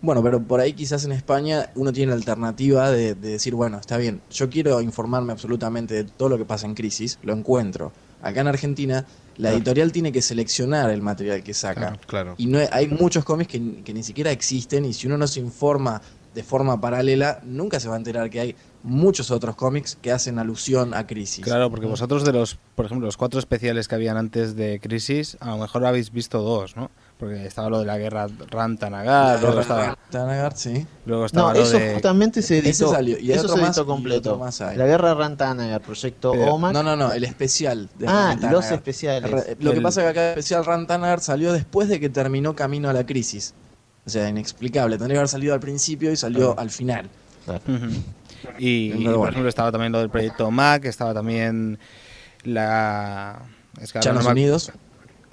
Bueno, 0.00 0.22
pero 0.22 0.42
por 0.42 0.60
ahí 0.60 0.72
quizás 0.72 1.04
en 1.04 1.12
España 1.12 1.70
uno 1.74 1.92
tiene 1.92 2.10
la 2.10 2.16
alternativa 2.16 2.90
de, 2.90 3.14
de 3.14 3.28
decir, 3.32 3.54
bueno, 3.54 3.78
está 3.78 3.96
bien, 3.98 4.20
yo 4.30 4.48
quiero 4.48 4.80
informarme 4.80 5.32
absolutamente 5.32 5.94
de 5.94 6.04
todo 6.04 6.28
lo 6.30 6.38
que 6.38 6.44
pasa 6.44 6.66
en 6.66 6.74
crisis, 6.74 7.18
lo 7.22 7.32
encuentro. 7.34 7.92
Acá 8.22 8.40
en 8.40 8.48
Argentina, 8.48 9.06
la 9.36 9.52
editorial 9.52 9.92
tiene 9.92 10.12
que 10.12 10.22
seleccionar 10.22 10.90
el 10.90 11.02
material 11.02 11.42
que 11.42 11.54
saca. 11.54 11.96
Claro. 12.06 12.34
Y 12.38 12.46
no 12.46 12.58
hay- 12.58 12.68
hay 12.72 12.88
muchos 12.88 13.24
cómics 13.24 13.50
que, 13.52 13.82
que 13.82 13.94
ni 13.94 14.02
siquiera 14.02 14.30
existen 14.30 14.84
y 14.84 14.92
si 14.92 15.06
uno 15.06 15.16
no 15.18 15.26
se 15.26 15.40
informa 15.40 16.00
de 16.34 16.42
forma 16.44 16.80
paralela, 16.80 17.40
nunca 17.44 17.80
se 17.80 17.88
va 17.88 17.94
a 17.94 17.98
enterar 17.98 18.30
que 18.30 18.38
hay 18.40 18.56
muchos 18.84 19.30
otros 19.30 19.56
cómics 19.56 19.98
que 20.00 20.12
hacen 20.12 20.38
alusión 20.38 20.94
a 20.94 21.06
crisis. 21.06 21.44
Claro, 21.44 21.70
porque 21.70 21.86
vosotros 21.86 22.24
de 22.24 22.32
los, 22.32 22.56
por 22.76 22.86
ejemplo, 22.86 23.06
los 23.06 23.16
cuatro 23.16 23.40
especiales 23.40 23.88
que 23.88 23.94
habían 23.96 24.16
antes 24.16 24.54
de 24.54 24.78
Crisis, 24.80 25.36
a 25.40 25.50
lo 25.50 25.58
mejor 25.58 25.84
habéis 25.84 26.12
visto 26.12 26.40
dos, 26.40 26.76
¿no? 26.76 26.90
Porque 27.20 27.44
estaba 27.46 27.68
lo 27.68 27.80
de 27.80 27.84
la 27.84 27.98
guerra 27.98 28.26
Rantanagar, 28.50 29.42
luego 29.42 29.60
estaba, 29.60 29.98
Tanagar, 30.10 30.56
sí. 30.56 30.86
luego 31.04 31.26
estaba 31.26 31.48
No, 31.52 31.54
lo 31.58 31.62
eso 31.62 31.78
de... 31.78 31.92
justamente 31.92 32.40
se 32.40 32.58
Ese 32.60 32.68
editó. 32.70 32.90
salió, 32.92 33.18
y 33.18 33.30
eso 33.30 33.42
otro 33.42 33.56
se 33.56 33.60
más, 33.60 33.76
editó 33.76 33.86
completo. 33.86 34.30
otro 34.30 34.38
más. 34.44 34.58
La 34.60 34.86
guerra 34.86 35.12
Rantana, 35.14 35.74
el 35.74 35.80
proyecto 35.82 36.32
Pero- 36.32 36.54
OMAC. 36.54 36.72
No, 36.72 36.82
no, 36.82 36.96
no, 36.96 37.12
el 37.12 37.22
especial. 37.24 37.90
de 37.98 38.08
ah, 38.08 38.28
Rantanagar. 38.30 38.52
los 38.52 38.70
especiales. 38.70 39.30
Re- 39.30 39.56
Lo 39.60 39.70
que 39.72 39.76
El- 39.76 39.82
pasa 39.82 40.00
es 40.00 40.04
que 40.06 40.10
acá 40.10 40.22
el 40.24 40.28
especial 40.30 40.64
Rantanagar 40.64 41.20
salió 41.20 41.52
después 41.52 41.88
de 41.90 42.00
que 42.00 42.08
terminó 42.08 42.56
Camino 42.56 42.88
a 42.88 42.94
la 42.94 43.04
Crisis. 43.04 43.52
O 44.06 44.08
sea, 44.08 44.26
inexplicable. 44.30 44.96
Tendría 44.96 45.16
que 45.16 45.18
haber 45.18 45.28
salido 45.28 45.52
al 45.52 45.60
principio 45.60 46.10
y 46.10 46.16
salió 46.16 46.58
al 46.58 46.70
final. 46.70 47.10
Y, 48.58 49.04
por 49.04 49.28
ejemplo, 49.28 49.48
estaba 49.48 49.70
también 49.70 49.92
lo 49.92 49.98
del 49.98 50.08
proyecto 50.08 50.50
Mac, 50.50 50.86
estaba 50.86 51.12
también 51.12 51.78
la... 52.44 53.42
es 53.80 53.92
que 53.92 54.00
Llanos 54.00 54.24
no 54.24 54.30
Unidos. 54.30 54.72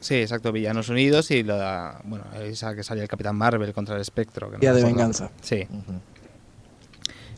Sí, 0.08 0.16
exacto, 0.16 0.54
Villanos 0.54 0.88
Unidos 0.88 1.32
y 1.32 1.44
la, 1.44 2.00
bueno, 2.06 2.24
esa 2.42 2.74
que 2.74 2.82
salía 2.82 3.04
el 3.04 3.10
Capitán 3.10 3.36
Marvel 3.36 3.74
contra 3.74 3.96
el 3.96 4.02
Espectro. 4.02 4.48
que 4.50 4.54
no 4.56 4.60
Día 4.62 4.72
de. 4.74 4.82
Venganza. 4.84 5.32
Sí, 5.42 5.68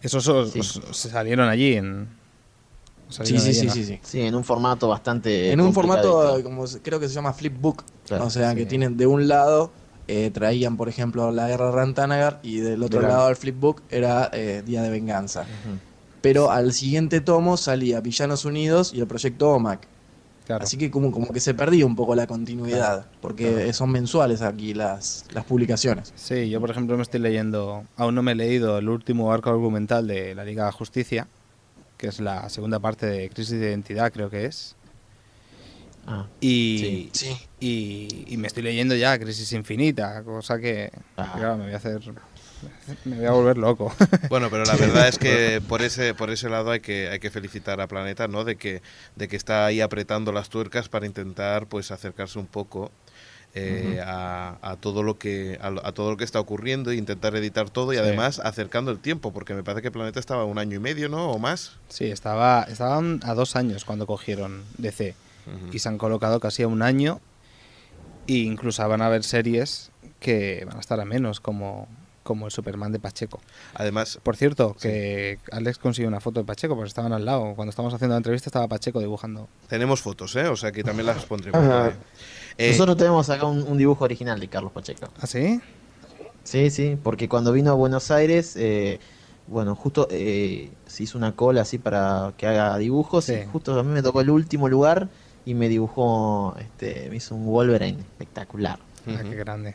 esos 0.03 0.27
os- 0.27 0.51
Sí. 0.51 0.59
os- 0.59 0.81
se 0.91 1.09
salieron 1.09 1.49
allí 1.49 1.73
en... 1.73 2.07
Sí, 3.09 3.15
salieron 3.15 3.41
sí, 3.41 3.47
allí 3.49 3.59
sí, 3.59 3.65
en 3.65 3.71
sí, 3.73 3.85
sí. 3.85 3.99
Sí, 4.03 4.21
en 4.21 4.35
un 4.35 4.43
formato 4.43 4.87
bastante. 4.87 5.51
En 5.51 5.59
un 5.61 5.73
formato, 5.73 6.41
como 6.43 6.65
creo 6.83 6.99
que 6.99 7.07
se 7.07 7.15
llama 7.15 7.33
Flipbook. 7.33 7.83
Claro, 8.05 8.25
o 8.25 8.29
sea, 8.29 8.51
sí. 8.51 8.57
que 8.57 8.65
tienen 8.67 8.97
de 8.97 9.07
un 9.07 9.27
lado, 9.27 9.71
eh, 10.07 10.29
traían, 10.31 10.77
por 10.77 10.89
ejemplo, 10.89 11.31
la 11.31 11.47
guerra 11.47 11.71
Rantanagar 11.71 12.39
y 12.43 12.59
del 12.59 12.83
otro 12.83 13.01
lado 13.01 13.25
del 13.27 13.35
Flipbook 13.35 13.81
era 13.89 14.29
eh, 14.31 14.61
Día 14.63 14.83
de 14.83 14.91
Venganza. 14.91 15.45
Pero 16.21 16.51
al 16.51 16.71
siguiente 16.73 17.19
tomo 17.19 17.57
salía 17.57 17.99
Villanos 17.99 18.45
Unidos 18.45 18.93
y 18.93 18.99
el 18.99 19.07
proyecto 19.07 19.49
OMAC. 19.53 19.87
Claro. 20.49 20.63
Así 20.63 20.77
que 20.79 20.89
como, 20.89 21.11
como 21.11 21.27
que 21.31 21.39
se 21.39 21.53
perdía 21.53 21.85
un 21.85 21.95
poco 21.95 22.15
la 22.15 22.25
continuidad, 22.25 23.05
porque 23.21 23.71
son 23.71 23.91
mensuales 23.91 24.41
aquí 24.41 24.73
las, 24.73 25.25
las 25.31 25.45
publicaciones. 25.45 26.11
Sí, 26.15 26.49
yo 26.49 26.59
por 26.59 26.71
ejemplo 26.71 26.97
me 26.97 27.03
estoy 27.03 27.19
leyendo, 27.19 27.83
aún 27.97 28.15
no 28.15 28.23
me 28.23 28.31
he 28.31 28.35
leído 28.35 28.79
el 28.79 28.89
último 28.89 29.31
arco 29.31 29.51
argumental 29.51 30.07
de 30.07 30.33
la 30.33 30.43
Liga 30.43 30.65
de 30.65 30.71
Justicia, 30.71 31.27
que 31.97 32.07
es 32.07 32.19
la 32.19 32.49
segunda 32.49 32.79
parte 32.79 33.05
de 33.05 33.29
Crisis 33.29 33.59
de 33.59 33.69
Identidad, 33.69 34.11
creo 34.11 34.31
que 34.31 34.45
es. 34.45 34.75
Ah, 36.07 36.25
Y, 36.41 37.11
Sí. 37.13 37.37
y, 37.59 38.25
y 38.33 38.37
me 38.37 38.47
estoy 38.47 38.63
leyendo 38.63 38.95
ya 38.95 39.19
Crisis 39.19 39.53
Infinita, 39.53 40.23
cosa 40.23 40.57
que, 40.57 40.91
Ah. 41.15 41.31
claro, 41.37 41.57
me 41.57 41.65
voy 41.65 41.73
a 41.73 41.77
hacer... 41.77 42.01
Me 43.05 43.17
voy 43.17 43.25
a 43.25 43.31
volver 43.31 43.57
loco. 43.57 43.93
Bueno, 44.29 44.49
pero 44.49 44.63
la 44.65 44.75
verdad 44.75 45.07
es 45.07 45.17
que 45.17 45.61
por 45.67 45.81
ese 45.81 46.13
por 46.13 46.29
ese 46.29 46.49
lado 46.49 46.71
hay 46.71 46.79
que 46.81 47.09
hay 47.09 47.19
que 47.19 47.29
felicitar 47.31 47.79
a 47.81 47.87
Planeta, 47.87 48.27
¿no? 48.27 48.43
De 48.43 48.55
que 48.57 48.81
de 49.15 49.27
que 49.27 49.35
está 49.35 49.65
ahí 49.65 49.81
apretando 49.81 50.31
las 50.31 50.49
tuercas 50.49 50.89
para 50.89 51.05
intentar 51.05 51.67
pues 51.67 51.91
acercarse 51.91 52.37
un 52.39 52.45
poco 52.47 52.91
eh, 53.55 53.99
a, 54.05 54.57
a 54.61 54.75
todo 54.75 55.01
lo 55.01 55.17
que 55.17 55.57
a, 55.61 55.67
a 55.87 55.91
todo 55.91 56.11
lo 56.11 56.17
que 56.17 56.23
está 56.23 56.39
ocurriendo 56.39 56.91
e 56.91 56.95
intentar 56.95 57.35
editar 57.35 57.69
todo 57.69 57.91
y 57.93 57.95
Sí. 57.95 58.01
además 58.01 58.39
acercando 58.39 58.91
el 58.91 58.99
tiempo, 58.99 59.33
porque 59.33 59.55
me 59.55 59.63
parece 59.63 59.81
que 59.81 59.89
Planeta 59.91 60.19
estaba 60.19 60.45
un 60.45 60.59
año 60.59 60.75
y 60.77 60.79
medio, 60.79 61.09
¿no? 61.09 61.31
O 61.31 61.39
más. 61.39 61.77
Sí, 61.89 62.05
estaba, 62.05 62.63
estaban 62.69 63.19
a 63.23 63.33
dos 63.33 63.55
años 63.55 63.85
cuando 63.85 64.05
cogieron 64.05 64.63
DC 64.77 65.15
Ujú. 65.47 65.73
y 65.75 65.79
se 65.79 65.89
han 65.89 65.97
colocado 65.97 66.39
casi 66.39 66.61
a 66.63 66.67
un 66.67 66.83
año 66.83 67.19
e 68.27 68.33
incluso 68.33 68.87
van 68.87 69.01
a 69.01 69.07
haber 69.07 69.23
series 69.23 69.89
que 70.19 70.63
van 70.67 70.77
a 70.77 70.79
estar 70.81 70.99
a 70.99 71.05
menos, 71.05 71.39
como, 71.39 71.87
como 72.29 72.45
el 72.45 72.51
Superman 72.51 72.91
de 72.91 72.99
Pacheco. 72.99 73.41
Además, 73.73 74.19
Por 74.21 74.35
cierto, 74.37 74.75
que 74.79 75.39
Alex 75.51 75.79
consiguió 75.79 76.07
una 76.07 76.19
foto 76.19 76.39
de 76.39 76.45
Pacheco 76.45 76.75
porque 76.75 76.87
estaban 76.89 77.11
al 77.11 77.25
lado. 77.25 77.55
Cuando 77.55 77.71
estábamos 77.71 77.91
haciendo 77.95 78.13
la 78.13 78.17
entrevista 78.17 78.49
estaba 78.49 78.67
Pacheco 78.67 78.99
dibujando. 78.99 79.49
tenemos 79.67 80.01
fotos, 80.01 80.35
¿eh? 80.35 80.47
O 80.47 80.55
sea 80.55 80.71
que 80.71 80.83
también 80.83 81.07
las 81.07 81.25
pondremos. 81.25 81.91
Eh, 82.59 82.71
Nosotros 82.71 82.97
tenemos 82.97 83.27
acá 83.31 83.45
un, 83.47 83.63
un 83.63 83.77
dibujo 83.79 84.03
original 84.03 84.39
de 84.39 84.47
Carlos 84.47 84.71
Pacheco. 84.71 85.07
¿Ah, 85.19 85.25
sí? 85.25 85.59
Sí, 86.43 86.69
sí, 86.69 86.97
porque 87.01 87.27
cuando 87.27 87.51
vino 87.51 87.71
a 87.71 87.73
Buenos 87.73 88.11
Aires, 88.11 88.55
eh, 88.57 88.99
bueno, 89.47 89.73
justo 89.75 90.07
eh, 90.11 90.69
se 90.85 91.03
hizo 91.03 91.17
una 91.17 91.31
cola 91.35 91.61
así 91.61 91.79
para 91.79 92.33
que 92.37 92.45
haga 92.45 92.77
dibujos 92.77 93.25
Sí. 93.25 93.33
y 93.33 93.45
justo 93.51 93.79
a 93.79 93.83
mí 93.83 93.91
me 93.91 94.03
tocó 94.03 94.21
el 94.21 94.29
último 94.29 94.69
lugar 94.69 95.09
y 95.45 95.55
me 95.55 95.67
dibujó, 95.69 96.55
este, 96.59 97.07
me 97.09 97.15
hizo 97.15 97.33
un 97.33 97.45
Wolverine 97.47 97.99
espectacular. 97.99 98.77
Ah, 99.07 99.21
qué 99.23 99.35
grande. 99.35 99.73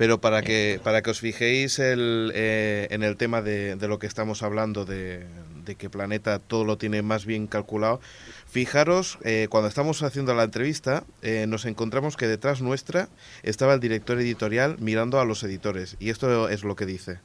Pero 0.00 0.18
para 0.18 0.40
que, 0.40 0.80
para 0.82 1.02
que 1.02 1.10
os 1.10 1.20
fijéis 1.20 1.78
el, 1.78 2.32
eh, 2.34 2.88
en 2.88 3.02
el 3.02 3.18
tema 3.18 3.42
de, 3.42 3.76
de 3.76 3.86
lo 3.86 3.98
que 3.98 4.06
estamos 4.06 4.42
hablando, 4.42 4.86
de, 4.86 5.26
de 5.66 5.74
que 5.74 5.90
Planeta 5.90 6.38
todo 6.38 6.64
lo 6.64 6.78
tiene 6.78 7.02
más 7.02 7.26
bien 7.26 7.46
calculado, 7.46 8.00
fijaros, 8.46 9.18
eh, 9.24 9.48
cuando 9.50 9.68
estamos 9.68 10.02
haciendo 10.02 10.32
la 10.32 10.44
entrevista, 10.44 11.04
eh, 11.20 11.44
nos 11.46 11.66
encontramos 11.66 12.16
que 12.16 12.26
detrás 12.28 12.62
nuestra 12.62 13.10
estaba 13.42 13.74
el 13.74 13.80
director 13.80 14.18
editorial 14.18 14.76
mirando 14.78 15.20
a 15.20 15.26
los 15.26 15.42
editores. 15.42 15.98
Y 16.00 16.08
esto 16.08 16.48
es 16.48 16.64
lo 16.64 16.76
que 16.76 16.86
dice. 16.86 17.18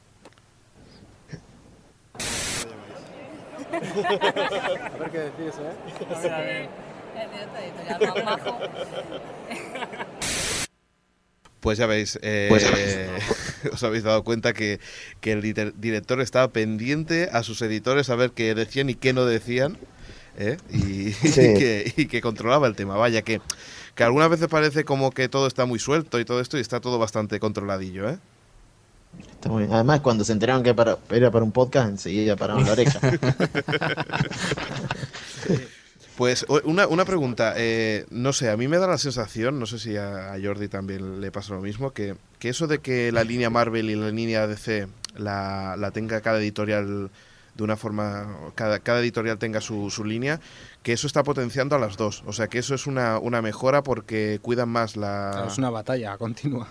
A 3.72 4.98
ver 4.98 5.10
qué 5.10 5.18
decís, 5.20 5.54
¿eh? 5.58 5.72
Pues 11.66 11.78
ya 11.78 11.86
veis, 11.86 12.16
eh, 12.22 12.46
Pues- 12.48 12.64
os 13.74 13.82
habéis 13.82 14.04
dado 14.04 14.22
cuenta 14.22 14.52
que, 14.52 14.78
que 15.20 15.32
el 15.32 15.42
director 15.42 16.20
estaba 16.20 16.46
pendiente 16.52 17.28
a 17.32 17.42
sus 17.42 17.60
editores 17.60 18.08
a 18.08 18.14
ver 18.14 18.30
qué 18.30 18.54
decían 18.54 18.88
y 18.88 18.94
qué 18.94 19.12
no 19.12 19.24
decían. 19.24 19.76
¿eh? 20.38 20.58
Y, 20.70 21.08
y 21.26 21.32
que, 21.32 21.92
y 21.96 22.06
que 22.06 22.20
controlaba 22.20 22.68
el 22.68 22.76
tema. 22.76 22.96
Vaya, 22.96 23.22
que, 23.22 23.40
que 23.96 24.04
algunas 24.04 24.30
veces 24.30 24.46
parece 24.46 24.84
como 24.84 25.10
que 25.10 25.28
todo 25.28 25.48
está 25.48 25.66
muy 25.66 25.80
suelto 25.80 26.20
y 26.20 26.24
todo 26.24 26.40
esto 26.40 26.56
y 26.56 26.60
está 26.60 26.78
todo 26.80 27.00
bastante 27.00 27.40
controladillo. 27.40 28.10
¿eh? 28.10 28.18
Está 29.18 29.48
muy 29.48 29.64
bien. 29.64 29.74
Además, 29.74 30.02
cuando 30.02 30.22
se 30.22 30.34
enteraron 30.34 30.62
que 30.62 30.72
para- 30.72 30.98
era 31.10 31.32
para 31.32 31.44
un 31.44 31.50
podcast, 31.50 31.88
enseguida 31.88 32.36
pararon 32.36 32.64
la 32.64 32.72
oreja. 32.74 33.00
Pues 36.16 36.46
una, 36.64 36.86
una 36.86 37.04
pregunta, 37.04 37.52
eh, 37.56 38.06
no 38.10 38.32
sé, 38.32 38.48
a 38.48 38.56
mí 38.56 38.68
me 38.68 38.78
da 38.78 38.86
la 38.86 38.96
sensación, 38.96 39.58
no 39.58 39.66
sé 39.66 39.78
si 39.78 39.96
a, 39.98 40.34
Jordi 40.42 40.68
también 40.68 41.20
le 41.20 41.30
pasa 41.30 41.52
lo 41.52 41.60
mismo, 41.60 41.92
que, 41.92 42.16
que 42.38 42.48
eso 42.48 42.66
de 42.66 42.78
que 42.78 43.12
la 43.12 43.22
línea 43.22 43.50
Marvel 43.50 43.90
y 43.90 43.96
la 43.96 44.10
línea 44.10 44.46
DC 44.46 44.88
la, 45.16 45.76
la 45.76 45.90
tenga 45.90 46.22
cada 46.22 46.38
editorial 46.38 47.10
de 47.54 47.62
una 47.62 47.76
forma, 47.76 48.34
cada, 48.54 48.78
cada 48.80 49.00
editorial 49.00 49.38
tenga 49.38 49.60
su, 49.60 49.90
su 49.90 50.04
línea, 50.04 50.40
que 50.82 50.92
eso 50.92 51.06
está 51.06 51.22
potenciando 51.22 51.74
a 51.76 51.78
las 51.78 51.96
dos. 51.96 52.22
O 52.26 52.32
sea, 52.32 52.48
que 52.48 52.58
eso 52.58 52.74
es 52.74 52.86
una, 52.86 53.18
una 53.18 53.40
mejora 53.42 53.82
porque 53.82 54.38
cuidan 54.42 54.68
más 54.68 54.96
la... 54.96 55.46
Es 55.48 55.58
una 55.58 55.70
batalla 55.70 56.16
continua. 56.18 56.68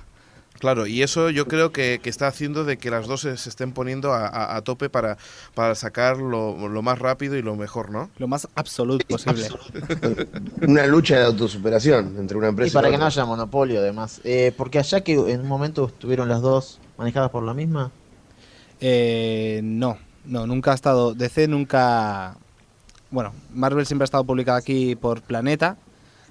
Claro, 0.60 0.88
y 0.88 1.04
eso 1.04 1.30
yo 1.30 1.48
creo 1.48 1.72
que, 1.72 2.00
que 2.02 2.10
está 2.10 2.28
haciendo 2.28 2.64
de 2.64 2.78
que 2.78 2.90
las 2.90 3.08
dos 3.08 3.22
se, 3.22 3.34
estén 3.34 3.74
poniendo 3.74 4.14
a, 4.14 4.26
a- 4.28 4.56
a 4.56 4.62
tope 4.62 4.90
para, 4.90 5.18
para 5.54 5.76
sacar 5.76 6.18
lo, 6.18 6.70
lo 6.70 6.82
más 6.82 6.98
rápido 6.98 7.36
y 7.36 7.42
lo 7.42 7.56
mejor, 7.58 7.92
¿no? 7.92 8.10
Lo 8.18 8.28
más 8.28 8.48
absoluto 8.56 9.06
posible. 9.06 9.48
Una 10.68 10.88
lucha 10.88 11.20
de 11.20 11.26
autosuperación 11.26 12.16
entre 12.18 12.38
una 12.38 12.48
y 12.48 12.50
empresa 12.52 12.74
para 12.74 12.88
y 12.88 12.92
que 12.92 12.98
no 12.98 13.06
otra. 13.06 13.22
haya 13.22 13.26
monopolio, 13.26 13.80
además. 13.80 14.22
Eh, 14.24 14.54
porque 14.58 14.80
allá 14.80 15.02
que 15.02 15.14
en 15.14 15.42
un 15.42 15.48
momento 15.48 15.88
estuvieron 15.88 16.30
las 16.30 16.42
dos 16.42 16.80
manejadas 16.98 17.32
por 17.32 17.44
la 17.44 17.54
misma. 17.54 17.92
Eh, 18.82 19.62
no, 19.64 19.98
no, 20.26 20.48
nunca 20.48 20.72
ha 20.72 20.76
estado. 20.76 21.14
DC 21.14 21.48
nunca. 21.48 22.38
Bueno, 23.12 23.34
Marvel 23.54 23.86
siempre 23.86 24.04
ha 24.04 24.06
estado 24.06 24.24
publicada 24.24 24.58
aquí 24.58 24.96
por 24.96 25.22
Planeta, 25.22 25.78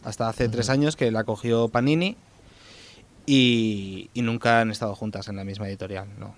hasta 0.05 0.29
hace 0.29 0.49
tres 0.49 0.69
años 0.71 0.97
que 0.97 1.11
la 1.11 1.25
cogió 1.25 1.69
Panini. 1.69 2.17
Y, 3.27 4.11
y 4.13 4.23
nunca 4.23 4.61
han 4.61 4.71
estado 4.71 4.95
juntas 4.95 5.29
en 5.29 5.37
la 5.37 5.45
misma 5.45 5.69
editorial, 5.69 6.07
no. 6.19 6.35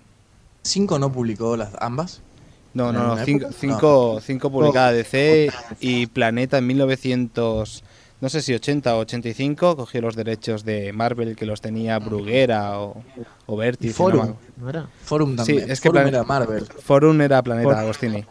¿Cinco 0.63 0.99
no 0.99 1.11
publicó 1.11 1.57
las 1.57 1.71
ambas? 1.79 2.21
No, 2.73 2.89
¿En 2.89 2.95
no, 2.95 3.15
no, 3.15 3.25
cinco, 3.25 3.47
cinco, 3.57 4.19
cinco 4.21 4.51
publicada 4.51 4.91
DC 4.91 5.51
y 5.79 6.05
Planeta 6.07 6.57
en 6.59 6.67
1900, 6.67 7.83
no 8.21 8.29
sé 8.29 8.41
si 8.41 8.53
80 8.53 8.95
o 8.95 8.99
85, 8.99 9.75
cogió 9.75 10.01
los 10.01 10.15
derechos 10.15 10.63
de 10.63 10.93
Marvel 10.93 11.35
que 11.35 11.45
los 11.45 11.59
tenía 11.61 11.97
Bruguera 11.99 12.79
o, 12.79 13.03
o 13.47 13.61
Forum, 13.93 14.33
¿no 14.57 14.69
era? 14.69 14.87
Forum 15.03 15.31
Sí, 15.31 15.35
también. 15.37 15.71
es 15.71 15.81
que 15.81 15.89
Forum 15.89 16.01
plan- 16.03 16.13
era 16.13 16.23
Marvel. 16.23 16.65
Forum 16.65 17.21
era 17.21 17.41
Planeta 17.41 17.79
Agostini. 17.79 18.23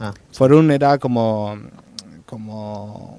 Ah, 0.00 0.12
Forum 0.32 0.70
era 0.70 0.98
como, 0.98 1.56
como 2.26 3.18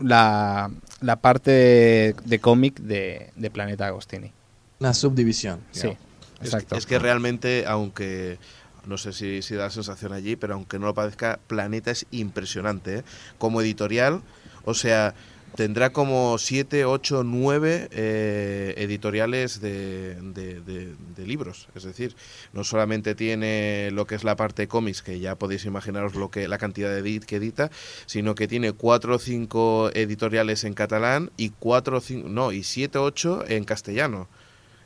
la, 0.00 0.70
la 1.02 1.16
parte 1.16 1.50
de, 1.50 2.16
de 2.24 2.38
cómic 2.38 2.80
de, 2.80 3.30
de 3.36 3.50
Planeta 3.50 3.86
Agostini. 3.86 4.32
Una 4.80 4.94
subdivisión. 4.94 5.60
Sí. 5.70 5.88
Es, 6.40 6.46
exacto. 6.46 6.76
es 6.76 6.86
que 6.86 6.98
realmente, 6.98 7.64
aunque 7.66 8.38
no 8.86 8.98
sé 8.98 9.12
si, 9.12 9.42
si 9.42 9.54
da 9.54 9.64
la 9.64 9.70
sensación 9.70 10.12
allí, 10.12 10.36
pero 10.36 10.54
aunque 10.54 10.78
no 10.78 10.86
lo 10.86 10.94
parezca, 10.94 11.38
Planeta 11.46 11.90
es 11.90 12.06
impresionante. 12.10 12.98
¿eh? 12.98 13.04
Como 13.38 13.60
editorial, 13.60 14.22
o 14.64 14.74
sea, 14.74 15.14
tendrá 15.56 15.90
como 15.90 16.38
7, 16.38 16.84
8, 16.84 17.22
9 17.24 17.88
editoriales 18.76 19.60
de, 19.60 20.14
de- 20.20 20.60
de- 20.60 20.94
de 21.16 21.26
libros. 21.26 21.68
Es 21.74 21.84
decir, 21.84 22.14
no 22.52 22.64
solamente 22.64 23.14
tiene 23.14 23.90
lo 23.92 24.06
que 24.06 24.14
es 24.14 24.24
la 24.24 24.36
parte 24.36 24.68
cómics, 24.68 25.02
que 25.02 25.20
ya 25.20 25.36
podéis 25.36 25.64
imaginaros 25.64 26.14
lo 26.14 26.30
que 26.30 26.48
la 26.48 26.58
cantidad 26.58 26.90
de 26.90 26.98
edit 27.00 27.24
que 27.24 27.36
edita, 27.36 27.70
sino 28.06 28.34
que 28.34 28.48
tiene 28.48 28.72
4 28.72 29.16
o 29.16 29.18
5 29.18 29.90
editoriales 29.94 30.64
en 30.64 30.74
catalán 30.74 31.30
y 31.36 31.50
4 31.50 31.98
o 31.98 32.00
5, 32.00 32.28
no, 32.28 32.52
y 32.52 32.62
7 32.62 32.98
o 32.98 33.02
8 33.04 33.44
en 33.48 33.64
castellano. 33.64 34.28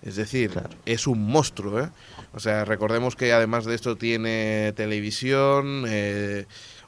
Es 0.02 0.14
decir, 0.16 0.50
Claro. 0.50 0.68
es 0.84 1.06
un 1.06 1.20
monstruo, 1.26 1.80
¿eh? 1.80 1.88
O 2.32 2.38
sea, 2.38 2.64
recordemos 2.64 3.16
que 3.16 3.32
además 3.32 3.64
de 3.64 3.74
esto 3.74 3.96
tiene 3.96 4.72
televisión, 4.76 5.84
eh, 5.88 6.46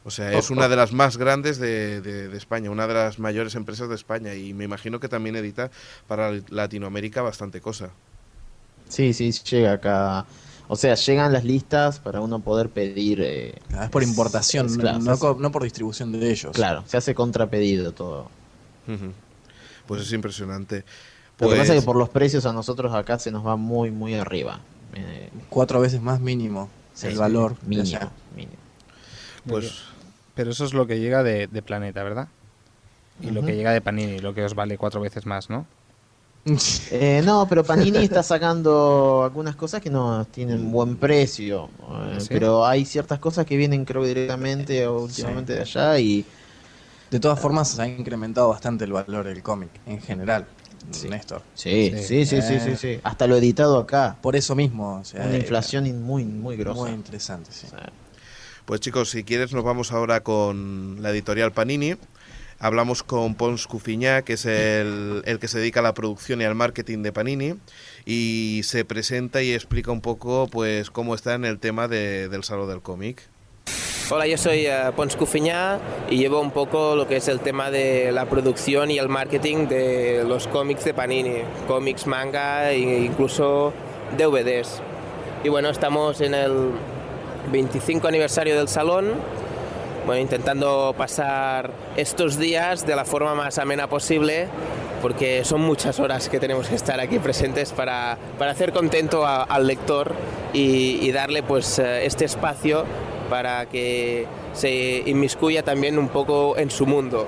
o 0.09 0.11
sea, 0.11 0.33
es 0.33 0.51
una 0.51 0.69
de 0.69 0.77
las 0.77 0.93
más 0.93 1.17
grandes 1.19 1.59
de, 1.59 2.01
de- 2.01 2.29
de 2.29 2.37
España, 2.37 2.71
una 2.71 2.87
de 2.87 2.95
las 2.95 3.19
mayores 3.19 3.55
empresas 3.55 3.89
de 3.89 3.95
España 3.95 4.35
y 4.35 4.55
me 4.55 4.65
imagino 4.65 4.99
que 5.01 5.09
también 5.09 5.37
edita 5.37 5.71
para 6.07 6.33
Latinoamérica 6.49 7.21
bastante 7.23 7.61
cosa. 7.61 7.91
sí, 8.89 9.13
sí, 9.13 9.31
llega 9.51 9.73
acá. 9.73 10.25
O 10.71 10.77
sea, 10.77 10.95
llegan 10.95 11.33
las 11.33 11.45
listas 11.45 11.99
para 11.99 12.21
uno 12.21 12.41
poder 12.41 12.69
pedir. 12.69 13.21
eh, 13.23 13.55
Ah, 13.75 13.85
Es 13.85 13.91
por 13.91 14.03
importación, 14.03 14.67
es- 14.67 14.77
no- 14.77 14.83
claro, 15.19 15.37
no, 15.39 15.51
por 15.53 15.63
distribución 15.63 16.13
de 16.13 16.31
ellos. 16.31 16.53
Claro, 16.55 16.85
se 16.87 16.97
hace 16.97 17.15
contrapedido 17.15 17.93
todo. 17.93 18.29
Pues 19.87 20.03
es 20.03 20.13
impresionante. 20.13 20.77
Lo 21.39 21.49
que 21.49 21.55
Pues, 21.55 21.59
pasa 21.61 21.75
es 21.75 21.81
que 21.81 21.87
por 21.87 21.97
los 21.97 22.09
precios 22.09 22.45
a 22.47 22.53
nosotros 22.53 22.93
acá 22.95 23.19
se 23.19 23.31
nos 23.31 23.47
va 23.47 23.57
muy, 23.57 23.91
muy 23.91 24.15
arriba. 24.15 24.61
Eh, 24.95 25.31
Cuatro 25.51 25.81
veces 25.81 26.01
más 26.01 26.21
mínimo 26.21 26.69
sí, 26.95 27.07
el 27.09 27.17
valor. 27.17 27.57
mínimo. 27.67 28.11
pues 29.47 29.85
Pero 30.39 30.51
eso 30.53 30.65
es 30.65 30.75
lo 30.75 30.87
que 30.87 31.01
llega 31.01 31.23
de, 31.23 31.49
de 31.49 31.63
Planeta, 31.63 32.03
¿verdad? 32.05 32.29
Y 33.21 33.31
lo 33.33 33.45
que 33.45 33.57
llega 33.57 33.73
de 33.73 33.81
Panini, 33.83 34.21
lo 34.21 34.35
que 34.35 34.45
os 34.45 34.55
vale 34.55 34.79
cuatro 34.79 35.01
veces 35.01 35.27
más, 35.27 35.51
¿no? 35.51 35.67
Eh, 36.91 37.21
no, 37.23 37.47
pero 37.49 37.67
Panini 37.67 38.03
está 38.03 38.23
sacando 38.23 39.23
algunas 39.23 39.57
cosas 39.57 39.81
que 39.83 39.91
no 39.91 40.25
tienen 40.29 40.71
buen 40.71 40.97
precio. 40.97 41.71
eh, 42.07 42.21
¿Sí? 42.21 42.31
Pero 42.33 42.65
hay 42.67 42.85
ciertas 42.87 43.19
cosas 43.19 43.45
que 43.45 43.57
vienen, 43.59 43.85
creo, 43.85 44.05
directamente 44.05 44.87
o 44.87 45.03
últimamente 45.03 45.53
de 45.55 45.61
allá 45.61 45.99
y 45.99 46.27
De 47.11 47.21
todas 47.21 47.41
formas, 47.41 47.69
se 47.71 47.83
ha 47.83 47.89
incrementado 47.89 48.49
bastante 48.51 48.85
el 48.85 48.93
valor 48.93 49.27
del 49.27 49.43
cómic 49.43 49.71
en 49.87 50.01
general, 50.03 50.49
Néstor. 51.09 51.43
Sí, 51.55 51.95
sí, 51.97 52.27
sí, 52.27 52.43
sí, 52.43 52.61
sí, 52.61 52.77
sí. 52.77 53.01
Hasta 53.05 53.27
lo 53.27 53.37
editado 53.37 53.79
acá. 53.79 54.19
Por 54.23 54.37
eso 54.37 54.55
mismo. 54.57 55.01
o 55.01 55.05
sea, 55.05 55.25
Una 55.27 55.37
eh, 55.37 55.39
inflación 55.41 55.87
in- 55.87 56.03
muy, 56.03 56.25
muy 56.25 56.57
grosa. 56.57 56.81
Muy 56.81 56.91
interesante, 56.93 57.53
sí. 57.53 57.69
Pues 58.69 58.83
chicos, 58.83 59.09
si 59.09 59.25
quieres 59.25 59.55
nos 59.55 59.65
vamos 59.65 59.93
ahora 59.93 60.21
con 60.23 60.99
la 61.01 61.09
editorial 61.09 61.53
Panini. 61.53 61.95
Hablamos 62.59 63.03
con 63.03 63.35
Pons 63.35 63.67
Cufiñá, 63.67 64.21
que 64.21 64.35
es 64.35 64.45
el, 64.45 65.23
el 65.25 65.39
que 65.39 65.49
se 65.49 65.59
dedica 65.59 65.81
a 65.81 65.83
la 65.83 65.95
producción 65.95 66.43
y 66.43 66.45
al 66.45 66.55
marketing 66.55 67.03
de 67.03 67.11
Panini, 67.11 67.55
y 68.05 68.61
se 68.65 68.85
presenta 68.85 69.43
y 69.43 69.55
explica 69.55 69.91
un 69.91 70.03
poco 70.03 70.49
pues 70.51 70.91
cómo 70.91 71.15
está 71.15 71.33
en 71.35 71.47
el 71.47 71.59
tema 71.61 71.89
de- 71.89 72.29
del 72.29 72.45
Salón 72.45 72.69
del 72.69 72.83
Cómic. 72.83 73.23
Hola, 74.11 74.27
yo 74.27 74.37
soy 74.37 74.67
eh, 74.67 74.91
Pons 74.95 75.17
Cufiñá 75.17 75.79
y 76.11 76.19
llevo 76.19 76.39
un 76.41 76.51
poco 76.51 76.95
lo 76.95 77.09
que 77.09 77.17
es 77.17 77.29
el 77.29 77.41
tema 77.41 77.71
de 77.71 78.13
la 78.13 78.27
producción 78.29 78.91
y 78.91 78.99
el 78.99 79.09
marketing 79.09 79.67
de 79.69 80.25
los 80.27 80.47
cómics 80.47 80.85
de 80.85 80.93
Panini, 80.93 81.37
cómics, 81.67 82.07
manga 82.07 82.71
e 82.71 83.01
incluso 83.05 83.73
DVDs. 84.19 84.83
Y 85.43 85.49
bueno, 85.49 85.71
estamos 85.71 86.21
en 86.21 86.35
el 86.35 86.71
25 87.51 88.09
aniversario 88.09 88.57
del 88.57 88.69
salón, 88.69 89.15
bueno, 90.07 90.23
intentando 90.23 90.95
pasar 90.97 91.73
estos 91.97 92.39
días 92.39 92.87
de 92.87 92.97
la 92.97 93.05
forma 93.05 93.35
más 93.35 93.59
amena 93.59 93.89
posible, 93.89 94.49
porque 95.03 95.45
son 95.45 95.61
muchas 95.61 96.01
horas 96.01 96.29
que 96.29 96.41
tenemos 96.41 96.69
que 96.69 96.75
estar 96.75 96.99
aquí 97.01 97.19
presentes 97.19 97.73
para, 97.73 98.19
para 98.39 98.53
hacer 98.53 98.73
contento 98.73 99.27
al 99.27 99.67
lector 99.67 100.15
y, 100.53 100.99
y 101.03 101.13
darle 101.13 101.43
pues 101.43 101.79
eh, 101.79 102.07
este 102.07 102.25
espacio 102.25 102.85
para 103.29 103.67
que 103.67 104.27
se 104.55 105.03
inmiscuya 105.07 105.63
también 105.63 105.99
un 105.99 106.09
poco 106.09 106.57
en 106.57 106.71
su 106.71 106.87
mundo. 106.87 107.27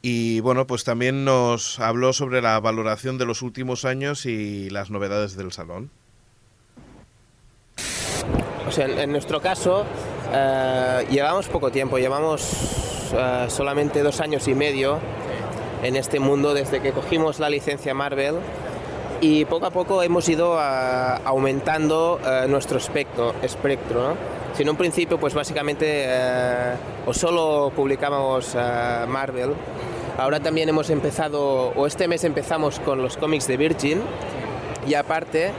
Y 0.00 0.40
bueno, 0.40 0.66
pues 0.66 0.84
también 0.84 1.24
nos 1.24 1.80
habló 1.80 2.12
sobre 2.12 2.40
la 2.40 2.60
valoración 2.60 3.18
de 3.18 3.26
los 3.26 3.42
últimos 3.42 3.84
años 3.84 4.26
y 4.26 4.70
las 4.70 4.90
novedades 4.90 5.36
del 5.36 5.52
salón. 5.52 5.90
O 8.68 8.80
en, 8.80 9.10
nuestro 9.10 9.40
caso 9.40 9.84
eh, 10.32 11.06
llevamos 11.10 11.48
poco 11.48 11.70
tiempo, 11.70 11.96
llevamos 11.96 13.12
eh, 13.14 13.46
solamente 13.48 14.02
dos 14.02 14.20
años 14.20 14.46
y 14.46 14.54
medio 14.54 14.98
en 15.82 15.96
este 15.96 16.20
mundo 16.20 16.52
desde 16.52 16.80
que 16.80 16.92
cogimos 16.92 17.38
la 17.38 17.48
licencia 17.48 17.94
Marvel 17.94 18.36
y 19.20 19.46
poco 19.46 19.66
a 19.66 19.70
poco 19.70 20.02
hemos 20.02 20.28
ido 20.28 20.58
ah, 20.58 21.20
aumentando 21.24 22.20
eh, 22.24 22.46
nuestro 22.48 22.78
espectro. 22.78 23.34
espectro 23.42 24.10
¿no? 24.10 24.16
Si 24.54 24.62
en 24.62 24.70
un 24.70 24.76
principio 24.76 25.18
pues 25.18 25.34
básicamente 25.34 26.04
eh, 26.06 26.74
o 27.06 27.14
solo 27.14 27.72
publicábamos 27.74 28.54
eh, 28.54 29.06
Marvel, 29.08 29.54
ahora 30.18 30.40
también 30.40 30.68
hemos 30.68 30.90
empezado, 30.90 31.72
o 31.74 31.86
este 31.86 32.06
mes 32.06 32.22
empezamos 32.24 32.80
con 32.80 33.02
los 33.02 33.16
cómics 33.16 33.46
de 33.46 33.56
Virgin 33.56 34.02
y 34.86 34.94
aparte 34.94 35.52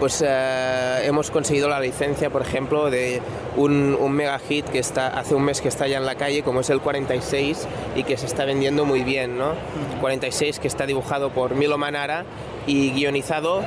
pues 0.00 0.22
eh, 0.26 1.00
hemos 1.04 1.30
conseguido 1.30 1.68
la 1.68 1.80
licencia, 1.80 2.30
por 2.30 2.42
ejemplo, 2.42 2.90
de 2.90 3.20
un, 3.56 3.96
un 3.98 4.12
mega 4.12 4.38
hit 4.38 4.66
que 4.66 4.78
está 4.78 5.08
hace 5.08 5.34
un 5.34 5.44
mes 5.44 5.60
que 5.60 5.68
está 5.68 5.86
ya 5.86 5.98
en 5.98 6.06
la 6.06 6.14
calle, 6.16 6.42
como 6.42 6.60
es 6.60 6.70
el 6.70 6.80
46 6.80 7.66
y 7.96 8.04
que 8.04 8.16
se 8.16 8.26
está 8.26 8.44
vendiendo 8.44 8.84
muy 8.84 9.02
bien, 9.02 9.38
¿no? 9.38 9.52
46 10.00 10.58
que 10.58 10.68
está 10.68 10.86
dibujado 10.86 11.30
por 11.30 11.54
Milo 11.54 11.78
Manara 11.78 12.24
y 12.66 12.90
guionizado 12.90 13.62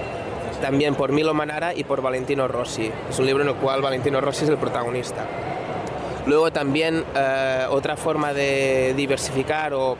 también 0.61 0.95
por 0.95 1.11
Milo 1.11 1.34
Manara 1.34 1.73
y 1.73 1.84
por 1.84 2.01
Valentino 2.01 2.47
Rossi. 2.47 2.91
Es 3.09 3.19
un 3.19 3.25
libro 3.25 3.43
en 3.43 3.49
el 3.49 3.55
cual 3.55 3.82
Valentino 3.82 4.21
Rossi 4.21 4.43
es 4.45 4.49
el 4.49 4.57
protagonista. 4.57 5.25
Luego 6.25 6.51
también 6.51 7.05
eh, 7.15 7.65
otra 7.69 7.95
forma 7.95 8.34
de 8.34 8.93
diversificar 8.97 9.73
o 9.73 9.97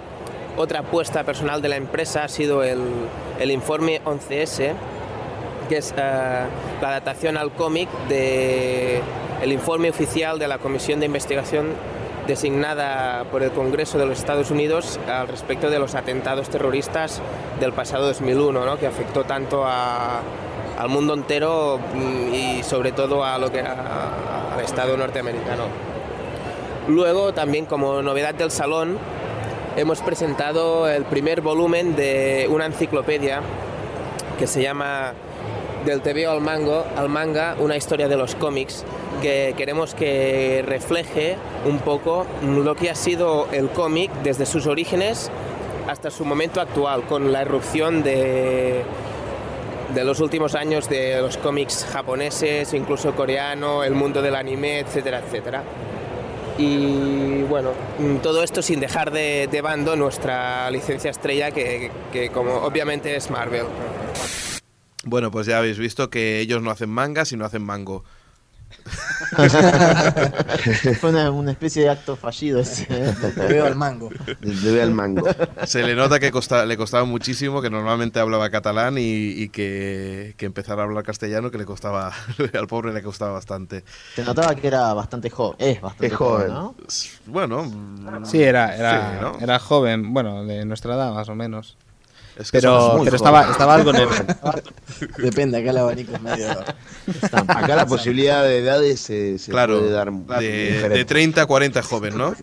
otra 0.58 0.80
apuesta 0.80 1.24
personal 1.24 1.62
de 1.62 1.70
la 1.70 1.78
empresa 1.78 2.24
ha 2.24 2.28
sido 2.28 2.64
el, 2.64 2.82
el 3.40 3.52
informe 3.52 4.02
11S, 4.04 4.74
que 5.70 5.78
es 5.78 5.94
eh, 5.96 5.96
la 6.82 6.88
adaptación 6.90 7.38
al 7.38 7.52
cómic 7.52 7.90
de 8.10 9.02
el 9.42 9.52
informe 9.52 9.90
oficial 9.90 10.40
de 10.40 10.48
la 10.48 10.58
Comisión 10.58 11.00
de 11.00 11.06
Investigación 11.06 11.68
designada 12.28 13.24
por 13.32 13.42
el 13.44 13.52
Congreso 13.52 13.98
de 13.98 14.06
los 14.06 14.20
Estados 14.20 14.52
Unidos 14.52 15.00
al 15.08 15.28
respecto 15.28 15.70
de 15.70 15.80
los 15.80 15.96
atentados 15.96 16.50
terroristas 16.50 17.22
del 17.60 17.72
pasado 17.74 18.06
2001, 18.08 18.66
¿no? 18.66 18.78
que 18.78 18.88
afectó 18.88 19.24
tanto 19.24 19.64
a- 19.66 20.20
al 20.78 20.90
mundo 20.90 21.14
entero 21.14 21.80
mm, 21.94 22.34
y 22.34 22.64
sobre 22.64 22.92
todo 22.92 23.24
a 23.24 23.38
lo 23.38 23.52
que 23.52 23.62
a- 23.62 24.54
al 24.56 24.60
Estado 24.64 24.98
norteamericano. 24.98 25.64
Luego, 26.88 27.34
también 27.34 27.66
como 27.66 28.02
novedad 28.02 28.34
del 28.34 28.52
salón, 28.52 28.98
hemos 29.76 30.02
presentado 30.02 30.90
el 30.90 31.04
primer 31.06 31.42
volumen 31.42 31.96
de 31.96 32.48
una 32.50 32.66
enciclopedia 32.66 33.42
que 34.40 34.48
se 34.48 34.62
llama 34.62 35.14
Del 35.88 36.02
TVO 36.02 36.32
al, 36.32 36.42
mango, 36.42 36.86
al 36.98 37.08
manga, 37.08 37.56
una 37.60 37.78
historia 37.78 38.10
de 38.10 38.18
los 38.18 38.36
cómics, 38.36 38.84
que 39.22 39.54
queremos 39.56 39.94
que 39.94 40.62
refleje 40.68 41.38
un 41.66 41.80
poco 41.80 42.26
lo 42.44 42.76
que 42.76 42.90
ha 42.90 42.96
sido 42.96 43.48
el 43.54 43.70
cómic 43.70 44.12
desde 44.22 44.46
sus 44.46 44.68
orígenes 44.68 45.32
hasta 45.88 46.12
su 46.12 46.26
momento 46.26 46.60
actual, 46.60 47.04
con 47.04 47.32
la 47.32 47.44
irrupción 47.44 48.04
de, 48.04 48.84
de 49.96 50.04
los 50.04 50.20
últimos 50.20 50.56
años 50.56 50.90
de 50.90 51.22
los 51.22 51.38
cómics 51.38 51.88
japoneses, 51.90 52.74
incluso 52.74 53.16
coreano, 53.16 53.86
el 53.86 53.94
mundo 53.94 54.22
del 54.22 54.36
anime, 54.36 54.80
etcétera, 54.80 55.20
etcétera. 55.20 55.64
Y 56.58 57.44
bueno, 57.44 57.70
todo 58.22 58.44
esto 58.44 58.62
sin 58.62 58.82
dejar 58.82 59.12
de, 59.12 59.48
de 59.50 59.62
bando 59.62 59.96
nuestra 59.96 60.70
licencia 60.70 61.12
estrella, 61.12 61.52
que, 61.52 61.92
que 62.12 62.30
como 62.30 62.56
obviamente 62.56 63.16
es 63.16 63.30
Marvel. 63.30 63.68
Bueno, 65.06 65.32
pues 65.32 65.48
ya 65.48 65.58
habéis 65.60 65.78
visto 65.78 66.10
que 66.10 66.40
ellos 66.40 66.62
no 66.62 66.72
hacen 66.72 66.90
manga, 66.90 67.26
sino 67.26 67.46
hacen 67.46 67.64
mango. 67.64 68.04
Fue 71.00 71.10
una, 71.10 71.32
una 71.32 71.52
especie 71.52 71.84
de 71.84 71.90
acto 71.90 72.16
fallido 72.16 72.60
ese. 72.60 72.88
¿eh? 72.90 73.14
Veo 73.50 73.66
al 73.66 73.76
mango. 73.76 74.10
Le 74.42 74.72
ve 74.72 74.82
al 74.82 74.92
mango. 74.92 75.28
Se 75.66 75.84
le 75.84 75.96
nota 75.96 76.20
que 76.20 76.32
costa- 76.32 76.66
le 76.66 76.78
costaba 76.78 77.06
muchísimo, 77.06 77.62
que 77.62 77.70
normalmente 77.70 78.20
hablaba 78.20 78.50
catalán 78.50 78.98
y, 78.98 79.02
y 79.30 79.50
que, 79.50 80.34
que 80.38 80.46
empezar 80.46 80.80
a 80.80 80.84
hablar 80.84 81.04
castellano, 81.04 81.52
que 81.52 81.58
le 81.58 81.66
costaba, 81.66 82.12
al 82.54 82.68
pobre 82.68 82.94
le 82.94 83.02
costaba 83.02 83.32
bastante. 83.32 83.84
Se 84.16 84.24
notaba 84.24 84.56
que 84.56 84.68
era 84.68 84.94
bastante 84.94 85.30
joven. 85.30 85.56
Es 85.60 85.82
bastante 85.82 86.08
Es 86.08 86.14
joven. 86.16 86.48
¿no? 86.50 86.76
Bueno, 87.26 87.64
mm, 87.64 88.26
Sí, 88.26 88.42
era, 88.44 88.76
era, 88.76 88.92
sí, 88.92 89.18
¿no? 89.22 89.40
era 89.40 89.60
joven, 89.60 90.14
bueno, 90.14 90.46
de 90.46 90.66
nuestra 90.66 90.96
edad 90.96 91.14
más 91.14 91.30
o 91.30 91.36
menos. 91.36 91.78
Es 92.40 92.52
que 92.52 92.60
Pero, 92.60 93.02
pero 93.04 93.16
estaba, 93.16 93.50
estaba 93.52 93.76
algo 93.76 93.92
nervioso. 93.92 94.24
Depende, 95.18 95.58
acá 95.58 95.72
el 95.72 95.78
abanico 95.78 96.14
es 96.14 96.22
medio. 96.22 96.48
Acá 97.32 97.76
la 97.76 97.86
posibilidad 97.88 98.44
de 98.44 98.60
edades 98.60 99.00
se, 99.00 99.40
se 99.40 99.52
Claro, 99.52 99.80
puede 99.80 99.92
dar 99.92 100.12
de, 100.12 100.90
de 100.90 101.06
30 101.06 101.42
a 101.42 101.46
40 101.48 101.82
joven, 101.84 102.18
¿no? 102.18 102.36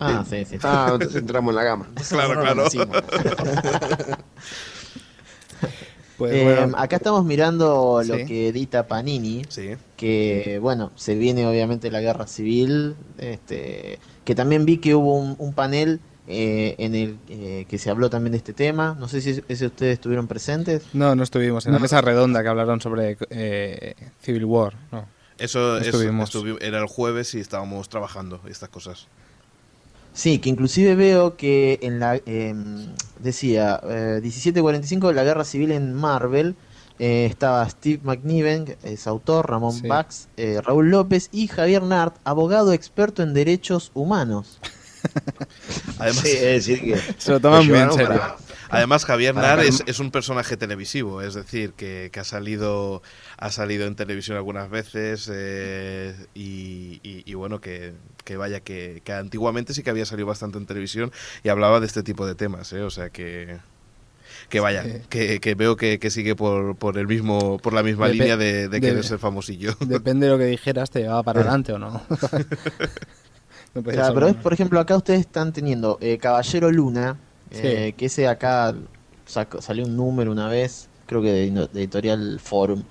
Ah, 0.00 0.24
sí, 0.28 0.38
sí. 0.44 0.56
sí. 0.56 0.58
Ah, 0.62 0.90
entonces 0.92 1.16
entramos 1.16 1.50
en 1.52 1.56
la 1.56 1.62
gama. 1.64 1.88
Claro, 2.08 2.40
claro. 2.40 2.64
Pues, 6.16 6.34
Eh, 6.34 6.42
bueno, 6.42 6.76
acá 6.76 6.96
estamos 6.96 7.24
mirando 7.24 8.02
lo 8.04 8.16
Sí. 8.16 8.24
que 8.26 8.48
edita 8.48 8.88
Panini, 8.88 9.44
Sí. 9.48 9.76
que 9.96 10.58
bueno, 10.60 10.90
se 10.96 11.14
viene 11.14 11.46
obviamente 11.46 11.92
la 11.92 12.00
guerra 12.00 12.26
civil, 12.26 12.96
este, 13.18 14.00
que 14.24 14.34
también 14.34 14.64
vi 14.64 14.78
que 14.78 14.96
hubo 14.96 15.14
un, 15.16 15.36
un 15.38 15.52
panel 15.52 16.00
eh, 16.28 16.74
en 16.78 16.94
el 16.94 17.18
eh, 17.28 17.64
que 17.68 17.78
se 17.78 17.90
habló 17.90 18.10
también 18.10 18.32
de 18.32 18.38
este 18.38 18.52
tema, 18.52 18.94
no 19.00 19.08
sé 19.08 19.20
si, 19.20 19.34
si 19.34 19.64
ustedes 19.66 19.94
estuvieron 19.94 20.26
presentes. 20.28 20.82
no, 20.92 21.14
no 21.16 21.22
estuvimos 21.22 21.66
en 21.66 21.72
la 21.72 21.78
mesa 21.78 22.00
redonda 22.02 22.42
que 22.42 22.48
hablaron 22.48 22.80
sobre 22.80 23.16
eh, 23.30 23.94
Civil 24.20 24.44
War. 24.44 24.74
No. 24.92 25.06
Eso 25.38 25.78
es- 25.78 25.86
Estuvimos. 25.86 26.30
estuvi- 26.34 26.58
era 26.60 26.78
el 26.78 26.86
jueves 26.86 27.34
y 27.34 27.40
estábamos 27.40 27.88
trabajando 27.88 28.40
estas 28.48 28.68
cosas. 28.68 29.06
Sí, 30.12 30.38
que 30.40 30.48
inclusive 30.48 30.96
veo 30.96 31.36
que 31.36 31.78
en 31.82 32.00
la 32.00 32.16
em, 32.26 32.88
decía 33.20 33.80
eh, 33.88 34.18
1745 34.20 35.12
la 35.12 35.22
guerra 35.22 35.44
civil 35.44 35.70
en 35.70 35.94
Marvel 35.94 36.56
eh, 36.98 37.26
estaba 37.30 37.68
Steve 37.68 38.00
McNiven, 38.02 38.76
es 38.82 39.06
autor, 39.06 39.48
Ramón 39.48 39.72
Sí. 39.74 39.86
Bax, 39.86 40.26
eh, 40.36 40.60
Raúl 40.60 40.90
López 40.90 41.28
y 41.30 41.46
Javier 41.46 41.84
Nart, 41.84 42.16
abogado 42.24 42.72
experto 42.72 43.22
en 43.22 43.32
derechos 43.34 43.92
humanos. 43.94 44.58
Además, 45.98 46.22
Sí, 46.22 46.30
es 46.30 46.66
decir 46.66 46.80
que 46.80 46.96
Se 47.18 47.32
lo 47.32 47.40
toman 47.40 47.60
lo 47.60 47.64
muy 47.64 47.78
en 47.78 47.88
llevaron 47.88 47.94
serio. 47.98 48.20
para- 48.20 48.36
Además, 48.70 49.06
Javier 49.06 49.34
Nar 49.34 49.60
es, 49.60 49.82
es 49.86 49.98
un 49.98 50.10
personaje 50.10 50.58
televisivo, 50.58 51.22
es 51.22 51.32
decir, 51.32 51.72
que, 51.72 52.10
que 52.12 52.20
ha 52.20 52.24
salido 52.24 53.02
ha 53.38 53.50
salido 53.50 53.86
en 53.86 53.94
televisión 53.96 54.36
algunas 54.36 54.68
veces 54.68 55.26
eh, 55.32 56.14
y, 56.34 57.00
y- 57.02 57.22
y 57.24 57.32
bueno, 57.34 57.62
que, 57.62 57.94
que 58.24 58.36
vaya, 58.36 58.60
que, 58.60 59.00
que 59.04 59.12
antiguamente 59.14 59.72
sí 59.72 59.82
que 59.82 59.88
había 59.88 60.04
salido 60.04 60.26
bastante 60.26 60.58
en 60.58 60.66
televisión 60.66 61.10
y 61.42 61.48
hablaba 61.48 61.80
de 61.80 61.86
este 61.86 62.02
tipo 62.02 62.26
de 62.26 62.34
temas, 62.34 62.70
¿eh? 62.74 62.82
o 62.82 62.90
sea 62.90 63.08
que 63.08 63.56
que 64.50 64.60
vaya, 64.60 64.82
Sí. 64.84 64.92
que, 65.08 65.40
que 65.40 65.54
veo 65.54 65.76
que, 65.76 65.98
que 65.98 66.10
sigue 66.10 66.34
por, 66.36 66.76
por 66.76 66.98
el 66.98 67.06
mismo 67.06 67.56
por 67.58 67.72
la 67.72 67.82
misma 67.82 68.08
línea 68.08 68.36
de, 68.36 68.68
de 68.68 68.80
querer 68.82 68.96
de- 68.96 69.02
ser 69.02 69.18
famosillo. 69.18 69.74
Depende 69.80 70.26
de 70.26 70.32
lo 70.32 70.38
que 70.38 70.44
dijeras, 70.44 70.90
te 70.90 71.00
llevaba 71.00 71.22
para 71.22 71.40
adelante 71.40 71.72
o 71.72 71.78
no. 71.78 72.02
No 73.74 73.82
podía 73.82 73.96
Claro, 73.98 74.06
ser 74.08 74.14
pero 74.14 74.26
es, 74.28 74.34
por 74.36 74.52
ejemplo, 74.52 74.80
acá 74.80 74.96
ustedes 74.96 75.20
están 75.20 75.52
teniendo 75.52 75.98
eh, 76.00 76.18
Caballero 76.18 76.70
Luna, 76.72 77.18
eh, 77.50 77.94
que 77.96 78.06
ese 78.06 78.26
acá 78.28 78.74
sacó- 79.26 79.60
salió 79.62 79.84
un 79.84 79.96
número 79.96 80.32
una 80.32 80.48
vez, 80.48 80.88
creo 81.06 81.22
que 81.22 81.30
de, 81.32 81.50
de 81.50 81.80
Editorial 81.80 82.40
Forum. 82.40 82.82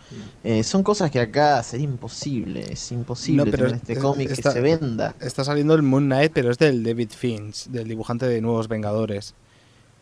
Eh, 0.44 0.64
son 0.64 0.84
cosas 0.84 1.12
que 1.12 1.20
acá 1.20 1.62
sería 1.64 1.86
imposible, 1.86 2.66
es 2.72 2.92
imposible 2.92 3.46
No, 3.46 3.52
pero 3.52 3.66
tener 3.66 3.76
este 3.78 3.94
es- 3.94 4.00
cómic 4.00 4.32
está- 4.32 4.50
que 4.50 4.54
se 4.54 4.62
venda. 4.62 5.16
Está 5.20 5.44
saliendo 5.44 5.74
el 5.76 5.82
Moon 5.84 6.06
Knight, 6.06 6.32
pero 6.34 6.52
es 6.52 6.58
del 6.58 6.84
David 6.84 7.10
Finch, 7.16 7.68
del 7.68 7.88
dibujante 7.88 8.28
de 8.28 8.40
Nuevos 8.42 8.68
Vengadores. 8.68 9.34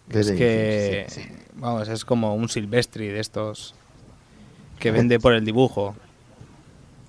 Que 0.09 0.19
es 0.19 0.27
David 0.27 0.39
que, 0.39 1.05
Finch, 1.09 1.25
sí, 1.25 1.29
sí. 1.33 1.43
vamos, 1.55 1.87
es 1.89 2.05
como 2.05 2.35
un 2.35 2.47
Silvestri 2.47 3.07
de 3.07 3.19
estos 3.19 3.73
que 4.79 4.91
vende 4.91 5.19
por 5.19 5.33
el 5.33 5.43
dibujo. 5.43 5.95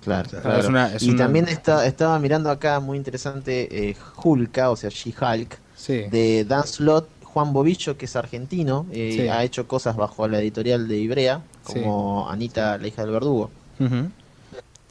Claro, 0.07 0.29
Claro, 0.29 0.43
claro. 0.43 0.59
es 0.61 0.67
una- 0.67 0.93
es 0.95 1.03
y 1.03 1.09
una- 1.11 1.17
también 1.19 1.47
está, 1.47 1.85
estaba 1.85 2.17
mirando 2.19 2.49
acá 2.49 2.79
muy 2.79 2.97
interesante 2.97 3.89
eh, 3.89 3.95
Hulka, 4.23 4.69
o 4.71 4.75
sea, 4.75 4.89
She-Hulk, 4.89 5.57
Sí. 5.75 6.03
de 6.11 6.45
Dan 6.47 6.65
Slott, 6.65 7.07
Juan 7.23 7.53
Bobillo, 7.53 7.97
que 7.97 8.05
es 8.05 8.15
argentino, 8.15 8.85
eh, 8.91 9.11
Sí. 9.15 9.27
ha 9.27 9.43
hecho 9.43 9.67
cosas 9.67 9.95
bajo 9.95 10.27
la 10.27 10.39
editorial 10.39 10.87
de 10.87 10.97
Ibrea, 10.97 11.41
Sí. 11.67 11.81
como 11.81 12.29
Anita, 12.29 12.77
la 12.77 12.87
hija 12.87 13.03
del 13.03 13.11
verdugo. 13.11 13.51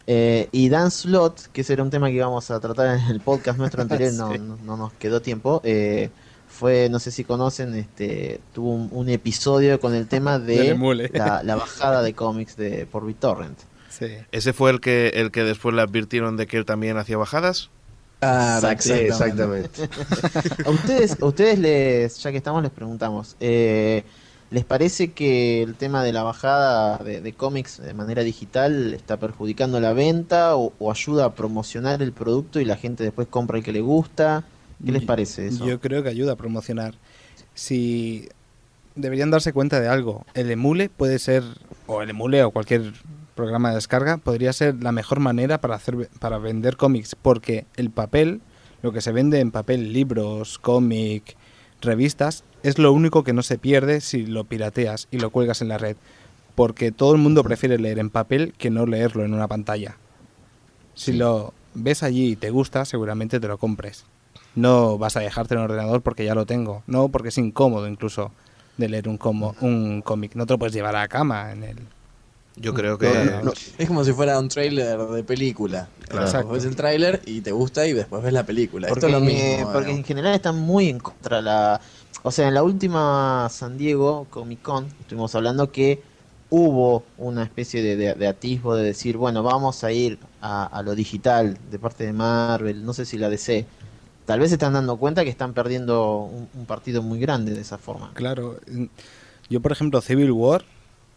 Eh, 0.09 0.49
y 0.53 0.69
Dan 0.69 0.91
Slott, 0.93 1.47
que 1.53 1.63
ese 1.63 1.73
era 1.73 1.83
un 1.83 1.91
tema 1.91 2.07
que 2.09 2.15
íbamos 2.15 2.49
a 2.53 2.61
tratar 2.61 2.97
en 2.99 3.07
el 3.09 3.21
podcast 3.21 3.59
nuestro 3.59 3.83
anterior, 3.83 4.13
no, 4.15 4.33
Sí. 4.33 4.39
no, 4.39 4.57
no 4.65 4.77
nos 4.77 4.93
quedó 4.95 5.21
tiempo. 5.21 5.61
eh, 5.65 6.11
fue, 6.49 6.89
no 6.89 7.01
sé 7.01 7.11
si 7.11 7.25
conocen, 7.25 7.75
este, 7.75 8.41
tuvo 8.55 8.71
un, 8.73 8.89
un 8.93 9.09
episodio 9.11 9.79
con 9.81 9.95
el 9.95 10.07
tema 10.07 10.39
de 10.39 10.77
la 11.43 11.57
bajada 11.57 12.03
de 12.03 12.15
cómics 12.15 12.57
de 12.57 12.87
por 12.87 13.05
BitTorrent. 13.05 13.59
Sí. 13.99 14.07
¿Ese 14.33 14.53
fue 14.53 14.71
el 14.71 14.81
que, 14.81 15.09
el 15.15 15.31
que 15.31 15.45
después 15.45 15.75
le 15.75 15.83
advirtieron 15.83 16.37
de 16.37 16.47
que 16.47 16.57
él 16.59 16.65
también 16.65 16.97
hacía 16.97 17.17
bajadas? 17.17 17.71
Claro, 18.21 18.69
Sí, 18.81 18.93
exactamente. 18.93 19.89
A 20.67 20.71
ustedes, 20.71 21.17
a 21.21 21.27
ustedes 21.27 21.59
les, 21.59 22.19
ya 22.19 22.31
que 22.31 22.39
estamos, 22.39 22.63
les 22.63 22.73
preguntamos, 22.73 23.37
eh, 23.41 24.05
¿les 24.51 24.65
parece 24.65 25.13
que 25.13 25.63
el 25.63 25.75
tema 25.75 26.03
de 26.03 26.13
la 26.13 26.23
bajada 26.23 26.99
de, 26.99 27.21
de 27.21 27.33
cómics 27.35 27.81
de 27.81 27.95
manera 27.95 28.23
digital 28.23 28.95
está 28.95 29.19
perjudicando 29.19 29.81
la 29.81 29.93
venta 29.93 30.57
o, 30.57 30.73
o 30.79 30.91
ayuda 30.91 31.27
a 31.27 31.35
promocionar 31.35 32.03
el 32.03 32.13
producto 32.13 32.59
y 32.59 32.65
la 32.65 32.77
gente 32.77 33.05
después 33.05 33.29
compra 33.29 33.59
el 33.59 33.65
que 33.65 33.73
le 33.73 33.81
gusta? 33.81 34.45
¿Qué 34.85 34.93
les 34.93 35.05
parece 35.05 35.49
eso? 35.49 35.67
Yo 35.67 35.81
creo 35.81 36.03
que 36.03 36.09
ayuda 36.09 36.33
a 36.33 36.37
promocionar. 36.37 36.95
Si 37.55 38.29
deberían 38.95 39.31
darse 39.31 39.53
cuenta 39.53 39.81
de 39.81 39.89
algo, 39.89 40.25
el 40.35 40.51
emule 40.51 40.89
puede 40.89 41.19
ser, 41.19 41.43
o 41.87 42.03
el 42.03 42.11
emule 42.11 42.43
o 42.45 42.51
cualquier 42.51 42.93
programa 43.37 43.69
de 43.69 43.77
descarga, 43.77 44.17
podría 44.17 44.53
ser 44.53 44.83
la 44.83 44.91
mejor 44.91 45.21
manera 45.21 45.61
para 45.61 45.77
hacer 45.77 46.09
para 46.19 46.39
vender 46.39 46.77
cómics, 46.77 47.15
porque 47.15 47.67
el 47.77 47.91
papel, 47.91 48.41
lo 48.83 48.91
que 48.91 49.01
se 49.01 49.13
vende 49.13 49.39
en 49.39 49.53
papel, 49.53 49.93
libros, 49.93 50.59
cómic, 50.59 51.37
revistas, 51.81 52.43
es 52.65 52.79
lo 52.79 52.93
único 52.93 53.23
que 53.23 53.33
no 53.33 53.43
se 53.43 53.59
pierde 53.59 54.01
si 54.01 54.27
lo 54.27 54.45
pirateas 54.45 55.07
y 55.13 55.19
lo 55.19 55.31
cuelgas 55.31 55.63
en 55.63 55.69
la 55.69 55.79
red, 55.79 55.97
porque 56.57 56.91
todo 56.91 57.13
el 57.13 57.21
mundo 57.21 57.45
prefiere 57.45 57.79
leer 57.79 58.01
en 58.01 58.11
papel 58.11 58.55
que 58.59 58.71
no 58.71 58.87
leerlo 58.87 59.25
en 59.25 59.35
una 59.35 59.47
pantalla. 59.47 59.97
Si 60.95 61.13
lo 61.13 61.53
ves 61.75 62.03
allí 62.03 62.33
y 62.33 62.37
te 62.37 62.51
gusta, 62.51 62.85
seguramente 62.87 63.39
te 63.39 63.49
lo 63.49 63.59
compres. 63.59 64.07
No 64.55 64.97
vas 64.97 65.17
a 65.17 65.21
dejarte 65.21 65.55
en 65.55 65.61
el 65.61 65.67
ordenador 65.67 66.01
porque 66.01 66.25
ya 66.25 66.35
lo 66.35 66.47
tengo. 66.47 66.83
No, 66.87 67.11
porque 67.11 67.29
es 67.29 67.39
incómodo 67.39 67.87
incluso 67.87 68.33
de 68.79 68.89
leer 68.89 69.09
un, 69.09 69.19
como, 69.19 69.55
un 69.61 70.01
cómic. 70.01 70.35
No 70.35 70.47
te 70.47 70.55
lo 70.55 70.59
puedes 70.59 70.75
llevar 70.75 70.97
a 70.97 71.01
la 71.01 71.09
cama 71.09 71.53
en 71.53 71.63
el... 71.63 71.77
Yo 72.57 72.73
creo 72.73 72.97
que... 72.99 73.09
No, 73.13 73.43
no, 73.43 73.53
Es 73.79 73.87
como 73.87 74.03
si 74.05 74.13
fuera 74.13 74.39
un 74.39 74.49
tráiler 74.49 74.99
de 74.99 75.23
película. 75.25 75.89
Claro. 76.09 76.27
Exacto. 76.27 76.49
Ves 76.53 76.65
el 76.65 76.75
tráiler 76.75 77.21
y 77.27 77.43
te 77.43 77.53
gusta 77.53 77.87
y 77.87 77.93
después 77.93 78.23
ves 78.23 78.33
la 78.33 78.45
película. 78.45 78.89
Porque, 78.89 78.99
Esto 79.01 79.07
es 79.09 79.13
lo 79.13 79.21
mismo. 79.21 79.73
porque 79.73 79.89
bueno. 79.89 79.99
en 79.99 80.05
general 80.05 80.35
están 80.35 80.59
muy 80.59 80.89
en 80.89 80.99
contra 80.99 81.43
la... 81.43 81.81
O 82.23 82.31
sea, 82.31 82.49
en 82.49 82.55
la 82.55 82.63
última 82.63 83.47
San 83.51 83.77
Diego 83.77 84.27
Comic 84.31 84.63
Con 84.63 84.87
estuvimos 85.01 85.35
hablando 85.35 85.71
que 85.71 86.03
hubo 86.49 87.05
una 87.19 87.43
especie 87.43 87.83
de, 87.83 87.97
de- 87.97 88.15
de 88.15 88.27
atisbo 88.27 88.75
de 88.75 88.85
decir, 88.85 89.17
bueno, 89.17 89.43
vamos 89.43 89.85
a 89.85 89.93
ir 89.93 90.19
a, 90.41 90.65
a 90.65 90.83
lo 90.83 90.95
digital 90.95 91.59
de 91.71 91.79
parte 91.79 92.05
de 92.07 92.13
Marvel, 92.13 92.85
no 92.85 92.93
sé 92.95 93.05
si 93.05 93.19
la 93.19 93.29
DC. 93.29 93.67
Tal 94.25 94.41
vez 94.41 94.49
se 94.49 94.55
están 94.55 94.73
dando 94.73 94.97
cuenta 94.97 95.25
que 95.25 95.31
están 95.31 95.53
perdiendo 95.55 96.21
un, 96.23 96.49
un 96.55 96.67
partido 96.67 97.03
muy 97.03 97.21
grande 97.21 97.53
de 97.53 97.61
esa 97.61 97.79
forma. 97.79 98.13
Claro. 98.15 98.59
Yo, 99.51 99.61
por 99.61 99.71
ejemplo, 99.73 100.01
Civil 100.01 100.33
War, 100.33 100.65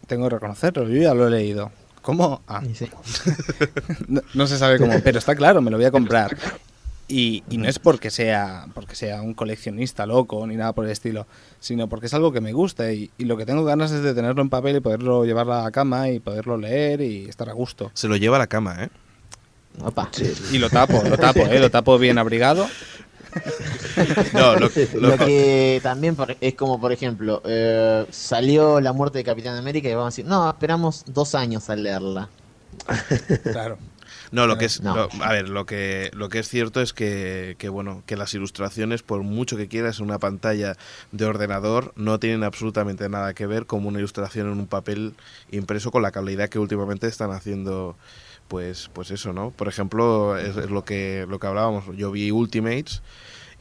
tengo 0.06 0.28
que 0.28 0.34
reconocerlo, 0.34 0.88
yo 0.88 1.00
ya 1.00 1.14
lo 1.14 1.28
he 1.28 1.30
leído. 1.30 1.70
¿Cómo? 2.02 2.42
Ah, 2.48 2.62
sí. 2.74 2.88
no, 4.08 4.22
no 4.34 4.46
se 4.46 4.58
sabe 4.58 4.78
cómo, 4.78 4.94
pero 5.04 5.18
está 5.18 5.34
claro, 5.34 5.60
me 5.60 5.70
lo 5.70 5.76
voy 5.76 5.86
a 5.86 5.90
comprar. 5.90 6.36
Y, 7.08 7.42
y 7.50 7.58
no 7.58 7.68
es 7.68 7.80
porque 7.80 8.08
sea 8.10 8.66
porque 8.72 8.94
sea 8.94 9.20
un 9.20 9.34
coleccionista 9.34 10.06
loco 10.06 10.46
ni 10.46 10.54
nada 10.54 10.72
por 10.72 10.84
el 10.84 10.92
estilo, 10.92 11.26
sino 11.58 11.88
porque 11.88 12.06
es 12.06 12.14
algo 12.14 12.30
que 12.30 12.40
me 12.40 12.52
gusta 12.52 12.92
y, 12.92 13.10
y 13.18 13.24
lo 13.24 13.36
que 13.36 13.44
tengo 13.44 13.64
ganas 13.64 13.90
es 13.90 14.02
de 14.02 14.14
tenerlo 14.14 14.42
en 14.42 14.48
papel 14.48 14.76
y 14.76 14.80
poderlo 14.80 15.24
llevar 15.24 15.50
a 15.50 15.64
la 15.64 15.70
cama 15.72 16.08
y 16.08 16.20
poderlo 16.20 16.56
leer 16.56 17.00
y 17.00 17.28
estar 17.28 17.48
a 17.50 17.52
gusto. 17.52 17.90
Se 17.94 18.06
lo 18.06 18.16
lleva 18.16 18.36
a 18.36 18.38
la 18.38 18.46
cama, 18.46 18.84
¿eh? 18.84 18.88
Opa. 19.82 20.10
Y 20.52 20.58
lo 20.58 20.70
tapo, 20.70 21.02
lo 21.08 21.16
tapo, 21.16 21.40
¿eh? 21.40 21.58
lo 21.58 21.70
tapo 21.70 21.98
bien 21.98 22.18
abrigado. 22.18 22.68
No, 24.34 24.54
lo, 24.54 24.68
lo- 24.94 25.00
Lo 25.10 25.18
que 25.18 25.80
también 25.82 26.16
por- 26.16 26.36
es 26.40 26.54
como, 26.54 26.80
por 26.80 26.92
ejemplo, 26.92 27.42
eh, 27.44 28.06
salió 28.10 28.80
la 28.80 28.92
muerte 28.92 29.18
de 29.18 29.24
Capitán 29.24 29.56
América 29.56 29.88
y 29.88 29.92
vamos 29.94 30.06
a 30.06 30.10
decir, 30.16 30.26
no, 30.26 30.48
esperamos 30.48 31.04
dos 31.06 31.34
años 31.34 31.68
a 31.70 31.76
leerla. 31.76 32.28
Claro. 33.52 33.78
No, 34.32 34.46
lo 34.46 34.58
que 34.58 34.66
es, 34.66 34.80
No. 34.80 34.94
lo- 34.94 35.08
a 35.24 35.32
ver, 35.32 35.48
lo 35.48 35.66
que 35.66 36.10
lo 36.14 36.28
que 36.28 36.38
es 36.38 36.48
cierto 36.48 36.80
es 36.80 36.92
que, 36.92 37.56
que, 37.58 37.68
bueno, 37.68 38.04
que 38.06 38.16
las 38.16 38.32
ilustraciones, 38.32 39.02
por 39.02 39.22
mucho 39.22 39.56
que 39.56 39.66
quieras 39.66 39.98
en 39.98 40.04
una 40.04 40.20
pantalla 40.20 40.76
de 41.10 41.24
ordenador, 41.24 41.92
no 41.96 42.20
tienen 42.20 42.44
absolutamente 42.44 43.08
nada 43.08 43.34
que 43.34 43.46
ver 43.46 43.66
con 43.66 43.84
una 43.86 43.98
ilustración 43.98 44.46
en 44.52 44.58
un 44.60 44.66
papel 44.68 45.14
impreso 45.50 45.90
con 45.90 46.02
la 46.02 46.12
calidad 46.12 46.48
que 46.48 46.60
últimamente 46.60 47.08
están 47.08 47.32
haciendo, 47.32 47.96
pues, 48.46 48.88
pues 48.92 49.10
eso, 49.10 49.32
¿no? 49.32 49.50
Por 49.50 49.66
ejemplo, 49.66 50.38
es, 50.38 50.56
es 50.56 50.70
lo 50.70 50.84
que 50.84 51.26
lo 51.28 51.40
que 51.40 51.48
hablábamos. 51.48 51.84
Yo 51.96 52.12
vi 52.12 52.30
Ultimates 52.30 53.02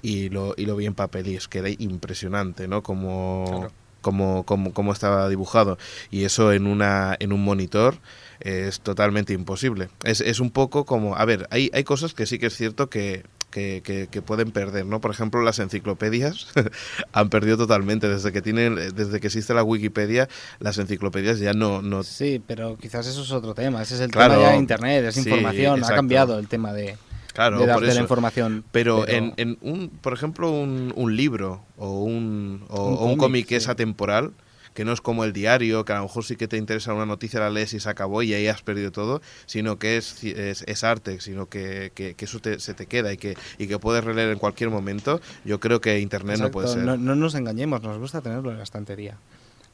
y 0.01 0.29
lo 0.29 0.53
y 0.57 0.65
lo 0.65 0.75
vi 0.75 0.85
en 0.85 0.93
papel 0.95 1.27
y 1.27 1.35
es 1.35 1.47
que 1.47 1.59
era 1.59 1.69
impresionante, 1.69 2.67
¿no? 2.67 2.81
Como 2.83 3.45
Claro. 3.49 3.71
como, 4.01 4.45
como, 4.45 4.73
como 4.73 4.93
estaba 4.93 5.27
dibujado 5.27 5.77
y 6.09 6.23
eso 6.23 6.53
en 6.53 6.67
una 6.67 7.17
en 7.19 7.33
un 7.33 7.43
monitor 7.43 7.95
es 8.39 8.79
totalmente 8.79 9.33
imposible 9.33 9.89
es, 10.05 10.21
es 10.21 10.39
un 10.39 10.51
poco 10.51 10.85
como 10.85 11.17
a 11.17 11.25
ver 11.25 11.47
hay, 11.51 11.69
hay 11.73 11.83
cosas 11.83 12.13
que 12.13 12.25
sí 12.25 12.39
que 12.39 12.45
es 12.45 12.55
cierto 12.55 12.89
que 12.89 13.23
que, 13.51 13.81
que- 13.83 14.07
que 14.11 14.21
pueden 14.21 14.51
perder, 14.51 14.85
¿no? 14.85 15.01
Por 15.01 15.09
ejemplo, 15.09 15.41
las 15.41 15.57
enciclopedias 15.57 16.45
han 17.13 17.29
perdido 17.31 17.57
totalmente 17.57 18.07
desde 18.07 18.31
que 18.31 18.43
tienen, 18.43 18.75
desde 18.93 19.19
que 19.19 19.25
existe 19.25 19.55
la 19.55 19.63
Wikipedia, 19.63 20.29
las 20.59 20.77
enciclopedias 20.77 21.39
ya 21.39 21.53
no, 21.53 21.81
no 21.81 22.03
Sí, 22.03 22.39
pero 22.45 22.77
quizás 22.77 23.07
eso 23.07 23.23
es 23.23 23.31
otro 23.31 23.55
tema. 23.55 23.81
Ese 23.81 23.95
es 23.95 24.01
el 24.01 24.11
Claro. 24.11 24.33
tema 24.35 24.43
ya 24.43 24.51
de 24.51 24.57
Internet, 24.57 25.03
es 25.05 25.15
Sí, 25.15 25.21
información. 25.21 25.79
exacto. 25.79 25.93
Ha 25.93 25.95
cambiado 25.95 26.37
el 26.37 26.47
tema 26.47 26.73
de, 26.73 26.95
claro, 27.39 27.57
de 27.59 27.63
por 27.65 27.67
darte 27.73 27.85
la 27.87 27.91
eso. 27.93 28.01
información. 28.01 28.63
Pero, 28.71 29.07
En, 29.07 29.33
en 29.37 29.57
un, 29.61 29.89
por 29.89 30.13
ejemplo, 30.13 30.51
un, 30.51 30.93
un 30.95 31.15
libro 31.15 31.61
o 31.77 32.01
un, 32.03 32.63
o, 32.69 32.83
Un 32.83 32.93
o 32.93 32.97
un 32.97 32.97
cómic, 32.97 33.17
cómic 33.19 33.45
que 33.47 33.55
es 33.55 33.67
atemporal, 33.67 34.33
que 34.73 34.85
no 34.85 34.93
es 34.93 35.01
como 35.01 35.23
el 35.25 35.33
diario, 35.33 35.83
que 35.83 35.93
a 35.93 35.97
lo 35.97 36.03
mejor 36.03 36.23
sí 36.23 36.35
que 36.35 36.47
te 36.47 36.55
interesa 36.55 36.93
una 36.93 37.05
noticia, 37.05 37.39
la 37.39 37.49
lees 37.49 37.73
y 37.73 37.79
se 37.79 37.89
acabó 37.89 38.21
y 38.23 38.33
ahí 38.33 38.47
has 38.47 38.61
perdido 38.61 38.91
todo, 38.91 39.21
sino 39.45 39.79
que 39.79 39.97
es, 39.97 40.23
es, 40.23 40.63
es 40.67 40.83
arte, 40.83 41.19
sino 41.19 41.47
que, 41.49 41.91
que, 41.95 42.13
que 42.13 42.25
eso 42.25 42.39
te- 42.39 42.59
se 42.59 42.73
te 42.75 42.85
queda 42.85 43.11
y 43.11 43.17
que, 43.17 43.35
y 43.57 43.67
que 43.67 43.79
puedes 43.79 44.03
releer 44.03 44.29
en 44.29 44.37
cualquier 44.39 44.69
momento. 44.69 45.19
Yo 45.43 45.59
creo 45.59 45.81
que 45.81 45.99
Internet 45.99 46.39
no 46.39 46.51
puede 46.51 46.67
ser. 46.67 46.83
No, 46.85 46.95
no 46.97 47.15
nos 47.15 47.35
engañemos, 47.35 47.81
nos 47.81 47.97
gusta 47.97 48.21
tenerlo 48.21 48.51
en 48.51 48.57
la 48.57 48.63
estantería. 48.63 49.17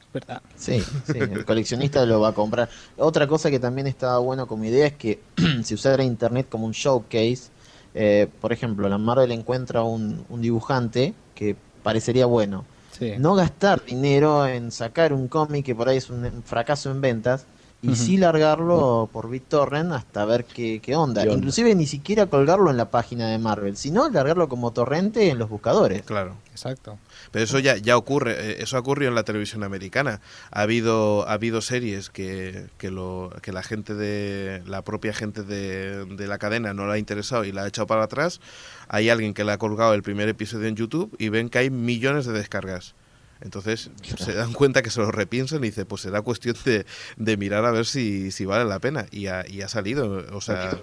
Es 0.00 0.12
verdad. 0.12 0.40
Sí, 0.56 0.80
sí, 0.80 1.18
el 1.18 1.44
coleccionista 1.44 2.04
lo 2.06 2.20
va 2.20 2.30
a 2.30 2.32
comprar. 2.32 2.68
Otra 2.96 3.26
cosa 3.26 3.50
que 3.50 3.60
también 3.60 3.86
estaba 3.86 4.18
bueno 4.18 4.46
como 4.46 4.64
idea 4.64 4.86
es 4.86 4.94
que 4.94 5.20
si 5.62 5.74
usara 5.74 6.02
internet 6.04 6.46
como 6.48 6.64
un 6.66 6.72
showcase, 6.72 7.50
eh, 7.98 8.28
por 8.40 8.52
ejemplo, 8.52 8.88
la 8.90 8.98
Marvel 8.98 9.32
encuentra 9.32 9.82
un, 9.82 10.24
un 10.28 10.42
dibujante 10.42 11.14
que 11.34 11.56
parecería 11.82 12.26
bueno. 12.26 12.64
Sí. 12.92 13.14
No 13.18 13.34
gastar 13.34 13.84
dinero 13.84 14.46
en 14.46 14.70
sacar 14.70 15.12
un 15.12 15.28
cómic 15.28 15.64
que 15.64 15.74
por 15.74 15.88
ahí 15.88 15.96
es 15.96 16.10
un, 16.10 16.42
fracaso 16.44 16.90
en 16.90 17.00
ventas 17.00 17.46
y 17.82 17.94
sí 17.94 18.16
largarlo 18.16 19.08
por 19.12 19.30
BitTorrent 19.30 19.92
hasta 19.92 20.24
ver 20.24 20.44
qué, 20.44 20.80
qué 20.80 20.96
onda. 20.96 21.22
¿Qué 21.22 21.28
onda? 21.28 21.38
Inclusive 21.38 21.74
ni 21.74 21.86
siquiera 21.86 22.26
colgarlo 22.26 22.70
en 22.70 22.76
la 22.76 22.90
página 22.90 23.28
de 23.28 23.38
Marvel, 23.38 23.76
sino 23.76 24.08
largarlo 24.08 24.48
como 24.48 24.72
torrente 24.72 25.30
en 25.30 25.38
los 25.38 25.48
buscadores. 25.48 26.02
Claro. 26.02 26.34
Exacto. 26.50 26.98
Pero 27.36 27.44
eso 27.44 27.58
ya, 27.58 27.76
ya 27.76 27.98
ocurre, 27.98 28.32
eh, 28.32 28.56
eso 28.62 28.78
ha 28.78 28.80
ocurrido 28.80 29.10
en 29.10 29.14
la 29.14 29.22
televisión 29.22 29.62
americana. 29.62 30.22
Ha 30.50 30.62
habido, 30.62 31.28
ha 31.28 31.34
habido 31.34 31.60
series 31.60 32.08
que, 32.08 32.68
que, 32.78 32.90
lo, 32.90 33.30
que 33.42 33.52
la 33.52 33.62
gente 33.62 33.92
de, 33.92 34.62
la 34.64 34.80
propia 34.80 35.12
gente 35.12 35.42
de, 35.42 36.06
de 36.06 36.26
la 36.28 36.38
cadena 36.38 36.72
no 36.72 36.86
le 36.86 36.94
ha 36.94 36.98
interesado 36.98 37.44
y 37.44 37.52
la 37.52 37.64
ha 37.64 37.68
echado 37.68 37.86
para 37.86 38.04
atrás. 38.04 38.40
Hay 38.88 39.10
alguien 39.10 39.34
que 39.34 39.44
le 39.44 39.52
ha 39.52 39.58
colgado 39.58 39.92
el 39.92 40.02
primer 40.02 40.30
episodio 40.30 40.66
en 40.66 40.76
YouTube 40.76 41.14
y 41.18 41.28
ven 41.28 41.50
que 41.50 41.58
hay 41.58 41.68
millones 41.68 42.24
de 42.24 42.32
descargas. 42.32 42.94
Entonces 43.42 43.90
se 44.16 44.32
dan 44.32 44.54
cuenta 44.54 44.80
que 44.80 44.88
se 44.88 45.00
lo 45.00 45.12
repiensan 45.12 45.58
y 45.58 45.66
dice, 45.66 45.84
pues 45.84 46.00
será 46.00 46.22
cuestión 46.22 46.56
de, 46.64 46.86
de 47.18 47.36
mirar 47.36 47.66
a 47.66 47.70
ver 47.70 47.84
si, 47.84 48.30
si 48.30 48.46
vale 48.46 48.64
la 48.64 48.78
pena. 48.78 49.08
Y 49.10 49.26
ha, 49.26 49.46
y 49.46 49.60
ha 49.60 49.68
salido, 49.68 50.24
o 50.32 50.40
sea, 50.40 50.80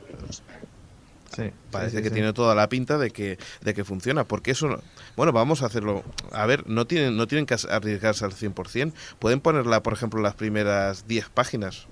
Sí, 1.36 1.50
Parece 1.72 1.92
sí, 1.92 1.98
sí, 1.98 2.04
que 2.04 2.10
sí. 2.10 2.14
tiene 2.16 2.34
toda 2.34 2.56
la 2.56 2.70
pinta 2.70 2.98
de 2.98 3.10
que, 3.12 3.38
de 3.62 3.74
que 3.74 3.84
funciona. 3.84 4.24
Porque 4.26 4.52
eso, 4.52 4.68
no- 4.68 4.80
bueno, 5.18 5.32
vamos 5.32 5.64
a 5.64 5.66
hacerlo. 5.66 6.04
A 6.32 6.46
ver, 6.46 6.68
no 6.70 6.86
tienen, 6.86 7.18
no 7.18 7.28
tienen 7.28 7.46
que 7.46 7.56
arriesgarse 7.70 8.26
al 8.26 8.34
100%. 8.34 8.96
Pueden 9.20 9.40
ponerla, 9.40 9.82
por 9.82 9.94
ejemplo, 9.94 10.22
las 10.22 10.36
primeras 10.36 11.08
10 11.08 11.30
páginas. 11.30 11.88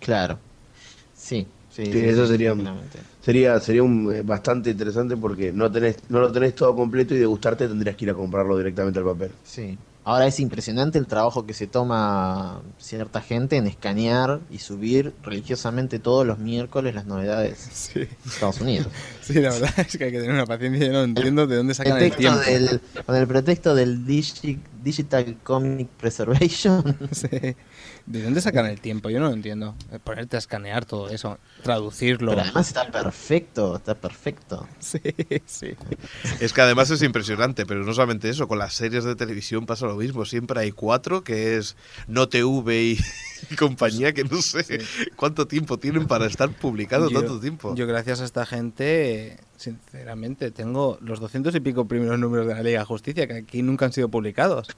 Claro. 0.00 0.38
Sí, 1.14 1.46
sí. 1.70 1.84
Sí, 1.92 1.98
eso 2.00 2.26
sería, 2.26 2.54
sería, 3.20 3.60
sería 3.60 3.82
un, 3.82 4.12
eh, 4.12 4.22
bastante 4.22 4.70
interesante 4.70 5.16
porque 5.16 5.52
no 5.52 5.70
tenés, 5.70 5.96
no 6.08 6.20
lo 6.20 6.32
tenés 6.32 6.54
todo 6.54 6.74
completo 6.74 7.14
y 7.14 7.18
de 7.18 7.26
gustarte 7.26 7.68
tendrías 7.68 7.96
que 7.96 8.04
ir 8.04 8.10
a 8.10 8.14
comprarlo 8.14 8.56
directamente 8.58 8.98
al 8.98 9.04
papel. 9.06 9.30
Sí. 9.44 9.78
Ahora 10.04 10.26
es 10.26 10.40
impresionante 10.40 10.98
el 10.98 11.06
trabajo 11.06 11.46
que 11.46 11.54
se 11.54 11.68
toma 11.68 12.60
cierta 12.78 13.20
gente 13.20 13.56
en 13.56 13.68
escanear 13.68 14.40
y 14.50 14.58
subir 14.58 15.14
religiosamente 15.22 16.00
todos 16.00 16.26
los 16.26 16.38
miércoles 16.40 16.92
las 16.94 17.06
novedades 17.06 17.58
Sí. 17.72 18.00
de 18.00 18.08
Estados 18.26 18.60
Unidos. 18.60 18.88
Sí, 19.22 19.34
la 19.34 19.50
verdad 19.50 19.70
es 19.78 19.96
que 19.96 20.04
hay 20.04 20.10
que 20.10 20.18
tener 20.18 20.34
una 20.34 20.46
paciencia. 20.46 20.84
Yo 20.88 20.92
no 20.92 21.04
entiendo 21.04 21.46
de 21.46 21.56
dónde 21.56 21.74
sacan 21.74 21.92
el 22.02 22.10
Pretexto 22.10 22.42
tiempo. 22.42 22.66
del- 22.68 23.04
con 23.06 23.14
el 23.14 23.26
pretexto 23.28 23.74
del 23.76 24.04
digi- 24.04 24.58
Digital 24.82 25.36
Comic 25.44 25.88
Preservation. 25.90 26.82
Sí. 27.12 27.28
¿De 28.06 28.22
dónde 28.22 28.40
sacan 28.40 28.66
el 28.66 28.80
tiempo? 28.80 29.10
Yo 29.10 29.20
no 29.20 29.28
lo 29.28 29.32
entiendo. 29.32 29.74
Eh, 29.92 29.98
Ponerte 30.02 30.36
a 30.36 30.38
escanear 30.38 30.84
todo 30.84 31.08
eso, 31.08 31.38
traducirlo. 31.62 32.32
Pero 32.32 32.42
además 32.42 32.66
está 32.68 32.90
perfecto, 32.90 33.76
está 33.76 33.94
perfecto. 33.94 34.66
Sí, 34.80 34.98
sí. 35.46 35.74
Es 36.40 36.52
que 36.52 36.60
además 36.60 36.90
es 36.90 37.02
impresionante, 37.02 37.64
pero 37.64 37.84
no 37.84 37.94
solamente 37.94 38.28
eso, 38.28 38.48
con 38.48 38.58
las 38.58 38.74
series 38.74 39.04
de 39.04 39.14
televisión 39.14 39.64
pasa 39.66 39.86
lo 39.86 39.96
mismo. 39.96 40.24
Siempre 40.24 40.60
hay 40.60 40.72
cuatro, 40.72 41.22
que 41.22 41.56
es 41.56 41.76
No 42.08 42.28
TV 42.28 42.82
y, 42.82 42.98
y 43.50 43.54
compañía, 43.56 44.12
que 44.12 44.24
no 44.24 44.42
sé 44.42 44.80
cuánto 45.16 45.46
tiempo 45.46 45.78
tienen 45.78 46.06
para 46.06 46.26
estar 46.26 46.50
publicando 46.50 47.08
Yo- 47.08 47.20
tanto 47.20 47.40
tiempo. 47.40 47.74
Yo, 47.76 47.86
gracias 47.86 48.20
a 48.20 48.24
esta 48.24 48.44
gente, 48.46 49.38
sinceramente, 49.56 50.50
tengo 50.50 50.98
los 51.00 51.20
200 51.20 51.54
y 51.54 51.60
pico 51.60 51.86
primeros 51.86 52.18
números 52.18 52.46
de 52.48 52.54
la 52.54 52.62
Liga 52.62 52.80
de 52.80 52.84
Justicia 52.84 53.26
que 53.26 53.34
aquí 53.34 53.62
nunca 53.62 53.86
han 53.86 53.92
sido 53.92 54.08
publicados. 54.08 54.68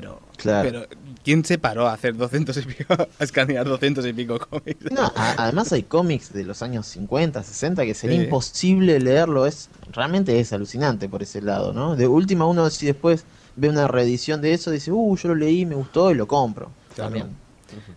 Pero, 0.00 0.20
Claro. 0.36 0.68
pero 0.68 0.86
¿quién 1.22 1.44
se 1.44 1.58
paró 1.58 1.86
a 1.86 1.92
hacer 1.94 2.16
200 2.16 2.56
y 2.56 2.62
pico, 2.62 2.94
a 3.18 3.24
escanear 3.24 3.64
200 3.66 4.04
y 4.06 4.12
pico 4.12 4.38
cómics? 4.38 4.90
No, 4.90 5.02
a- 5.14 5.34
además 5.38 5.72
hay 5.72 5.84
cómics 5.84 6.32
de 6.32 6.44
los 6.44 6.62
años 6.62 6.86
50, 6.86 7.42
60 7.42 7.84
que 7.84 7.94
sería 7.94 8.18
Sí. 8.18 8.24
imposible 8.24 8.98
leerlo. 9.00 9.46
Es 9.46 9.68
Realmente 9.92 10.38
es 10.40 10.52
alucinante 10.52 11.08
por 11.08 11.22
ese 11.22 11.40
lado, 11.40 11.72
¿no? 11.72 11.94
De 11.94 12.08
última 12.08 12.46
uno 12.46 12.68
si 12.70 12.86
después 12.86 13.24
ve 13.54 13.68
una 13.68 13.86
reedición 13.86 14.40
de 14.40 14.52
eso, 14.52 14.72
dice, 14.72 14.90
uh, 14.90 15.16
yo 15.16 15.28
lo 15.28 15.34
leí, 15.36 15.64
me 15.66 15.76
gustó 15.76 16.10
y 16.10 16.14
lo 16.14 16.26
compro. 16.26 16.70
Claro. 16.94 17.10
También. 17.10 17.36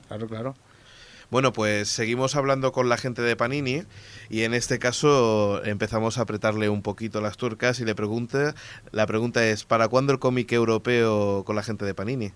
Claro, 0.07 0.28
claro. 0.28 0.56
Bueno, 1.30 1.52
pues 1.52 1.90
seguimos 1.90 2.36
hablando 2.38 2.72
con 2.72 2.88
la 2.88 2.95
gente 2.95 3.22
de 3.22 3.36
Panini 3.36 3.84
y 4.30 4.44
en 4.44 4.54
este 4.54 4.80
caso 4.80 5.62
empezamos 5.66 6.18
a 6.18 6.22
apretarle 6.22 6.70
un 6.70 6.82
poquito 6.82 7.20
las 7.20 7.36
turcas 7.36 7.82
y 7.82 7.86
le 7.86 7.95
pregunta, 7.95 8.56
la 8.91 9.06
pregunta 9.08 9.45
es, 9.45 9.66
¿para 9.66 9.90
cuándo 9.90 10.14
el 10.14 10.20
cómic 10.20 10.52
europeo 10.54 11.44
con 11.45 11.58
la 11.58 11.64
gente 11.64 11.84
de 11.84 11.94
Panini? 11.94 12.32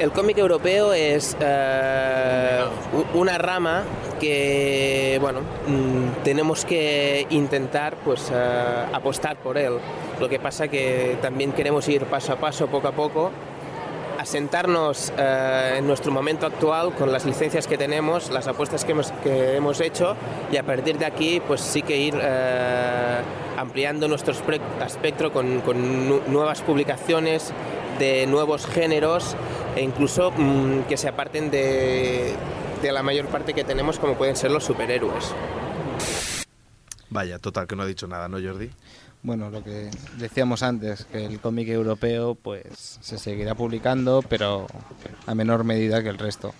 El 0.00 0.10
cómic 0.10 0.36
europeo 0.38 0.92
es 0.92 1.36
eh, 1.40 2.64
u- 2.92 3.18
una 3.20 3.38
rama 3.38 3.84
que, 4.18 5.18
bueno, 5.20 5.40
mm, 5.40 6.24
tenemos 6.24 6.64
que 6.64 7.26
intentar 7.30 7.94
pues 8.04 8.28
eh, 8.32 8.84
apostar 8.92 9.36
por 9.36 9.56
él. 9.56 9.74
Lo 10.20 10.28
que 10.28 10.40
pasa 10.40 10.66
que 10.66 11.16
también 11.22 11.52
queremos 11.52 11.88
ir 11.88 12.04
paso 12.06 12.32
a 12.32 12.36
paso, 12.40 12.66
poco 12.66 12.88
a 12.88 12.92
poco, 12.92 13.30
asentarnos 14.24 15.12
eh, 15.18 15.74
en 15.78 15.86
nuestro 15.86 16.10
momento 16.10 16.46
actual 16.46 16.94
con 16.94 17.12
las 17.12 17.26
licencias 17.26 17.66
que 17.66 17.76
tenemos, 17.76 18.30
las 18.30 18.46
apuestas 18.48 18.84
que 18.86 18.92
hemos, 19.56 19.80
hecho 19.80 20.16
y 20.50 20.56
a 20.56 20.62
partir 20.62 20.96
de 20.98 21.04
aquí 21.04 21.42
pues 21.46 21.60
sí 21.60 21.82
que 21.82 21.96
ir 21.96 22.14
eh, 22.18 23.20
ampliando 23.58 24.08
nuestro 24.08 24.32
espectro 24.86 25.30
con, 25.30 25.60
con 25.60 26.08
nu- 26.08 26.22
nuevas 26.26 26.62
publicaciones 26.62 27.52
de 27.98 28.26
nuevos 28.26 28.66
géneros 28.66 29.36
e 29.76 29.82
incluso 29.82 30.30
mm, 30.30 30.84
que 30.88 30.96
se 30.96 31.06
aparten 31.08 31.50
de, 31.50 32.34
de 32.80 32.92
la 32.92 33.02
mayor 33.02 33.26
parte 33.26 33.52
que 33.52 33.62
tenemos 33.62 33.98
como 33.98 34.14
pueden 34.14 34.36
ser 34.36 34.50
los 34.50 34.64
superhéroes. 34.64 35.34
Vaya, 37.10 37.38
total, 37.38 37.66
que 37.66 37.76
no 37.76 37.82
ha 37.82 37.86
dicho 37.86 38.06
nada, 38.08 38.26
¿no, 38.28 38.38
Jordi? 38.40 38.70
Bueno, 39.24 39.48
lo 39.48 39.64
que 39.64 39.90
decíamos 40.18 40.62
antes, 40.62 41.06
que 41.06 41.24
el 41.24 41.40
cómic 41.40 41.66
europeo 41.68 42.34
pues 42.34 42.98
se 43.00 43.18
seguirá 43.18 43.54
publicando, 43.54 44.22
pero 44.28 44.66
a 45.26 45.34
menor 45.34 45.64
medida 45.64 46.02
que 46.02 46.10
el 46.10 46.18
resto, 46.18 46.52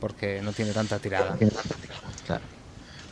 porque 0.00 0.40
no 0.42 0.52
tiene 0.52 0.72
tanta 0.72 0.98
tirada. 0.98 1.36
Claro. 2.26 2.42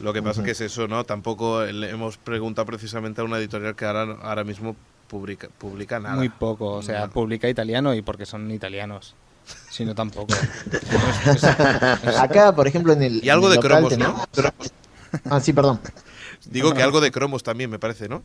Lo 0.00 0.12
que 0.14 0.22
pasa 0.22 0.42
que 0.42 0.50
es 0.52 0.60
eso, 0.62 0.88
¿no? 0.88 1.04
Tampoco 1.04 1.64
le 1.64 1.90
hemos 1.90 2.16
preguntado 2.16 2.64
precisamente 2.66 3.20
a 3.20 3.24
una 3.24 3.36
editorial 3.38 3.76
que 3.76 3.84
ahora, 3.84 4.16
ahora 4.22 4.42
mismo 4.44 4.74
publica, 5.06 5.48
publica 5.58 6.00
nada. 6.00 6.16
Muy 6.16 6.30
poco, 6.30 6.72
o 6.76 6.82
sea, 6.82 6.94
Nada. 7.00 7.08
publica 7.10 7.48
italiano 7.50 7.94
y 7.94 8.00
porque 8.02 8.24
son 8.26 8.50
italianos. 8.50 9.14
Si 9.70 9.84
no, 9.84 9.94
tampoco. 9.94 10.34
Es- 10.34 11.26
es- 11.26 11.44
es- 11.44 12.16
Acá, 12.18 12.54
por 12.54 12.66
ejemplo, 12.66 12.94
en 12.94 13.02
el. 13.02 13.24
Y 13.24 13.28
algo 13.28 13.48
de 13.50 13.56
local 13.56 13.70
cromos, 13.70 13.98
¿no? 13.98 14.24
tenemos- 14.32 14.72
Ah, 15.30 15.40
sí, 15.40 15.52
perdón. 15.52 15.78
Digo 16.46 16.72
que 16.74 16.82
algo 16.82 17.00
de 17.00 17.10
cromos 17.10 17.42
también, 17.42 17.70
me 17.70 17.78
parece, 17.78 18.08
¿no? 18.08 18.22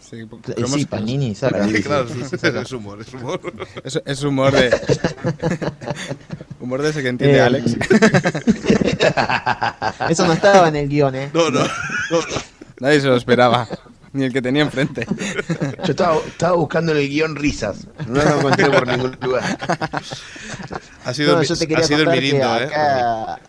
Sí, 0.00 0.26
Sí, 0.66 0.86
Panini, 0.86 1.34
saca. 1.34 1.66
Claro, 1.84 2.08
Sí, 2.08 2.14
sí, 2.14 2.20
sí, 2.28 2.34
es, 2.36 2.40
saca. 2.40 2.60
es 2.62 2.72
humor, 2.72 3.00
es 3.00 3.12
humor. 3.14 3.40
es, 3.84 4.02
es 4.04 4.22
humor 4.22 4.52
de. 4.52 4.70
humor 6.60 6.82
de 6.82 6.90
ese 6.90 7.02
que 7.02 7.08
entiende 7.08 7.38
Eh, 7.38 7.42
Alex. 7.42 7.74
Eso 10.08 10.26
no 10.26 10.32
estaba 10.32 10.68
en 10.68 10.76
el 10.76 10.88
guion, 10.88 11.14
¿eh? 11.14 11.30
No, 11.32 11.50
no. 11.50 11.60
Nadie 12.80 13.00
se 13.00 13.06
lo 13.08 13.16
esperaba, 13.16 13.68
ni 14.12 14.24
el 14.24 14.32
que 14.32 14.42
tenía 14.42 14.62
enfrente. 14.62 15.06
Yo 15.84 15.92
estaba, 15.92 16.16
estaba 16.26 16.56
buscando 16.56 16.92
en 16.92 16.98
el 16.98 17.08
guion 17.08 17.36
risas. 17.36 17.86
No 18.06 18.22
lo 18.22 18.38
encontré 18.38 18.70
por 18.70 18.86
ningún 18.86 19.16
lugar. 19.22 19.58
Ha 21.04 21.14
sido, 21.14 21.34
No, 21.36 21.40
el, 21.42 21.48
yo 21.48 21.54
te 21.56 21.64
mi- 21.64 21.68
quería 21.68 21.84
ha 21.84 21.88
sido 21.88 22.02
el 22.02 22.08
mirindo, 22.08 22.44
¿eh? 22.58 22.64
acá, 22.64 23.40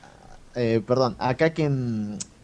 eh, 0.55 0.81
perdón, 0.85 1.15
acá 1.19 1.53
que 1.53 1.65
en- 1.65 2.17
te- 2.19 2.25
es- 2.25 2.34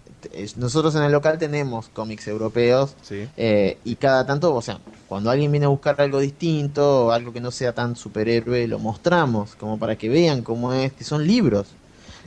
nosotros 0.57 0.95
en 0.95 1.03
el 1.03 1.11
local 1.11 1.37
tenemos 1.37 1.89
cómics 1.89 2.27
europeos 2.27 2.95
Sí. 3.01 3.27
eh, 3.37 3.77
y 3.83 3.95
cada 3.95 4.25
tanto, 4.25 4.53
o 4.53 4.61
sea, 4.61 4.79
cuando 5.07 5.29
alguien 5.29 5.51
viene 5.51 5.65
a 5.65 5.69
buscar 5.69 5.99
algo 6.01 6.19
distinto 6.19 7.11
algo 7.11 7.33
que 7.33 7.41
no 7.41 7.51
sea 7.51 7.73
tan 7.73 7.95
superhéroe, 7.95 8.67
lo 8.67 8.79
mostramos 8.79 9.55
como 9.55 9.77
para 9.77 9.95
que 9.97 10.09
vean 10.09 10.41
cómo 10.41 10.73
es, 10.73 10.93
que 10.93 11.03
son 11.03 11.25
libros. 11.27 11.67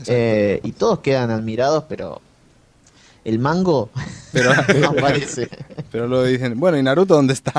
Eh, 0.06 0.60
y 0.64 0.72
todos 0.72 0.98
quedan 0.98 1.30
admirados, 1.30 1.84
pero 1.88 2.20
el 3.24 3.38
mango 3.38 3.90
Pero, 4.32 4.50
no 4.80 4.88
aparece. 4.88 5.48
pero 5.92 6.08
luego 6.08 6.24
dicen, 6.24 6.58
bueno, 6.58 6.76
¿y 6.76 6.82
Naruto 6.82 7.14
dónde 7.14 7.32
está? 7.32 7.52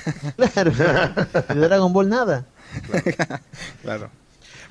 claro, 0.52 0.72
de 1.48 1.54
Dragon 1.54 1.92
Ball 1.92 2.08
nada. 2.08 2.44
claro. 3.82 4.08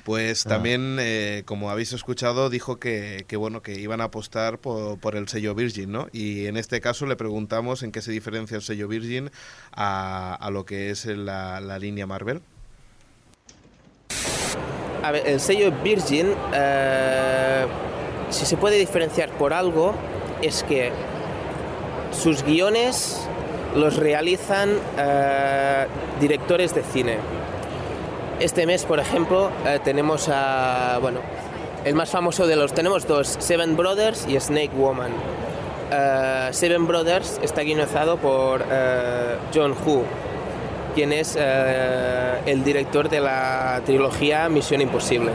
Pues 0.04 0.42
también, 0.42 0.96
eh, 1.00 1.42
como 1.44 1.70
habéis 1.70 1.92
escuchado, 1.92 2.50
dijo 2.50 2.80
que, 2.80 3.24
que, 3.28 3.36
bueno 3.36 3.62
que 3.62 3.78
iban 3.78 4.00
a 4.00 4.04
apostar 4.04 4.58
por, 4.58 4.98
por 4.98 5.14
el 5.14 5.28
sello 5.28 5.54
Virgin, 5.54 5.92
¿no? 5.92 6.08
Y 6.12 6.46
en 6.46 6.56
este 6.56 6.80
caso 6.80 7.06
le 7.06 7.14
preguntamos 7.14 7.84
en 7.84 7.92
qué 7.92 8.02
se 8.02 8.10
diferencia 8.10 8.56
el 8.56 8.62
sello 8.62 8.88
Virgin 8.88 9.30
a, 9.72 10.34
a 10.34 10.50
lo 10.50 10.64
que 10.64 10.90
es 10.90 11.06
la, 11.06 11.60
la 11.60 11.78
línea 11.78 12.06
Marvel. 12.08 12.42
A 15.04 15.12
ver, 15.12 15.26
el 15.26 15.40
sello 15.40 15.72
Virgin, 15.82 16.34
eh, 16.52 17.66
si 18.30 18.44
se 18.44 18.56
puede 18.56 18.78
diferenciar 18.78 19.30
por 19.30 19.52
algo, 19.52 19.94
es 20.42 20.64
que 20.64 20.90
sus 22.12 22.42
guiones 22.42 23.20
los 23.76 23.96
realizan 23.96 24.70
eh, 24.98 25.86
directores 26.20 26.74
de 26.74 26.82
cine. 26.82 27.18
Este 28.42 28.66
mes, 28.66 28.84
por 28.84 28.98
ejemplo, 28.98 29.52
eh, 29.64 29.78
tenemos 29.84 30.28
a, 30.28 30.98
bueno, 31.00 31.20
el 31.84 31.94
más 31.94 32.10
famoso 32.10 32.44
de 32.44 32.56
los, 32.56 32.74
tenemos 32.74 33.06
dos, 33.06 33.36
Seven 33.38 33.76
Brothers 33.76 34.26
y 34.28 34.38
Snake 34.40 34.72
Woman. 34.76 35.12
Eh, 35.92 36.48
Seven 36.50 36.88
Brothers 36.88 37.38
está 37.40 37.62
guionizado 37.62 38.16
por 38.16 38.64
eh, 38.68 39.36
John 39.54 39.76
Woo, 39.86 40.02
quien 40.92 41.12
es 41.12 41.36
el 41.36 42.64
director 42.64 43.08
de 43.08 43.20
la 43.20 43.80
trilogía 43.86 44.48
Misión 44.48 44.80
Imposible. 44.80 45.30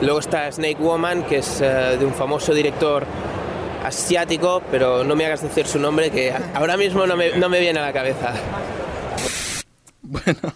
Luego 0.00 0.20
está 0.20 0.50
Snake 0.50 0.78
Woman, 0.80 1.24
que 1.24 1.38
es 1.38 1.58
de 1.58 2.04
un 2.06 2.14
famoso 2.14 2.54
director 2.54 3.04
asiático, 3.84 4.62
pero 4.70 5.04
no 5.04 5.14
me 5.14 5.26
hagas 5.26 5.42
decir 5.42 5.66
su 5.66 5.78
nombre, 5.78 6.10
que 6.10 6.32
ahora 6.54 6.78
mismo 6.78 7.06
no 7.06 7.18
me, 7.18 7.36
no 7.36 7.50
me 7.50 7.60
viene 7.60 7.80
a 7.80 7.82
la 7.82 7.92
cabeza. 7.92 8.32
Bueno, 10.10 10.54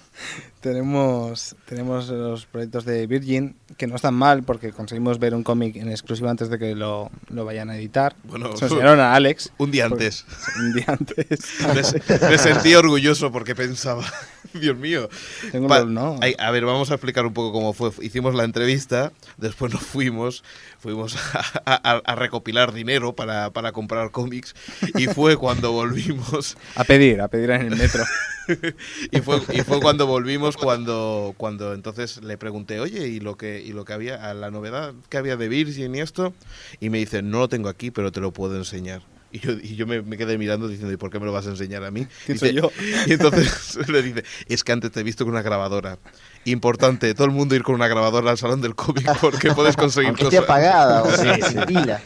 tenemos, 0.62 1.56
tenemos 1.66 2.08
los 2.08 2.46
proyectos 2.46 2.84
de 2.84 3.06
Virgin, 3.06 3.56
que 3.76 3.86
no 3.86 3.96
están 3.96 4.14
mal 4.14 4.44
porque 4.44 4.70
conseguimos 4.72 5.18
ver 5.18 5.34
un 5.34 5.42
cómic 5.42 5.76
en 5.76 5.90
exclusiva 5.90 6.30
antes 6.30 6.48
de 6.48 6.58
que 6.58 6.74
lo, 6.76 7.10
lo 7.28 7.44
vayan 7.44 7.68
a 7.68 7.76
editar. 7.76 8.14
Bueno, 8.24 8.56
Se 8.56 8.66
enseñaron 8.66 9.00
a 9.00 9.14
Alex. 9.14 9.52
Un 9.58 9.70
día 9.72 9.88
Porque- 9.88 10.04
antes. 10.04 10.24
Un 10.58 10.72
día 10.72 10.84
antes. 10.86 11.26
Me, 11.74 11.82
se- 11.84 12.28
me 12.30 12.38
sentí 12.38 12.74
orgulloso 12.74 13.32
porque 13.32 13.54
pensaba, 13.56 14.04
Dios 14.54 14.76
mío. 14.76 15.08
Tengo 15.50 15.66
Pa- 15.68 15.84
no. 15.84 16.18
A 16.38 16.50
ver, 16.52 16.64
vamos 16.64 16.90
a 16.90 16.94
explicar 16.94 17.26
un 17.26 17.32
poco 17.34 17.52
cómo 17.52 17.72
fue. 17.72 17.90
Hicimos 18.00 18.34
la 18.34 18.44
entrevista, 18.44 19.12
después 19.38 19.72
nos 19.72 19.82
fuimos, 19.82 20.44
fuimos 20.78 21.16
a, 21.34 21.74
a- 21.96 22.02
a 22.04 22.14
recopilar 22.14 22.72
dinero 22.72 23.14
para, 23.14 23.50
para 23.50 23.72
comprar 23.72 24.12
cómics 24.12 24.54
y 24.94 25.06
fue 25.08 25.36
cuando 25.36 25.72
volvimos. 25.72 26.56
A 26.76 26.84
pedir, 26.84 27.20
a 27.20 27.26
pedir 27.28 27.50
en 27.50 27.62
el 27.62 27.76
metro. 27.76 28.04
y 29.10 29.20
fue, 29.20 29.40
y 29.52 29.60
fue 29.62 29.80
cuando 29.80 30.06
volvimos 30.06 30.51
cuando, 30.56 31.34
cuando 31.36 31.74
entonces 31.74 32.22
le 32.22 32.36
pregunté, 32.38 32.80
oye, 32.80 33.08
¿y 33.08 33.20
lo 33.20 33.36
que 33.36 33.60
y 33.62 33.72
lo 33.72 33.84
que 33.84 33.92
había, 33.92 34.28
a 34.30 34.34
la 34.34 34.50
novedad 34.50 34.92
que 35.08 35.16
había 35.18 35.36
de 35.36 35.48
Virgin 35.48 35.94
y 35.94 36.00
esto? 36.00 36.32
Y 36.80 36.90
me 36.90 36.98
dice, 36.98 37.22
no 37.22 37.38
lo 37.40 37.48
tengo 37.48 37.68
aquí, 37.68 37.90
pero 37.90 38.12
te 38.12 38.20
lo 38.20 38.32
puedo 38.32 38.56
enseñar. 38.56 39.02
Y 39.34 39.38
yo, 39.40 39.52
y 39.52 39.76
yo 39.76 39.86
me, 39.86 40.02
me 40.02 40.18
quedé 40.18 40.36
mirando 40.36 40.68
diciendo, 40.68 40.92
¿y 40.92 40.98
por 40.98 41.08
qué 41.10 41.18
me 41.18 41.24
lo 41.24 41.32
vas 41.32 41.46
a 41.46 41.50
enseñar 41.50 41.84
a 41.84 41.90
mí? 41.90 42.06
¿Quién 42.26 42.36
Dice- 42.38 42.48
soy 42.48 42.54
yo? 42.56 42.70
Y 43.06 43.12
entonces 43.14 43.76
le 43.88 44.02
dice, 44.02 44.24
es 44.46 44.62
que 44.62 44.72
antes 44.72 44.90
te 44.92 45.00
he 45.00 45.02
visto 45.02 45.24
con 45.24 45.32
una 45.32 45.40
grabadora. 45.42 45.98
Importante, 46.44 47.14
todo 47.14 47.24
el 47.26 47.30
mundo 47.32 47.54
ir 47.54 47.62
con 47.62 47.74
una 47.74 47.88
grabadora 47.88 48.30
al 48.30 48.36
salón 48.36 48.60
del 48.60 48.74
cómic 48.74 49.08
porque 49.20 49.52
puedes 49.52 49.76
conseguir 49.76 50.08
Aunque 50.08 50.24
esté 50.24 50.36
cosas. 50.36 50.50
apagada 50.50 51.02
o 51.04 51.10
sea, 51.10 51.34
sí. 51.48 51.56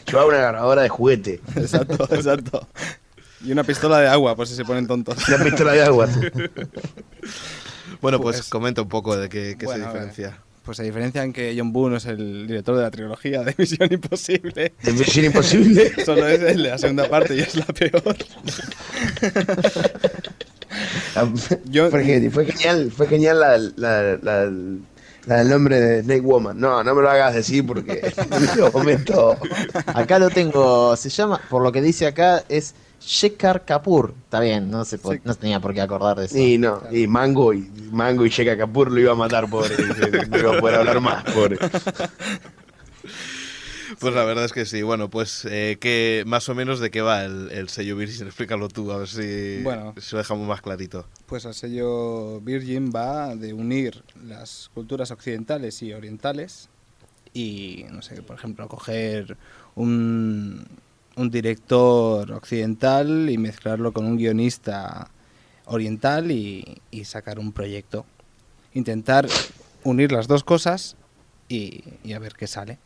Yo 0.05 0.19
hago 0.19 0.29
una 0.29 0.37
grabadora 0.37 0.83
de 0.83 0.89
juguete. 0.89 1.41
Exacto, 1.55 2.07
exacto. 2.15 2.65
Y 3.43 3.51
una 3.51 3.63
pistola 3.63 3.99
de 3.99 4.07
agua, 4.07 4.35
por 4.35 4.47
si 4.47 4.55
se 4.55 4.63
ponen 4.65 4.87
tontos. 4.87 5.17
Una 5.27 5.43
pistola 5.43 5.73
de 5.73 5.83
agua. 5.83 6.07
Bueno, 8.01 8.19
pues, 8.21 8.37
Pues- 8.37 8.49
comenta 8.49 8.81
un 8.81 8.89
poco 8.89 9.15
de 9.17 9.29
qué, 9.29 9.55
qué 9.57 9.65
Bueno, 9.65 9.83
se 9.85 9.89
diferencia. 9.91 10.37
Pues 10.63 10.75
se 10.77 10.83
diferencia 10.83 11.23
en 11.23 11.31
que 11.31 11.55
John 11.57 11.71
Boone 11.71 11.95
es 11.95 12.05
el 12.07 12.45
director 12.45 12.75
de 12.75 12.81
la 12.83 12.91
trilogía 12.91 13.41
de 13.43 13.55
Misión 13.57 13.87
Imposible. 13.91 14.73
¿De 14.83 14.91
Misión 14.91 15.25
Imposible? 15.25 15.93
Solo 16.05 16.27
es 16.27 16.41
el 16.41 16.63
la 16.63 16.77
segunda 16.77 17.07
parte 17.09 17.35
y 17.35 17.39
es 17.39 17.55
la 17.55 17.65
peor. 17.67 18.15
Yo- 21.65 21.89
fue, 21.89 22.03
genial, 22.03 22.31
fue 22.31 22.45
genial, 22.45 22.91
fue 22.95 23.07
genial 23.07 23.39
la, 23.39 23.57
la, 23.57 24.17
la- 24.21 24.51
la 25.25 25.37
del 25.39 25.49
nombre 25.49 25.79
de 25.79 26.03
Snake 26.03 26.21
Woman. 26.21 26.57
No, 26.59 26.83
no 26.85 26.95
me 26.95 27.01
lo 27.01 27.09
hagas 27.09 27.33
decir 27.33 27.65
porque 27.65 27.99
en 28.31 28.43
este 28.43 28.61
momento. 28.71 29.37
Acá 29.87 30.19
lo 30.19 30.29
tengo, 30.29 30.95
se 30.95 31.09
llama, 31.09 31.41
por 31.49 31.61
lo 31.63 31.71
que 31.71 31.81
dice 31.81 32.07
acá, 32.07 32.43
es 32.47 32.73
Shekhar 33.01 33.65
Kapoor. 33.65 34.13
Está 34.23 34.39
bien, 34.39 34.69
no 34.69 34.83
se 34.85 34.99
no 35.23 35.35
tenía 35.35 35.59
por 35.59 35.73
qué 35.73 35.81
acordar 35.81 36.17
de 36.17 36.25
eso. 36.25 36.37
Y 36.37 36.57
no, 36.57 36.81
y 36.91 37.07
Mango 37.07 37.53
y 37.53 37.69
Mango 37.91 38.25
y 38.25 38.29
Sheka 38.29 38.57
Kapoor 38.57 38.91
lo 38.91 38.99
iba 38.99 39.11
a 39.13 39.15
matar, 39.15 39.49
pobre. 39.49 39.75
No 40.29 40.37
iba 40.37 40.57
a 40.57 40.59
poder 40.59 40.75
hablar 40.75 40.99
más, 41.01 41.23
pobre. 41.25 41.57
Pues 43.99 44.13
la 44.13 44.25
verdad 44.25 44.45
es 44.45 44.53
que 44.53 44.65
sí. 44.65 44.81
Bueno, 44.81 45.09
pues 45.09 45.45
eh, 45.49 45.77
que 45.79 46.23
más 46.27 46.49
o 46.49 46.55
menos 46.55 46.79
de 46.79 46.91
qué 46.91 47.01
va 47.01 47.23
el, 47.23 47.49
el 47.51 47.69
sello 47.69 47.95
Virgin. 47.95 48.27
Explícalo 48.27 48.67
tú, 48.67 48.91
a 48.91 48.97
ver 48.97 49.07
si, 49.07 49.61
Bueno. 49.63 49.93
si 49.97 50.11
lo 50.13 50.19
dejamos 50.19 50.47
más 50.47 50.61
clarito. 50.61 51.07
Pues 51.25 51.45
el 51.45 51.53
sello 51.53 52.41
Virgin 52.41 52.91
va 52.93 53.35
de 53.35 53.53
unir 53.53 54.03
las 54.25 54.69
culturas 54.73 55.09
occidentales 55.11 55.81
y 55.81 55.93
orientales 55.93 56.69
y, 57.33 57.85
no 57.91 58.01
sé, 58.01 58.21
por 58.21 58.35
ejemplo, 58.35 58.67
coger 58.67 59.37
un, 59.75 60.65
un 61.17 61.29
director 61.29 62.31
occidental 62.31 63.29
y 63.29 63.37
mezclarlo 63.37 63.91
con 63.91 64.05
un 64.05 64.17
guionista 64.17 65.09
oriental 65.65 66.31
y, 66.31 66.79
y 66.91 67.03
sacar 67.05 67.39
un 67.39 67.51
proyecto. 67.51 68.05
Intentar 68.73 69.27
unir 69.83 70.11
las 70.11 70.27
dos 70.27 70.43
cosas 70.43 70.95
y, 71.49 71.83
y 72.03 72.13
a 72.13 72.19
ver 72.19 72.33
qué 72.33 72.47
sale. 72.47 72.77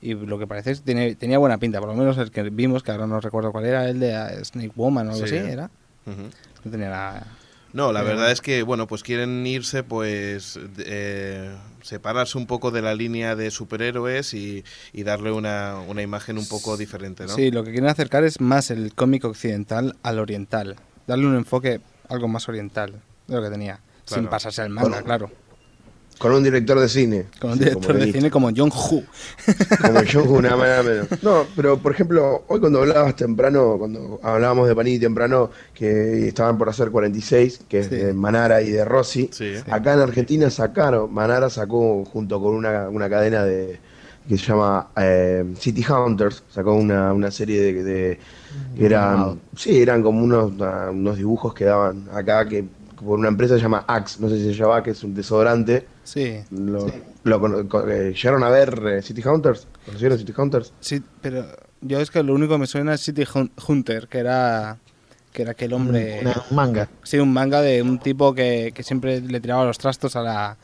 Y 0.00 0.14
lo 0.14 0.38
que 0.38 0.46
parece 0.46 0.70
es 0.72 0.80
que 0.80 0.86
tiene- 0.86 1.14
tenía 1.14 1.38
buena 1.38 1.58
pinta, 1.58 1.78
por 1.80 1.88
lo 1.88 1.94
menos 1.94 2.16
el 2.18 2.30
que 2.30 2.42
vimos, 2.44 2.82
que 2.82 2.90
ahora 2.92 3.06
no 3.06 3.20
recuerdo 3.20 3.52
cuál 3.52 3.66
era, 3.66 3.88
el 3.88 4.00
de 4.00 4.10
eh, 4.12 4.44
Snake 4.44 4.72
Woman 4.74 5.08
o 5.08 5.12
algo 5.12 5.26
Sí. 5.26 5.36
así, 5.36 5.46
¿era? 5.46 5.70
No 6.06 6.70
tenía 6.70 6.88
nada... 6.88 7.26
No, 7.72 7.90
la 7.92 8.02
verdad 8.02 8.30
es 8.30 8.42
que, 8.42 8.62
bueno, 8.64 8.86
pues 8.86 9.02
quieren 9.02 9.46
irse, 9.46 9.82
pues, 9.82 10.58
eh, 10.78 11.56
separarse 11.82 12.38
un 12.38 12.46
poco 12.46 12.70
de 12.70 12.82
la 12.82 12.94
línea 12.94 13.36
de 13.36 13.50
superhéroes 13.50 14.34
y, 14.34 14.64
y 14.92 15.02
darle 15.02 15.32
una, 15.32 15.80
una 15.86 16.02
imagen 16.02 16.38
un 16.38 16.46
poco 16.46 16.76
diferente, 16.76 17.24
¿no? 17.26 17.34
Sí, 17.34 17.50
lo 17.50 17.64
que 17.64 17.70
quieren 17.72 17.88
acercar 17.90 18.24
es 18.24 18.40
más 18.40 18.70
el 18.70 18.94
cómic 18.94 19.24
occidental 19.24 19.96
al 20.02 20.18
oriental. 20.18 20.76
Darle 21.06 21.26
un 21.26 21.36
enfoque 21.36 21.80
algo 22.08 22.28
más 22.28 22.48
oriental 22.48 23.00
de 23.26 23.36
lo 23.36 23.42
que 23.42 23.50
tenía. 23.50 23.80
Sin 24.04 24.26
pasarse 24.26 24.62
al 24.62 24.70
manga, 24.70 24.88
Bueno. 24.88 25.04
claro. 25.04 25.30
Con 26.22 26.32
un 26.34 26.42
director 26.44 26.78
de 26.78 26.88
cine. 26.88 27.24
Con 27.40 27.50
un 27.52 27.58
director 27.58 27.96
de 27.98 28.12
cine 28.12 28.30
como 28.30 28.50
John 28.56 28.70
Hu. 28.72 29.02
Como 29.82 30.02
yo, 30.04 30.22
una 30.24 30.56
manera 30.56 30.82
menos. 30.82 31.06
No, 31.22 31.44
pero 31.56 31.78
por 31.78 31.92
ejemplo, 31.92 32.44
hoy 32.46 32.60
cuando 32.60 32.80
hablabas 32.80 33.16
temprano, 33.16 33.74
cuando 33.78 34.20
hablábamos 34.22 34.68
de 34.68 34.74
Panini 34.76 34.98
temprano, 35.00 35.50
que 35.74 36.28
estaban 36.28 36.56
por 36.58 36.68
hacer 36.68 36.90
46, 36.90 37.62
que 37.68 37.80
es 37.80 37.90
de 37.90 38.12
Manara 38.14 38.62
y 38.62 38.70
de 38.70 38.84
Rossi, 38.84 39.28
Sí. 39.32 39.54
acá 39.70 39.94
en 39.94 40.00
Argentina 40.00 40.48
sacaron, 40.48 41.12
Manara 41.12 41.50
sacó 41.50 42.04
junto 42.04 42.40
con 42.40 42.54
una, 42.54 42.88
una 42.88 43.10
cadena 43.10 43.44
de 43.44 43.80
que 44.28 44.38
se 44.38 44.46
llama 44.46 44.90
eh, 44.96 45.44
City 45.58 45.84
Hunters, 45.90 46.44
sacó 46.48 46.74
una, 46.74 47.12
una 47.12 47.32
serie 47.32 47.60
de, 47.60 47.82
de- 47.82 48.18
que 48.78 48.86
eran, 48.86 49.40
sí, 49.56 49.82
eran 49.82 50.02
como 50.02 50.22
unos, 50.22 50.52
ah, 50.60 50.90
unos 50.92 51.16
dibujos 51.16 51.52
que 51.54 51.64
daban 51.64 52.04
acá 52.14 52.46
que 52.48 52.64
por 53.04 53.18
una 53.18 53.28
empresa 53.28 53.54
que 53.54 53.58
se 53.60 53.64
llama 53.64 53.84
Axe, 53.86 54.18
no 54.20 54.28
sé 54.28 54.36
si 54.38 54.44
se 54.44 54.54
llama, 54.54 54.82
que 54.82 54.90
es 54.90 55.02
un 55.04 55.14
desodorante. 55.14 55.86
Sí, 56.04 56.40
Lo, 56.50 56.86
lo 57.24 57.40
cono- 57.40 57.68
co- 57.68 57.88
eh, 57.88 58.12
¿Llegaron 58.14 58.42
a 58.44 58.48
ver 58.48 58.80
eh, 58.86 59.02
City 59.02 59.22
Hunters? 59.26 59.66
¿Conocieron 59.86 60.18
City 60.18 60.32
Hunters? 60.36 60.72
sí, 60.80 61.02
pero 61.20 61.44
yo 61.80 62.00
es 62.00 62.10
que 62.10 62.22
lo 62.22 62.34
único 62.34 62.54
que 62.54 62.58
me 62.58 62.66
suena 62.66 62.94
es 62.94 63.00
City 63.00 63.24
Hun- 63.34 63.50
Hunter, 63.66 64.06
que 64.08 64.18
era 64.18 64.76
que 65.32 65.42
era 65.42 65.52
aquel 65.52 65.72
hombre... 65.72 66.20
Una- 66.22 66.42
un 66.50 66.56
manga. 66.56 66.88
Sí, 67.02 67.18
un 67.18 67.32
manga 67.32 67.62
de 67.62 67.80
un 67.82 67.98
tipo 67.98 68.34
que, 68.34 68.72
que 68.74 68.82
siempre 68.82 69.20
le 69.22 69.40
tiraba 69.40 69.64
los 69.64 69.78
trastos 69.78 70.14
a 70.14 70.20
la, 70.20 70.56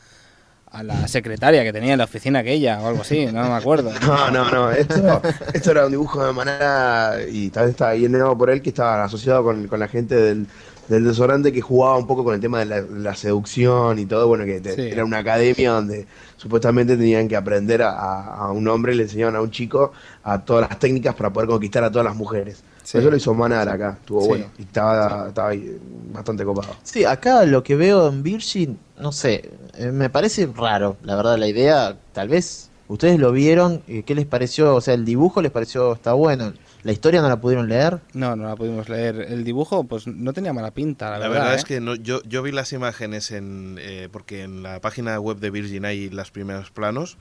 a 0.71 0.83
la 0.83 1.07
secretaria 1.07 1.63
que 1.63 1.73
tenía 1.73 1.93
en 1.93 1.97
la 1.97 2.03
oficina 2.03 2.39
aquella 2.39 2.79
o 2.79 2.87
algo 2.87 3.01
así, 3.01 3.25
no 3.25 3.49
me 3.49 3.55
acuerdo. 3.55 3.89
No, 4.05 4.29
no, 4.29 4.51
no. 4.51 4.69
Esto, 4.71 5.21
esto 5.53 5.71
era 5.71 5.85
un 5.87 5.91
dibujo 5.91 6.23
de 6.23 6.33
manera 6.33 7.15
y 7.27 7.49
también 7.49 7.71
estaba 7.71 7.95
llenado 7.95 8.37
por 8.37 8.51
él 8.51 8.61
que 8.61 8.69
estaba 8.69 9.03
asociado 9.03 9.43
con, 9.43 9.67
con 9.67 9.79
la 9.79 9.87
gente 9.87 10.13
del, 10.15 10.45
del 10.89 11.05
desodorante 11.05 11.53
que 11.53 11.61
jugaba 11.61 11.97
un 11.97 12.07
poco 12.07 12.23
con 12.25 12.33
el 12.35 12.41
tema 12.41 12.59
de 12.59 12.65
la, 12.65 12.81
la 12.81 13.15
seducción 13.15 13.97
y 13.99 14.05
todo. 14.05 14.27
Bueno, 14.27 14.43
que 14.45 14.59
te- 14.59 14.75
Sí. 14.75 14.81
era 14.81 15.05
una 15.05 15.19
academia 15.19 15.71
donde 15.71 16.07
supuestamente 16.35 16.97
tenían 16.97 17.27
que 17.27 17.35
aprender 17.35 17.81
a, 17.83 17.91
a- 17.91 18.35
a 18.47 18.51
un 18.51 18.67
hombre, 18.67 18.95
le 18.95 19.03
enseñaban 19.03 19.35
a 19.35 19.41
un 19.41 19.51
chico 19.51 19.91
a 20.23 20.43
todas 20.43 20.67
las 20.69 20.79
técnicas 20.79 21.15
para 21.15 21.31
poder 21.31 21.47
conquistar 21.49 21.83
a 21.83 21.91
todas 21.91 22.05
las 22.05 22.15
mujeres. 22.15 22.63
Sí. 22.83 22.97
Eso 22.97 23.11
lo 23.11 23.17
hizo 23.17 23.33
Manara 23.35 23.73
acá, 23.73 23.97
estuvo 23.99 24.21
Sí. 24.21 24.27
bueno 24.29 24.45
y 24.57 24.63
estaba, 24.63 25.27
estaba 25.27 25.49
ahí, 25.49 25.77
bastante 26.11 26.43
copado. 26.43 26.75
Sí, 26.81 27.05
acá 27.05 27.45
lo 27.45 27.61
que 27.61 27.75
veo 27.75 28.07
en 28.07 28.23
Virgin, 28.23 28.79
no 28.99 29.11
sé, 29.11 29.49
eh, 29.77 29.91
me 29.91 30.09
parece 30.09 30.47
raro, 30.55 30.97
la 31.03 31.15
verdad, 31.15 31.37
la 31.37 31.47
idea, 31.47 31.95
tal 32.13 32.29
vez 32.29 32.69
ustedes 32.87 33.19
lo 33.19 33.31
vieron, 33.31 33.83
eh, 33.87 34.01
¿qué 34.03 34.15
les 34.15 34.25
pareció? 34.25 34.73
O 34.73 34.81
sea, 34.81 34.95
el 34.95 35.05
dibujo 35.05 35.39
les 35.43 35.51
pareció, 35.51 35.93
está 35.93 36.13
bueno, 36.13 36.51
la 36.83 36.91
historia 36.91 37.21
no 37.21 37.29
la 37.29 37.39
pudieron 37.41 37.67
leer. 37.69 37.99
No, 38.13 38.35
no 38.35 38.47
la 38.47 38.55
pudimos 38.55 38.89
leer. 38.89 39.21
El 39.29 39.43
dibujo, 39.43 39.83
pues 39.83 40.07
no 40.07 40.33
tenía 40.33 40.53
mala 40.53 40.71
pinta, 40.71 41.09
la, 41.11 41.19
La 41.19 41.27
verdad. 41.27 41.33
verdad 41.41 41.53
es 41.55 41.63
¿eh? 41.63 41.65
que 41.65 41.81
no, 41.81 41.95
yo, 41.95 42.21
yo 42.23 42.41
vi 42.43 42.51
las 42.51 42.71
imágenes 42.71 43.31
en 43.31 43.77
eh, 43.81 44.07
porque 44.11 44.43
en 44.43 44.63
la 44.63 44.79
página 44.79 45.19
web 45.19 45.37
de 45.39 45.49
Virgin 45.49 45.83
hay 45.85 46.09
las 46.09 46.31
primeros 46.31 46.71
planos. 46.71 47.17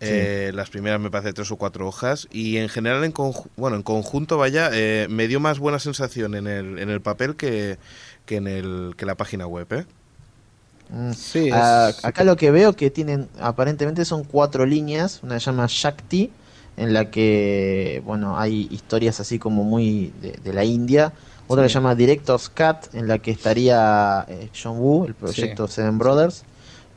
eh, 0.00 0.52
las 0.54 0.70
primeras 0.70 1.00
me 1.00 1.10
parece 1.10 1.32
tres 1.34 1.50
o 1.52 1.56
cuatro 1.56 1.86
hojas 1.88 2.28
y 2.32 2.58
en 2.58 2.68
general 2.68 3.04
en 3.04 3.12
bueno 3.56 3.76
en 3.76 3.82
conjunto 3.82 4.38
vaya 4.38 4.70
eh, 4.72 5.08
me 5.10 5.28
dio 5.28 5.40
más 5.40 5.58
buena 5.58 5.78
sensación 5.80 6.34
en 6.36 6.46
el, 6.48 6.78
en 6.78 6.90
el 6.90 7.00
papel 7.02 7.36
que, 7.36 7.78
que 8.26 8.36
en 8.36 8.48
el 8.48 8.94
que 8.96 9.06
la 9.06 9.16
página 9.16 9.46
web 9.46 9.66
¿eh? 9.72 9.86
Mm. 10.90 11.12
Sí, 11.12 11.48
Ah, 11.50 11.94
es- 11.94 12.00
acá 12.02 12.24
lo 12.24 12.36
que 12.36 12.50
veo 12.50 12.74
que 12.74 12.90
tienen, 12.90 13.28
aparentemente 13.40 14.04
son 14.04 14.24
cuatro 14.24 14.64
líneas, 14.66 15.20
una 15.22 15.38
se 15.38 15.46
llama 15.46 15.66
Shakti, 15.68 16.30
en 16.78 16.92
la 16.92 17.10
que, 17.10 18.02
bueno, 18.06 18.38
hay 18.38 18.68
historias 18.70 19.20
así 19.20 19.38
como 19.38 19.64
muy 19.64 20.12
de, 20.22 20.32
de 20.42 20.52
la 20.52 20.64
India, 20.64 21.12
otra 21.46 21.64
Sí. 21.64 21.70
se 21.70 21.74
llama 21.74 21.94
Director's 21.94 22.48
Cut, 22.48 22.94
en 22.94 23.08
la 23.08 23.18
que 23.18 23.30
estaría 23.30 24.24
eh, 24.28 24.48
John 24.60 24.78
Woo, 24.78 25.06
el 25.06 25.14
proyecto 25.14 25.66
Seven 25.68 25.98
Brothers, 25.98 26.42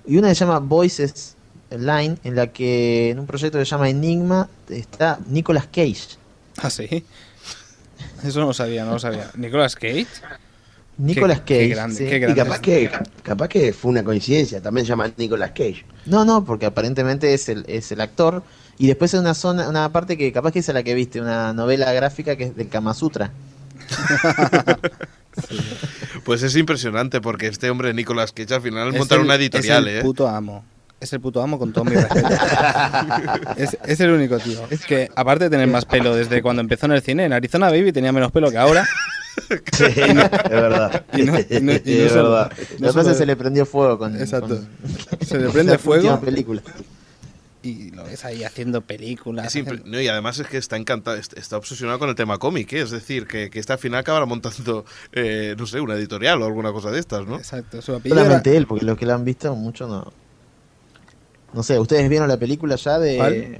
y 0.05 0.17
una 0.17 0.29
se 0.29 0.35
llama 0.35 0.59
Voices 0.59 1.35
Line, 1.69 2.17
en 2.23 2.35
la 2.35 2.47
que 2.47 3.09
en 3.11 3.19
un 3.19 3.25
proyecto 3.27 3.57
que 3.59 3.65
se 3.65 3.71
llama 3.71 3.89
Enigma 3.89 4.49
está 4.69 5.19
Nicolas 5.29 5.65
Cage. 5.67 6.17
¿Ah, 6.57 6.69
sí? 6.69 7.05
Eso 8.23 8.39
no 8.41 8.47
lo 8.47 8.53
sabía, 8.53 8.83
no 8.85 8.91
lo 8.93 8.99
sabía. 8.99 9.29
¿Nicolas 9.35 9.75
Cage? 9.75 10.07
Nicolas 10.97 11.39
Qué- 11.41 11.55
Cage. 11.55 11.59
qué 11.59 11.67
grande, 11.69 11.95
sí. 11.95 12.05
qué 12.05 12.15
Y 12.17 12.19
grande. 12.19 12.43
capaz 12.43 12.59
que, 12.59 12.91
capaz 13.23 13.47
que 13.47 13.73
fue 13.73 13.89
una 13.91 14.03
coincidencia, 14.03 14.61
también 14.61 14.85
se 14.85 14.89
llama 14.89 15.11
Nicolas 15.17 15.51
Cage. 15.51 15.85
No, 16.05 16.25
no, 16.25 16.43
porque 16.43 16.65
aparentemente 16.65 17.33
es 17.33 17.47
el, 17.49 17.63
es 17.67 17.91
el 17.91 18.01
actor. 18.01 18.43
Y 18.81 18.87
después 18.87 19.13
hay 19.13 19.19
una 19.19 19.35
zona, 19.35 19.69
una 19.69 19.87
parte 19.91 20.17
que 20.17 20.31
capaz 20.31 20.51
que 20.53 20.57
es 20.57 20.67
la 20.69 20.81
que 20.81 20.95
viste, 20.95 21.21
una 21.21 21.53
novela 21.53 21.93
gráfica 21.93 22.35
que 22.35 22.45
es 22.45 22.55
del 22.55 22.67
Kama 22.67 22.95
Sutra. 22.95 23.29
pues 26.23 26.41
es 26.41 26.55
impresionante 26.55 27.21
porque 27.21 27.45
este 27.45 27.69
hombre 27.69 27.93
Nicolás 27.93 28.31
Cage 28.31 28.55
al 28.55 28.61
final 28.63 28.89
Es 28.91 28.97
montaron 28.97 29.25
una 29.25 29.35
editorial 29.35 29.87
Es 29.87 29.93
el 29.93 29.99
¿eh? 29.99 30.01
puto 30.01 30.27
amo. 30.27 30.63
Es 30.99 31.13
el 31.13 31.19
puto 31.21 31.43
amo 31.43 31.59
con 31.59 31.71
todo 31.73 31.85
mi 31.85 31.91
respeto. 31.95 32.27
es, 33.57 33.77
es 33.85 33.99
el 33.99 34.09
único 34.11 34.39
tío. 34.39 34.61
Es 34.71 34.83
que, 34.83 35.09
aparte 35.15 35.43
de 35.43 35.49
tener 35.51 35.67
más 35.67 35.85
pelo 35.85 36.15
desde 36.15 36.41
cuando 36.41 36.61
empezó 36.61 36.87
en 36.87 36.93
el 36.93 37.03
cine, 37.03 37.25
en 37.25 37.33
Arizona 37.33 37.69
Baby 37.69 37.91
tenía 37.91 38.11
menos 38.11 38.31
pelo 38.31 38.49
que 38.49 38.57
ahora. 38.57 38.87
Sí, 39.71 39.85
es 39.85 40.49
verdad. 40.49 41.05
Y 41.13 41.21
no- 41.23 41.39
y 41.39 41.61
no- 41.61 41.71
y 41.71 41.81
no 41.85 42.05
es 42.05 42.11
solo- 42.11 42.31
verdad. 42.31 42.51
no 42.51 42.87
Lo 42.87 42.87
que 42.87 42.87
pasa 42.87 42.87
es 42.87 42.93
solo- 42.93 43.03
que 43.11 43.15
se 43.15 43.25
le 43.27 43.35
prendió 43.37 43.65
fuego 43.65 43.97
con. 43.97 44.15
Exacto. 44.19 44.57
con 44.57 45.27
Se 45.27 45.37
le 45.39 45.49
prende 45.49 45.77
fuego 45.77 46.01
última 46.13 46.19
película. 46.21 46.61
Y 47.63 47.91
lo 47.91 48.03
ves 48.05 48.25
ahí 48.25 48.43
haciendo 48.43 48.81
películas. 48.81 49.45
Es 49.47 49.55
impre- 49.55 49.73
haciendo- 49.79 49.89
no, 49.91 50.01
y 50.01 50.07
además 50.07 50.39
es 50.39 50.47
que 50.47 50.57
está 50.57 50.77
encantado, 50.77 51.17
est- 51.17 51.37
está 51.37 51.57
obsesionado 51.57 51.99
con 51.99 52.09
el 52.09 52.15
tema 52.15 52.37
cómic, 52.37 52.73
¿eh? 52.73 52.81
es 52.81 52.91
decir, 52.91 53.27
que, 53.27 53.49
que 53.49 53.61
al 53.67 53.77
final 53.77 53.99
acabará 53.99 54.25
montando, 54.25 54.85
eh, 55.13 55.55
no 55.57 55.65
sé, 55.67 55.79
una 55.79 55.93
editorial 55.95 56.41
o 56.41 56.45
alguna 56.45 56.71
cosa 56.71 56.89
de 56.91 56.99
estas, 56.99 57.25
¿no? 57.27 57.37
Exacto, 57.37 57.81
su 57.81 57.93
apellido 57.93 58.15
era- 58.19 58.25
Solamente 58.25 58.57
él, 58.57 58.65
porque 58.67 58.85
los 58.85 58.97
que 58.97 59.05
la 59.05 59.13
han 59.15 59.25
visto, 59.25 59.55
mucho 59.55 59.87
no. 59.87 60.11
No 61.53 61.63
sé, 61.63 61.77
¿ustedes 61.79 62.07
vieron 62.09 62.27
la 62.29 62.37
película 62.37 62.75
ya 62.77 62.97
de 62.97 63.17
¿Cuál? 63.17 63.57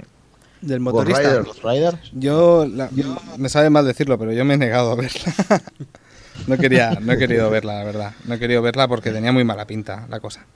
del 0.62 0.80
motorista. 0.80 1.20
Rider. 1.40 1.46
Rider? 1.62 1.98
Yo, 2.12 2.66
la- 2.66 2.88
me 3.36 3.48
sabe 3.48 3.68
mal 3.70 3.84
decirlo, 3.86 4.18
pero 4.18 4.32
yo 4.32 4.44
me 4.44 4.54
he 4.54 4.58
negado 4.58 4.92
a 4.92 4.94
verla. 4.96 5.20
no 6.46 6.56
quería, 6.56 6.92
no 7.00 7.12
he 7.12 7.18
querido 7.18 7.50
verla, 7.50 7.74
la 7.80 7.84
verdad. 7.84 8.14
No 8.24 8.34
he 8.34 8.38
querido 8.38 8.62
verla 8.62 8.88
porque 8.88 9.10
tenía 9.10 9.30
muy 9.32 9.44
mala 9.44 9.66
pinta 9.66 10.06
la 10.08 10.20
cosa. 10.20 10.46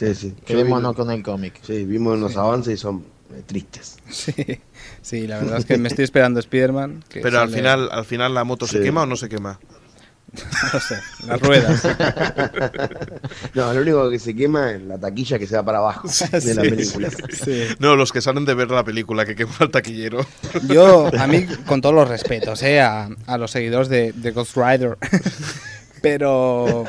Sí, 0.00 0.14
sí. 0.14 0.34
Yo 0.38 0.44
Quedémonos 0.46 0.96
vi- 0.96 0.96
con 1.02 1.10
el 1.12 1.22
cómic. 1.22 1.60
Sí, 1.62 1.84
vimos 1.84 2.18
los 2.18 2.36
avances 2.36 2.74
y 2.74 2.76
son 2.76 3.04
eh, 3.34 3.42
tristes. 3.46 3.98
Sí, 4.10 4.32
sí, 5.02 5.26
la 5.28 5.38
verdad 5.38 5.58
es 5.58 5.64
que 5.66 5.78
me 5.78 5.88
estoy 5.88 6.04
esperando 6.04 6.40
Spider-Man. 6.40 7.04
que 7.08 7.20
Pero 7.20 7.38
al 7.40 7.50
final, 7.50 7.88
al 7.92 8.04
final 8.04 8.34
la 8.34 8.42
moto 8.44 8.66
se 8.66 8.80
quema 8.80 9.02
o 9.02 9.06
no 9.06 9.14
se 9.16 9.28
quema. 9.28 9.60
No 10.72 10.78
sé, 10.78 10.94
las 11.26 11.40
ruedas. 11.40 11.82
No, 13.54 13.72
lo 13.74 13.80
único 13.82 14.08
que 14.10 14.18
se 14.20 14.34
quema 14.34 14.70
es 14.72 14.82
la 14.82 14.96
taquilla 14.98 15.38
que 15.40 15.46
se 15.46 15.56
va 15.56 15.64
para 15.64 15.78
abajo 15.78 16.08
de 16.08 16.54
la 16.54 16.62
Sí, 16.62 16.70
película. 16.70 17.10
Sí. 17.44 17.64
No, 17.80 17.96
los 17.96 18.12
que 18.12 18.20
salen 18.20 18.44
de 18.44 18.54
ver 18.54 18.70
la 18.70 18.84
película 18.84 19.24
que 19.26 19.34
quema 19.34 19.52
el 19.60 19.70
taquillero. 19.70 20.24
Yo, 20.68 21.10
a 21.18 21.26
mí, 21.26 21.46
con 21.66 21.80
todos 21.80 21.94
los 21.94 22.08
respetos, 22.08 22.62
¿eh? 22.62 22.80
a, 22.80 23.08
a 23.26 23.38
los 23.38 23.50
seguidores 23.50 23.88
de, 23.88 24.12
de 24.12 24.30
Ghost 24.30 24.56
Rider. 24.56 24.96
pero, 26.00 26.84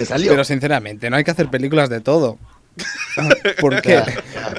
¿Te 0.00 0.06
salió? 0.06 0.30
pero 0.32 0.44
sinceramente, 0.44 1.10
no 1.10 1.16
hay 1.16 1.24
que 1.24 1.30
hacer 1.30 1.48
películas 1.50 1.88
de 1.90 2.00
todo. 2.00 2.38
¿Por 3.60 3.82
qué? 3.82 4.00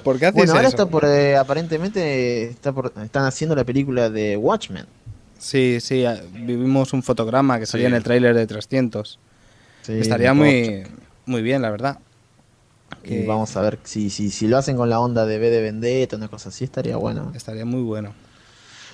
¿Por 0.03 0.19
qué 0.19 0.27
hacéis 0.27 0.35
Bueno, 0.35 0.53
ahora 0.53 0.67
eso? 0.67 0.77
está 0.77 0.85
por. 0.85 1.05
eh, 1.05 1.35
aparentemente 1.35 2.43
está 2.49 2.71
por, 2.71 2.93
están 3.03 3.25
haciendo 3.25 3.55
la 3.55 3.63
película 3.63 4.09
de 4.09 4.37
Watchmen. 4.37 4.85
Sí, 5.39 5.79
sí, 5.81 6.03
vivimos 6.33 6.93
un 6.93 7.01
fotograma 7.01 7.59
que 7.59 7.65
salía 7.65 7.87
Sí. 7.87 7.91
en 7.91 7.95
el 7.95 8.03
tráiler 8.03 8.35
de 8.35 8.45
300. 8.45 9.17
Sí, 9.81 9.93
Estaría 9.99 10.33
muy, 10.35 10.83
muy 11.25 11.41
bien, 11.41 11.63
la 11.63 11.71
verdad. 11.71 11.97
Y 13.03 13.25
vamos 13.25 13.55
a 13.57 13.61
ver 13.61 13.79
si, 13.83 14.11
si, 14.11 14.29
si 14.29 14.47
lo 14.47 14.57
hacen 14.59 14.77
con 14.77 14.89
la 14.91 14.99
onda 14.99 15.25
de 15.25 15.39
B 15.39 15.49
de 15.49 15.61
Vendetta, 15.61 16.17
una 16.17 16.27
cosa 16.27 16.49
así, 16.49 16.65
estaría 16.65 16.97
bueno. 16.97 17.31
Estaría 17.33 17.65
muy 17.65 17.81
bueno. 17.81 18.13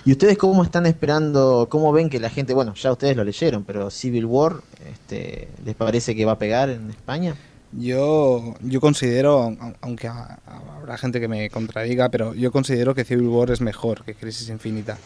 ¿Y 0.07 0.11
ustedes 0.13 0.37
cómo 0.37 0.63
están 0.63 0.85
esperando, 0.85 1.67
cómo 1.69 1.91
ven 1.91 2.09
que 2.09 2.17
la 2.19 2.29
gente, 2.29 2.53
bueno, 2.53 2.73
ya 2.75 2.93
ustedes 2.93 3.17
lo 3.17 3.25
leyeron, 3.25 3.65
pero 3.65 3.89
Civil 3.91 4.23
War, 4.25 4.53
este, 4.89 5.49
¿les 5.65 5.75
parece 5.75 6.15
que 6.15 6.23
va 6.23 6.31
a 6.33 6.39
pegar 6.39 6.69
en 6.69 6.89
España? 6.89 7.35
Yo, 7.73 8.55
yo 8.61 8.79
considero, 8.79 9.49
au- 9.49 9.75
aunque 9.81 10.07
ha- 10.07 10.39
habrá 10.79 10.97
gente 10.97 11.19
que 11.19 11.27
me 11.27 11.49
contradiga, 11.49 12.07
pero 12.07 12.33
yo 12.33 12.53
considero 12.53 12.95
que 12.95 13.03
Civil 13.03 13.27
War 13.27 13.51
es 13.51 13.59
mejor 13.59 14.05
que 14.05 14.15
Crisis 14.15 14.47
Infinita. 14.47 14.97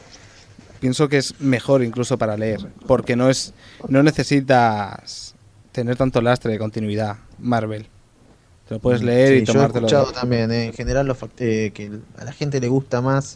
Pienso 0.80 1.10
que 1.10 1.18
es 1.18 1.34
mejor 1.42 1.84
incluso 1.84 2.20
para 2.20 2.38
leer, 2.38 2.60
porque 2.86 3.16
no 3.16 3.28
es 3.30 3.54
no 3.90 4.04
necesitas 4.04 5.34
tener 5.72 5.96
tanto 5.96 6.22
lastre 6.22 6.52
de 6.52 6.60
continuidad 6.60 7.18
Marvel. 7.40 7.88
Te 8.68 8.76
lo 8.76 8.80
puedes 8.80 9.02
leer 9.02 9.30
Mm, 9.30 9.38
Sí, 9.38 9.42
y 9.42 9.46
yo 9.46 9.52
he 9.52 9.56
tomártelo. 9.56 9.88
escuchado 9.88 10.12
también, 10.12 10.52
eh, 10.52 10.66
en 10.66 10.74
general, 10.74 11.08
los 11.08 11.18
eh, 11.40 11.72
que 11.74 11.92
a 12.20 12.24
la 12.24 12.32
gente 12.34 12.60
le 12.60 12.68
gusta 12.68 13.02
más 13.02 13.36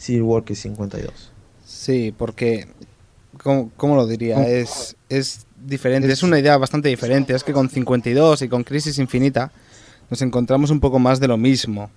Civil 0.00 0.22
War 0.22 0.44
que 0.44 0.54
52. 0.54 1.32
Sí, 1.64 2.14
porque 2.16 2.66
¿cómo, 3.42 3.70
cómo 3.76 3.96
lo 3.96 4.06
diría? 4.06 4.36
¿Cómo? 4.36 4.46
Es, 4.46 4.96
es 5.08 5.46
diferente, 5.64 6.10
es 6.10 6.22
una 6.22 6.38
idea 6.38 6.56
bastante 6.56 6.88
diferente. 6.88 7.34
Es 7.34 7.44
que 7.44 7.52
con 7.52 7.68
52 7.68 8.42
y 8.42 8.48
con 8.48 8.64
Crisis 8.64 8.98
Infinita 8.98 9.52
nos 10.08 10.22
encontramos 10.22 10.70
un 10.70 10.80
poco 10.80 10.98
más 10.98 11.20
de 11.20 11.28
lo 11.28 11.36
mismo. 11.36 11.90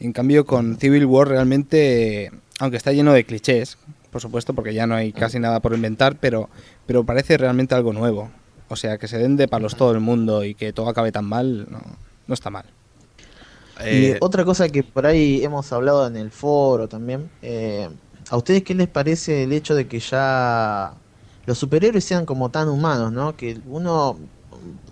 En 0.00 0.12
cambio, 0.12 0.44
con 0.44 0.76
Civil 0.76 1.06
War 1.06 1.28
realmente, 1.28 2.30
aunque 2.58 2.76
está 2.76 2.92
lleno 2.92 3.12
de 3.12 3.24
clichés, 3.24 3.78
por 4.10 4.20
supuesto, 4.20 4.54
porque 4.54 4.74
ya 4.74 4.86
no 4.86 4.94
hay 4.94 5.12
casi 5.12 5.38
nada 5.38 5.60
por 5.60 5.74
inventar, 5.74 6.16
pero, 6.18 6.48
pero 6.86 7.04
parece 7.04 7.36
realmente 7.36 7.74
algo 7.74 7.92
nuevo. 7.92 8.30
O 8.68 8.76
sea, 8.76 8.98
que 8.98 9.08
se 9.08 9.18
den 9.18 9.36
de 9.36 9.48
palos 9.48 9.76
todo 9.76 9.92
el 9.92 10.00
mundo 10.00 10.44
y 10.44 10.54
que 10.54 10.72
todo 10.72 10.88
acabe 10.88 11.12
tan 11.12 11.24
mal, 11.24 11.70
no, 11.70 11.80
no 12.26 12.34
está 12.34 12.50
mal. 12.50 12.66
Y 13.80 14.06
Eh, 14.12 14.18
otra 14.20 14.44
cosa 14.44 14.68
que 14.68 14.82
por 14.82 15.06
ahí 15.06 15.44
hemos 15.44 15.70
hablado 15.72 16.06
en 16.06 16.16
el 16.16 16.30
foro 16.30 16.88
también, 16.88 17.28
eh, 17.42 17.88
¿a 18.30 18.36
ustedes 18.36 18.62
qué 18.62 18.74
les 18.74 18.88
parece 18.88 19.42
el 19.44 19.52
hecho 19.52 19.74
de 19.74 19.86
que 19.86 20.00
ya 20.00 20.94
los 21.46 21.58
superhéroes 21.58 22.04
sean 22.04 22.24
como 22.26 22.50
tan 22.50 22.68
humanos, 22.68 23.12
¿no? 23.12 23.36
Que 23.36 23.58
uno, 23.66 24.16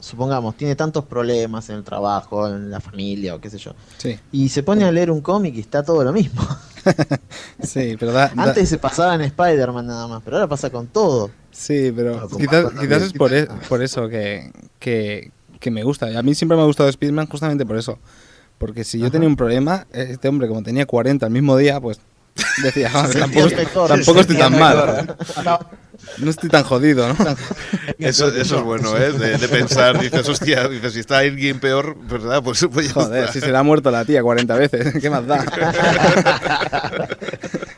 supongamos, 0.01 0.57
tiene 0.57 0.77
tantos 0.77 1.05
problemas 1.07 1.69
en 1.71 1.77
el 1.77 1.85
trabajo, 1.85 2.47
en 2.49 2.71
la 2.71 2.81
familia 2.81 3.35
o 3.35 3.41
qué 3.41 3.51
sé 3.51 3.59
yo, 3.59 3.73
Sí, 3.99 4.19
y 4.33 4.49
se 4.51 4.63
pone 4.63 4.85
a 4.85 4.93
leer 4.93 5.11
un 5.11 5.21
cómic 5.21 5.55
y 5.57 5.61
está 5.61 5.83
todo 5.83 6.05
lo 6.05 6.13
mismo. 6.13 6.43
sí, 7.63 7.97
pero 7.99 8.13
da- 8.13 8.29
da- 8.35 8.43
Antes 8.45 8.69
se 8.69 8.79
pasaba 8.79 9.15
en 9.15 9.23
Spider-Man 9.23 9.87
nada 9.87 10.07
más, 10.07 10.23
pero 10.25 10.37
ahora 10.37 10.49
pasa 10.49 10.71
con 10.71 10.87
todo. 10.89 11.31
Sí, 11.51 11.93
pero 11.95 12.29
quizás, 12.29 13.03
es 13.03 13.13
por, 13.13 13.33
e- 13.33 13.49
por 13.69 13.83
eso 13.83 14.09
que, 14.09 14.53
que, 14.79 15.31
que 15.61 15.71
me 15.71 15.83
gusta. 15.83 16.07
A 16.19 16.23
mí 16.23 16.35
siempre 16.35 16.57
me 16.57 16.63
ha 16.63 16.67
gustado 16.67 16.91
Spiderman 16.93 17.27
justamente 17.29 17.65
por 17.65 17.77
eso. 17.79 17.99
Porque 18.59 18.85
si 18.85 18.99
yo 18.99 19.11
tenía 19.11 19.29
un 19.29 19.37
problema, 19.37 19.87
este 19.93 20.29
hombre 20.29 20.49
como 20.49 20.63
tenía 20.63 20.87
40 20.87 21.27
el 21.27 21.33
mismo 21.33 21.57
día, 21.57 21.81
pues 21.81 22.01
decía, 22.63 22.91
"Ah, 22.93 23.09
tampoco, 23.13 23.49
tampoco 23.87 24.21
estoy 24.21 24.37
tan 24.37 24.59
mal. 24.59 25.17
No 26.19 26.31
estoy 26.31 26.51
tan 26.51 26.65
jodido, 26.65 27.07
¿no? 27.09 27.15
eso, 27.99 28.29
eso 28.35 28.59
es 28.59 28.63
bueno, 28.63 28.97
¿eh? 28.97 29.13
De, 29.13 29.39
de 29.39 29.49
pensar, 29.49 29.99
dices, 30.01 30.29
hostia, 30.29 30.69
dices, 30.69 30.93
si 30.93 31.01
está 31.01 31.19
alguien 31.19 31.61
peor, 31.61 31.97
¿verdad? 32.09 32.43
Pues, 32.43 32.67
pues 32.73 32.89
ya 32.89 32.93
Joder, 32.95 33.21
está. 33.25 33.33
si 33.33 33.41
se 33.41 33.51
le 33.51 33.57
ha 33.57 33.63
muerto 33.63 33.91
la 33.91 34.05
tía 34.05 34.23
40 34.23 34.55
veces, 34.57 34.95
¿qué 35.01 35.09
más 35.11 35.27
da? 35.27 35.45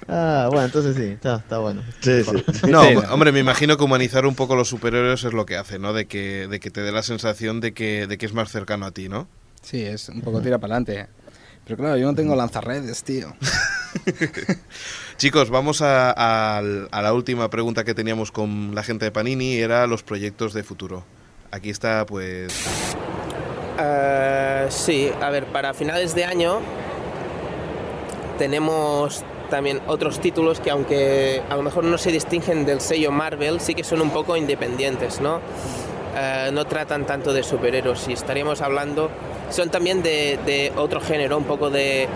Ah, 0.09 0.47
bueno, 0.51 0.66
entonces 0.66 0.94
sí, 0.97 1.03
está, 1.03 1.36
está 1.36 1.59
bueno. 1.59 1.82
Sí, 2.01 2.23
sí. 2.23 2.44
No, 2.70 2.85
Sí, 2.85 2.94
no. 2.94 3.01
hombre, 3.12 3.32
me 3.32 3.40
imagino 3.40 3.77
que 3.77 3.82
humanizar 3.85 4.24
un 4.24 4.36
poco 4.36 4.55
los 4.55 4.69
superhéroes 4.69 5.24
es 5.24 5.32
lo 5.32 5.44
que 5.47 5.57
hace, 5.57 5.78
¿no? 5.81 5.93
De 5.93 6.07
que, 6.07 6.47
de 6.48 6.61
que 6.61 6.70
te 6.70 6.81
dé 6.82 6.93
la 6.93 7.03
sensación 7.03 7.61
de 7.61 7.73
que, 7.74 8.07
de 8.07 8.16
que 8.16 8.24
es 8.27 8.32
más 8.32 8.51
cercano 8.51 8.86
a 8.86 8.93
ti, 8.93 9.09
¿no? 9.09 9.28
Sí, 9.66 9.82
es 9.82 10.09
un 10.09 10.20
poco 10.20 10.40
tira 10.40 10.59
para 10.59 10.76
adelante. 10.76 11.09
Pero 11.64 11.76
claro, 11.78 11.97
yo 11.97 12.06
no 12.06 12.14
tengo 12.14 12.36
lanzarredes, 12.36 13.02
tío. 13.02 13.34
Chicos, 15.16 15.51
vamos 15.51 15.82
a, 15.82 16.12
a- 16.16 16.59
a 16.59 17.02
la 17.02 17.12
última 17.12 17.51
pregunta 17.51 17.82
que 17.82 17.93
teníamos 17.93 18.30
con 18.30 18.74
la 18.76 18.84
gente 18.84 19.06
de 19.06 19.10
Panini, 19.10 19.55
era 19.56 19.88
los 19.88 20.05
proyectos 20.05 20.52
de 20.55 20.62
futuro. 20.62 21.05
Aquí 21.51 21.70
está, 21.70 22.06
pues... 22.06 22.52
Eh, 23.80 24.66
sí, 24.70 25.10
a 25.20 25.30
ver, 25.30 25.47
para 25.47 25.74
finales 25.74 26.14
de 26.14 26.24
año 26.24 26.60
tenemos 28.38 29.24
también 29.51 29.80
otros 29.86 30.20
títulos 30.20 30.60
que 30.60 30.70
aunque 30.70 31.43
a 31.48 31.56
lo 31.56 31.62
mejor 31.62 31.84
no 31.84 31.98
se 31.98 32.10
distinguen 32.12 32.64
del 32.66 32.80
sello 32.80 33.10
Marvel, 33.10 33.60
sí 33.60 33.74
que 33.74 33.84
son 33.84 34.01
un 34.01 34.10
poco 34.10 34.36
independientes, 34.36 35.20
¿no? 35.20 35.40
Eh, 36.18 36.51
no 36.51 36.64
tratan 36.64 37.05
tanto 37.05 37.34
de 37.34 37.43
superhéroes 37.43 38.09
y 38.09 38.14
estaríamos 38.14 38.62
hablando, 38.62 39.10
son 39.51 39.68
también 39.68 40.02
de, 40.02 40.72
otro 40.78 40.98
género, 41.02 41.36
un 41.36 41.44
poco 41.44 41.68
de, 41.68 42.09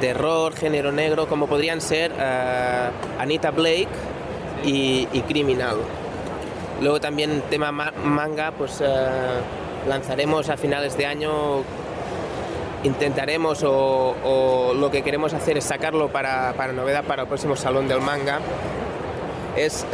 terror, 0.00 0.54
género 0.54 0.92
negro, 0.92 1.26
como 1.26 1.46
podrían 1.46 1.80
ser 1.80 2.12
eh, 2.18 2.88
Anita 3.18 3.50
Blake 3.50 3.88
y, 4.64 5.06
Criminal. 5.26 5.76
Luego 6.82 7.00
también 7.00 7.42
tema 7.48 7.72
ma- 7.72 7.92
manga, 8.04 8.52
pues 8.52 8.82
eh, 8.82 8.86
lanzaremos 9.88 10.50
a 10.50 10.58
finales 10.58 10.98
de 10.98 11.06
año, 11.06 11.62
intentaremos 12.84 13.62
o, 13.64 14.74
lo 14.76 14.90
que 14.90 15.02
queremos 15.02 15.32
hacer 15.32 15.56
es 15.56 15.64
sacarlo 15.64 16.08
para, 16.08 16.52
para 16.52 16.74
novedad 16.74 17.04
para 17.04 17.22
el 17.22 17.28
próximo 17.28 17.56
salón 17.56 17.88
del 17.88 18.02
manga. 18.02 18.40
Es 19.56 19.86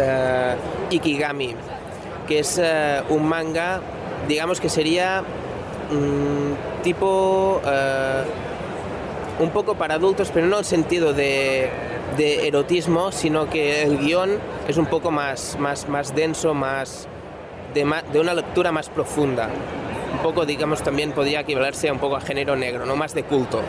Ikigami, 0.91 1.55
que 2.29 2.41
es 2.41 2.61
eh, 2.63 3.03
un 3.09 3.27
manga, 3.29 3.81
digamos 4.29 4.61
que 4.61 4.69
sería 4.69 5.23
mm, 5.91 6.83
tipo 6.83 7.61
eh, 7.67 8.23
un 9.41 9.51
poco 9.51 9.75
para 9.75 9.95
adultos, 9.95 10.31
pero 10.33 10.47
no 10.47 10.57
en 10.57 10.59
el 10.61 10.65
sentido 10.65 11.13
de, 11.13 11.71
de 12.17 12.47
erotismo, 12.47 13.11
sino 13.13 13.49
que 13.49 13.83
el 13.83 13.99
guion 13.99 14.39
es 14.69 14.77
un 14.77 14.87
poco 14.87 15.11
más, 15.11 15.57
más, 15.59 15.89
más 15.89 16.15
denso, 16.15 16.55
más 16.55 17.09
de, 17.75 18.21
una 18.21 18.35
lectura 18.35 18.73
más 18.73 18.89
profunda. 18.89 19.49
Un 20.13 20.19
poco, 20.19 20.45
digamos, 20.47 20.83
también 20.83 21.13
podría 21.13 21.41
equivalerse 21.41 21.91
un 21.91 21.99
poco 21.99 22.17
a 22.17 22.21
género 22.21 22.57
negro, 22.57 22.87
no 22.87 22.97
más 22.97 23.15
de 23.15 23.23
culto. 23.23 23.61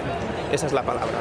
Esa 0.52 0.68
es 0.68 0.74
la 0.74 0.84
palabra. 0.84 1.20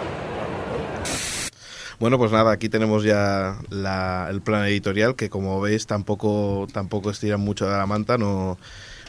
Bueno, 2.00 2.16
pues 2.16 2.30
nada, 2.30 2.52
aquí 2.52 2.68
tenemos 2.68 3.02
ya 3.02 3.56
la- 3.70 4.28
el 4.30 4.40
plan 4.40 4.64
editorial, 4.66 5.16
que 5.16 5.28
como 5.30 5.60
veis 5.60 5.86
tampoco, 5.86 6.68
tampoco 6.72 7.10
estiran 7.10 7.40
mucho 7.40 7.68
de 7.68 7.76
la 7.76 7.86
manta, 7.86 8.18
no... 8.18 8.58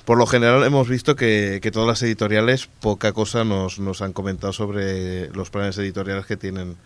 Por 0.06 0.18
lo 0.18 0.26
general 0.26 0.64
hemos 0.64 0.90
visto 0.90 1.16
que, 1.16 1.60
que 1.62 1.70
todas 1.70 1.88
las 1.88 2.02
editoriales 2.02 2.68
poca 2.80 3.12
cosa 3.14 3.44
nos, 3.44 3.78
nos 3.78 4.02
han 4.02 4.12
comentado 4.12 4.54
sobre 4.54 5.30
los 5.36 5.52
planes 5.52 5.78
editoriales 5.78 6.26
que 6.26 6.36
tienen. 6.36 6.78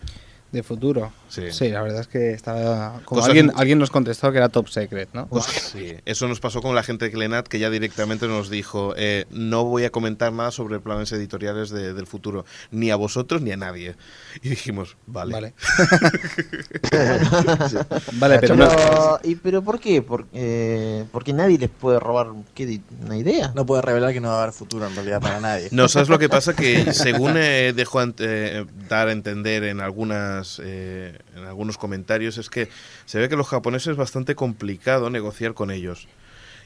De 0.54 0.62
futuro. 0.64 1.12
Sí. 1.30 1.70
la 1.70 1.82
verdad 1.82 2.02
es 2.02 2.08
que 2.08 2.32
estaba. 2.32 3.02
Como 3.06 3.20
Cosas- 3.22 3.30
alguien, 3.30 3.52
alguien 3.56 3.80
nos 3.80 3.90
contestó 3.90 4.32
que 4.32 4.38
era 4.38 4.50
top 4.50 4.70
secret, 4.70 5.10
¿no? 5.14 5.28
Sí, 5.42 5.96
eso 6.06 6.28
nos 6.28 6.40
pasó 6.40 6.62
con 6.62 6.76
la 6.76 6.84
gente 6.84 7.06
de 7.06 7.12
Clenat 7.12 7.48
que 7.48 7.58
ya 7.58 7.72
directamente 7.72 8.28
nos 8.28 8.52
dijo 8.52 8.94
eh, 8.96 9.26
no 9.32 9.66
voy 9.66 9.84
a 9.86 9.90
comentar 9.90 10.32
nada 10.32 10.52
sobre 10.52 10.80
planes 10.80 11.12
editoriales 11.12 11.72
de- 11.72 11.94
del 11.96 12.06
futuro, 12.06 12.46
ni 12.70 12.92
a 12.92 12.96
vosotros 12.96 13.42
ni 13.42 13.52
a 13.52 13.58
nadie. 13.58 13.96
Y 14.44 14.50
dijimos, 14.50 14.96
vale. 15.08 15.34
Vale. 15.34 15.54
Vale, 18.14 18.40
pero 18.40 18.56
no- 18.56 18.70
Pero, 18.70 19.20
¿y, 19.24 19.36
pero 19.36 19.62
¿por 19.64 19.80
qué? 19.80 20.02
Por- 20.02 20.28
eh, 20.34 21.06
porque 21.12 21.34
nadie 21.34 21.58
les 21.58 21.70
puede 21.70 22.00
robar 22.00 22.28
¿qué 22.54 22.80
una 23.04 23.18
idea. 23.18 23.52
No 23.56 23.66
puede 23.66 23.82
revelar 23.82 24.14
que 24.14 24.22
no 24.22 24.30
va 24.30 24.40
a 24.40 24.44
haber 24.44 24.54
futuro 24.54 24.86
en 24.88 24.94
realidad 24.96 25.22
para 25.22 25.40
nadie. 25.42 25.70
No, 25.72 25.88
¿sabes 25.88 26.10
lo 26.10 26.20
que 26.20 26.30
pasa? 26.30 26.54
Que 26.56 26.94
según 26.94 27.34
eh, 27.38 27.74
dejó 27.76 28.02
eh, 28.20 28.66
dar 28.88 29.08
a 29.08 29.12
entender 29.12 29.64
en 29.64 29.80
algunas 29.82 30.43
eh, 30.64 31.18
en 31.36 31.46
algunos 31.46 31.78
comentarios, 31.78 32.38
es 32.38 32.50
que 32.50 32.70
se 33.06 33.20
ve 33.20 33.30
que 33.30 33.36
los 33.36 33.48
japoneses 33.48 33.90
es 33.90 33.98
bastante 33.98 34.36
complicado 34.36 35.10
negociar 35.10 35.54
con 35.54 35.72
ellos. 35.72 36.08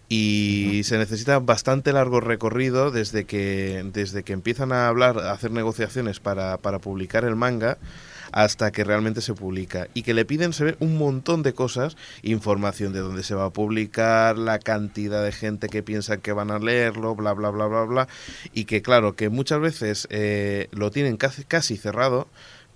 Y 0.09 0.81
se 0.85 0.97
necesita 0.97 1.39
bastante 1.39 1.91
largo 1.91 2.21
recorrido 2.21 2.91
desde 2.91 3.25
que, 3.25 3.83
desde 3.91 4.23
que 4.23 4.31
empiezan 4.33 4.71
a 4.71 4.87
hablar, 4.87 5.19
a 5.19 5.33
hacer 5.33 5.51
negociaciones 5.51 6.21
para, 6.21 6.57
para 6.57 6.79
publicar 6.79 7.25
el 7.25 7.35
manga 7.35 7.77
hasta 8.31 8.71
que 8.71 8.83
realmente 8.83 9.21
se 9.21 9.33
publica. 9.33 9.87
Y 9.93 10.03
que 10.03 10.13
le 10.13 10.25
piden 10.25 10.53
se 10.53 10.63
ve 10.63 10.75
un 10.79 10.97
montón 10.97 11.43
de 11.43 11.53
cosas, 11.53 11.97
información 12.23 12.93
de 12.93 12.99
dónde 12.99 13.23
se 13.23 13.35
va 13.35 13.45
a 13.45 13.49
publicar, 13.49 14.37
la 14.37 14.59
cantidad 14.59 15.23
de 15.23 15.31
gente 15.31 15.69
que 15.69 15.83
piensa 15.83 16.17
que 16.17 16.31
van 16.31 16.51
a 16.51 16.59
leerlo, 16.59 17.15
bla, 17.15 17.33
bla, 17.33 17.49
bla, 17.49 17.67
bla, 17.67 17.83
bla. 17.83 18.07
Y 18.53 18.65
que 18.65 18.81
claro, 18.81 19.15
que 19.15 19.29
muchas 19.29 19.59
veces 19.59 20.07
eh, 20.09 20.67
lo 20.71 20.91
tienen 20.91 21.17
casi, 21.17 21.43
casi 21.43 21.77
cerrado, 21.77 22.27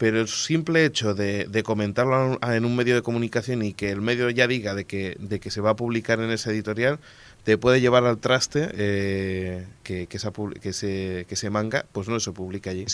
pero 0.01 0.19
el 0.19 0.27
simple 0.27 0.83
hecho 0.83 1.13
de, 1.13 1.45
de 1.45 1.61
comentarlo 1.61 2.39
a- 2.41 2.55
en 2.55 2.65
un 2.65 2.75
medio 2.75 2.95
de 2.95 3.03
comunicación 3.03 3.61
y 3.61 3.73
que 3.73 3.91
el 3.91 4.01
medio 4.01 4.31
ya 4.31 4.47
diga 4.47 4.73
de 4.73 4.85
que, 4.85 5.15
de 5.19 5.39
que 5.39 5.51
se 5.51 5.61
va 5.61 5.69
a 5.69 5.75
publicar 5.75 6.19
en 6.19 6.31
ese 6.31 6.49
editorial, 6.49 6.97
te 7.43 7.55
puede 7.59 7.81
llevar 7.81 8.05
al 8.05 8.17
traste 8.17 8.69
eh, 8.73 9.67
que, 9.83 10.07
que, 10.07 10.17
esa 10.17 10.31
que, 10.59 10.69
ese, 10.69 11.25
que 11.27 11.35
ese 11.35 11.51
manga 11.51 11.85
pues 11.91 12.07
no 12.07 12.19
se 12.19 12.31
publica 12.31 12.71
allí. 12.71 12.87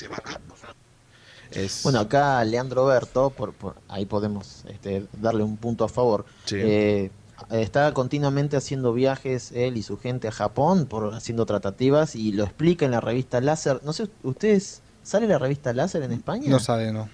Es- 1.51 1.83
Bueno, 1.83 2.01
acá 2.01 2.43
Leandro 2.43 2.85
Berto, 2.87 3.29
por, 3.29 3.53
por- 3.53 3.75
ahí 3.87 4.05
podemos 4.05 4.65
este, 4.67 5.05
darle 5.21 5.43
un 5.43 5.55
punto 5.55 5.85
a 5.85 5.89
favor. 5.89 6.25
Sí. 6.43 6.57
Eh, 6.59 7.11
está 7.51 7.93
continuamente 7.93 8.57
haciendo 8.57 8.91
viajes 8.91 9.53
él 9.53 9.77
y 9.77 9.83
su 9.83 9.97
gente 9.97 10.27
a 10.27 10.31
Japón, 10.33 10.87
por 10.87 11.13
haciendo 11.13 11.45
tratativas 11.45 12.15
y 12.17 12.33
lo 12.33 12.43
explica 12.43 12.83
en 12.83 12.91
la 12.91 12.99
revista 12.99 13.39
Láser. 13.39 13.79
No 13.85 13.93
sé, 13.93 14.09
¿ustedes 14.23 14.81
sale 15.07 15.27
la 15.27 15.39
revista 15.39 15.73
Láser 15.73 16.03
en 16.03 16.11
España? 16.11 16.49
No 16.49 16.59
sale, 16.59 16.91
no. 16.91 17.09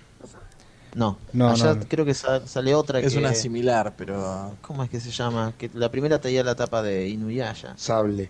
No, 0.96 1.18
No, 1.34 1.50
allá 1.50 1.74
no, 1.74 1.76
no. 1.76 1.86
creo 1.88 2.06
que 2.06 2.14
sa- 2.14 2.46
sale 2.46 2.76
otra 2.76 3.00
Es 3.00 3.14
que 3.14 3.20
una 3.20 3.34
similar, 3.34 3.94
pero. 3.98 4.56
¿Cómo 4.62 4.84
es 4.84 4.90
que 4.92 5.00
se 5.00 5.10
llama? 5.10 5.54
Que 5.58 5.72
la 5.74 5.90
primera 5.90 6.20
traía 6.22 6.44
la 6.44 6.54
tapa 6.56 6.84
de 6.84 7.08
Inuyasha. 7.10 7.74
Sable, 7.78 8.30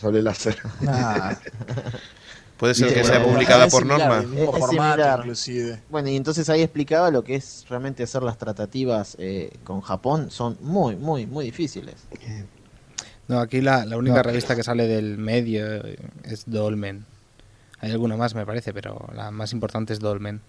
Sable 0.00 0.20
Láser. 0.22 0.56
Ah, 0.88 1.36
Puede 2.56 2.74
ser 2.74 2.92
que 2.92 3.04
sea 3.04 3.22
publicada 3.24 3.66
es 3.66 3.72
por 3.72 3.82
similar, 3.84 4.08
norma. 4.24 4.34
Es- 4.34 4.40
es 4.42 4.46
formato, 4.46 4.70
similar. 4.72 5.18
inclusive. 5.20 5.82
Bueno, 5.88 6.08
y 6.10 6.16
entonces 6.16 6.48
ahí 6.50 6.62
explicaba 6.62 7.10
lo 7.10 7.22
que 7.24 7.36
es 7.36 7.64
realmente 7.70 8.02
hacer 8.02 8.22
las 8.22 8.36
tratativas 8.36 9.16
eh, 9.18 9.50
con 9.64 9.80
Japón. 9.80 10.30
Son 10.30 10.58
muy, 10.60 10.96
muy, 10.96 11.26
muy 11.26 11.44
difíciles. 11.46 11.94
No, 13.28 13.38
aquí 13.40 13.60
la, 13.60 13.86
la 13.86 13.96
única 13.96 14.22
revista 14.22 14.56
que 14.56 14.62
sale 14.64 14.88
del 14.88 15.16
medio 15.16 15.64
eh, 15.86 15.96
es 16.24 16.42
Dolmen. 16.46 17.06
Hay 17.80 17.90
alguna 17.90 18.16
más, 18.16 18.34
me 18.34 18.44
parece, 18.46 18.72
pero 18.74 19.08
la 19.14 19.30
más 19.30 19.52
importante 19.52 19.92
es 19.92 20.00
Dolmen. 20.00 20.40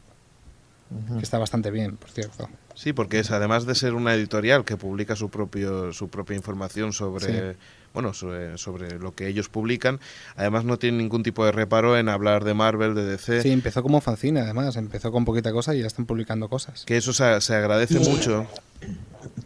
Que 1.17 1.23
está 1.23 1.37
bastante 1.37 1.71
bien, 1.71 1.95
por 1.95 2.09
cierto. 2.09 2.49
Sí, 2.75 2.91
porque 2.91 3.19
es 3.19 3.31
además 3.31 3.65
de 3.65 3.75
ser 3.75 3.93
una 3.93 4.13
editorial 4.13 4.65
que 4.65 4.75
publica 4.75 5.15
su 5.15 5.29
propio 5.29 5.93
su 5.93 6.09
propia 6.09 6.35
información 6.35 6.91
sobre 6.91 7.53
Sí. 7.53 7.57
bueno 7.93 8.13
sobre, 8.13 8.57
sobre 8.57 8.99
lo 8.99 9.15
que 9.15 9.27
ellos 9.27 9.47
publican, 9.47 10.01
además 10.35 10.65
no 10.65 10.77
tiene 10.77 10.97
ningún 10.97 11.23
tipo 11.23 11.45
de 11.45 11.53
reparo 11.53 11.97
en 11.97 12.09
hablar 12.09 12.43
de 12.43 12.53
Marvel, 12.53 12.93
de 12.93 13.05
DC, 13.05 13.41
Sí, 13.41 13.51
empezó 13.51 13.83
como 13.83 14.01
fanzine, 14.01 14.41
además. 14.41 14.75
Empezó 14.75 15.13
con 15.13 15.23
poquita 15.23 15.53
cosa 15.53 15.73
y 15.73 15.79
ya 15.79 15.87
están 15.87 16.05
publicando 16.05 16.49
cosas. 16.49 16.83
que 16.83 16.97
eso 16.97 17.13
se, 17.13 17.39
se 17.39 17.55
agradece 17.55 18.01
Y- 18.01 18.09
mucho. 18.09 18.45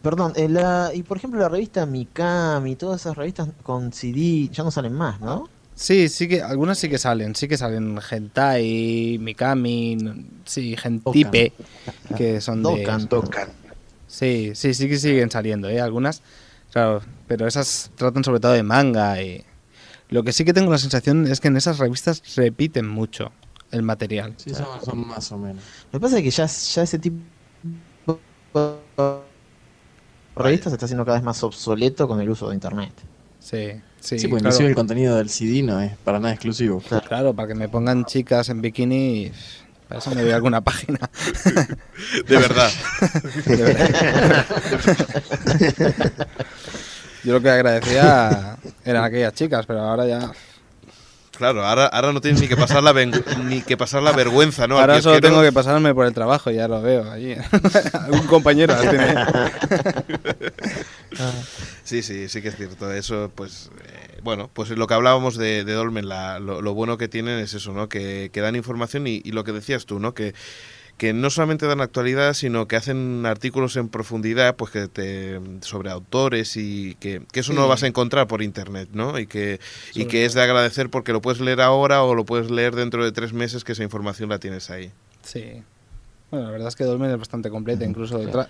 Perdón, 0.01 0.33
eh, 0.35 0.49
la, 0.49 0.89
y 0.95 1.03
por 1.03 1.17
ejemplo 1.17 1.39
la 1.39 1.49
revista 1.49 1.85
Mikami, 1.85 2.75
todas 2.75 3.01
esas 3.01 3.15
revistas 3.17 3.49
con 3.61 3.91
CD 3.93 4.49
ya 4.51 4.63
no 4.63 4.71
salen 4.71 4.93
más, 4.93 5.19
¿no? 5.21 5.47
Sí, 5.75 6.07
sí 6.07 6.29
que 6.29 6.41
algunas 6.41 6.79
sí 6.79 6.87
que 6.87 6.97
salen, 6.97 7.35
sí 7.35 7.49
que 7.49 7.57
salen 7.57 7.99
Hentai, 8.09 9.17
Mikami, 9.19 9.97
sí, 10.45 10.75
Gentipe, 10.77 11.51
que 12.15 12.39
son 12.39 12.63
de 12.63 12.83
Dokkan. 13.09 13.09
Sí, 14.07 14.53
sí, 14.55 14.73
sí 14.73 14.87
que 14.87 14.97
siguen 14.97 15.29
saliendo, 15.29 15.69
¿eh? 15.69 15.81
Algunas, 15.81 16.21
claro, 16.71 17.01
pero 17.27 17.45
esas 17.45 17.91
tratan 17.95 18.23
sobre 18.23 18.39
todo 18.39 18.53
de 18.53 18.63
manga 18.63 19.21
y 19.21 19.43
lo 20.09 20.23
que 20.23 20.31
sí 20.31 20.45
que 20.45 20.53
tengo 20.53 20.71
la 20.71 20.77
sensación 20.77 21.27
es 21.27 21.41
que 21.41 21.49
en 21.49 21.57
esas 21.57 21.77
revistas 21.77 22.23
repiten 22.35 22.87
mucho 22.87 23.33
el 23.71 23.83
material. 23.83 24.33
Sí, 24.37 24.51
son, 24.53 24.65
son 24.81 25.05
más 25.05 25.29
o 25.33 25.37
menos. 25.37 25.61
Lo 25.91 25.99
que 25.99 26.03
pasa 26.03 26.17
es 26.17 26.23
que 26.23 26.31
ya, 26.31 26.45
ya 26.45 26.83
ese 26.83 26.99
tipo 26.99 27.17
de 28.53 29.19
revistas 30.37 30.71
se 30.71 30.75
está 30.75 30.85
haciendo 30.85 31.03
cada 31.03 31.17
vez 31.17 31.25
más 31.25 31.43
obsoleto 31.43 32.07
con 32.07 32.21
el 32.21 32.29
uso 32.29 32.47
de 32.47 32.55
internet. 32.55 32.93
Sí, 33.39 33.71
sí, 34.05 34.19
Sí, 34.19 34.27
pues 34.27 34.41
claro. 34.41 34.53
inclusive 34.53 34.69
el 34.69 34.75
contenido 34.75 35.17
del 35.17 35.29
CD 35.29 35.63
no 35.63 35.79
es 35.81 35.91
para 36.03 36.19
nada 36.19 36.33
exclusivo. 36.33 36.81
Claro, 37.07 37.33
para 37.33 37.47
que 37.49 37.55
me 37.55 37.67
pongan 37.69 38.05
chicas 38.05 38.49
en 38.49 38.61
bikini, 38.61 39.31
para 39.89 39.99
eso 39.99 40.11
me 40.15 40.21
voy 40.23 40.31
a 40.31 40.35
alguna 40.35 40.61
página. 40.61 40.99
De 42.27 42.37
verdad. 42.37 42.71
De 43.45 43.55
verdad. 43.57 44.45
Yo 47.23 47.33
lo 47.33 47.41
que 47.41 47.49
agradecía 47.49 48.57
eran 48.83 49.03
aquellas 49.03 49.33
chicas, 49.33 49.65
pero 49.65 49.81
ahora 49.81 50.05
ya. 50.05 50.31
Claro, 51.37 51.65
ahora, 51.65 51.87
ahora 51.87 52.13
no 52.13 52.21
tienes 52.21 52.39
ni 52.39 52.47
que 52.47 52.55
pasar 52.55 52.81
la 52.81 52.93
ven- 52.93 53.11
ni 53.45 53.61
que 53.61 53.75
pasar 53.75 54.01
la 54.01 54.13
vergüenza, 54.13 54.67
¿no? 54.67 54.79
Ahora 54.79 55.01
solo 55.01 55.19
tengo 55.19 55.41
que 55.41 55.51
pasarme 55.51 55.93
por 55.93 56.05
el 56.05 56.13
trabajo, 56.13 56.49
ya 56.49 56.67
lo 56.69 56.81
veo 56.81 57.11
allí. 57.11 57.35
Algún 57.93 58.25
compañero 58.27 58.73
tiene. 58.79 59.15
Sí, 61.83 62.01
sí, 62.03 62.29
sí 62.29 62.41
que 62.41 62.47
es 62.49 62.55
cierto. 62.55 62.89
Eso, 62.93 63.29
pues, 63.35 63.69
bueno, 64.25 64.49
pues 64.51 64.69
lo 64.71 64.87
que 64.87 64.93
hablábamos 64.95 65.37
de, 65.37 65.63
de 65.63 65.73
Dolmen, 65.73 66.09
la- 66.09 66.39
lo, 66.39 66.61
lo 66.61 66.73
bueno 66.73 66.97
que 66.97 67.07
tienen 67.07 67.39
es 67.39 67.53
eso, 67.53 67.71
¿no? 67.71 67.87
Que, 67.87 68.29
que 68.33 68.41
dan 68.41 68.55
información 68.57 69.07
y, 69.07 69.21
y 69.23 69.31
lo 69.31 69.43
que 69.45 69.53
decías 69.53 69.85
tú, 69.85 69.99
¿no? 69.99 70.13
Que, 70.13 70.33
que 70.97 71.13
no 71.13 71.29
solamente 71.29 71.65
dan 71.67 71.81
actualidad, 71.81 72.33
sino 72.33 72.67
que 72.67 72.75
hacen 72.77 73.25
artículos 73.25 73.75
en 73.77 73.87
profundidad, 73.89 74.55
pues 74.55 74.71
que 74.71 74.87
te, 74.87 75.39
sobre 75.61 75.91
autores 75.91 76.57
y 76.57 76.95
que, 77.01 77.21
que 77.31 77.41
eso 77.41 77.53
no 77.53 77.61
lo 77.61 77.67
vas 77.67 77.83
a 77.83 77.87
encontrar 77.87 78.27
por 78.27 78.41
internet, 78.41 78.89
¿no? 78.93 79.19
Y 79.19 79.27
que, 79.27 79.59
y 79.93 80.05
que 80.05 80.25
es 80.25 80.33
de 80.33 80.41
agradecer 80.41 80.89
porque 80.89 81.11
lo 81.13 81.21
puedes 81.21 81.39
leer 81.41 81.61
ahora 81.61 82.01
o 82.03 82.15
lo 82.15 82.25
puedes 82.25 82.49
leer 82.49 82.75
dentro 82.75 83.03
de 83.03 83.11
tres 83.11 83.31
meses 83.33 83.63
que 83.63 83.73
esa 83.73 83.83
información 83.83 84.29
la 84.29 84.39
tienes 84.39 84.69
ahí. 84.69 84.91
Sí. 85.21 85.61
Bueno, 86.31 86.45
la 86.47 86.51
verdad 86.51 86.69
es 86.69 86.75
que 86.75 86.83
Dolmen 86.85 87.11
es 87.11 87.17
bastante 87.19 87.49
completa. 87.49 87.85
Incluso 87.85 88.19
tra- 88.23 88.47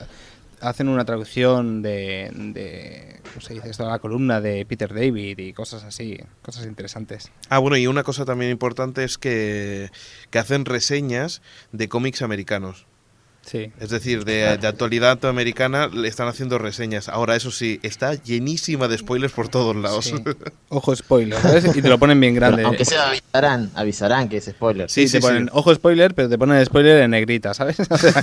hacen 0.65 0.89
una 0.89 1.05
traducción 1.05 1.81
de, 1.81 2.31
de. 2.33 3.19
¿Cómo 3.23 3.41
se 3.41 3.53
dice 3.53 3.69
esto? 3.69 3.87
La 3.87 3.99
columna 3.99 4.41
de 4.41 4.65
Peter 4.65 4.93
David 4.93 5.37
y 5.39 5.53
cosas 5.53 5.83
así. 5.83 6.19
Cosas 6.41 6.65
interesantes. 6.65 7.31
Ah, 7.49 7.59
bueno, 7.59 7.77
y 7.77 7.87
una 7.87 8.03
cosa 8.03 8.25
también 8.25 8.51
importante 8.51 9.03
es 9.03 9.17
que, 9.17 9.89
que 10.29 10.39
hacen 10.39 10.65
reseñas 10.65 11.41
de 11.71 11.87
cómics 11.87 12.21
americanos. 12.21 12.87
Sí. 13.45 13.71
Es 13.79 13.89
decir, 13.91 14.25
de, 14.25 14.57
de 14.57 14.67
actualidad 14.67 15.23
americana 15.25 15.87
le 15.87 16.07
están 16.07 16.27
haciendo 16.27 16.57
reseñas. 16.57 17.09
Ahora, 17.09 17.35
eso 17.35 17.51
sí, 17.51 17.79
está 17.83 18.15
llenísima 18.15 18.87
de 18.87 18.97
spoilers 18.97 19.33
por 19.33 19.49
todos 19.49 19.75
lados. 19.75 20.05
Sí. 20.05 20.15
Ojo 20.69 20.95
spoiler, 20.95 21.39
¿sabes? 21.39 21.75
Y 21.75 21.81
te 21.81 21.87
lo 21.89 21.99
ponen 21.99 22.19
bien 22.19 22.33
grande. 22.33 22.57
Pero 22.57 22.67
aunque 22.69 22.85
sea 22.85 23.09
avisarán, 23.09 23.69
avisarán 23.75 24.29
que 24.29 24.37
es 24.37 24.45
spoiler. 24.45 24.89
Sí, 24.89 25.07
Sí, 25.07 25.13
te 25.13 25.21
sí, 25.21 25.27
ponen 25.27 25.43
sí. 25.45 25.49
ojo 25.53 25.73
spoiler, 25.75 26.15
pero 26.15 26.27
te 26.27 26.37
ponen 26.39 26.65
spoiler 26.65 27.03
en 27.03 27.11
negrita, 27.11 27.53
¿sabes? 27.53 27.77
O 27.89 27.97
sea, 27.97 28.13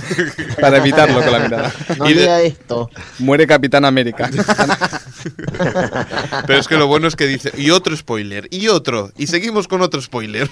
para 0.59 0.77
evitarlo 0.77 1.21
con 1.23 1.31
la 1.31 1.39
mirada. 1.39 1.73
No 1.97 2.09
Y 2.09 2.13
de- 2.15 2.45
esto. 2.47 2.89
Muere 3.19 3.47
Capitán 3.47 3.85
América. 3.85 4.29
Pero 6.47 6.59
es 6.59 6.67
que 6.67 6.75
lo 6.75 6.87
bueno 6.87 7.07
es 7.07 7.15
que 7.15 7.25
dice, 7.27 7.51
y 7.57 7.69
otro 7.69 7.95
spoiler, 7.95 8.47
y 8.51 8.67
otro, 8.67 9.09
y 9.17 9.27
seguimos 9.27 9.69
con 9.69 9.81
otro 9.81 10.01
spoiler. 10.01 10.49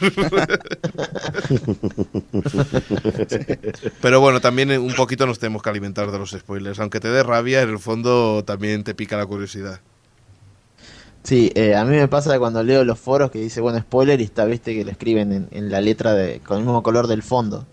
Pero 4.02 4.20
bueno, 4.22 4.40
también 4.40 4.61
un 4.70 4.94
poquito 4.96 5.26
nos 5.26 5.40
tenemos 5.40 5.62
que 5.62 5.70
alimentar 5.70 6.12
de 6.12 6.20
los 6.20 6.32
spoilers. 6.32 6.80
Aunque 6.80 7.00
te 7.00 7.10
dé 7.10 7.24
rabia, 7.24 7.62
en 7.62 7.70
el 7.70 7.80
fondo 7.80 8.44
también 8.44 8.84
te 8.84 8.94
pica 8.94 9.18
la 9.18 9.26
curiosidad. 9.26 9.82
Sí, 11.24 11.52
eh, 11.56 11.76
a 11.76 11.86
mí 11.86 11.96
me 11.96 12.08
pasa 12.08 12.40
cuando 12.40 12.64
leo 12.64 12.84
los 12.84 13.00
foros 13.00 13.30
que 13.30 13.40
dice, 13.40 13.62
bueno, 13.62 13.80
spoiler 13.80 14.20
y 14.22 14.24
está, 14.24 14.46
viste, 14.46 14.74
que 14.74 14.84
lo 14.84 14.92
escriben 14.92 15.32
en, 15.32 15.48
en 15.52 15.70
la 15.70 15.80
letra 15.80 16.14
de, 16.14 16.40
con 16.40 16.58
el 16.58 16.64
mismo 16.64 16.82
color 16.82 17.08
del 17.08 17.22
fondo. 17.22 17.68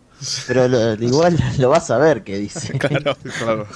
Pero 0.46 0.66
lo- 0.68 0.94
igual 0.94 1.36
lo 1.58 1.68
vas 1.68 1.90
a 1.90 1.98
ver 1.98 2.24
que 2.24 2.38
dice. 2.38 2.72
Claro. 2.78 3.16
Claro. 3.38 3.66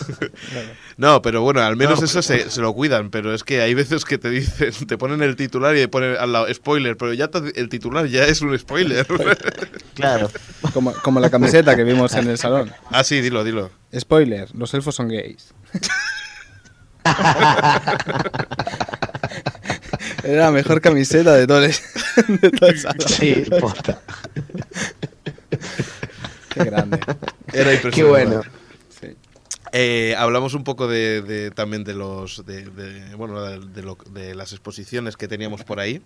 No, 0.97 1.23
pero 1.23 1.43
bueno, 1.43 1.60
al 1.62 1.77
menos 1.77 2.02
eso 2.02 2.20
se, 2.23 2.51
se 2.51 2.60
lo 2.60 2.73
cuidan, 2.74 3.10
pero 3.10 3.32
es 3.35 3.44
que 3.44 3.60
hay 3.62 3.74
veces 3.74 4.05
que 4.05 4.19
te 4.19 4.31
dicen, 4.31 4.73
te 4.86 4.98
ponen 4.98 5.23
el 5.23 5.36
titular 5.36 5.74
y 5.77 5.81
te 5.81 5.89
ponen 5.89 6.16
al 6.19 6.32
lado 6.32 6.52
spoiler, 6.52 6.97
pero 6.97 7.12
ya 7.12 7.28
te- 7.28 7.59
el 7.60 7.69
titular 7.69 8.06
ya 8.06 8.24
es 8.24 8.40
un 8.40 8.59
spoiler. 8.59 9.06
Claro. 9.94 10.31
Como, 10.73 10.93
como 10.94 11.20
la 11.20 11.28
camiseta 11.31 11.77
que 11.77 11.85
vimos 11.85 12.14
en 12.14 12.28
el 12.28 12.39
salón. 12.39 12.73
ah, 12.90 13.05
sí, 13.05 13.20
dilo, 13.20 13.44
dilo. 13.44 13.70
Spoiler, 13.98 14.48
los 14.55 14.73
elfos 14.74 14.94
son 14.94 15.09
gays. 15.09 15.52
Era 20.24 20.44
la 20.47 20.51
mejor 20.51 20.81
camiseta 20.81 21.35
de 21.35 21.47
todo 21.47 21.64
el, 21.64 21.73
de 22.40 22.51
todo 22.51 22.69
el 22.70 22.78
salón. 22.78 23.09
Sí, 23.09 23.44
posta. 23.60 24.01
Qué 26.55 26.65
grande. 26.65 27.01
Era 27.53 27.73
impresionante. 27.74 27.91
Qué 27.97 28.05
bueno. 28.05 28.43
Sí. 29.01 29.16
Eh, 29.73 30.15
hablamos 30.19 30.55
un 30.55 30.65
poco 30.65 30.87
de, 30.87 31.23
de- 31.23 31.51
también 31.51 31.83
de 31.85 31.95
los 31.95 32.45
de, 32.45 32.65
de- 32.65 33.15
bueno 33.15 33.41
de, 33.43 33.59
de 33.61 33.83
lo- 33.83 33.97
de 34.11 34.35
las 34.35 34.53
exposiciones 34.53 35.16
que 35.16 35.29
teníamos 35.29 35.65
por 35.65 35.81
ahí. 35.81 36.03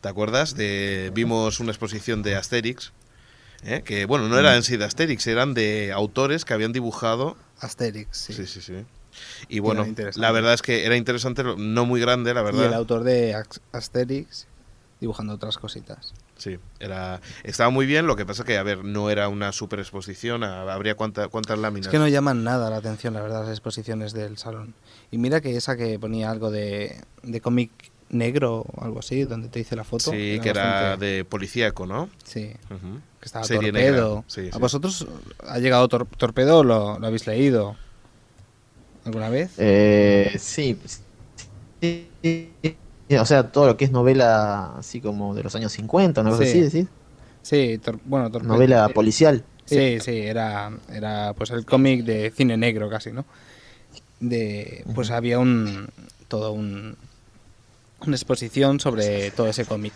¿Te 0.00 0.08
acuerdas? 0.08 0.54
De, 0.56 1.10
vimos 1.14 1.58
una 1.60 1.70
exposición 1.70 2.22
de 2.22 2.36
Asterix, 2.36 2.92
¿eh? 3.64 3.82
que 3.84 4.04
bueno, 4.04 4.28
no 4.28 4.38
eran 4.38 4.56
en 4.56 4.62
sí 4.62 4.76
de 4.76 4.84
Asterix, 4.84 5.26
eran 5.26 5.54
de 5.54 5.92
autores 5.92 6.44
que 6.44 6.52
habían 6.54 6.72
dibujado. 6.72 7.36
Asterix, 7.60 8.08
sí. 8.16 8.32
Sí, 8.34 8.46
sí, 8.46 8.60
sí. 8.60 8.74
Y 9.48 9.60
bueno, 9.60 9.86
la 10.16 10.30
verdad 10.32 10.52
es 10.52 10.60
que 10.60 10.84
era 10.84 10.94
interesante, 10.96 11.42
no 11.56 11.86
muy 11.86 12.00
grande, 12.00 12.34
la 12.34 12.42
Y 12.42 12.48
el 12.48 12.52
verdad. 12.56 12.74
autor 12.74 13.02
de 13.04 13.34
Asterix 13.72 14.46
dibujando 15.00 15.32
otras 15.34 15.56
cositas. 15.56 16.12
Sí, 16.38 16.58
era, 16.80 17.20
estaba 17.44 17.70
muy 17.70 17.86
bien, 17.86 18.06
lo 18.06 18.14
que 18.14 18.26
pasa 18.26 18.44
que, 18.44 18.58
a 18.58 18.62
ver, 18.62 18.84
no 18.84 19.08
era 19.08 19.28
una 19.28 19.52
super 19.52 19.78
exposición, 19.78 20.44
habría 20.44 20.94
cuánta- 20.94 21.28
cuántas 21.28 21.58
láminas. 21.58 21.86
Es 21.86 21.90
que 21.90 21.98
no 21.98 22.08
llaman 22.08 22.44
nada 22.44 22.68
la 22.68 22.76
atención, 22.76 23.14
la 23.14 23.22
verdad, 23.22 23.40
las 23.42 23.50
exposiciones 23.50 24.12
del 24.12 24.36
salón. 24.36 24.74
Y 25.10 25.16
mira 25.18 25.40
que 25.40 25.56
esa 25.56 25.76
que 25.76 25.98
ponía 25.98 26.30
algo 26.30 26.50
de, 26.50 27.00
de 27.22 27.40
cómic 27.40 27.70
negro 28.10 28.66
o 28.72 28.84
algo 28.84 28.98
así, 29.00 29.24
donde 29.24 29.48
te 29.48 29.58
dice 29.60 29.76
la 29.76 29.84
foto. 29.84 30.10
Sí, 30.10 30.38
que 30.42 30.50
era 30.50 30.62
bastante- 30.80 31.06
de 31.06 31.24
policíaco, 31.24 31.86
¿no? 31.86 32.10
Sí, 32.24 32.52
que 32.68 33.24
estaba 33.26 33.44
Serie 33.46 33.72
Torpedo. 33.72 34.24
sí, 34.26 34.50
¿A 34.52 34.58
vosotros 34.58 35.06
ha 35.48 35.58
llegado 35.58 35.88
Tor- 35.88 36.06
Torpedo? 36.18 36.62
¿Lo, 36.64 36.98
lo 36.98 37.06
habéis 37.06 37.26
leído 37.26 37.76
alguna 39.06 39.28
vez? 39.30 39.52
Eh, 39.56 40.36
sí, 40.38 40.78
sí, 41.80 42.10
O 43.20 43.24
sea, 43.24 43.50
todo 43.52 43.66
lo 43.66 43.76
que 43.76 43.84
es 43.84 43.92
novela 43.92 44.74
así 44.78 45.00
como 45.00 45.34
de 45.34 45.42
los 45.44 45.54
años 45.54 45.72
50, 45.72 46.20
una 46.22 46.30
cosa 46.30 46.44
Sí. 46.44 46.50
así, 46.50 46.60
decís. 46.60 46.86
Sí, 47.42 47.78
tor- 47.82 48.00
bueno. 48.04 48.28
Novela 48.28 48.88
policial. 48.88 49.44
Sí, 49.64 49.98
sí, 50.00 50.18
era, 50.18 50.70
era 50.92 51.32
pues 51.34 51.50
el 51.50 51.64
cómic 51.64 52.04
de 52.04 52.30
cine 52.30 52.56
negro 52.56 52.88
casi, 52.88 53.12
¿no? 53.12 53.24
De, 54.20 54.84
pues 54.94 55.10
había 55.10 55.38
un 55.38 55.88
todo 56.28 56.52
un 56.52 56.96
una 58.04 58.16
exposición 58.16 58.78
sobre 58.80 59.30
todo 59.30 59.48
ese 59.48 59.64
cómic. 59.64 59.92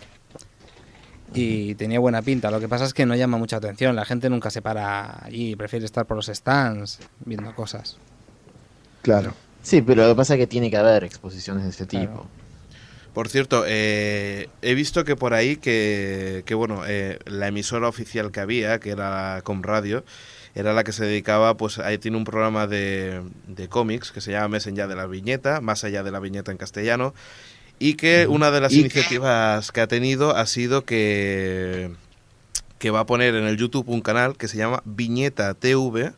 Y 1.33 1.75
tenía 1.75 1.99
buena 1.99 2.21
pinta. 2.21 2.51
Lo 2.51 2.59
que 2.59 2.67
pasa 2.67 2.83
es 2.85 2.93
que 2.93 3.05
no 3.05 3.15
llama 3.15 3.37
mucha 3.37 3.57
atención. 3.57 3.95
La 3.95 4.03
gente 4.03 4.29
nunca 4.29 4.49
se 4.49 4.61
para 4.61 5.23
allí, 5.23 5.55
prefiere 5.55 5.85
estar 5.85 6.05
por 6.05 6.17
los 6.17 6.25
stands 6.27 6.99
viendo 7.23 7.55
cosas. 7.55 7.95
Claro. 9.01 9.33
Sí, 9.63 9.81
pero 9.81 10.03
lo 10.03 10.09
que 10.09 10.15
pasa 10.15 10.33
es 10.33 10.39
que 10.39 10.47
tiene 10.47 10.69
que 10.69 10.75
haber 10.77 11.03
exposiciones 11.05 11.63
de 11.63 11.69
ese 11.69 11.87
Claro. 11.87 12.25
Por 13.13 13.27
cierto, 13.27 13.65
eh, 13.67 14.47
he 14.61 14.73
visto 14.73 15.03
que 15.03 15.15
por 15.15 15.33
ahí 15.33 15.57
que, 15.57 16.43
que, 16.45 16.55
bueno, 16.55 16.83
eh, 16.87 17.19
la 17.25 17.47
emisora 17.47 17.89
oficial 17.89 18.31
que 18.31 18.39
había, 18.39 18.79
que 18.79 18.91
era 18.91 19.41
Com 19.43 19.61
Radio, 19.63 20.05
era 20.55 20.73
la 20.73 20.83
que 20.83 20.93
se 20.93 21.05
dedicaba, 21.05 21.57
pues 21.57 21.77
ahí 21.79 21.97
tiene 21.97 22.17
un 22.17 22.23
programa 22.23 22.67
de, 22.67 23.21
de 23.47 23.67
cómics 23.67 24.11
que 24.11 24.21
se 24.21 24.31
llama 24.31 24.49
Mes 24.49 24.67
allá 24.67 24.87
de 24.87 24.95
la 24.95 25.07
viñeta, 25.07 25.59
más 25.59 25.83
allá 25.83 26.03
de 26.03 26.11
la 26.11 26.19
viñeta 26.19 26.51
en 26.51 26.57
castellano, 26.57 27.13
y 27.79 27.95
que 27.95 28.27
una 28.27 28.51
de 28.51 28.61
las 28.61 28.73
iniciativas 28.73 29.71
que 29.71 29.81
ha 29.81 29.87
tenido 29.87 30.35
ha 30.35 30.45
sido 30.45 30.85
que, 30.85 31.91
que 32.79 32.91
va 32.91 33.01
a 33.01 33.05
poner 33.05 33.35
en 33.35 33.45
el 33.45 33.57
YouTube 33.57 33.89
un 33.89 34.01
canal 34.01 34.37
que 34.37 34.47
se 34.47 34.57
llama 34.57 34.83
Viñeta 34.85 35.53
TV, 35.53 36.13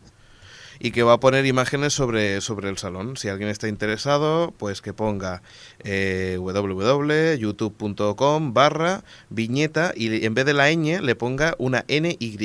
y 0.84 0.92
que 0.92 1.02
va 1.02 1.14
a 1.14 1.20
poner 1.22 1.46
imágenes 1.46 1.94
sobre, 1.94 2.42
sobre 2.42 2.70
el 2.70 2.78
salón. 2.78 3.16
Si 3.16 3.30
alguien 3.30 3.50
está 3.50 3.70
interesado, 3.70 4.54
pues 4.58 4.82
que 4.82 4.92
ponga 4.92 5.42
eh, 5.80 6.36
www.youtube.com 6.38 8.54
barra 8.54 9.06
viñeta 9.30 9.94
y 9.96 10.26
en 10.26 10.34
vez 10.34 10.46
de 10.46 10.54
la 10.54 10.70
ñ 10.74 11.00
le 11.02 11.16
ponga 11.16 11.56
una 11.58 11.86
NY. 11.88 12.38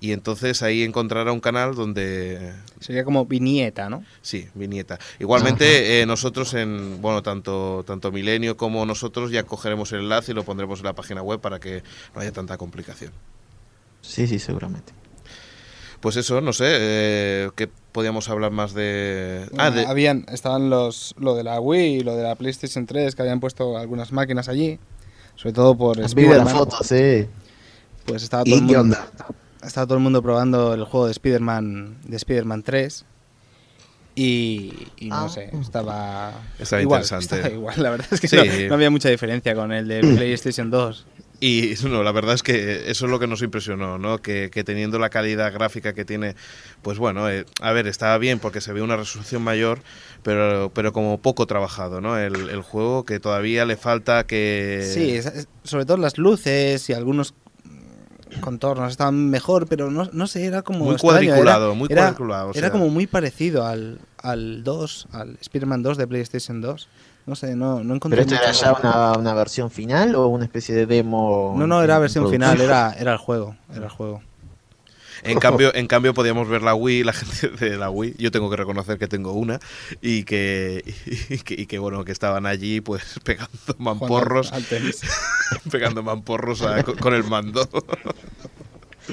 Y 0.00 0.10
entonces 0.10 0.62
ahí 0.62 0.82
encontrará 0.82 1.30
un 1.30 1.38
canal 1.38 1.76
donde... 1.76 2.54
Sería 2.80 3.04
como 3.04 3.24
viñeta, 3.24 3.88
¿no? 3.88 4.04
Sí, 4.20 4.48
viñeta. 4.54 4.98
Igualmente 5.20 6.00
eh, 6.00 6.06
nosotros 6.06 6.54
en, 6.54 7.00
bueno, 7.00 7.22
tanto, 7.22 7.84
tanto 7.86 8.10
Milenio 8.10 8.56
como 8.56 8.84
nosotros 8.84 9.30
ya 9.30 9.44
cogeremos 9.44 9.92
el 9.92 10.00
enlace 10.00 10.32
y 10.32 10.34
lo 10.34 10.42
pondremos 10.42 10.80
en 10.80 10.86
la 10.86 10.94
página 10.94 11.22
web 11.22 11.38
para 11.38 11.60
que 11.60 11.84
no 12.16 12.20
haya 12.20 12.32
tanta 12.32 12.58
complicación. 12.58 13.12
Sí, 14.00 14.26
sí, 14.26 14.40
seguramente. 14.40 14.92
Pues 16.00 16.16
eso, 16.16 16.40
no 16.40 16.52
sé, 16.52 16.64
eh, 16.68 17.50
¿qué 17.56 17.68
podíamos 17.92 18.28
hablar 18.28 18.52
más 18.52 18.72
de...? 18.72 19.46
Ah, 19.58 19.70
de... 19.70 19.84
habían, 19.84 20.24
estaban 20.32 20.70
los, 20.70 21.14
lo 21.18 21.34
de 21.34 21.42
la 21.42 21.58
Wii 21.60 21.96
y 21.96 22.00
lo 22.00 22.14
de 22.14 22.22
la 22.22 22.36
PlayStation 22.36 22.86
3 22.86 23.16
que 23.16 23.22
habían 23.22 23.40
puesto 23.40 23.76
algunas 23.76 24.12
máquinas 24.12 24.48
allí, 24.48 24.78
sobre 25.34 25.54
todo 25.54 25.76
por 25.76 25.98
Spider-Man. 26.00 26.48
fotos, 26.54 26.86
sí. 26.86 27.26
Pues 28.06 28.22
estaba 28.22 28.44
todo, 28.44 28.54
¿Y 28.54 28.58
el 28.58 28.66
qué 28.68 28.76
mundo, 28.76 28.80
onda? 28.96 29.08
estaba 29.62 29.86
todo 29.86 29.96
el 29.98 30.04
mundo 30.04 30.22
probando 30.22 30.72
el 30.74 30.84
juego 30.84 31.06
de 31.06 31.12
Spider-Man 31.12 31.98
de 32.04 32.16
Spider-Man 32.16 32.62
3 32.62 33.04
y, 34.14 34.72
y 34.98 35.08
no 35.08 35.16
Ah. 35.24 35.28
sé, 35.28 35.50
estaba, 35.60 36.32
Estaba 36.60 36.80
igual, 36.82 37.02
interesante. 37.02 37.36
estaba 37.36 37.54
igual, 37.58 37.82
la 37.82 37.90
verdad 37.90 38.06
es 38.12 38.20
que 38.20 38.28
Sí. 38.28 38.36
no, 38.36 38.68
no 38.68 38.74
había 38.74 38.90
mucha 38.90 39.08
diferencia 39.08 39.52
con 39.56 39.72
el 39.72 39.88
de 39.88 40.00
PlayStation 40.16 40.70
2. 40.70 41.06
Y 41.40 41.74
no, 41.84 42.02
la 42.02 42.10
verdad 42.10 42.34
es 42.34 42.42
que 42.42 42.90
eso 42.90 43.04
es 43.04 43.10
lo 43.12 43.20
que 43.20 43.28
nos 43.28 43.42
impresionó, 43.42 43.96
¿no? 43.96 44.18
Que, 44.18 44.50
que 44.50 44.64
teniendo 44.64 44.98
la 44.98 45.08
calidad 45.08 45.52
gráfica 45.52 45.92
que 45.92 46.04
tiene, 46.04 46.34
pues 46.82 46.98
bueno, 46.98 47.30
eh, 47.30 47.44
a 47.60 47.70
ver, 47.72 47.86
estaba 47.86 48.18
bien 48.18 48.40
porque 48.40 48.60
se 48.60 48.72
ve 48.72 48.82
una 48.82 48.96
resolución 48.96 49.42
mayor, 49.42 49.78
pero, 50.24 50.72
pero 50.74 50.92
como 50.92 51.18
poco 51.18 51.46
trabajado, 51.46 52.00
¿no? 52.00 52.18
El, 52.18 52.48
el 52.50 52.62
juego 52.62 53.04
que 53.04 53.20
todavía 53.20 53.64
le 53.66 53.76
falta 53.76 54.24
que... 54.26 54.90
Sí, 54.92 55.12
es- 55.12 55.26
es- 55.26 55.48
sobre 55.62 55.84
todo 55.84 55.96
las 55.98 56.18
luces 56.18 56.90
y 56.90 56.92
algunos 56.92 57.34
contornos 58.40 58.90
estaban 58.90 59.30
mejor, 59.30 59.66
pero 59.68 59.90
no, 59.90 60.08
no 60.12 60.26
sé, 60.26 60.44
era 60.44 60.62
como 60.62 60.86
Muy 60.86 60.94
extraño, 60.94 61.18
era- 61.18 61.26
cuadriculado, 61.36 61.74
muy 61.74 61.86
era- 61.90 62.02
cuadriculado, 62.02 62.50
o 62.50 62.54
Era 62.54 62.70
como 62.70 62.88
muy 62.88 63.06
parecido 63.06 63.64
al, 63.64 64.00
al 64.22 64.64
2, 64.64 65.08
al 65.12 65.38
Spider-Man 65.40 65.82
2 65.82 65.96
de 65.98 66.06
PlayStation 66.06 66.60
2. 66.60 66.88
No 67.28 67.36
sé, 67.36 67.54
no, 67.54 67.84
no 67.84 67.94
encontré 67.94 68.24
¿Pero 68.24 68.34
esto 68.36 68.42
era 68.42 68.52
ya 68.52 68.72
una, 68.72 69.12
una 69.18 69.34
versión 69.34 69.70
final 69.70 70.14
o 70.14 70.28
una 70.28 70.44
especie 70.44 70.74
de 70.74 70.86
demo? 70.86 71.54
No, 71.56 71.66
no, 71.66 71.82
era 71.82 71.98
versión 71.98 72.24
producción? 72.24 72.56
final, 72.56 72.60
era, 72.66 72.92
era 72.98 73.12
el 73.12 73.18
juego, 73.18 73.54
era 73.74 73.84
el 73.84 73.90
juego. 73.90 74.22
En 75.24 75.38
cambio, 75.40 75.74
en 75.74 75.88
cambio 75.88 76.14
podíamos 76.14 76.48
ver 76.48 76.62
la 76.62 76.74
Wii, 76.74 77.02
la 77.04 77.12
gente 77.12 77.48
de 77.70 77.76
la 77.76 77.90
Wii, 77.90 78.14
yo 78.18 78.30
tengo 78.30 78.48
que 78.48 78.56
reconocer 78.56 78.98
que 78.98 79.08
tengo 79.08 79.32
una, 79.32 79.60
y 80.00 80.24
que, 80.24 80.82
y 81.28 81.38
que, 81.38 81.54
y 81.54 81.66
que, 81.66 81.78
bueno, 81.78 82.02
que 82.04 82.12
estaban 82.12 82.46
allí 82.46 82.80
pues 82.80 83.02
pegando 83.24 83.50
mamporros, 83.76 84.50
al 84.52 84.64
tenis. 84.64 85.02
pegando 85.70 86.02
mamporros 86.02 86.62
a- 86.62 86.82
con, 86.82 86.96
con 86.96 87.12
el 87.14 87.24
mando. 87.24 87.68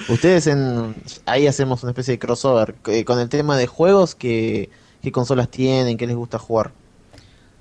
Ustedes 0.10 0.48
en... 0.48 0.96
Ahí 1.26 1.48
hacemos 1.48 1.84
una 1.84 1.92
especie 1.92 2.14
de 2.14 2.20
crossover. 2.20 2.76
eh, 2.88 3.04
Con 3.06 3.20
el 3.20 3.30
tema 3.30 3.58
de 3.58 3.68
juegos, 3.68 4.14
¿qué, 4.16 4.70
qué 5.02 5.12
consolas 5.12 5.50
tienen? 5.50 5.98
¿Qué 5.98 6.06
les 6.08 6.16
gusta 6.16 6.38
jugar? 6.38 6.72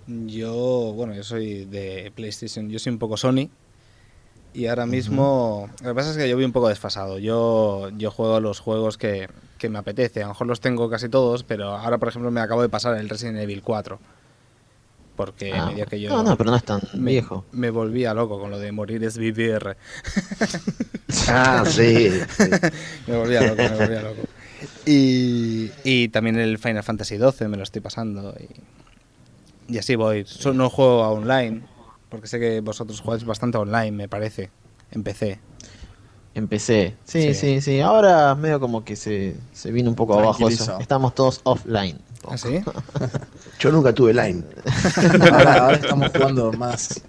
Yo, 0.06 0.93
bueno, 0.94 1.14
yo 1.14 1.22
soy 1.22 1.64
de 1.64 2.12
PlayStation, 2.14 2.68
yo 2.68 2.78
soy 2.78 2.93
un 2.93 2.98
poco 2.98 3.16
Sony. 3.16 3.48
Y 4.52 4.66
ahora 4.66 4.86
mismo, 4.86 5.68
lo 5.82 5.89
que 5.89 5.94
pasa 5.94 6.10
es 6.12 6.16
que 6.16 6.28
yo 6.28 6.36
voy 6.36 6.44
un 6.44 6.52
poco 6.52 6.68
desfasado. 6.68 7.18
Yo, 7.18 7.89
yo 7.97 8.10
juego 8.12 8.39
los 8.39 8.60
juegos 8.60 8.97
que, 8.98 9.28
que 9.59 9.68
me 9.68 9.78
apetece. 9.78 10.20
A 10.20 10.26
lo 10.26 10.28
mejor 10.28 10.47
los 10.47 10.60
tengo 10.60 10.89
casi 10.89 11.09
todos, 11.09 11.43
pero 11.43 11.76
ahora, 11.76 11.98
por 11.98 12.09
ejemplo, 12.09 12.31
me 12.31 12.40
acabo 12.40 12.62
de 12.62 12.68
pasar 12.68 12.97
el 12.97 13.09
Resident 13.09 13.39
Evil 13.39 13.62
4. 13.62 13.98
Porque 15.16 15.52
Ah, 15.52 15.64
a 15.64 15.66
medida 15.70 15.86
que 15.86 16.01
yo 16.01 16.10
no, 16.10 16.22
no, 16.22 16.36
pero 16.36 16.51
no 16.51 16.56
es 16.56 16.64
tan 16.64 16.81
me, 16.94 17.12
viejo. 17.12 17.44
me 17.52 17.70
volvía 17.70 18.14
loco 18.14 18.39
con 18.39 18.51
lo 18.51 18.59
de 18.59 18.72
morir 18.72 19.02
es 19.05 19.16
vivir. 19.18 19.76
Ah, 21.28 21.64
sí. 21.66 22.10
sí. 22.36 22.44
me 23.06 23.16
volvía 23.16 23.40
loco, 23.43 23.62
me 23.62 23.76
volvía 23.76 24.02
loco. 24.02 24.22
Y, 24.86 25.70
y 25.85 26.09
también 26.09 26.36
el 26.39 26.59
Final 26.59 26.82
Fantasy 26.82 27.16
XII 27.18 27.48
me 27.48 27.56
lo 27.56 27.62
estoy 27.62 27.81
pasando. 27.81 28.35
Y, 28.39 28.48
y 29.69 29.78
así 29.78 29.97
voy. 29.97 30.27
No 30.55 30.70
juego 30.70 31.03
a 31.05 31.11
online, 31.11 31.62
porque 32.09 32.27
sé 32.27 32.39
que 32.41 32.61
vosotros 32.61 33.01
jugáis 33.01 33.24
bastante 33.24 33.59
online, 33.59 33.93
me 33.93 34.09
parece. 34.09 34.51
En 34.91 35.03
PC. 35.03 35.41
Empecé. 36.35 36.97
Sí, 37.05 37.32
Sí. 37.32 37.35
sí, 37.35 37.61
sí. 37.61 37.81
Ahora 37.81 38.35
medio 38.35 38.59
como 38.59 38.85
que 38.85 38.97
se, 38.97 39.36
se 39.53 39.70
vino 39.70 39.89
un 39.89 39.95
poco 39.97 40.19
abajo 40.19 40.49
eso. 40.49 40.78
Estamos 40.81 41.15
todos 41.15 41.41
offline. 41.45 41.99
¿Ah, 42.28 42.36
sí? 42.36 42.61
Yo 43.61 43.70
nunca 43.70 43.93
tuve 43.93 44.12
Line. 44.15 44.43
Ahora, 45.31 45.55
ahora 45.65 45.77
estamos 45.77 46.11
jugando 46.11 46.53
más 46.53 47.03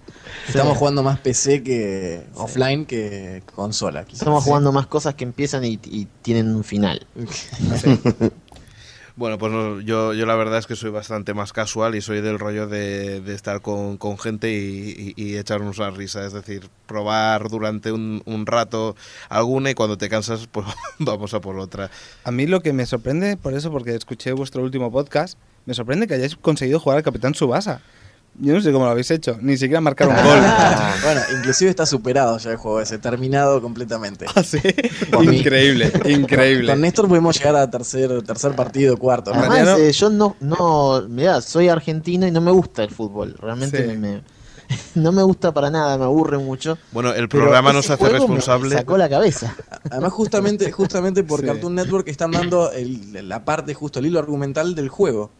Estamos 0.47 0.77
jugando 0.77 1.01
más 1.01 1.19
PC 1.19 1.63
que 1.63 2.27
offline 2.35 2.85
que 2.85 3.41
consola. 3.55 4.03
quizás. 4.05 4.21
Estamos 4.21 4.43
jugando 4.43 4.71
más 4.71 4.85
cosas 4.85 5.15
que 5.15 5.23
empiezan 5.23 5.63
y, 5.65 5.79
y 5.85 6.07
tienen 6.21 6.53
un 6.55 6.63
final. 6.63 7.07
Bueno, 9.17 9.37
pues 9.37 9.49
no, 9.53 9.79
yo, 9.79 10.13
yo 10.13 10.25
la 10.25 10.35
verdad 10.35 10.59
es 10.59 10.67
que 10.67 10.75
soy 10.75 10.89
bastante 10.89 11.33
más 11.33 11.53
casual 11.53 11.95
y 11.95 12.01
soy 12.01 12.19
del 12.19 12.37
rollo 12.37 12.67
de, 12.67 13.21
de 13.21 13.33
estar 13.33 13.61
con, 13.61 13.95
con 13.97 14.17
gente 14.17 14.51
y, 14.51 15.37
echarnos 15.37 15.79
una 15.79 15.89
risa. 15.91 16.25
Es 16.25 16.33
decir, 16.33 16.67
probar 16.85 17.47
durante 17.47 17.93
un, 17.93 18.21
un 18.25 18.45
rato 18.45 18.97
alguna 19.29 19.71
y 19.71 19.73
cuando 19.73 19.97
te 19.97 20.09
cansas, 20.09 20.47
pues 20.51 20.67
vamos 20.99 21.33
a 21.33 21.39
por 21.39 21.57
otra. 21.59 21.89
A 22.25 22.31
mí 22.31 22.45
lo 22.45 22.61
que 22.61 22.73
me 22.73 22.85
sorprende, 22.85 23.37
por 23.37 23.53
eso, 23.53 23.71
porque 23.71 23.95
escuché 23.95 24.33
vuestro 24.33 24.63
último 24.63 24.91
podcast, 24.91 25.37
me 25.65 25.73
sorprende 25.73 26.07
que 26.07 26.15
hayáis 26.15 26.35
conseguido 26.35 26.81
jugar 26.81 26.97
al 26.97 27.03
Capitán 27.03 27.35
Subasa. 27.35 27.81
Yo 28.37 28.53
no 28.53 28.59
sé 28.61 28.71
cómo 28.73 28.83
lo 28.85 28.91
habéis 28.91 29.09
hecho, 29.11 29.37
ni 29.41 29.55
siquiera 29.55 29.79
marcar 29.79 30.09
un 30.09 30.15
gol. 30.15 30.23
Bueno, 31.03 31.21
inclusive 31.37 31.69
está 31.69 31.85
superado 31.85 32.37
ya 32.37 32.51
el 32.51 32.57
juego 32.57 32.81
ese, 32.81 32.97
terminado 32.97 33.61
completamente. 33.61 34.25
Ah, 34.35 34.43
sí. 34.43 34.59
Increíble, 35.21 35.91
increíble. 36.05 36.71
Con 36.71 36.81
Néstor 36.81 37.07
pudimos 37.07 37.37
llegar 37.37 37.55
a 37.55 37.69
tercer, 37.69 38.21
tercer 38.23 38.53
partido, 38.55 38.97
cuarto. 38.97 39.33
¿no? 39.33 39.39
Además, 39.39 39.79
eh, 39.79 39.91
yo 39.93 40.09
no, 40.09 40.35
no, 40.41 41.03
mirá, 41.07 41.39
soy 41.41 41.69
argentino 41.69 42.27
y 42.27 42.31
no 42.31 42.41
me 42.41 42.51
gusta 42.51 42.83
el 42.83 42.89
fútbol. 42.91 43.35
Realmente 43.39 43.89
Sí. 43.89 43.97
me, 43.97 44.21
no 44.95 45.11
me 45.11 45.21
gusta 45.23 45.53
para 45.53 45.69
nada, 45.69 45.97
me 45.97 46.03
aburre 46.05 46.37
mucho. 46.37 46.77
Bueno, 46.91 47.13
el 47.13 47.29
programa 47.29 47.71
nos 47.71 47.89
hace 47.89 48.03
me 48.03 48.09
responsable. 48.09 48.75
sacó 48.75 48.97
la 48.97 49.07
cabeza. 49.07 49.55
Además, 49.91 50.11
justamente, 50.11 50.71
justamente 50.71 51.23
por 51.23 51.39
Sí. 51.41 51.45
Cartoon 51.45 51.75
Network 51.75 52.07
están 52.09 52.31
dando 52.31 52.71
el- 52.71 53.29
la 53.29 53.45
parte, 53.45 53.73
justo 53.73 53.99
el 53.99 54.07
hilo 54.07 54.19
argumental 54.19 54.75
del 54.75 54.89
juego. 54.89 55.31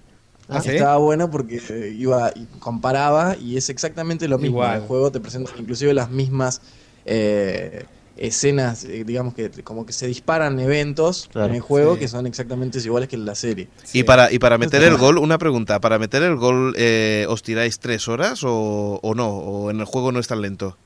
¿Ah, 0.47 0.61
sí? 0.61 0.69
Estaba 0.71 0.97
bueno 0.97 1.31
porque 1.31 1.59
iba 1.97 2.31
y 2.35 2.45
comparaba 2.59 3.35
y 3.37 3.57
es 3.57 3.69
exactamente 3.69 4.27
lo 4.27 4.37
mismo. 4.37 4.57
Igual. 4.57 4.81
El 4.81 4.87
juego 4.87 5.11
te 5.11 5.19
presenta 5.19 5.51
inclusive 5.57 5.93
las 5.93 6.11
mismas 6.11 6.61
eh, 7.05 7.83
escenas, 8.17 8.85
eh, 8.85 9.03
digamos 9.05 9.33
que 9.33 9.49
como 9.63 9.85
que 9.85 9.91
se 9.93 10.07
disparan 10.07 10.59
eventos 10.59 11.27
Claro. 11.31 11.49
en 11.49 11.55
el 11.55 11.61
juego 11.61 11.95
Sí. 11.95 11.99
que 12.01 12.07
son 12.07 12.25
exactamente 12.27 12.79
iguales 12.79 13.09
que 13.09 13.15
en 13.15 13.25
la 13.25 13.35
serie. 13.35 13.67
Y 13.93 14.03
para, 14.03 14.31
y 14.31 14.39
para 14.39 14.57
meter 14.57 14.83
el 14.83 14.97
gol, 14.97 15.17
una 15.17 15.37
pregunta, 15.37 15.79
¿para 15.81 15.99
meter 15.99 16.23
el 16.23 16.35
gol 16.35 16.73
eh, 16.77 17.25
os 17.27 17.43
tiráis 17.43 17.79
tres 17.79 18.07
horas 18.07 18.43
o, 18.43 18.99
o 19.01 19.15
no? 19.15 19.29
¿O 19.29 19.69
en 19.71 19.79
el 19.79 19.85
juego 19.85 20.11
no 20.11 20.19
es 20.19 20.27
tan 20.27 20.41
lento? 20.41 20.77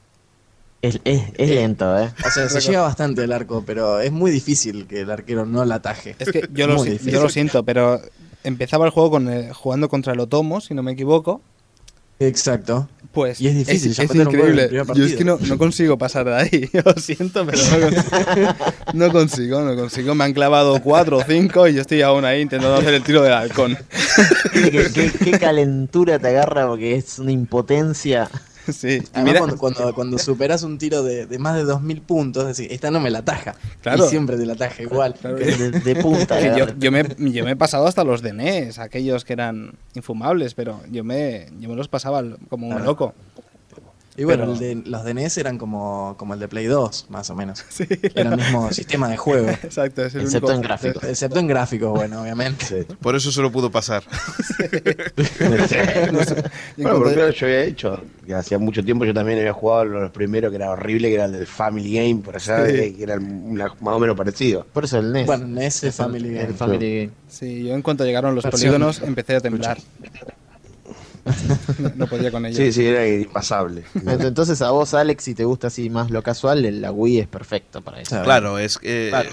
Es, 0.81 0.99
es, 1.03 1.21
es 1.37 1.49
lento, 1.49 1.99
¿eh? 1.99 2.09
O 2.25 2.29
sea, 2.31 2.47
se 2.47 2.61
llega 2.61 2.81
bastante 2.81 3.23
el 3.25 3.33
arco, 3.33 3.63
pero 3.67 3.99
es 3.99 4.11
muy 4.13 4.31
difícil 4.31 4.87
que 4.87 5.01
el 5.01 5.11
arquero 5.11 5.45
no 5.45 5.65
la 5.65 5.75
ataje. 5.75 6.15
Es 6.17 6.31
que 6.31 6.47
yo 6.53 6.67
lo, 6.67 6.79
si- 6.81 6.97
yo 7.11 7.21
lo 7.21 7.27
siento, 7.29 7.63
pero 7.63 8.01
empezaba 8.43 8.85
el 8.85 8.91
juego 8.91 9.11
con, 9.11 9.31
eh, 9.31 9.51
jugando 9.53 9.89
contra 9.89 10.13
el 10.13 10.19
Otomo, 10.19 10.61
si 10.61 10.73
no 10.73 10.83
me 10.83 10.91
equivoco. 10.93 11.41
Exacto. 12.21 12.89
Pues 13.13 13.39
Y 13.39 13.47
es 13.47 13.55
difícil, 13.55 13.91
es, 13.91 13.99
el 14.11 14.21
increíble. 14.21 14.69
Yo 14.93 15.05
es 15.05 15.15
que 15.15 15.23
no, 15.23 15.39
consigo 15.57 15.97
pasar 15.97 16.25
de 16.25 16.35
ahí. 16.35 16.69
Lo 16.85 16.93
siento, 16.93 17.45
pero 17.45 17.57
no 17.57 17.79
consigo. 17.79 18.55
No 18.93 19.11
consigo, 19.11 19.61
no 19.61 19.75
consigo. 19.75 20.15
Me 20.15 20.23
han 20.25 20.33
clavado 20.33 20.81
cuatro 20.81 21.17
o 21.17 21.23
cinco 21.23 21.67
y 21.67 21.75
yo 21.75 21.81
estoy 21.81 22.01
aún 22.01 22.25
ahí 22.25 22.41
intentando 22.41 22.75
hacer 22.75 22.93
el 22.93 23.03
tiro 23.03 23.21
del 23.21 23.33
halcón. 23.33 23.77
Qué, 24.51 24.89
qué- 24.93 25.11
qué 25.11 25.31
calentura 25.39 26.19
te 26.19 26.27
agarra 26.27 26.67
porque 26.67 26.95
es 26.95 27.19
una 27.19 27.31
impotencia. 27.31 28.29
Sí. 28.79 29.01
Además, 29.13 29.23
mira, 29.23 29.39
cuando, 29.39 29.57
cuando, 29.57 29.93
cuando 29.95 30.17
superas 30.17 30.63
un 30.63 30.77
tiro 30.77 31.03
de, 31.03 31.25
de 31.25 31.39
más 31.39 31.55
de 31.55 31.63
2000 31.63 32.01
puntos, 32.01 32.43
es 32.43 32.57
decir, 32.57 32.71
esta 32.71 32.91
no 32.91 32.99
me 32.99 33.09
la 33.09 33.19
ataja. 33.19 33.55
Claro. 33.81 34.05
Y 34.05 34.09
siempre 34.09 34.37
te 34.37 34.45
la 34.45 34.53
ataja 34.53 34.81
igual. 34.83 35.15
Claro. 35.15 35.37
De, 35.37 35.71
de 35.71 35.95
punta. 35.97 36.37
que 36.39 36.51
le 36.51 36.57
yo, 36.59 36.65
yo 36.77 36.91
me, 36.91 37.03
yo 37.31 37.43
me 37.45 37.51
he 37.51 37.55
pasado 37.55 37.87
hasta 37.87 38.03
los 38.03 38.21
de 38.21 38.33
NES, 38.33 38.79
aquellos 38.79 39.25
que 39.25 39.33
eran 39.33 39.73
infumables, 39.95 40.53
pero 40.53 40.79
yo 40.91 41.03
me, 41.03 41.47
yo 41.59 41.69
me 41.69 41.75
los 41.75 41.87
pasaba 41.87 42.23
como 42.49 42.67
un 42.67 42.73
Claro. 42.73 42.85
loco. 42.85 43.13
Y 44.19 44.25
bueno, 44.25 44.43
Pero- 44.43 44.53
el 44.53 44.83
de, 44.83 44.89
los 44.89 45.03
de 45.05 45.13
NES 45.13 45.37
eran 45.37 45.57
como, 45.57 46.15
como 46.17 46.33
el 46.33 46.39
de 46.41 46.47
Play 46.49 46.65
2, 46.65 47.05
más 47.09 47.29
o 47.29 47.35
menos. 47.35 47.63
Era 48.15 48.31
el 48.31 48.35
mismo 48.37 48.71
sistema 48.73 49.07
de 49.07 49.15
juego. 49.17 49.49
Exacto, 49.63 50.03
es 50.05 50.13
el 50.15 50.21
Excepto 50.23 50.47
único- 50.47 50.57
en 50.57 50.61
gráficos. 50.61 51.03
Excepto 51.05 51.39
en 51.39 51.47
gráficos, 51.47 51.89
bueno, 51.91 52.21
obviamente. 52.21 52.85
Por 53.01 53.15
eso 53.15 53.31
se 53.31 53.41
lo 53.41 53.51
pudo 53.51 53.71
pasar. 53.71 54.03
Y 56.77 56.81
en 56.81 56.83
Bueno, 56.83 56.99
porque 56.99 57.15
yo 57.35 57.45
había 57.45 57.63
hecho, 57.63 58.01
que 58.25 58.33
hacía 58.33 58.57
mucho 58.57 58.83
tiempo 58.83 59.05
yo 59.05 59.13
también 59.13 59.39
había 59.39 59.53
jugado 59.53 59.85
los 59.85 60.11
primeros 60.11 60.49
que 60.51 60.57
era 60.57 60.69
horrible, 60.71 61.07
que 61.09 61.15
era 61.15 61.25
el 61.25 61.31
del 61.31 61.47
Family 61.47 61.93
Game, 61.95 62.21
por 62.23 62.35
allá, 62.35 62.65
Sí. 62.67 62.93
que 62.95 63.03
era 63.03 63.15
una- 63.15 63.73
más 63.79 63.95
o 63.95 63.99
menos 63.99 64.15
parecido. 64.17 64.65
Por 64.71 64.83
eso 64.85 64.99
el 64.99 65.11
NES. 65.11 65.25
Bueno, 65.27 65.47
NES 65.47 65.83
es 65.85 65.95
Family 65.95 66.29
Game. 66.33 66.47
el 66.49 66.53
Family 66.53 66.95
Game. 66.99 67.11
Sí, 67.27 67.63
yo 67.63 67.73
en 67.73 67.81
cuanto 67.81 68.03
llegaron 68.05 68.35
los 68.35 68.43
Versión- 68.43 68.71
polígonos 68.73 69.01
empecé 69.01 69.35
a 69.35 69.41
temblar. 69.41 69.77
No, 69.77 70.09
no 71.95 72.07
podía 72.07 72.31
con 72.31 72.45
ellos. 72.45 72.57
Sí, 72.57 72.71
sí, 72.71 72.85
era 72.85 73.07
impasable. 73.07 73.83
Ent- 73.95 74.25
Entonces 74.27 74.61
a 74.61 74.71
vos, 74.71 74.93
Alex, 74.93 75.23
si 75.23 75.33
te 75.35 75.45
gusta 75.45 75.67
así 75.67 75.89
más 75.89 76.09
lo 76.11 76.21
casual, 76.23 76.65
el- 76.65 76.81
la 76.81 76.91
Wii 76.91 77.19
es 77.19 77.27
perfecto 77.27 77.81
para 77.81 78.01
eso. 78.01 78.21
Claro. 78.23 78.57
Es 78.59 78.77
que 78.77 79.07
Claro. 79.09 79.29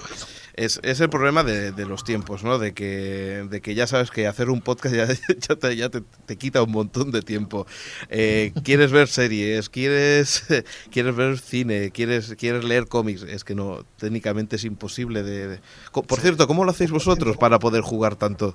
es, 0.55 0.81
es 0.83 1.01
el 1.01 1.11
problema 1.11 1.45
de, 1.45 1.73
de 1.73 1.85
los 1.87 2.03
tiempos, 2.05 2.43
¿no? 2.45 2.59
De 2.59 2.73
que, 2.73 3.47
de 3.51 3.61
que 3.61 3.75
ya 3.75 3.87
sabes 3.87 4.11
que 4.11 4.27
hacer 4.27 4.49
un 4.51 4.61
podcast 4.63 4.95
ya, 4.95 5.07
ya 5.49 5.57
te, 5.57 5.77
ya 5.77 5.89
te- 5.91 6.03
te 6.27 6.37
quita 6.37 6.63
un 6.63 6.73
montón 6.73 7.11
de 7.11 7.23
tiempo. 7.23 7.67
Eh, 8.09 8.53
quieres 8.65 8.91
ver 8.93 9.09
series, 9.09 9.69
quieres, 9.69 10.45
quieres 10.91 11.15
ver 11.15 11.39
cine, 11.39 11.91
quieres, 11.91 12.35
quieres 12.39 12.65
leer 12.65 12.87
cómics. 12.89 13.23
Es 13.23 13.45
que 13.45 13.55
no, 13.55 13.85
técnicamente 13.99 14.57
es 14.57 14.65
imposible 14.65 15.23
de... 15.23 15.61
Por 15.93 16.21
cierto, 16.21 16.47
¿cómo 16.47 16.65
lo 16.65 16.71
hacéis 16.71 16.91
vosotros 16.91 17.37
para 17.37 17.59
poder 17.59 17.83
jugar 17.83 18.17
tanto? 18.17 18.55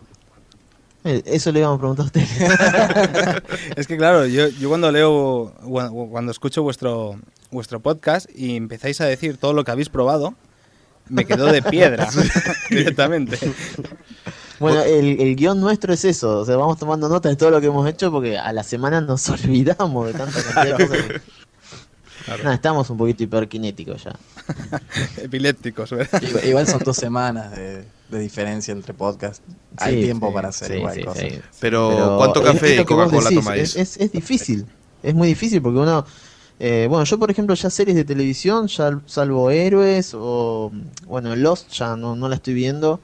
Eh, 1.03 1.21
Eso 1.25 1.51
le 1.51 1.59
íbamos 1.59 1.77
a 1.77 1.79
preguntar 1.79 2.03
a 2.03 2.07
usted. 2.07 3.43
Es 3.75 3.87
que 3.87 3.97
claro, 3.97 4.25
yo, 4.27 4.47
yo 4.49 4.69
cuando 4.69 4.91
leo, 4.91 5.53
cuando, 5.63 6.07
cuando 6.09 6.31
escucho 6.31 6.61
vuestro, 6.63 7.19
vuestro 7.49 7.79
podcast 7.79 8.29
y 8.33 8.55
empezáis 8.55 9.01
a 9.01 9.05
decir 9.05 9.37
todo 9.37 9.53
lo 9.53 9.63
que 9.63 9.71
habéis 9.71 9.89
probado, 9.89 10.35
me 11.09 11.25
quedo 11.25 11.47
de 11.47 11.61
piedra 11.61 12.07
directamente. 12.69 13.37
Bueno, 14.59 14.83
el, 14.83 15.19
el 15.19 15.35
guion 15.35 15.59
nuestro 15.59 15.91
es 15.93 16.05
eso. 16.05 16.39
O 16.39 16.45
sea, 16.45 16.55
vamos 16.55 16.77
tomando 16.77 17.09
nota 17.09 17.29
de 17.29 17.35
todo 17.35 17.49
lo 17.49 17.59
que 17.59 17.67
hemos 17.67 17.87
hecho 17.89 18.11
porque 18.11 18.37
a 18.37 18.53
la 18.53 18.63
semana 18.63 19.01
nos 19.01 19.27
olvidamos 19.29 20.07
de 20.07 20.13
tanta 20.13 20.43
cantidad 20.43 20.77
de 20.77 20.87
cosas. 20.87 21.03
que- 21.07 21.21
Nada, 22.43 22.53
estamos 22.53 22.87
un 22.91 22.97
poquito 22.99 23.23
hiperkinéticos 23.23 24.03
ya. 24.03 24.15
Epilépticos, 25.17 25.89
¿verdad? 25.89 26.21
Igual, 26.21 26.45
igual 26.45 26.67
son 26.67 26.79
dos 26.85 26.95
semanas 26.95 27.49
de, 27.55 27.83
de 28.11 28.19
diferencia 28.19 28.71
entre 28.71 28.93
podcasts. 28.93 29.41
Hay 29.77 29.93
Sí, 29.93 30.01
tiempo 30.03 30.27
sí, 30.27 30.33
para 30.33 30.49
hacer 30.49 30.71
sí, 30.71 30.77
igual 30.77 30.95
sí, 30.95 31.05
cosas. 31.05 31.31
sí. 31.33 31.39
Pero, 31.59 31.87
Pero 31.87 32.15
¿cuánto 32.17 32.39
es- 32.41 32.45
es 32.47 32.53
café 32.55 32.77
y 32.79 32.85
Coca-Cola 32.85 33.31
tomáis? 33.31 33.75
Es, 33.75 33.75
es- 33.75 33.97
es 33.97 34.11
difícil. 34.11 34.65
Es 35.03 35.13
muy 35.15 35.27
difícil 35.29 35.61
porque 35.61 35.79
uno. 35.79 36.05
eh, 36.59 36.85
bueno, 36.89 37.03
yo 37.05 37.17
por 37.17 37.31
ejemplo, 37.31 37.55
ya 37.55 37.69
series 37.71 37.95
de 37.97 38.03
televisión, 38.05 38.67
ya 38.67 38.99
salvo 39.07 39.49
Héroes 39.49 40.11
o. 40.15 40.71
Bueno, 41.07 41.35
Lost 41.35 41.71
ya 41.73 41.95
no, 41.95 42.15
no 42.15 42.29
la 42.29 42.35
estoy 42.35 42.53
viendo. 42.53 42.99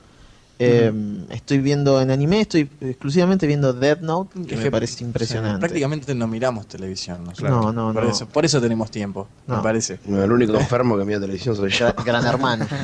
Eh, 0.60 0.92
Estoy 1.30 1.60
viendo 1.60 2.02
en 2.02 2.10
anime, 2.10 2.42
estoy 2.42 2.70
exclusivamente 2.82 3.46
viendo 3.46 3.74
Death 3.74 4.00
Note, 4.02 4.42
que 4.46 4.58
me 4.58 4.72
parece 4.72 5.04
impresionante. 5.04 5.60
Prácticamente 5.60 6.16
no 6.16 6.28
miramos 6.28 6.68
televisión. 6.68 7.24
nosotros. 7.26 7.50
No, 7.52 7.72
no, 7.72 7.94
por 7.94 8.04
no. 8.06 8.10
Eso, 8.10 8.28
por 8.28 8.44
eso 8.46 8.60
tenemos 8.60 8.90
tiempo, 8.90 9.28
No. 9.46 9.58
me 9.58 9.64
parece. 9.64 10.00
No, 10.06 10.24
el 10.24 10.32
único 10.32 10.54
enfermo 10.60 10.98
que 10.98 11.06
mira 11.06 11.20
televisión 11.20 11.56
soy 11.56 11.70
yo. 11.72 11.88
Gra- 11.90 12.04
Gran 12.06 12.26
hermano. 12.26 12.68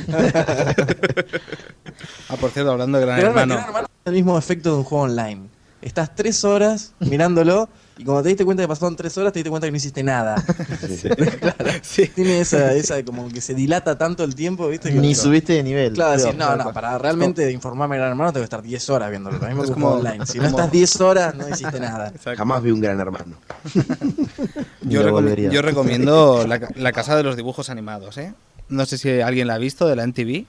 Ah, 2.29 2.37
por 2.37 2.49
cierto, 2.51 2.71
hablando 2.71 2.97
de 2.97 3.05
Gran 3.05 3.17
Gran 3.19 3.29
Hermano. 3.31 3.53
Gran 3.55 3.67
Hermano 3.67 3.87
es 3.87 4.07
el 4.07 4.13
mismo 4.13 4.37
efecto 4.37 4.71
de 4.71 4.77
un 4.77 4.83
juego 4.83 5.03
online. 5.05 5.41
Estás 5.81 6.15
tres 6.15 6.43
horas 6.43 6.93
mirándolo 6.99 7.69
y 7.97 8.03
cuando 8.03 8.23
te 8.23 8.29
diste 8.29 8.43
cuenta 8.45 8.63
que 8.63 8.67
pasaron 8.67 8.95
tres 8.95 9.17
horas, 9.17 9.31
te 9.33 9.39
diste 9.39 9.49
cuenta 9.49 9.67
que 9.67 9.71
no 9.71 9.77
hiciste 9.77 10.03
nada. 10.03 10.35
Claro. 11.39 11.71
Tiene 12.15 12.39
esa, 12.41 12.73
esa 12.73 13.03
como 13.03 13.27
que 13.29 13.39
se 13.41 13.53
dilata 13.53 13.97
tanto 13.97 14.23
el 14.23 14.33
tiempo, 14.35 14.67
¿viste? 14.67 14.89
Que 14.91 14.99
Ni 14.99 15.09
no- 15.09 15.15
subiste 15.15 15.53
de 15.53 15.63
nivel. 15.63 15.93
Claro, 15.93 16.13
decir, 16.13 16.35
no, 16.35 16.55
no, 16.55 16.71
para 16.73 16.97
realmente 16.97 17.51
informarme 17.51 17.95
de 17.95 17.99
Gran 17.99 18.11
Hermano 18.11 18.31
tengo 18.33 18.41
que 18.41 18.45
estar 18.45 18.61
10 18.61 18.89
horas 18.89 19.09
viéndolo. 19.09 19.37
Lo 19.37 19.47
mismo 19.47 19.63
Es 19.63 19.71
como- 19.71 19.89
online. 19.93 20.25
Si 20.25 20.39
no 20.39 20.45
estás 20.47 20.71
10 20.71 21.01
horas, 21.01 21.35
no 21.35 21.47
hiciste 21.49 21.79
nada. 21.79 22.07
Exacto. 22.07 22.37
Jamás 22.37 22.63
vi 22.63 22.71
un 22.71 22.81
gran 22.81 22.99
hermano. 22.99 23.35
Yo, 24.81 25.01
recom- 25.03 25.61
recomiendo 25.61 26.45
la, 26.47 26.59
ca- 26.59 26.69
la 26.75 26.91
Casa 26.91 27.15
de 27.15 27.23
los 27.23 27.35
Dibujos 27.35 27.69
Animados, 27.69 28.17
¿eh? 28.17 28.33
No 28.69 28.85
sé 28.85 28.97
si 28.97 29.21
alguien 29.21 29.47
la 29.47 29.55
ha 29.55 29.57
visto 29.57 29.87
de 29.87 29.95
la 29.95 30.03
NTV. 30.03 30.45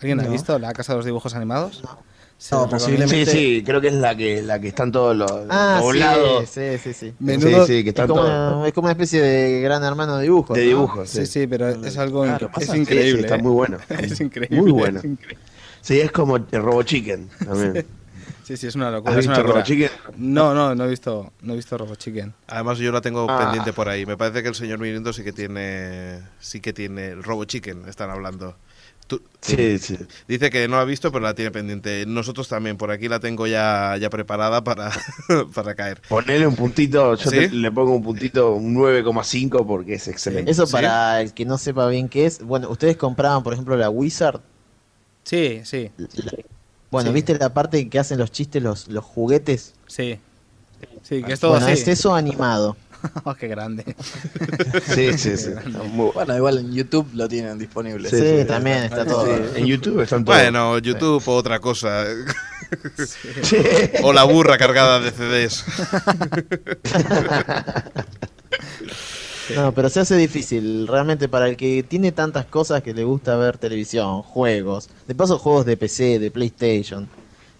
¿Alguien 0.00 0.16
la 0.18 0.22
ha 0.24 0.26
No. 0.26 0.32
visto 0.32 0.58
la 0.58 0.72
Casa 0.72 0.92
de 0.92 0.98
los 0.98 1.04
Dibujos 1.06 1.34
Animados? 1.34 1.82
Se 2.38 2.54
No, 2.54 2.68
posiblemente- 2.68 3.26
Sí, 3.26 3.30
sí, 3.58 3.62
creo 3.66 3.80
que 3.80 3.88
es 3.88 3.94
la 3.94 4.16
que, 4.16 4.40
la 4.42 4.60
que 4.60 4.68
están 4.68 4.92
todos 4.92 5.16
los 5.16 5.28
Ah, 5.50 5.80
doblados. 5.82 6.48
sí, 6.48 6.78
sí, 6.82 6.92
sí. 6.94 7.12
Menudo- 7.18 7.66
Sí, 7.66 7.78
sí, 7.78 7.82
que 7.82 7.88
Es 7.90 7.94
están 7.94 8.06
como, 8.06 8.20
todos 8.22 8.54
una, 8.58 8.68
es 8.68 8.72
como 8.74 8.84
una 8.86 8.92
especie 8.92 9.20
de 9.20 9.60
gran 9.60 9.82
hermano 9.82 10.16
de 10.18 10.22
dibujo. 10.22 10.54
de 10.54 10.60
¿no? 10.62 10.66
dibujos. 10.68 11.10
Sí, 11.10 11.26
sí, 11.26 11.46
pero 11.48 11.68
es 11.68 11.98
algo 11.98 12.22
Claro, 12.22 12.48
inc- 12.48 12.52
pasa. 12.54 12.72
es 12.72 12.78
increíble. 12.78 13.12
Sí, 13.12 13.20
está 13.24 13.34
¿eh? 13.36 13.42
muy 13.42 13.52
bueno. 13.52 13.78
Es 13.88 14.20
increíble. 14.20 14.56
Muy 14.60 14.70
bueno. 14.70 14.98
es 15.00 15.04
increíble. 15.04 15.44
Sí, 15.80 16.00
es 16.00 16.12
como 16.12 16.36
el 16.36 16.46
Robo 16.52 16.82
Chicken 16.84 17.28
también. 17.44 17.86
Sí, 18.44 18.56
sí, 18.56 18.66
es 18.68 18.74
una 18.76 18.90
locura. 18.90 19.12
¿Has 19.12 19.18
es 19.18 19.26
una 19.26 19.36
visto 19.38 19.52
Robo. 19.52 19.62
Chicken? 19.64 19.90
No, 20.16 20.54
no, 20.54 20.74
no 20.74 20.84
he 20.84 20.88
visto, 20.88 21.32
no 21.42 21.52
he 21.52 21.56
visto 21.56 21.76
Robo 21.76 21.96
Chicken. 21.96 22.32
Además 22.46 22.78
yo 22.78 22.90
la 22.92 23.00
tengo 23.00 23.26
Ah. 23.28 23.38
pendiente 23.40 23.72
por 23.72 23.88
ahí. 23.88 24.06
Me 24.06 24.16
parece 24.16 24.42
que 24.42 24.48
el 24.48 24.54
señor 24.54 24.78
Mirindo 24.78 25.12
sí 25.12 25.22
que 25.24 25.32
tiene 25.32 26.20
sí 26.40 26.60
que 26.60 26.72
tiene 26.72 27.08
el 27.08 27.22
Robo 27.24 27.44
Chicken, 27.44 27.88
están 27.88 28.10
hablando. 28.10 28.56
Tú- 29.08 29.20
Sí, 29.40 29.78
sí. 29.78 29.96
Dice 30.28 30.50
que 30.50 30.68
no 30.68 30.76
la 30.76 30.82
ha 30.82 30.84
visto, 30.84 31.10
pero 31.10 31.24
la 31.24 31.34
tiene 31.34 31.50
pendiente. 31.50 32.04
Nosotros 32.06 32.46
también, 32.48 32.76
por 32.76 32.90
aquí 32.90 33.08
la 33.08 33.18
tengo 33.20 33.46
ya, 33.46 33.96
ya 33.98 34.10
preparada 34.10 34.62
para, 34.62 34.90
para 35.54 35.74
caer. 35.74 36.00
Ponele 36.08 36.46
un 36.46 36.54
puntito, 36.54 37.14
yo 37.16 37.30
te- 37.30 37.48
le 37.50 37.72
pongo 37.72 37.94
un 37.96 38.02
puntito, 38.02 38.52
un 38.52 38.74
9,5 38.76 39.66
porque 39.66 39.94
es 39.94 40.06
excelente. 40.08 40.50
Eso 40.50 40.66
¿Sí? 40.66 40.72
para 40.72 41.20
el 41.22 41.32
que 41.34 41.44
no 41.46 41.56
sepa 41.58 41.88
bien 41.88 42.08
qué 42.08 42.26
es. 42.26 42.42
Bueno, 42.42 42.68
ustedes 42.70 42.96
compraban, 42.96 43.42
por 43.42 43.52
ejemplo, 43.54 43.76
la 43.76 43.88
Wizard. 43.90 44.40
Sí, 45.24 45.60
sí, 45.64 45.90
Bueno, 46.90 47.10
Sí. 47.10 47.14
¿viste 47.14 47.38
la 47.38 47.52
parte 47.52 47.88
que 47.88 47.98
hacen 47.98 48.18
los 48.18 48.30
chistes, 48.32 48.62
los, 48.62 48.88
los 48.88 49.04
juguetes? 49.04 49.74
sí. 49.86 50.18
Sí, 51.02 51.22
que 51.24 51.32
es 51.32 51.40
todo 51.40 51.52
bueno, 51.52 51.66
así. 51.66 51.80
es 51.82 51.88
eso 51.88 52.14
animado. 52.14 52.76
Oh, 53.24 53.34
qué 53.34 53.48
grande. 53.48 53.84
Sí, 54.94 55.16
sí, 55.18 55.36
sí. 55.36 55.50
Muy- 55.92 56.10
Bueno, 56.12 56.36
igual 56.36 56.58
en 56.58 56.72
YouTube 56.72 57.08
lo 57.14 57.28
tienen 57.28 57.58
disponible. 57.58 58.08
Sí, 58.10 58.16
sí, 58.18 58.38
sí. 58.40 58.44
también 58.46 58.84
está 58.84 59.04
todo. 59.04 59.26
Sí, 59.26 59.42
en 59.56 59.66
YouTube 59.66 60.00
están 60.00 60.24
todos. 60.24 60.38
Bueno, 60.38 60.78
YouTube 60.78 61.22
o 61.26 61.34
otra 61.36 61.60
cosa. 61.60 62.04
Sí. 63.42 63.56
O 64.02 64.12
la 64.12 64.24
burra 64.24 64.58
cargada 64.58 65.00
de 65.00 65.10
CDs. 65.10 65.64
No, 69.54 69.72
pero 69.72 69.88
se 69.88 70.00
hace 70.00 70.16
difícil. 70.16 70.86
Realmente 70.86 71.28
para 71.28 71.48
el 71.48 71.56
que 71.56 71.82
tiene 71.82 72.12
tantas 72.12 72.44
cosas 72.46 72.82
que 72.82 72.92
le 72.92 73.04
gusta 73.04 73.36
ver 73.36 73.56
televisión, 73.56 74.22
juegos, 74.22 74.90
de 75.06 75.14
paso 75.14 75.38
juegos 75.38 75.64
de 75.64 75.76
PC, 75.76 76.18
de 76.18 76.30
PlayStation. 76.30 77.08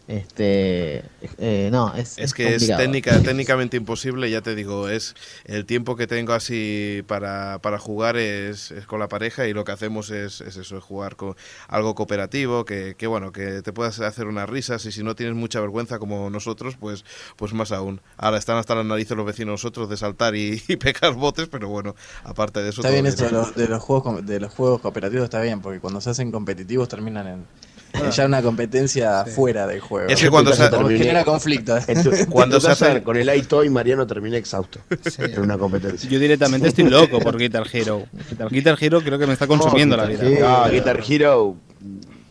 Este, 0.08 1.04
eh, 1.36 1.68
no, 1.70 1.92
es, 1.94 2.18
Es 2.18 2.32
que 2.32 2.54
es 2.54 2.66
técnica, 2.66 3.20
técnicamente 3.20 3.76
imposible, 3.76 4.30
ya 4.30 4.40
te 4.40 4.54
digo, 4.54 4.88
es 4.88 5.14
el 5.44 5.66
tiempo 5.66 5.96
que 5.96 6.06
tengo 6.06 6.32
así 6.32 7.02
para, 7.06 7.58
para 7.60 7.78
jugar 7.78 8.16
es, 8.16 8.70
es 8.70 8.86
con 8.86 9.00
la 9.00 9.08
pareja 9.08 9.46
y 9.46 9.52
lo 9.52 9.64
que 9.64 9.72
hacemos 9.72 10.08
es, 10.10 10.40
es 10.40 10.56
eso, 10.56 10.78
es 10.78 10.82
jugar 10.82 11.16
con 11.16 11.36
algo 11.68 11.94
cooperativo, 11.94 12.64
que, 12.64 12.94
que 12.96 13.06
bueno, 13.06 13.32
que 13.32 13.60
te 13.60 13.72
puedas 13.74 14.00
hacer 14.00 14.28
unas 14.28 14.48
risas 14.48 14.86
y 14.86 14.92
si 14.92 15.02
no 15.02 15.14
tienes 15.14 15.34
mucha 15.36 15.60
vergüenza 15.60 15.98
como 15.98 16.30
nosotros, 16.30 16.76
pues, 16.80 17.04
pues 17.36 17.52
más 17.52 17.70
aún. 17.70 18.00
Ahora 18.16 18.38
están 18.38 18.56
hasta 18.56 18.74
las 18.74 18.86
narices 18.86 19.14
los 19.14 19.26
vecinos 19.26 19.52
nosotros 19.52 19.90
de 19.90 19.98
saltar 19.98 20.34
y, 20.34 20.62
y 20.68 20.76
pegar 20.76 21.12
botes, 21.12 21.48
pero 21.48 21.68
bueno, 21.68 21.94
aparte 22.24 22.60
de 22.62 22.70
eso... 22.70 22.80
Está 22.80 22.88
todo 22.88 22.92
bien 23.02 23.04
bien. 23.04 23.14
eso 23.14 23.26
de 23.26 23.30
los, 23.32 23.54
de 23.54 23.68
los 23.68 23.82
juegos 23.82 24.02
com- 24.04 24.24
de 24.24 24.40
los 24.40 24.54
juegos 24.54 24.80
cooperativos 24.80 25.24
está 25.24 25.42
bien, 25.42 25.60
porque 25.60 25.80
cuando 25.80 26.00
se 26.00 26.08
hacen 26.08 26.32
competitivos 26.32 26.88
terminan 26.88 27.26
en, 27.26 27.46
en 27.94 28.10
ya 28.10 28.26
una 28.26 28.42
competencia 28.42 29.24
fuera 29.24 29.66
del 29.66 29.80
juego. 29.80 30.08
Es 30.08 30.20
que 30.20 30.30
cuando 30.30 30.52
se- 30.52 30.68
terminé- 30.68 30.98
genera 30.98 31.24
conflicto. 31.24 31.76
En 31.86 32.02
tu- 32.02 32.10
Cuando 32.30 32.60
se 32.60 32.70
hace- 32.70 33.02
con 33.02 33.16
el 33.16 33.34
iToy, 33.34 33.68
Mariano 33.70 34.06
termina 34.06 34.36
exhausto 34.36 34.80
en 35.18 35.40
una 35.40 35.56
competencia. 35.58 36.08
Yo 36.08 36.18
directamente 36.18 36.68
estoy 36.68 36.84
loco 36.88 37.18
por 37.20 37.36
Guitar 37.38 37.66
Hero. 37.72 38.04
Guitar, 38.30 38.48
Guitar 38.50 38.78
Hero 38.80 39.00
creo 39.02 39.18
que 39.18 39.26
me 39.26 39.32
está 39.32 39.46
consumiendo 39.46 39.96
la 39.96 40.04
vida. 40.06 40.22
Guitar 40.24 40.38
Hero. 40.38 40.48
Ah, 40.48 40.68
Guitar 40.70 41.00
Hero 41.08 41.56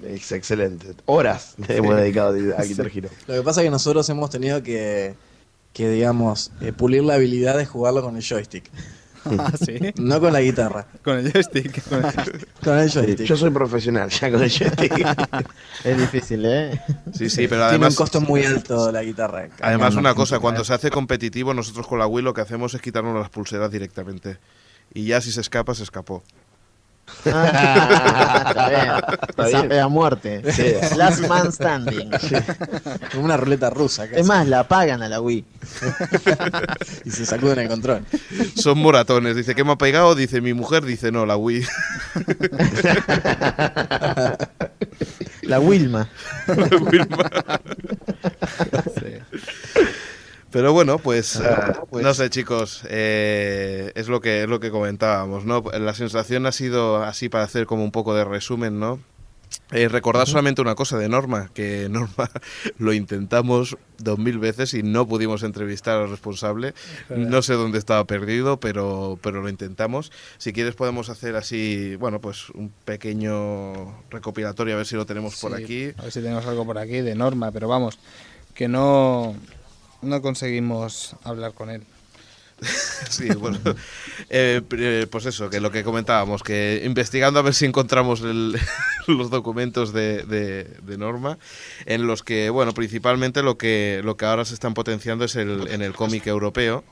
es 0.05 0.31
excelente. 0.31 0.87
Horas 1.05 1.55
hemos 1.67 1.95
dedicado 1.97 2.29
a 2.57 2.63
Guitar 2.63 2.89
Hero. 2.93 3.09
Lo 3.27 3.33
que 3.35 3.41
pasa 3.41 3.61
es 3.61 3.65
que 3.65 3.71
nosotros 3.71 4.07
hemos 4.09 4.29
tenido 4.29 4.61
que, 4.63 5.15
que 5.73 5.89
digamos, 5.89 6.51
eh, 6.61 6.71
pulir 6.71 7.03
la 7.03 7.15
habilidad 7.15 7.57
de 7.57 7.65
jugarlo 7.65 8.01
con 8.01 8.15
el 8.15 8.23
joystick. 8.23 8.69
Ah, 9.39 9.51
sí. 9.63 9.77
No 9.97 10.19
con 10.19 10.33
la 10.33 10.41
guitarra, 10.41 10.87
Con 11.03 11.17
el 11.19 11.31
joystick. 11.31 11.83
con 11.87 12.05
el- 12.05 12.47
con 12.63 12.77
el 12.79 12.89
Sí, 12.91 12.99
joystick. 12.99 13.25
yo 13.27 13.37
soy 13.37 13.49
profesional 13.51 14.09
ya 14.09 14.31
con 14.31 14.41
el 14.43 14.49
joystick. 14.49 14.93
Es 15.83 15.97
difícil, 15.97 16.45
¿eh? 16.45 16.81
Sí, 17.13 17.29
sí, 17.29 17.47
pero 17.47 17.61
Tiene 17.61 17.63
además... 17.65 17.93
un 17.93 17.97
costo 17.97 18.21
muy 18.21 18.43
alto 18.45 18.91
la 18.91 19.03
guitarra. 19.03 19.47
Además, 19.61 19.89
Cañón, 19.89 19.99
una 19.99 20.15
cosa, 20.15 20.39
cuando 20.39 20.63
se 20.63 20.73
hace 20.73 20.89
competitivo, 20.89 21.53
nosotros 21.53 21.87
con 21.87 21.99
la 21.99 22.07
Wii 22.07 22.23
lo 22.23 22.33
que 22.33 22.41
hacemos 22.41 22.73
es 22.73 22.81
quitarnos 22.81 23.15
las 23.19 23.29
pulseras 23.29 23.71
directamente. 23.71 24.37
Y 24.93 25.05
ya 25.05 25.21
si 25.21 25.31
se 25.31 25.41
escapa, 25.41 25.75
se 25.75 25.83
escapó. 25.83 26.23
Ah, 27.25 28.43
está 28.47 28.69
bien. 29.47 29.63
Está 29.65 29.83
a 29.83 29.87
muerte. 29.87 30.41
Last 30.95 31.27
man 31.27 31.51
standing. 31.51 32.09
Como 33.11 33.25
una 33.25 33.37
ruleta 33.37 33.69
rusa. 33.69 34.07
casi. 34.07 34.21
Es 34.21 34.27
más, 34.27 34.47
la 34.47 34.61
apagan 34.61 35.01
a 35.01 35.09
la 35.09 35.21
Wii. 35.21 35.45
Y 37.05 37.11
se 37.11 37.25
sacuden 37.25 37.59
el 37.59 37.67
control. 37.67 38.05
Son 38.55 38.77
moratones. 38.77 39.35
Dice, 39.35 39.55
¿qué 39.55 39.63
me 39.63 39.73
ha 39.73 39.77
pegado? 39.77 40.15
Dice, 40.15 40.41
mi 40.41 40.53
mujer. 40.53 40.85
Dice, 40.85 41.11
no, 41.11 41.25
la 41.25 41.37
Wii. 41.37 41.65
La 45.43 45.59
Wilma. 45.59 46.09
Pero 50.51 50.73
bueno, 50.73 50.97
pues, 50.97 51.35
Ah, 51.37 51.83
eh, 51.91 52.01
no 52.01 52.13
sé, 52.13 52.29
chicos, 52.29 52.83
eh, 52.89 53.91
es 53.95 54.07
lo 54.07 54.21
que 54.21 54.43
es 54.43 54.49
lo 54.49 54.59
que 54.59 54.71
comentábamos, 54.71 55.45
¿no? 55.45 55.63
La 55.77 55.93
sensación 55.93 56.45
ha 56.45 56.51
sido 56.51 57.03
así 57.03 57.29
para 57.29 57.43
hacer 57.43 57.65
como 57.65 57.83
un 57.83 57.91
poco 57.91 58.13
de 58.15 58.23
resumen, 58.23 58.79
¿no? 58.79 58.99
Eh, 59.71 59.87
recordar 59.89 60.27
solamente 60.27 60.61
una 60.61 60.75
cosa 60.75 60.97
de 60.97 61.09
Norma, 61.09 61.49
que 61.53 61.87
Norma 61.89 62.29
lo 62.77 62.93
intentamos 62.93 63.77
dos 63.97 64.17
mil 64.17 64.39
veces 64.39 64.73
y 64.73 64.83
no 64.83 65.07
pudimos 65.07 65.43
entrevistar 65.43 65.97
al 65.97 66.09
responsable. 66.09 66.73
No 67.09 67.41
sé 67.41 67.53
dónde 67.53 67.77
estaba 67.77 68.05
perdido, 68.05 68.59
pero, 68.59 69.19
pero 69.21 69.41
lo 69.41 69.49
intentamos. 69.49 70.11
Si 70.37 70.53
quieres 70.53 70.75
podemos 70.75 71.09
hacer 71.09 71.35
así, 71.35 71.95
bueno, 71.97 72.21
pues 72.21 72.49
un 72.51 72.71
pequeño 72.85 74.03
recopilatorio, 74.09 74.75
a 74.75 74.77
ver 74.77 74.85
si 74.85 74.95
lo 74.95 75.05
tenemos 75.05 75.39
por 75.39 75.53
aquí. 75.53 75.91
A 75.97 76.03
ver 76.03 76.11
si 76.11 76.21
tenemos 76.21 76.45
algo 76.45 76.65
por 76.65 76.77
aquí 76.77 77.01
de 77.01 77.15
Norma, 77.15 77.51
pero 77.51 77.67
vamos, 77.67 77.99
que 78.53 78.67
no, 78.67 79.35
no 80.01 80.21
conseguimos 80.21 81.15
hablar 81.23 81.53
con 81.53 81.69
él. 81.69 81.83
Sí, 83.09 83.29
bueno, 83.35 83.59
eh, 84.29 84.61
pues 85.09 85.25
eso, 85.27 85.49
que 85.49 85.61
lo 85.61 85.71
que 85.71 85.83
comentábamos, 85.83 86.41
que 86.43 86.81
investigando 86.83 87.39
a 87.39 87.43
ver 87.43 87.53
si 87.53 87.65
encontramos 87.65 88.21
el- 88.21 88.59
los 89.07 89.29
documentos 89.29 89.93
de, 89.93 90.23
de- 90.23 90.63
de 90.63 90.97
Norma, 90.97 91.37
en 91.85 92.05
los 92.07 92.23
que, 92.23 92.49
bueno, 92.49 92.73
principalmente 92.73 93.43
lo 93.43 93.57
que, 93.57 94.01
lo 94.03 94.17
que 94.17 94.25
ahora 94.25 94.43
se 94.43 94.55
están 94.55 94.73
potenciando 94.73 95.23
es 95.23 95.35
el, 95.35 95.67
en 95.69 95.81
el 95.83 95.93
cómic 95.93 96.25
europeo. 96.27 96.83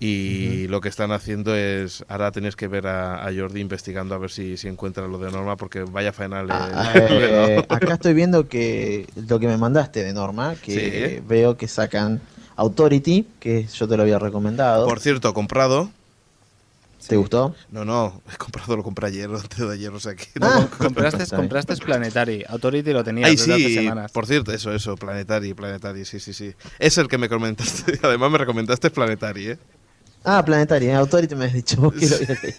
Y 0.00 0.66
lo 0.66 0.80
que 0.80 0.88
están 0.88 1.12
haciendo 1.12 1.54
es, 1.54 2.04
ahora 2.08 2.32
tenéis 2.32 2.56
que 2.56 2.66
ver 2.66 2.88
a, 2.88 3.24
a 3.24 3.32
Jordi 3.32 3.60
investigando 3.60 4.14
a 4.14 4.18
ver 4.18 4.30
si, 4.30 4.56
si 4.56 4.66
encuentra 4.66 5.06
lo 5.06 5.18
de 5.18 5.30
Norma, 5.30 5.56
porque 5.56 5.82
vaya 5.82 6.12
faena 6.12 6.42
le- 6.42 6.52
Ah, 6.52 7.06
le 7.08 7.26
he 7.54 7.58
eh, 7.58 7.66
acá 7.68 7.94
estoy 7.94 8.12
viendo 8.14 8.48
que 8.48 9.06
lo 9.28 9.38
que 9.38 9.46
me 9.46 9.56
mandaste 9.56 10.02
de 10.02 10.12
Norma, 10.12 10.56
que 10.56 11.20
Sí. 11.20 11.24
veo 11.28 11.56
que 11.56 11.68
sacan 11.68 12.20
Authority, 12.56 13.26
que 13.38 13.64
yo 13.66 13.86
te 13.86 13.96
lo 13.96 14.02
había 14.02 14.18
recomendado. 14.18 14.86
Por 14.86 14.98
cierto, 14.98 15.32
comprado. 15.34 15.88
¿Te 17.06 17.16
gustó? 17.16 17.54
No, 17.72 17.84
no, 17.84 18.22
he 18.32 18.36
comprado, 18.36 18.76
lo 18.76 18.82
compré 18.82 19.08
ayer, 19.08 19.28
antes 19.34 19.58
de 19.58 19.72
ayer, 19.72 19.90
o 19.92 19.98
sea 20.00 20.14
que... 20.14 20.26
Ah, 20.40 20.66
Compraste, 20.78 21.26
compraste 21.34 21.76
Planetary. 21.76 22.44
Authority 22.48 22.92
lo 22.92 23.02
tenía 23.04 23.26
Ay, 23.26 23.36
desde 23.36 23.54
hace 23.54 23.68
sí, 23.68 23.74
semanas. 23.74 24.12
por 24.12 24.26
cierto, 24.26 24.52
eso, 24.52 24.72
eso, 24.72 24.96
Planetary, 24.96 25.54
Planetary, 25.54 26.04
sí, 26.04 26.20
sí, 26.20 26.32
sí. 26.32 26.54
Es 26.78 26.98
el 26.98 27.08
que 27.08 27.18
me 27.18 27.28
comentaste, 27.28 27.98
además 28.02 28.30
me 28.30 28.38
recomendaste 28.38 28.90
Planetary, 28.90 29.48
¿eh? 29.50 29.58
Ah, 30.24 30.44
Planetaria, 30.44 30.98
Authority 30.98 31.34
me 31.34 31.46
has 31.46 31.52
dicho 31.52 31.80
vos 31.80 31.94
que 31.94 32.06
lo 32.08 32.14
habías 32.16 32.42
leído. 32.42 32.58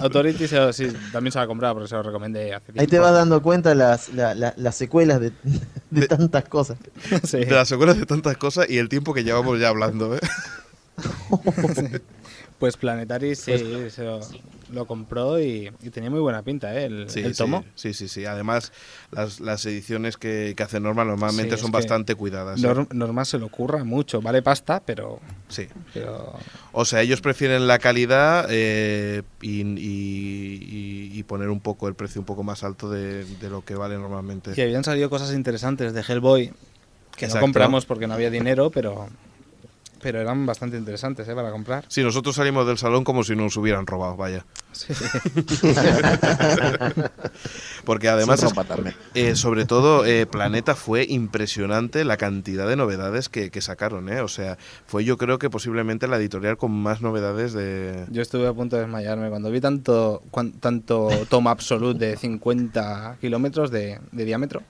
Authority 0.02 0.48
se- 0.48 0.72
sí, 0.72 0.88
también 1.12 1.32
se 1.32 1.38
la 1.38 1.44
ha 1.44 1.46
comprado 1.46 1.74
porque 1.74 1.88
se 1.88 1.94
lo 1.94 2.02
recomendé 2.02 2.54
hace 2.54 2.66
tiempo. 2.66 2.80
Ahí 2.80 2.86
te 2.86 2.98
vas 2.98 3.12
dando 3.12 3.42
cuenta 3.42 3.74
las, 3.74 4.08
la- 4.14 4.34
la- 4.34 4.54
las 4.56 4.74
secuelas 4.74 5.20
de, 5.20 5.32
de 5.90 6.06
tantas 6.08 6.44
cosas. 6.44 6.78
Sí. 7.24 7.38
De 7.38 7.50
las 7.50 7.68
secuelas 7.68 7.98
de 7.98 8.06
tantas 8.06 8.36
cosas 8.38 8.70
y 8.70 8.78
el 8.78 8.88
tiempo 8.88 9.12
que 9.12 9.22
llevamos 9.24 9.60
ya 9.60 9.68
hablando, 9.68 10.16
¿eh? 10.16 10.20
Pues 12.58 12.76
Planetary 12.76 13.36
sí, 13.36 13.52
se 13.90 14.02
lo, 14.04 14.20
lo 14.72 14.86
compró 14.86 15.40
y, 15.40 15.70
y 15.82 15.90
tenía 15.90 16.10
muy 16.10 16.20
buena 16.20 16.42
pinta, 16.42 16.74
¿eh? 16.78 16.84
El, 16.84 17.10
Sí, 17.10 17.20
el 17.20 17.36
tomo. 17.36 17.64
Sí, 17.74 17.94
sí, 17.94 18.08
sí. 18.08 18.24
Además, 18.26 18.72
las, 19.10 19.40
las 19.40 19.64
ediciones 19.66 20.16
que, 20.16 20.54
que 20.56 20.62
hace 20.62 20.78
Norma 20.80 21.04
normalmente 21.04 21.56
Sí, 21.56 21.62
son 21.62 21.70
bastante 21.70 22.14
cuidadas. 22.14 22.62
¿eh? 22.62 22.66
Norm- 22.66 22.88
Norma 22.92 23.24
se 23.24 23.38
lo 23.38 23.48
curra 23.48 23.84
mucho. 23.84 24.20
Vale 24.20 24.42
pasta, 24.42 24.80
pero... 24.84 25.20
Sí. 25.48 25.66
pero 25.94 26.34
O 26.72 26.84
sea, 26.84 27.00
ellos 27.02 27.20
prefieren 27.20 27.66
la 27.66 27.78
calidad 27.78 28.46
eh, 28.50 29.22
y, 29.40 29.62
y- 29.62 29.74
y- 31.12 31.18
y 31.18 31.22
poner 31.24 31.48
un 31.48 31.60
poco 31.60 31.88
el 31.88 31.94
precio 31.94 32.20
un 32.20 32.26
poco 32.26 32.42
más 32.42 32.62
alto 32.64 32.90
de, 32.90 33.24
de 33.24 33.50
lo 33.50 33.64
que 33.64 33.74
vale 33.74 33.96
normalmente. 33.96 34.52
que 34.52 34.62
habían 34.62 34.84
salido 34.84 35.08
cosas 35.10 35.32
interesantes 35.34 35.92
de 35.94 36.02
Hellboy 36.02 36.52
que 37.16 37.24
Exacto. 37.24 37.38
no 37.38 37.40
compramos 37.46 37.86
porque 37.86 38.06
no 38.06 38.14
había 38.14 38.30
dinero, 38.30 38.70
pero 38.70 39.08
pero 40.02 40.20
eran 40.20 40.46
bastante 40.46 40.76
interesantes 40.76 41.28
¿eh? 41.28 41.34
para 41.34 41.50
comprar. 41.50 41.84
Sí, 41.88 42.02
nosotros 42.02 42.36
salimos 42.36 42.66
del 42.66 42.78
salón 42.78 43.04
como 43.04 43.24
si 43.24 43.34
nos 43.36 43.56
hubieran 43.56 43.86
robado, 43.86 44.16
vaya. 44.16 44.44
Sí. 44.72 44.92
Porque 47.84 48.08
además, 48.08 48.42
es- 48.42 48.52
eh, 49.14 49.34
sobre 49.36 49.64
todo, 49.64 50.04
eh, 50.04 50.26
Planeta 50.26 50.74
fue 50.74 51.04
impresionante 51.08 52.04
la 52.04 52.16
cantidad 52.16 52.68
de 52.68 52.76
novedades 52.76 53.28
que, 53.28 53.50
que 53.50 53.60
sacaron, 53.60 54.08
¿eh? 54.08 54.20
O 54.20 54.28
sea, 54.28 54.58
fue 54.86 55.04
yo 55.04 55.16
creo 55.16 55.38
que 55.38 55.48
posiblemente 55.50 56.06
la 56.06 56.16
editorial 56.16 56.56
con 56.58 56.70
más 56.72 57.00
novedades 57.00 57.52
de... 57.52 58.04
Yo 58.10 58.22
estuve 58.22 58.46
a 58.46 58.52
punto 58.52 58.76
de 58.76 58.82
desmayarme 58.82 59.30
cuando 59.30 59.50
vi 59.50 59.60
tanto 59.60 60.22
cuan- 60.30 60.52
tanto 60.60 61.08
toma 61.28 61.50
absolute 61.52 62.04
de 62.06 62.16
50 62.16 63.16
kilómetros 63.20 63.70
de, 63.70 63.98
de 64.12 64.24
diámetro. 64.24 64.62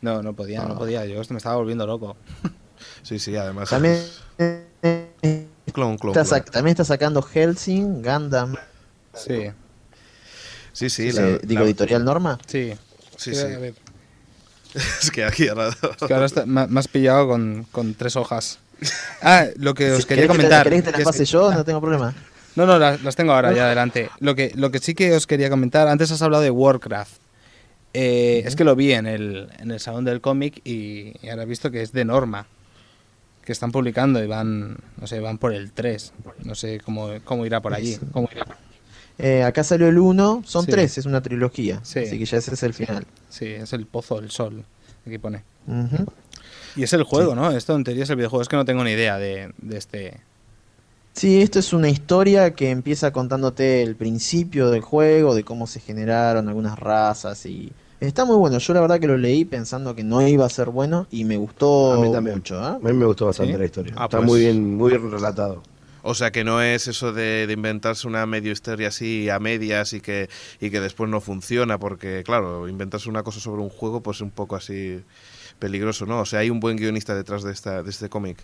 No, 0.00 0.22
no 0.22 0.34
podía, 0.34 0.62
no 0.64 0.76
podía. 0.76 1.06
Yo 1.06 1.20
me 1.30 1.36
estaba 1.36 1.56
volviendo 1.56 1.86
loco. 1.86 2.16
Sí, 3.02 3.18
sí, 3.18 3.36
además... 3.36 3.70
También, 3.70 3.98
Clon, 5.72 5.96
clon, 5.98 6.12
está, 6.12 6.24
clon. 6.24 6.26
sac- 6.26 6.50
también 6.50 6.72
está 6.72 6.84
sacando 6.84 7.22
Helsing, 7.22 8.02
Gundam. 8.02 8.54
Sí. 9.14 9.50
Sí, 10.72 10.90
sí. 10.90 11.08
Eh, 11.08 11.12
la- 11.12 11.38
digo, 11.38 11.60
la- 11.60 11.66
editorial 11.66 12.04
Norma. 12.04 12.38
Sí. 12.46 12.72
Sí, 13.16 13.34
Sí, 13.34 13.34
sí. 13.34 13.40
a 13.54 13.58
ver. 13.58 13.74
es 15.02 15.10
que 15.10 15.24
aquí 15.24 15.48
ahora... 15.48 15.68
Es 15.68 16.06
que 16.06 16.12
ahora 16.14 16.26
está- 16.26 16.46
me, 16.46 16.66
me 16.66 16.80
has 16.80 16.88
pillado 16.88 17.28
con, 17.28 17.66
con 17.72 17.94
tres 17.94 18.16
hojas. 18.16 18.58
Ah, 19.22 19.46
lo 19.56 19.72
que 19.74 19.92
os 19.92 20.02
Si 20.02 20.04
quería 20.08 20.24
querés 20.24 20.36
que 20.36 20.42
te- 20.42 20.48
comentar. 20.48 20.64
¿Querés 20.64 20.80
que 20.82 20.86
te 20.86 20.92
que 20.92 20.98
las 20.98 21.06
pase 21.06 21.24
yo? 21.24 21.52
No 21.52 21.64
tengo 21.64 21.80
problema. 21.80 22.14
No, 22.56 22.66
no, 22.66 22.78
las, 22.78 23.02
las 23.02 23.16
tengo 23.16 23.32
ahora 23.32 23.52
ya 23.52 23.66
adelante. 23.66 24.10
Lo 24.20 24.34
que, 24.34 24.52
lo 24.54 24.70
que 24.70 24.78
sí 24.78 24.94
que 24.94 25.12
os 25.14 25.26
quería 25.26 25.48
comentar, 25.50 25.88
antes 25.88 26.10
has 26.12 26.22
hablado 26.22 26.42
de 26.42 26.50
Warcraft. 26.50 27.14
Eh, 27.94 28.42
Es 28.46 28.54
que 28.56 28.64
lo 28.64 28.74
vi 28.76 28.92
en 28.92 29.06
el, 29.06 29.48
en 29.58 29.70
el 29.70 29.80
salón 29.80 30.04
del 30.04 30.20
cómic 30.20 30.60
y, 30.64 31.14
y 31.22 31.28
ahora 31.30 31.44
he 31.44 31.46
visto 31.46 31.70
que 31.70 31.82
es 31.82 31.92
de 31.92 32.04
norma. 32.04 32.46
Que 33.44 33.52
están 33.52 33.72
publicando 33.72 34.22
y 34.22 34.26
van, 34.26 34.76
no 34.98 35.06
sé, 35.06 35.20
van 35.20 35.38
por 35.38 35.52
el 35.52 35.72
3. 35.72 36.12
No 36.44 36.54
sé 36.54 36.80
cómo, 36.80 37.08
cómo 37.24 37.44
irá 37.44 37.60
por 37.60 37.74
allí. 37.74 37.98
cómo 38.12 38.28
irá. 38.34 38.46
Eh, 39.18 39.42
acá 39.44 39.62
salió 39.62 39.86
el 39.88 39.98
1, 39.98 40.42
son 40.44 40.64
Sí. 40.64 40.70
tres, 40.72 40.98
es 40.98 41.06
una 41.06 41.22
trilogía. 41.22 41.78
Sí. 41.84 42.00
Así 42.00 42.18
que 42.18 42.24
ya 42.24 42.38
ese 42.38 42.54
es 42.54 42.62
el 42.62 42.74
final. 42.74 43.06
Sí, 43.28 43.46
es 43.46 43.72
el 43.72 43.86
Pozo 43.86 44.20
del 44.20 44.30
Sol. 44.30 44.64
Aquí 45.06 45.18
pone. 45.18 45.44
Y 46.74 46.82
es 46.82 46.92
el 46.94 47.04
juego, 47.04 47.34
¿no? 47.34 47.50
Esto 47.52 47.76
en 47.76 47.84
teoría 47.84 48.02
es 48.04 48.10
el 48.10 48.16
videojuego. 48.16 48.42
Es 48.42 48.48
que 48.48 48.56
no 48.56 48.64
tengo 48.64 48.82
ni 48.82 48.90
idea 48.92 49.18
de, 49.18 49.52
de 49.58 49.76
este. 49.76 50.20
Sí, 51.12 51.42
esto 51.42 51.60
es 51.60 51.72
una 51.72 51.88
historia 51.90 52.54
que 52.54 52.70
empieza 52.70 53.12
contándote 53.12 53.82
el 53.82 53.94
principio 53.94 54.70
del 54.70 54.80
juego, 54.80 55.34
de 55.36 55.44
cómo 55.44 55.68
se 55.68 55.78
generaron 55.78 56.48
algunas 56.48 56.76
razas 56.78 57.46
y 57.46 57.72
está 58.06 58.24
muy 58.24 58.36
bueno. 58.36 58.58
Yo 58.58 58.74
la 58.74 58.80
verdad 58.80 58.98
que 59.00 59.06
lo 59.06 59.16
leí 59.16 59.44
pensando 59.44 59.94
que 59.94 60.04
no 60.04 60.26
iba 60.26 60.44
a 60.46 60.48
ser 60.48 60.70
bueno 60.70 61.06
y 61.10 61.24
me 61.24 61.36
gustó 61.36 61.92
A 61.94 61.98
mí 62.00 62.12
también. 62.12 62.36
mucho. 62.38 62.58
¿ah? 62.58 62.78
A 62.82 62.86
mí 62.86 62.92
me 62.92 63.06
gustó 63.06 63.26
bastante 63.26 63.52
¿Sí? 63.52 63.58
la 63.58 63.64
historia. 63.64 63.94
Ah, 63.96 64.04
Está 64.04 64.18
pues. 64.18 64.28
muy 64.28 64.40
bien, 64.40 64.76
muy 64.76 64.90
bien 64.90 65.10
relatado. 65.10 65.62
O 66.06 66.14
sea 66.14 66.30
que 66.30 66.44
no 66.44 66.60
es 66.60 66.86
eso 66.86 67.12
de, 67.14 67.46
de 67.46 67.52
inventarse 67.54 68.06
una 68.06 68.26
medio 68.26 68.52
historia 68.52 68.88
así 68.88 69.30
a 69.30 69.38
medias 69.38 69.94
y 69.94 70.00
que, 70.02 70.28
y 70.60 70.68
que 70.70 70.80
después 70.80 71.08
no 71.08 71.20
funciona, 71.22 71.78
porque 71.78 72.22
claro, 72.24 72.68
inventarse 72.68 73.08
una 73.08 73.22
cosa 73.22 73.40
sobre 73.40 73.62
un 73.62 73.70
juego 73.70 74.02
pues 74.02 74.18
es 74.18 74.20
un 74.20 74.30
poco 74.30 74.54
así 74.54 75.02
peligroso, 75.58 76.04
¿no? 76.04 76.20
O 76.20 76.26
sea, 76.26 76.40
hay 76.40 76.50
un 76.50 76.60
buen 76.60 76.76
guionista 76.76 77.14
detrás 77.14 77.42
de, 77.42 77.52
esta, 77.52 77.82
de 77.82 77.88
este 77.88 78.10
cómic. 78.10 78.36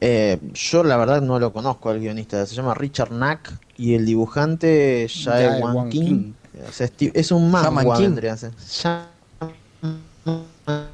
Eh, 0.00 0.38
yo 0.52 0.84
la 0.84 0.96
verdad 0.96 1.22
no 1.22 1.38
lo 1.38 1.52
conozco 1.52 1.88
al 1.90 1.98
guionista, 1.98 2.44
se 2.46 2.54
llama 2.54 2.74
Richard 2.74 3.08
Knack 3.08 3.52
y 3.76 3.94
el 3.94 4.04
dibujante 4.04 5.08
Jae 5.08 5.60
Wan 5.62 5.88
King. 5.88 6.02
King. 6.02 6.32
O 6.68 6.72
sea, 6.72 6.88
es 6.98 7.30
un 7.32 7.50
Shaman 7.52 7.74
manga 7.74 7.94
King. 7.96 8.02
vendría 8.04 8.32
a 8.34 8.36
ser. 8.36 8.52
Shaman- 8.56 9.04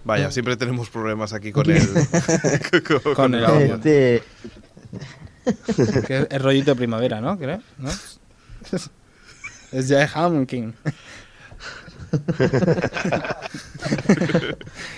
Vaya, 0.05 0.31
siempre 0.33 0.57
tenemos 0.57 0.91
problemas 0.91 1.33
aquí 1.33 1.53
con 1.53 1.71
el, 1.71 1.87
con, 3.03 3.15
Con 3.15 3.35
el 3.35 3.45
audio. 3.45 3.75
Este, 3.77 4.23
Que 6.07 6.27
es 6.29 6.43
rollito 6.43 6.73
de 6.73 6.77
primavera, 6.77 7.21
¿no? 7.21 7.39
Creo, 7.39 7.61
¿no? 7.79 7.91
Es 9.73 9.89
Jae 9.89 10.09
Ham 10.15 10.47
King. 10.47 10.73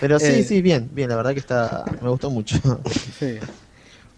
pero 0.00 0.18
sí, 0.18 0.26
Eh. 0.26 0.44
sí, 0.44 0.62
bien, 0.62 0.88
bien, 0.92 1.08
la 1.10 1.16
verdad 1.16 1.32
que 1.34 1.40
está, 1.40 1.84
me 2.00 2.08
gustó 2.08 2.30
mucho. 2.30 2.56
Sí. 3.18 3.38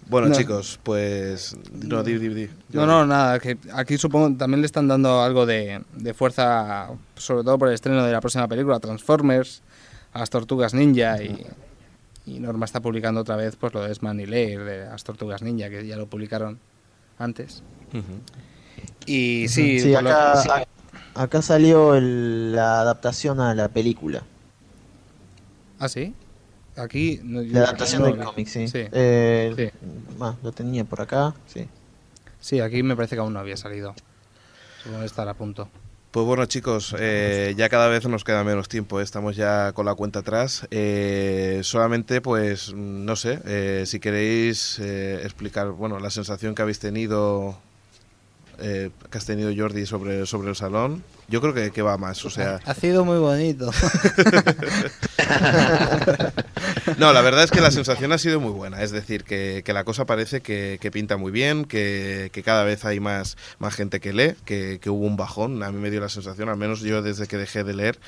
Bueno, 0.09 0.29
No. 0.29 0.35
chicos, 0.35 0.79
pues... 0.83 1.57
No, 1.73 2.03
di, 2.03 2.19
di, 2.19 2.29
di. 2.29 2.49
No, 2.73 2.85
no, 2.87 3.07
nada, 3.07 3.39
que 3.39 3.57
aquí 3.73 3.97
supongo 3.97 4.37
también 4.37 4.61
le 4.61 4.67
están 4.67 4.87
dando 4.87 5.23
algo 5.23 5.47
de, 5.47 5.83
de 5.97 6.13
fuerza, 6.15 6.89
sobre 7.17 7.43
todo 7.43 7.59
por 7.59 7.69
el 7.69 7.75
estreno 7.75 8.05
de 8.05 8.13
la 8.13 8.21
próxima 8.21 8.47
película, 8.47 8.79
Transformers, 8.81 9.63
a 10.13 10.19
las 10.19 10.29
Tortugas 10.29 10.75
Ninja 10.75 11.23
y, 11.23 11.47
y 12.27 12.39
Norma 12.39 12.67
está 12.67 12.81
publicando 12.81 13.23
otra 13.23 13.37
vez 13.37 13.57
pues 13.57 13.73
lo 13.73 13.83
de 13.83 13.93
Esman 13.93 14.21
y 14.21 14.27
Leir 14.27 14.63
de 14.65 14.85
las 14.87 15.03
Tortugas 15.05 15.41
Ninja, 15.43 15.71
que 15.71 15.87
ya 15.87 15.97
lo 15.97 16.07
publicaron 16.07 16.59
antes. 17.19 17.63
Y 19.07 19.47
sí, 19.49 19.81
Sí, 19.81 19.93
por 19.95 20.03
lo- 20.03 20.11
acá, 20.11 20.43
sí. 20.43 20.49
acá 21.15 21.43
salió 21.43 21.95
el- 21.95 22.53
la 22.55 22.81
adaptación 22.81 23.41
a 23.41 23.55
la 23.55 23.69
película. 23.69 24.23
¿Ah, 25.79 25.89
sí? 25.89 26.15
Aquí... 26.77 27.21
no, 27.23 27.41
La 27.43 27.61
adaptación 27.65 28.03
no- 28.03 28.09
del 28.09 28.19
cómic, 28.25 28.49
sí. 28.49 28.67
Sí. 28.69 28.85
Eh, 28.93 29.53
Sí. 29.57 29.71
ah, 30.21 30.35
lo 30.43 30.53
tenía 30.53 30.85
por 30.85 31.01
acá, 31.01 31.35
sí. 31.47 31.69
Sí, 32.41 32.61
aquí 32.61 32.83
me 32.83 32.95
parece 32.97 33.15
que 33.17 33.21
aún 33.21 33.33
no 33.33 33.39
había 33.41 33.57
salido. 33.57 33.95
Supongo 34.83 35.01
que 35.01 35.07
estará 35.07 35.31
a 35.31 35.35
punto. 35.35 35.69
Pues 36.11 36.27
bueno 36.27 36.45
chicos, 36.47 36.95
eh, 36.99 37.55
ya 37.57 37.69
cada 37.69 37.89
vez 37.89 38.07
nos 38.07 38.23
queda 38.23 38.45
menos 38.45 38.69
tiempo, 38.69 39.01
¿eh? 39.01 39.03
estamos 39.03 39.35
ya 39.35 39.73
con 39.73 39.85
la 39.87 39.95
cuenta 39.97 40.21
atrás. 40.21 40.65
Eh, 40.71 41.61
solamente 41.65 42.21
pues, 42.21 42.73
no 42.73 43.17
sé, 43.17 43.41
eh, 43.47 43.83
si 43.87 43.99
queréis 43.99 44.79
eh, 44.79 45.21
explicar, 45.25 45.71
bueno, 45.71 45.99
la 45.99 46.11
sensación 46.11 46.55
que 46.55 46.63
habéis 46.63 46.79
tenido, 46.79 47.57
eh, 48.61 48.91
que 49.11 49.19
has 49.19 49.27
tenido 49.27 49.51
Jordi 49.57 49.87
sobre, 49.87 50.25
sobre 50.27 50.51
el 50.51 50.55
salón, 50.57 51.03
yo 51.29 51.41
creo 51.41 51.53
que, 51.55 51.73
que 51.73 51.83
va 51.83 51.97
más, 51.99 52.25
o 52.25 52.31
sea... 52.31 52.61
Ha 52.65 52.75
sido 52.75 53.05
muy 53.05 53.19
bonito. 53.19 53.73
No, 56.99 57.13
la 57.13 57.23
verdad 57.23 57.45
es 57.45 57.51
que 57.51 57.61
la 57.61 57.71
sensación 57.71 58.13
ha 58.13 58.19
sido 58.19 58.41
muy 58.41 58.53
buena. 58.53 58.83
Es 58.83 58.91
decir, 58.91 59.25
que, 59.25 59.63
que 59.65 59.73
la 59.73 59.85
cosa 59.85 60.07
parece 60.07 60.41
que, 60.43 60.79
que 60.81 60.91
pinta 60.91 61.17
muy 61.17 61.33
bien, 61.33 61.65
que, 61.65 62.31
que 62.33 62.43
cada 62.43 62.63
vez 62.65 62.85
hay 62.85 63.01
más, 63.01 63.37
más 63.59 63.75
gente 63.75 64.01
que 64.01 64.13
lee, 64.13 64.35
que, 64.45 64.79
hubo 64.87 65.07
un 65.07 65.17
bajón. 65.17 65.63
A 65.63 65.73
mí 65.73 65.79
me 65.81 65.91
dio 65.91 66.01
la 66.01 66.09
sensación, 66.09 66.49
al 66.49 66.57
menos 66.57 66.81
yo 66.81 67.03
desde 67.03 67.27
que 67.27 67.37
dejé 67.37 67.65
de 67.65 67.75
leer 67.75 67.99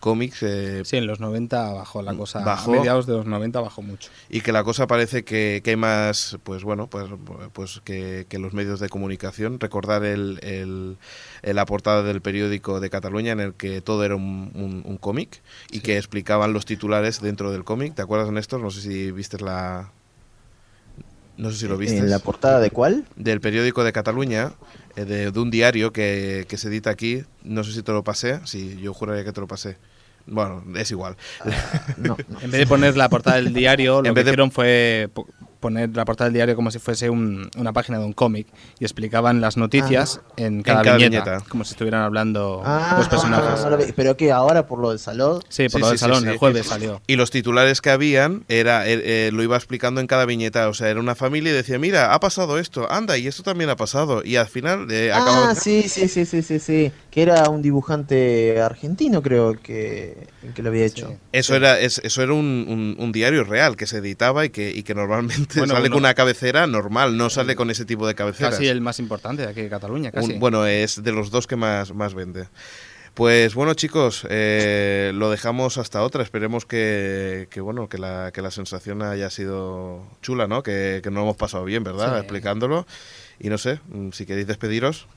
cómics, 0.00 0.42
eh, 0.42 0.82
Sí, 0.84 0.96
en 0.96 1.06
los 1.06 1.20
90 1.20 1.72
bajó 1.72 2.02
la 2.02 2.14
cosa. 2.14 2.40
Bajó. 2.40 2.72
A 2.74 2.76
mediados 2.76 3.06
de 3.06 3.14
los 3.14 3.26
90 3.26 3.60
bajó 3.60 3.82
mucho. 3.82 4.10
y 4.28 4.40
que 4.40 4.52
la 4.52 4.62
cosa 4.64 4.86
parece 4.86 5.24
que, 5.24 5.62
hay 5.64 5.76
más, 5.76 6.38
pues 6.44 6.64
bueno, 6.64 6.86
pues, 6.88 7.06
pues 7.52 7.80
que, 7.84 8.26
que 8.28 8.38
los 8.38 8.52
medios 8.52 8.80
de 8.80 8.88
comunicación. 8.88 9.58
Recordar 9.60 10.04
el, 10.04 10.38
el- 10.42 10.96
el- 11.42 11.56
la 11.56 11.66
portada 11.66 12.02
del 12.02 12.20
periódico 12.20 12.80
de 12.80 12.90
Cataluña 12.90 13.32
en 13.32 13.40
el 13.40 13.54
que 13.54 13.80
todo 13.80 14.04
era 14.04 14.14
un, 14.16 14.50
un- 14.54 14.82
un 14.84 14.96
cómic 14.98 15.40
y 15.70 15.80
que 15.80 15.96
explicaban 15.96 16.52
los 16.52 16.64
titulares 16.66 17.20
dentro 17.20 17.50
del 17.52 17.64
cómic. 17.64 17.94
¿Te 17.94 18.02
acuerdas, 18.02 18.30
Néstor? 18.30 18.60
No 18.60 18.70
sé 18.70 18.80
si 18.82 19.10
viste 19.10 19.38
la... 19.38 19.90
No 21.36 21.52
sé 21.52 21.58
si 21.58 21.68
lo 21.68 21.76
viste. 21.76 21.98
¿En 21.98 22.10
la 22.10 22.18
portada 22.18 22.58
de 22.58 22.70
cuál? 22.70 23.04
del 23.14 23.40
periódico 23.40 23.84
de 23.84 23.92
Cataluña, 23.92 24.52
eh, 24.96 25.04
de, 25.04 25.30
de 25.30 25.38
un 25.38 25.50
diario 25.52 25.92
que, 25.92 26.46
que 26.48 26.56
se 26.56 26.66
edita 26.66 26.90
aquí. 26.90 27.22
No 27.44 27.62
sé 27.62 27.72
si 27.72 27.82
te 27.82 27.92
lo 27.92 28.02
pasé, 28.02 28.40
sí, 28.44 28.76
yo 28.82 28.92
juraría 28.92 29.22
que 29.24 29.32
te 29.32 29.40
lo 29.40 29.46
pasé. 29.46 29.76
Bueno, 30.26 30.64
es 30.76 30.90
igual. 30.90 31.16
No, 31.96 32.16
no. 32.28 32.40
En 32.42 32.50
vez 32.50 32.60
de 32.60 32.66
poner 32.66 32.96
la 32.96 33.08
portada 33.08 33.36
del 33.36 33.54
diario, 33.54 34.02
lo 34.02 34.08
En 34.08 34.14
que 34.14 34.18
vez 34.18 34.24
de- 34.24 34.30
hicieron 34.32 34.50
fue 34.50 35.08
poner 35.60 35.90
la 35.96 36.04
portada 36.04 36.26
del 36.28 36.34
diario 36.34 36.54
como 36.56 36.70
si 36.70 36.78
fuese 36.78 37.10
un- 37.10 37.50
una 37.56 37.72
página 37.72 37.98
de 37.98 38.04
un 38.04 38.12
cómic 38.12 38.46
y 38.78 38.84
explicaban 38.84 39.40
las 39.40 39.56
noticias 39.56 40.20
en 40.36 40.62
cada, 40.62 40.82
cada 40.82 40.96
viñeta, 40.96 41.24
viñeta. 41.24 41.44
como 41.48 41.64
si 41.64 41.72
estuvieran 41.72 42.02
hablando 42.02 42.62
Ah, 42.64 42.94
los 42.98 43.08
personajes. 43.08 43.92
pero 43.96 44.16
que 44.16 44.30
ahora 44.32 44.66
por 44.66 44.78
lo 44.78 44.90
del 44.90 44.98
salón. 44.98 45.40
Sí, 45.48 45.64
por 45.68 45.72
Sí, 45.72 45.78
lo 45.80 45.88
del 45.88 45.98
sí, 45.98 46.04
sí, 46.04 46.08
salón, 46.10 46.22
sí. 46.24 46.28
el 46.30 46.36
jueves 46.38 46.66
salió. 46.66 47.00
Y 47.06 47.16
los 47.16 47.30
titulares 47.30 47.80
que 47.80 47.90
habían 47.90 48.44
era 48.48 48.86
eh, 48.88 49.00
eh, 49.04 49.30
lo 49.32 49.42
iba 49.42 49.56
explicando 49.56 50.00
en 50.00 50.06
cada 50.06 50.24
viñeta. 50.26 50.68
O 50.68 50.74
sea, 50.74 50.88
era 50.88 51.00
una 51.00 51.14
familia 51.14 51.52
y 51.52 51.54
decía, 51.54 51.78
mira, 51.78 52.14
ha 52.14 52.20
pasado 52.20 52.58
esto, 52.58 52.90
anda, 52.90 53.18
y 53.18 53.26
esto 53.26 53.42
también 53.42 53.70
ha 53.70 53.76
pasado. 53.76 54.22
Y 54.24 54.36
al 54.36 54.46
final 54.46 54.86
eh, 54.90 55.10
Ah, 55.12 55.18
acababa- 55.22 55.54
sí, 55.54 55.88
sí, 55.88 56.08
sí, 56.08 56.24
sí, 56.24 56.42
sí, 56.42 56.58
sí. 56.58 56.92
Que 57.18 57.22
era 57.22 57.48
un 57.48 57.62
dibujante 57.62 58.60
argentino, 58.60 59.22
creo 59.22 59.60
que, 59.60 60.28
que 60.54 60.62
lo 60.62 60.68
había 60.68 60.84
hecho. 60.86 61.16
Eso 61.32 61.56
era, 61.56 61.80
es- 61.80 62.00
eso 62.04 62.22
era 62.22 62.32
un, 62.32 62.64
un- 62.68 62.96
un 62.96 63.10
diario 63.12 63.42
real 63.42 63.76
que 63.76 63.86
se 63.86 63.98
editaba 63.98 64.44
y 64.44 64.50
que, 64.50 64.70
y 64.70 64.84
que 64.84 64.94
normalmente 64.94 65.58
Bueno, 65.58 65.74
sale 65.74 65.86
uno- 65.88 65.94
con 65.96 66.02
una 66.04 66.14
cabecera 66.14 66.66
normal, 66.68 67.16
no 67.16 67.28
sale 67.28 67.56
con 67.56 67.70
ese 67.70 67.84
tipo 67.84 68.06
de 68.06 68.14
cabeceras. 68.14 68.52
Casi 68.54 68.68
el 68.68 68.80
más 68.80 69.00
importante 69.00 69.42
de 69.42 69.48
aquí 69.48 69.62
de 69.62 69.68
Cataluña, 69.68 70.12
casi. 70.12 70.34
Un- 70.34 70.38
bueno, 70.38 70.64
es 70.64 71.02
de 71.02 71.10
los 71.10 71.30
dos 71.32 71.48
que 71.48 71.56
más, 71.56 71.92
más 71.92 72.14
vende. 72.14 72.46
Pues 73.14 73.56
bueno, 73.56 73.74
chicos, 73.74 74.24
eh, 74.30 75.10
lo 75.12 75.28
dejamos 75.28 75.76
hasta 75.76 76.04
otra. 76.04 76.22
Esperemos 76.22 76.66
que, 76.66 77.48
que, 77.50 77.60
bueno, 77.60 77.88
que 77.88 77.98
la, 77.98 78.30
que 78.32 78.42
la 78.42 78.52
sensación 78.52 79.02
haya 79.02 79.28
sido 79.28 80.06
chula, 80.22 80.46
¿no? 80.46 80.62
Que, 80.62 81.00
que 81.02 81.10
nos 81.10 81.16
lo 81.16 81.22
hemos 81.22 81.36
pasado 81.36 81.64
bien, 81.64 81.82
¿verdad? 81.82 82.12
Sí. 82.14 82.20
Explicándolo. 82.20 82.86
Y 83.40 83.48
no 83.48 83.58
sé, 83.58 83.80
si 84.12 84.24
queréis 84.24 84.46
despediros. 84.46 85.08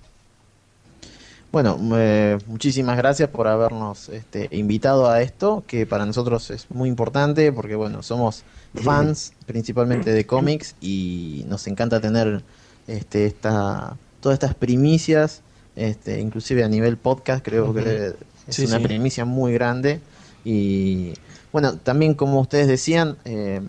Bueno, 1.51 1.77
eh, 1.97 2.37
muchísimas 2.47 2.95
gracias 2.95 3.29
por 3.29 3.47
habernos 3.47 4.07
este, 4.07 4.47
invitado 4.51 5.09
a 5.09 5.21
esto, 5.21 5.63
que 5.67 5.85
para 5.85 6.05
nosotros 6.05 6.49
es 6.49 6.67
muy 6.71 6.87
importante 6.87 7.51
porque, 7.51 7.75
bueno, 7.75 8.03
somos 8.03 8.43
fans 8.73 9.33
principalmente 9.45 10.13
de 10.13 10.25
cómics 10.25 10.75
y 10.79 11.43
nos 11.49 11.67
encanta 11.67 11.99
tener 11.99 12.41
este, 12.87 13.25
esta, 13.25 13.97
todas 14.21 14.35
estas 14.37 14.55
primicias, 14.55 15.41
este, 15.75 16.21
inclusive 16.21 16.63
a 16.63 16.69
nivel 16.69 16.95
podcast, 16.95 17.43
creo 17.43 17.73
que 17.73 18.13
es 18.47 18.55
Sí, 18.55 18.65
una 18.65 18.77
sí. 18.77 18.83
primicia 18.83 19.25
muy 19.25 19.53
grande. 19.53 19.99
Y 20.45 21.13
bueno, 21.51 21.73
también 21.77 22.13
como 22.13 22.39
ustedes 22.39 22.67
decían, 22.67 23.17
eh, 23.25 23.61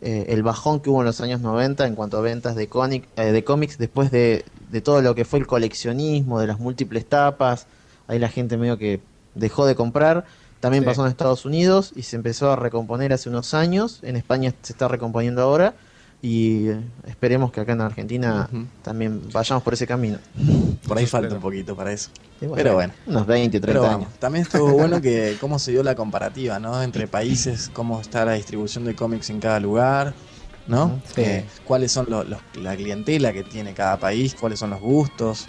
eh, 0.00 0.26
el 0.28 0.42
bajón 0.42 0.80
que 0.80 0.90
hubo 0.90 1.00
en 1.00 1.06
los 1.06 1.20
años 1.20 1.40
90 1.40 1.86
en 1.86 1.94
cuanto 1.94 2.18
a 2.18 2.20
ventas 2.20 2.54
de, 2.54 2.68
cómic, 2.68 3.08
eh, 3.16 3.32
de 3.32 3.44
cómics 3.44 3.78
después 3.78 4.10
de, 4.10 4.44
de 4.70 4.80
todo 4.80 5.02
lo 5.02 5.14
que 5.14 5.24
fue 5.24 5.38
el 5.40 5.46
coleccionismo, 5.46 6.40
de 6.40 6.46
las 6.46 6.60
múltiples 6.60 7.06
tapas, 7.06 7.66
ahí 8.06 8.18
la 8.18 8.28
gente 8.28 8.56
medio 8.56 8.78
que 8.78 9.00
dejó 9.34 9.66
de 9.66 9.74
comprar. 9.74 10.24
También 10.60 10.82
Sí. 10.82 10.88
pasó 10.88 11.04
en 11.04 11.10
Estados 11.10 11.44
Unidos 11.44 11.92
y 11.94 12.02
se 12.02 12.16
empezó 12.16 12.50
a 12.50 12.56
recomponer 12.56 13.12
hace 13.12 13.28
unos 13.28 13.54
años. 13.54 14.00
En 14.02 14.16
España 14.16 14.52
se 14.62 14.72
está 14.72 14.88
recomponiendo 14.88 15.42
ahora. 15.42 15.74
Y 16.20 16.68
eh, 16.68 16.80
esperemos 17.06 17.52
que 17.52 17.60
acá 17.60 17.72
en 17.72 17.80
Argentina 17.80 18.48
Ujú. 18.52 18.66
también 18.82 19.22
vayamos 19.32 19.62
por 19.62 19.74
ese 19.74 19.86
camino. 19.86 20.18
Por 20.86 20.98
ahí 20.98 21.06
falta 21.06 21.34
un 21.34 21.40
poquito 21.40 21.76
para 21.76 21.92
eso. 21.92 22.10
Y 22.40 22.46
Pero 22.46 22.74
bueno. 22.74 22.92
Unos 23.06 23.26
20, 23.26 23.60
30 23.60 23.66
Pero 23.66 23.82
vamos, 23.82 24.06
años. 24.08 24.18
también 24.18 24.42
estuvo 24.42 24.72
bueno 24.72 25.00
que 25.00 25.36
cómo 25.40 25.58
se 25.58 25.70
dio 25.72 25.82
la 25.82 25.94
comparativa, 25.94 26.58
¿no? 26.58 26.82
Entre 26.82 27.06
países, 27.06 27.70
cómo 27.72 28.00
está 28.00 28.24
la 28.24 28.32
distribución 28.32 28.84
de 28.84 28.94
cómics 28.96 29.30
en 29.30 29.38
cada 29.40 29.60
lugar, 29.60 30.14
¿no? 30.66 31.00
Sí. 31.14 31.20
Eh, 31.22 31.44
cuáles 31.64 31.92
son 31.92 32.06
los, 32.08 32.28
los- 32.28 32.40
la 32.60 32.74
clientela 32.76 33.32
que 33.32 33.44
tiene 33.44 33.72
cada 33.74 33.98
país, 33.98 34.34
cuáles 34.34 34.58
son 34.58 34.70
los 34.70 34.80
gustos. 34.80 35.46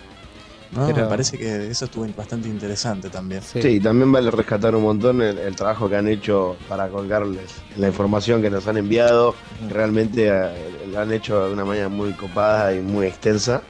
Pero- 0.74 0.96
Me 1.04 1.04
parece 1.06 1.38
que 1.38 1.70
eso 1.72 1.86
estuvo 1.86 2.06
bastante 2.16 2.48
interesante 2.48 3.10
también. 3.10 3.42
Sí. 3.42 3.62
Sí, 3.62 3.80
también 3.80 4.12
vale 4.12 4.30
rescatar 4.32 4.76
un 4.76 4.84
montón 4.84 5.22
el, 5.22 5.38
el 5.40 5.56
trabajo 5.56 5.90
que 5.90 5.96
han 5.96 6.08
hecho 6.08 6.56
para 6.68 6.88
colgarles 6.90 7.52
la 7.78 7.88
información 7.88 8.42
que 8.42 8.50
nos 8.50 8.68
han 8.68 8.78
enviado. 8.78 9.34
Realmente 9.70 10.28
eh, 10.30 10.88
lo 10.92 11.00
han 11.00 11.12
hecho 11.12 11.48
de 11.48 11.54
una 11.54 11.66
manera 11.66 11.90
muy 11.90 12.14
copada 12.14 12.74
y 12.76 12.82
muy 12.82 13.08
extensa. 13.08 13.62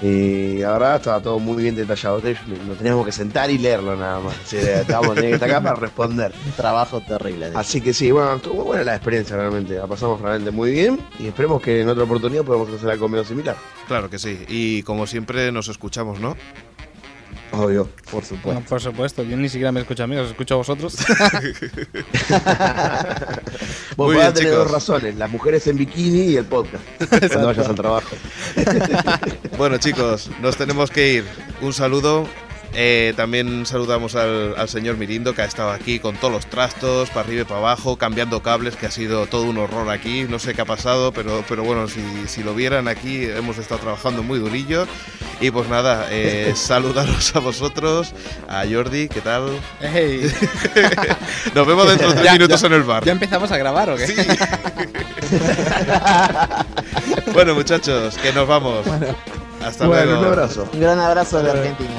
Ujú. 0.00 0.06
Y 0.06 0.58
la 0.58 0.72
verdad 0.72 0.96
estaba 0.96 1.20
todo 1.20 1.38
muy 1.38 1.62
bien 1.62 1.74
detallado. 1.74 2.20
Nos 2.66 2.76
teníamos 2.78 3.06
que 3.06 3.12
sentar 3.12 3.50
y 3.50 3.58
leerlo 3.58 3.96
nada 3.96 4.20
más. 4.20 4.34
Sí, 4.44 4.56
estábamos 4.58 5.14
teníamos 5.14 5.38
que 5.38 5.44
estar 5.44 5.50
acá 5.50 5.60
para 5.62 5.74
responder. 5.76 6.32
Un 6.46 6.52
trabajo 6.52 7.00
terrible. 7.00 7.50
Así 7.54 7.80
que 7.80 7.92
sí, 7.94 8.10
bueno, 8.10 8.34
estuvo 8.34 8.56
muy 8.56 8.64
buena 8.64 8.84
la 8.84 8.94
experiencia 8.96 9.36
realmente. 9.36 9.74
La 9.76 9.86
pasamos 9.86 10.20
realmente 10.20 10.50
muy 10.50 10.70
bien 10.70 11.00
y 11.18 11.26
esperemos 11.28 11.62
que 11.62 11.80
en 11.80 11.88
otra 11.88 12.04
oportunidad 12.04 12.44
podamos 12.44 12.68
hacer 12.70 12.90
algo 12.90 13.08
medio 13.08 13.24
similar. 13.24 13.56
Claro 13.92 14.08
que 14.08 14.18
sí. 14.18 14.42
Y 14.48 14.82
como 14.84 15.06
siempre 15.06 15.52
nos 15.52 15.68
escuchamos, 15.68 16.18
¿no? 16.18 16.34
Obvio. 17.50 17.90
por 18.10 18.24
supuesto. 18.24 18.38
Bueno, 18.42 18.62
por 18.66 18.80
supuesto, 18.80 19.22
yo 19.22 19.36
ni 19.36 19.50
siquiera 19.50 19.70
me 19.70 19.80
escucho 19.80 20.04
a 20.04 20.06
mí, 20.06 20.16
os 20.16 20.30
escucho 20.30 20.54
a 20.54 20.56
vosotros. 20.56 20.96
Vos 23.94 24.06
Muy 24.08 24.16
podés 24.16 24.32
bien, 24.32 24.32
tener 24.32 24.54
dos 24.54 24.70
razones, 24.70 25.16
las 25.16 25.30
mujeres 25.30 25.66
en 25.66 25.76
bikini 25.76 26.30
y 26.30 26.36
el 26.38 26.46
podcast. 26.46 26.82
Cuando 27.10 27.48
vayas 27.48 27.68
al 27.68 27.74
trabajo. 27.74 28.16
Bueno, 29.58 29.76
chicos, 29.76 30.30
nos 30.40 30.56
tenemos 30.56 30.90
que 30.90 31.12
ir. 31.12 31.26
Un 31.60 31.74
saludo. 31.74 32.26
Eh, 32.74 33.12
también 33.16 33.66
saludamos 33.66 34.14
al, 34.14 34.54
al 34.56 34.68
señor 34.68 34.96
Mirindo 34.96 35.34
que 35.34 35.42
ha 35.42 35.44
estado 35.44 35.70
aquí 35.72 35.98
con 35.98 36.16
todos 36.16 36.32
los 36.32 36.46
trastos, 36.46 37.10
para 37.10 37.20
arriba 37.26 37.42
y 37.42 37.44
para 37.44 37.60
abajo, 37.60 37.96
cambiando 37.96 38.42
cables, 38.42 38.76
que 38.76 38.86
ha 38.86 38.90
sido 38.90 39.26
todo 39.26 39.42
un 39.42 39.58
horror 39.58 39.90
aquí. 39.90 40.24
No 40.28 40.38
sé 40.38 40.54
qué 40.54 40.62
ha 40.62 40.64
pasado, 40.64 41.12
pero, 41.12 41.44
pero 41.48 41.64
bueno, 41.64 41.86
si, 41.88 42.00
si 42.26 42.42
lo 42.42 42.54
vieran 42.54 42.88
aquí, 42.88 43.24
hemos 43.24 43.58
estado 43.58 43.80
trabajando 43.80 44.22
muy 44.22 44.38
durillo. 44.38 44.86
Y 45.40 45.50
pues 45.50 45.68
nada, 45.68 46.06
eh, 46.10 46.52
saludaros 46.56 47.34
a 47.36 47.40
vosotros, 47.40 48.14
a 48.48 48.64
Jordi, 48.70 49.08
¿qué 49.08 49.20
tal? 49.20 49.50
Ey, 49.80 50.22
Nos 51.54 51.66
vemos 51.66 51.88
dentro 51.88 52.08
de 52.08 52.14
tres 52.14 52.24
Ya, 52.24 52.32
minutos 52.32 52.60
ya. 52.60 52.66
en 52.68 52.72
el 52.72 52.82
bar. 52.84 53.04
¿Ya 53.04 53.12
empezamos 53.12 53.50
a 53.52 53.58
grabar 53.58 53.90
o 53.90 53.96
qué? 53.96 54.06
Bueno, 57.32 57.54
muchachos, 57.54 58.16
que 58.18 58.32
nos 58.32 58.46
vamos. 58.46 58.86
Hasta 59.64 59.86
Bueno, 59.86 60.04
luego. 60.04 60.20
un 60.20 60.26
abrazo. 60.26 60.68
Un 60.72 60.80
gran 60.80 60.98
abrazo 61.00 61.42
de 61.42 61.50
Argentina. 61.50 61.90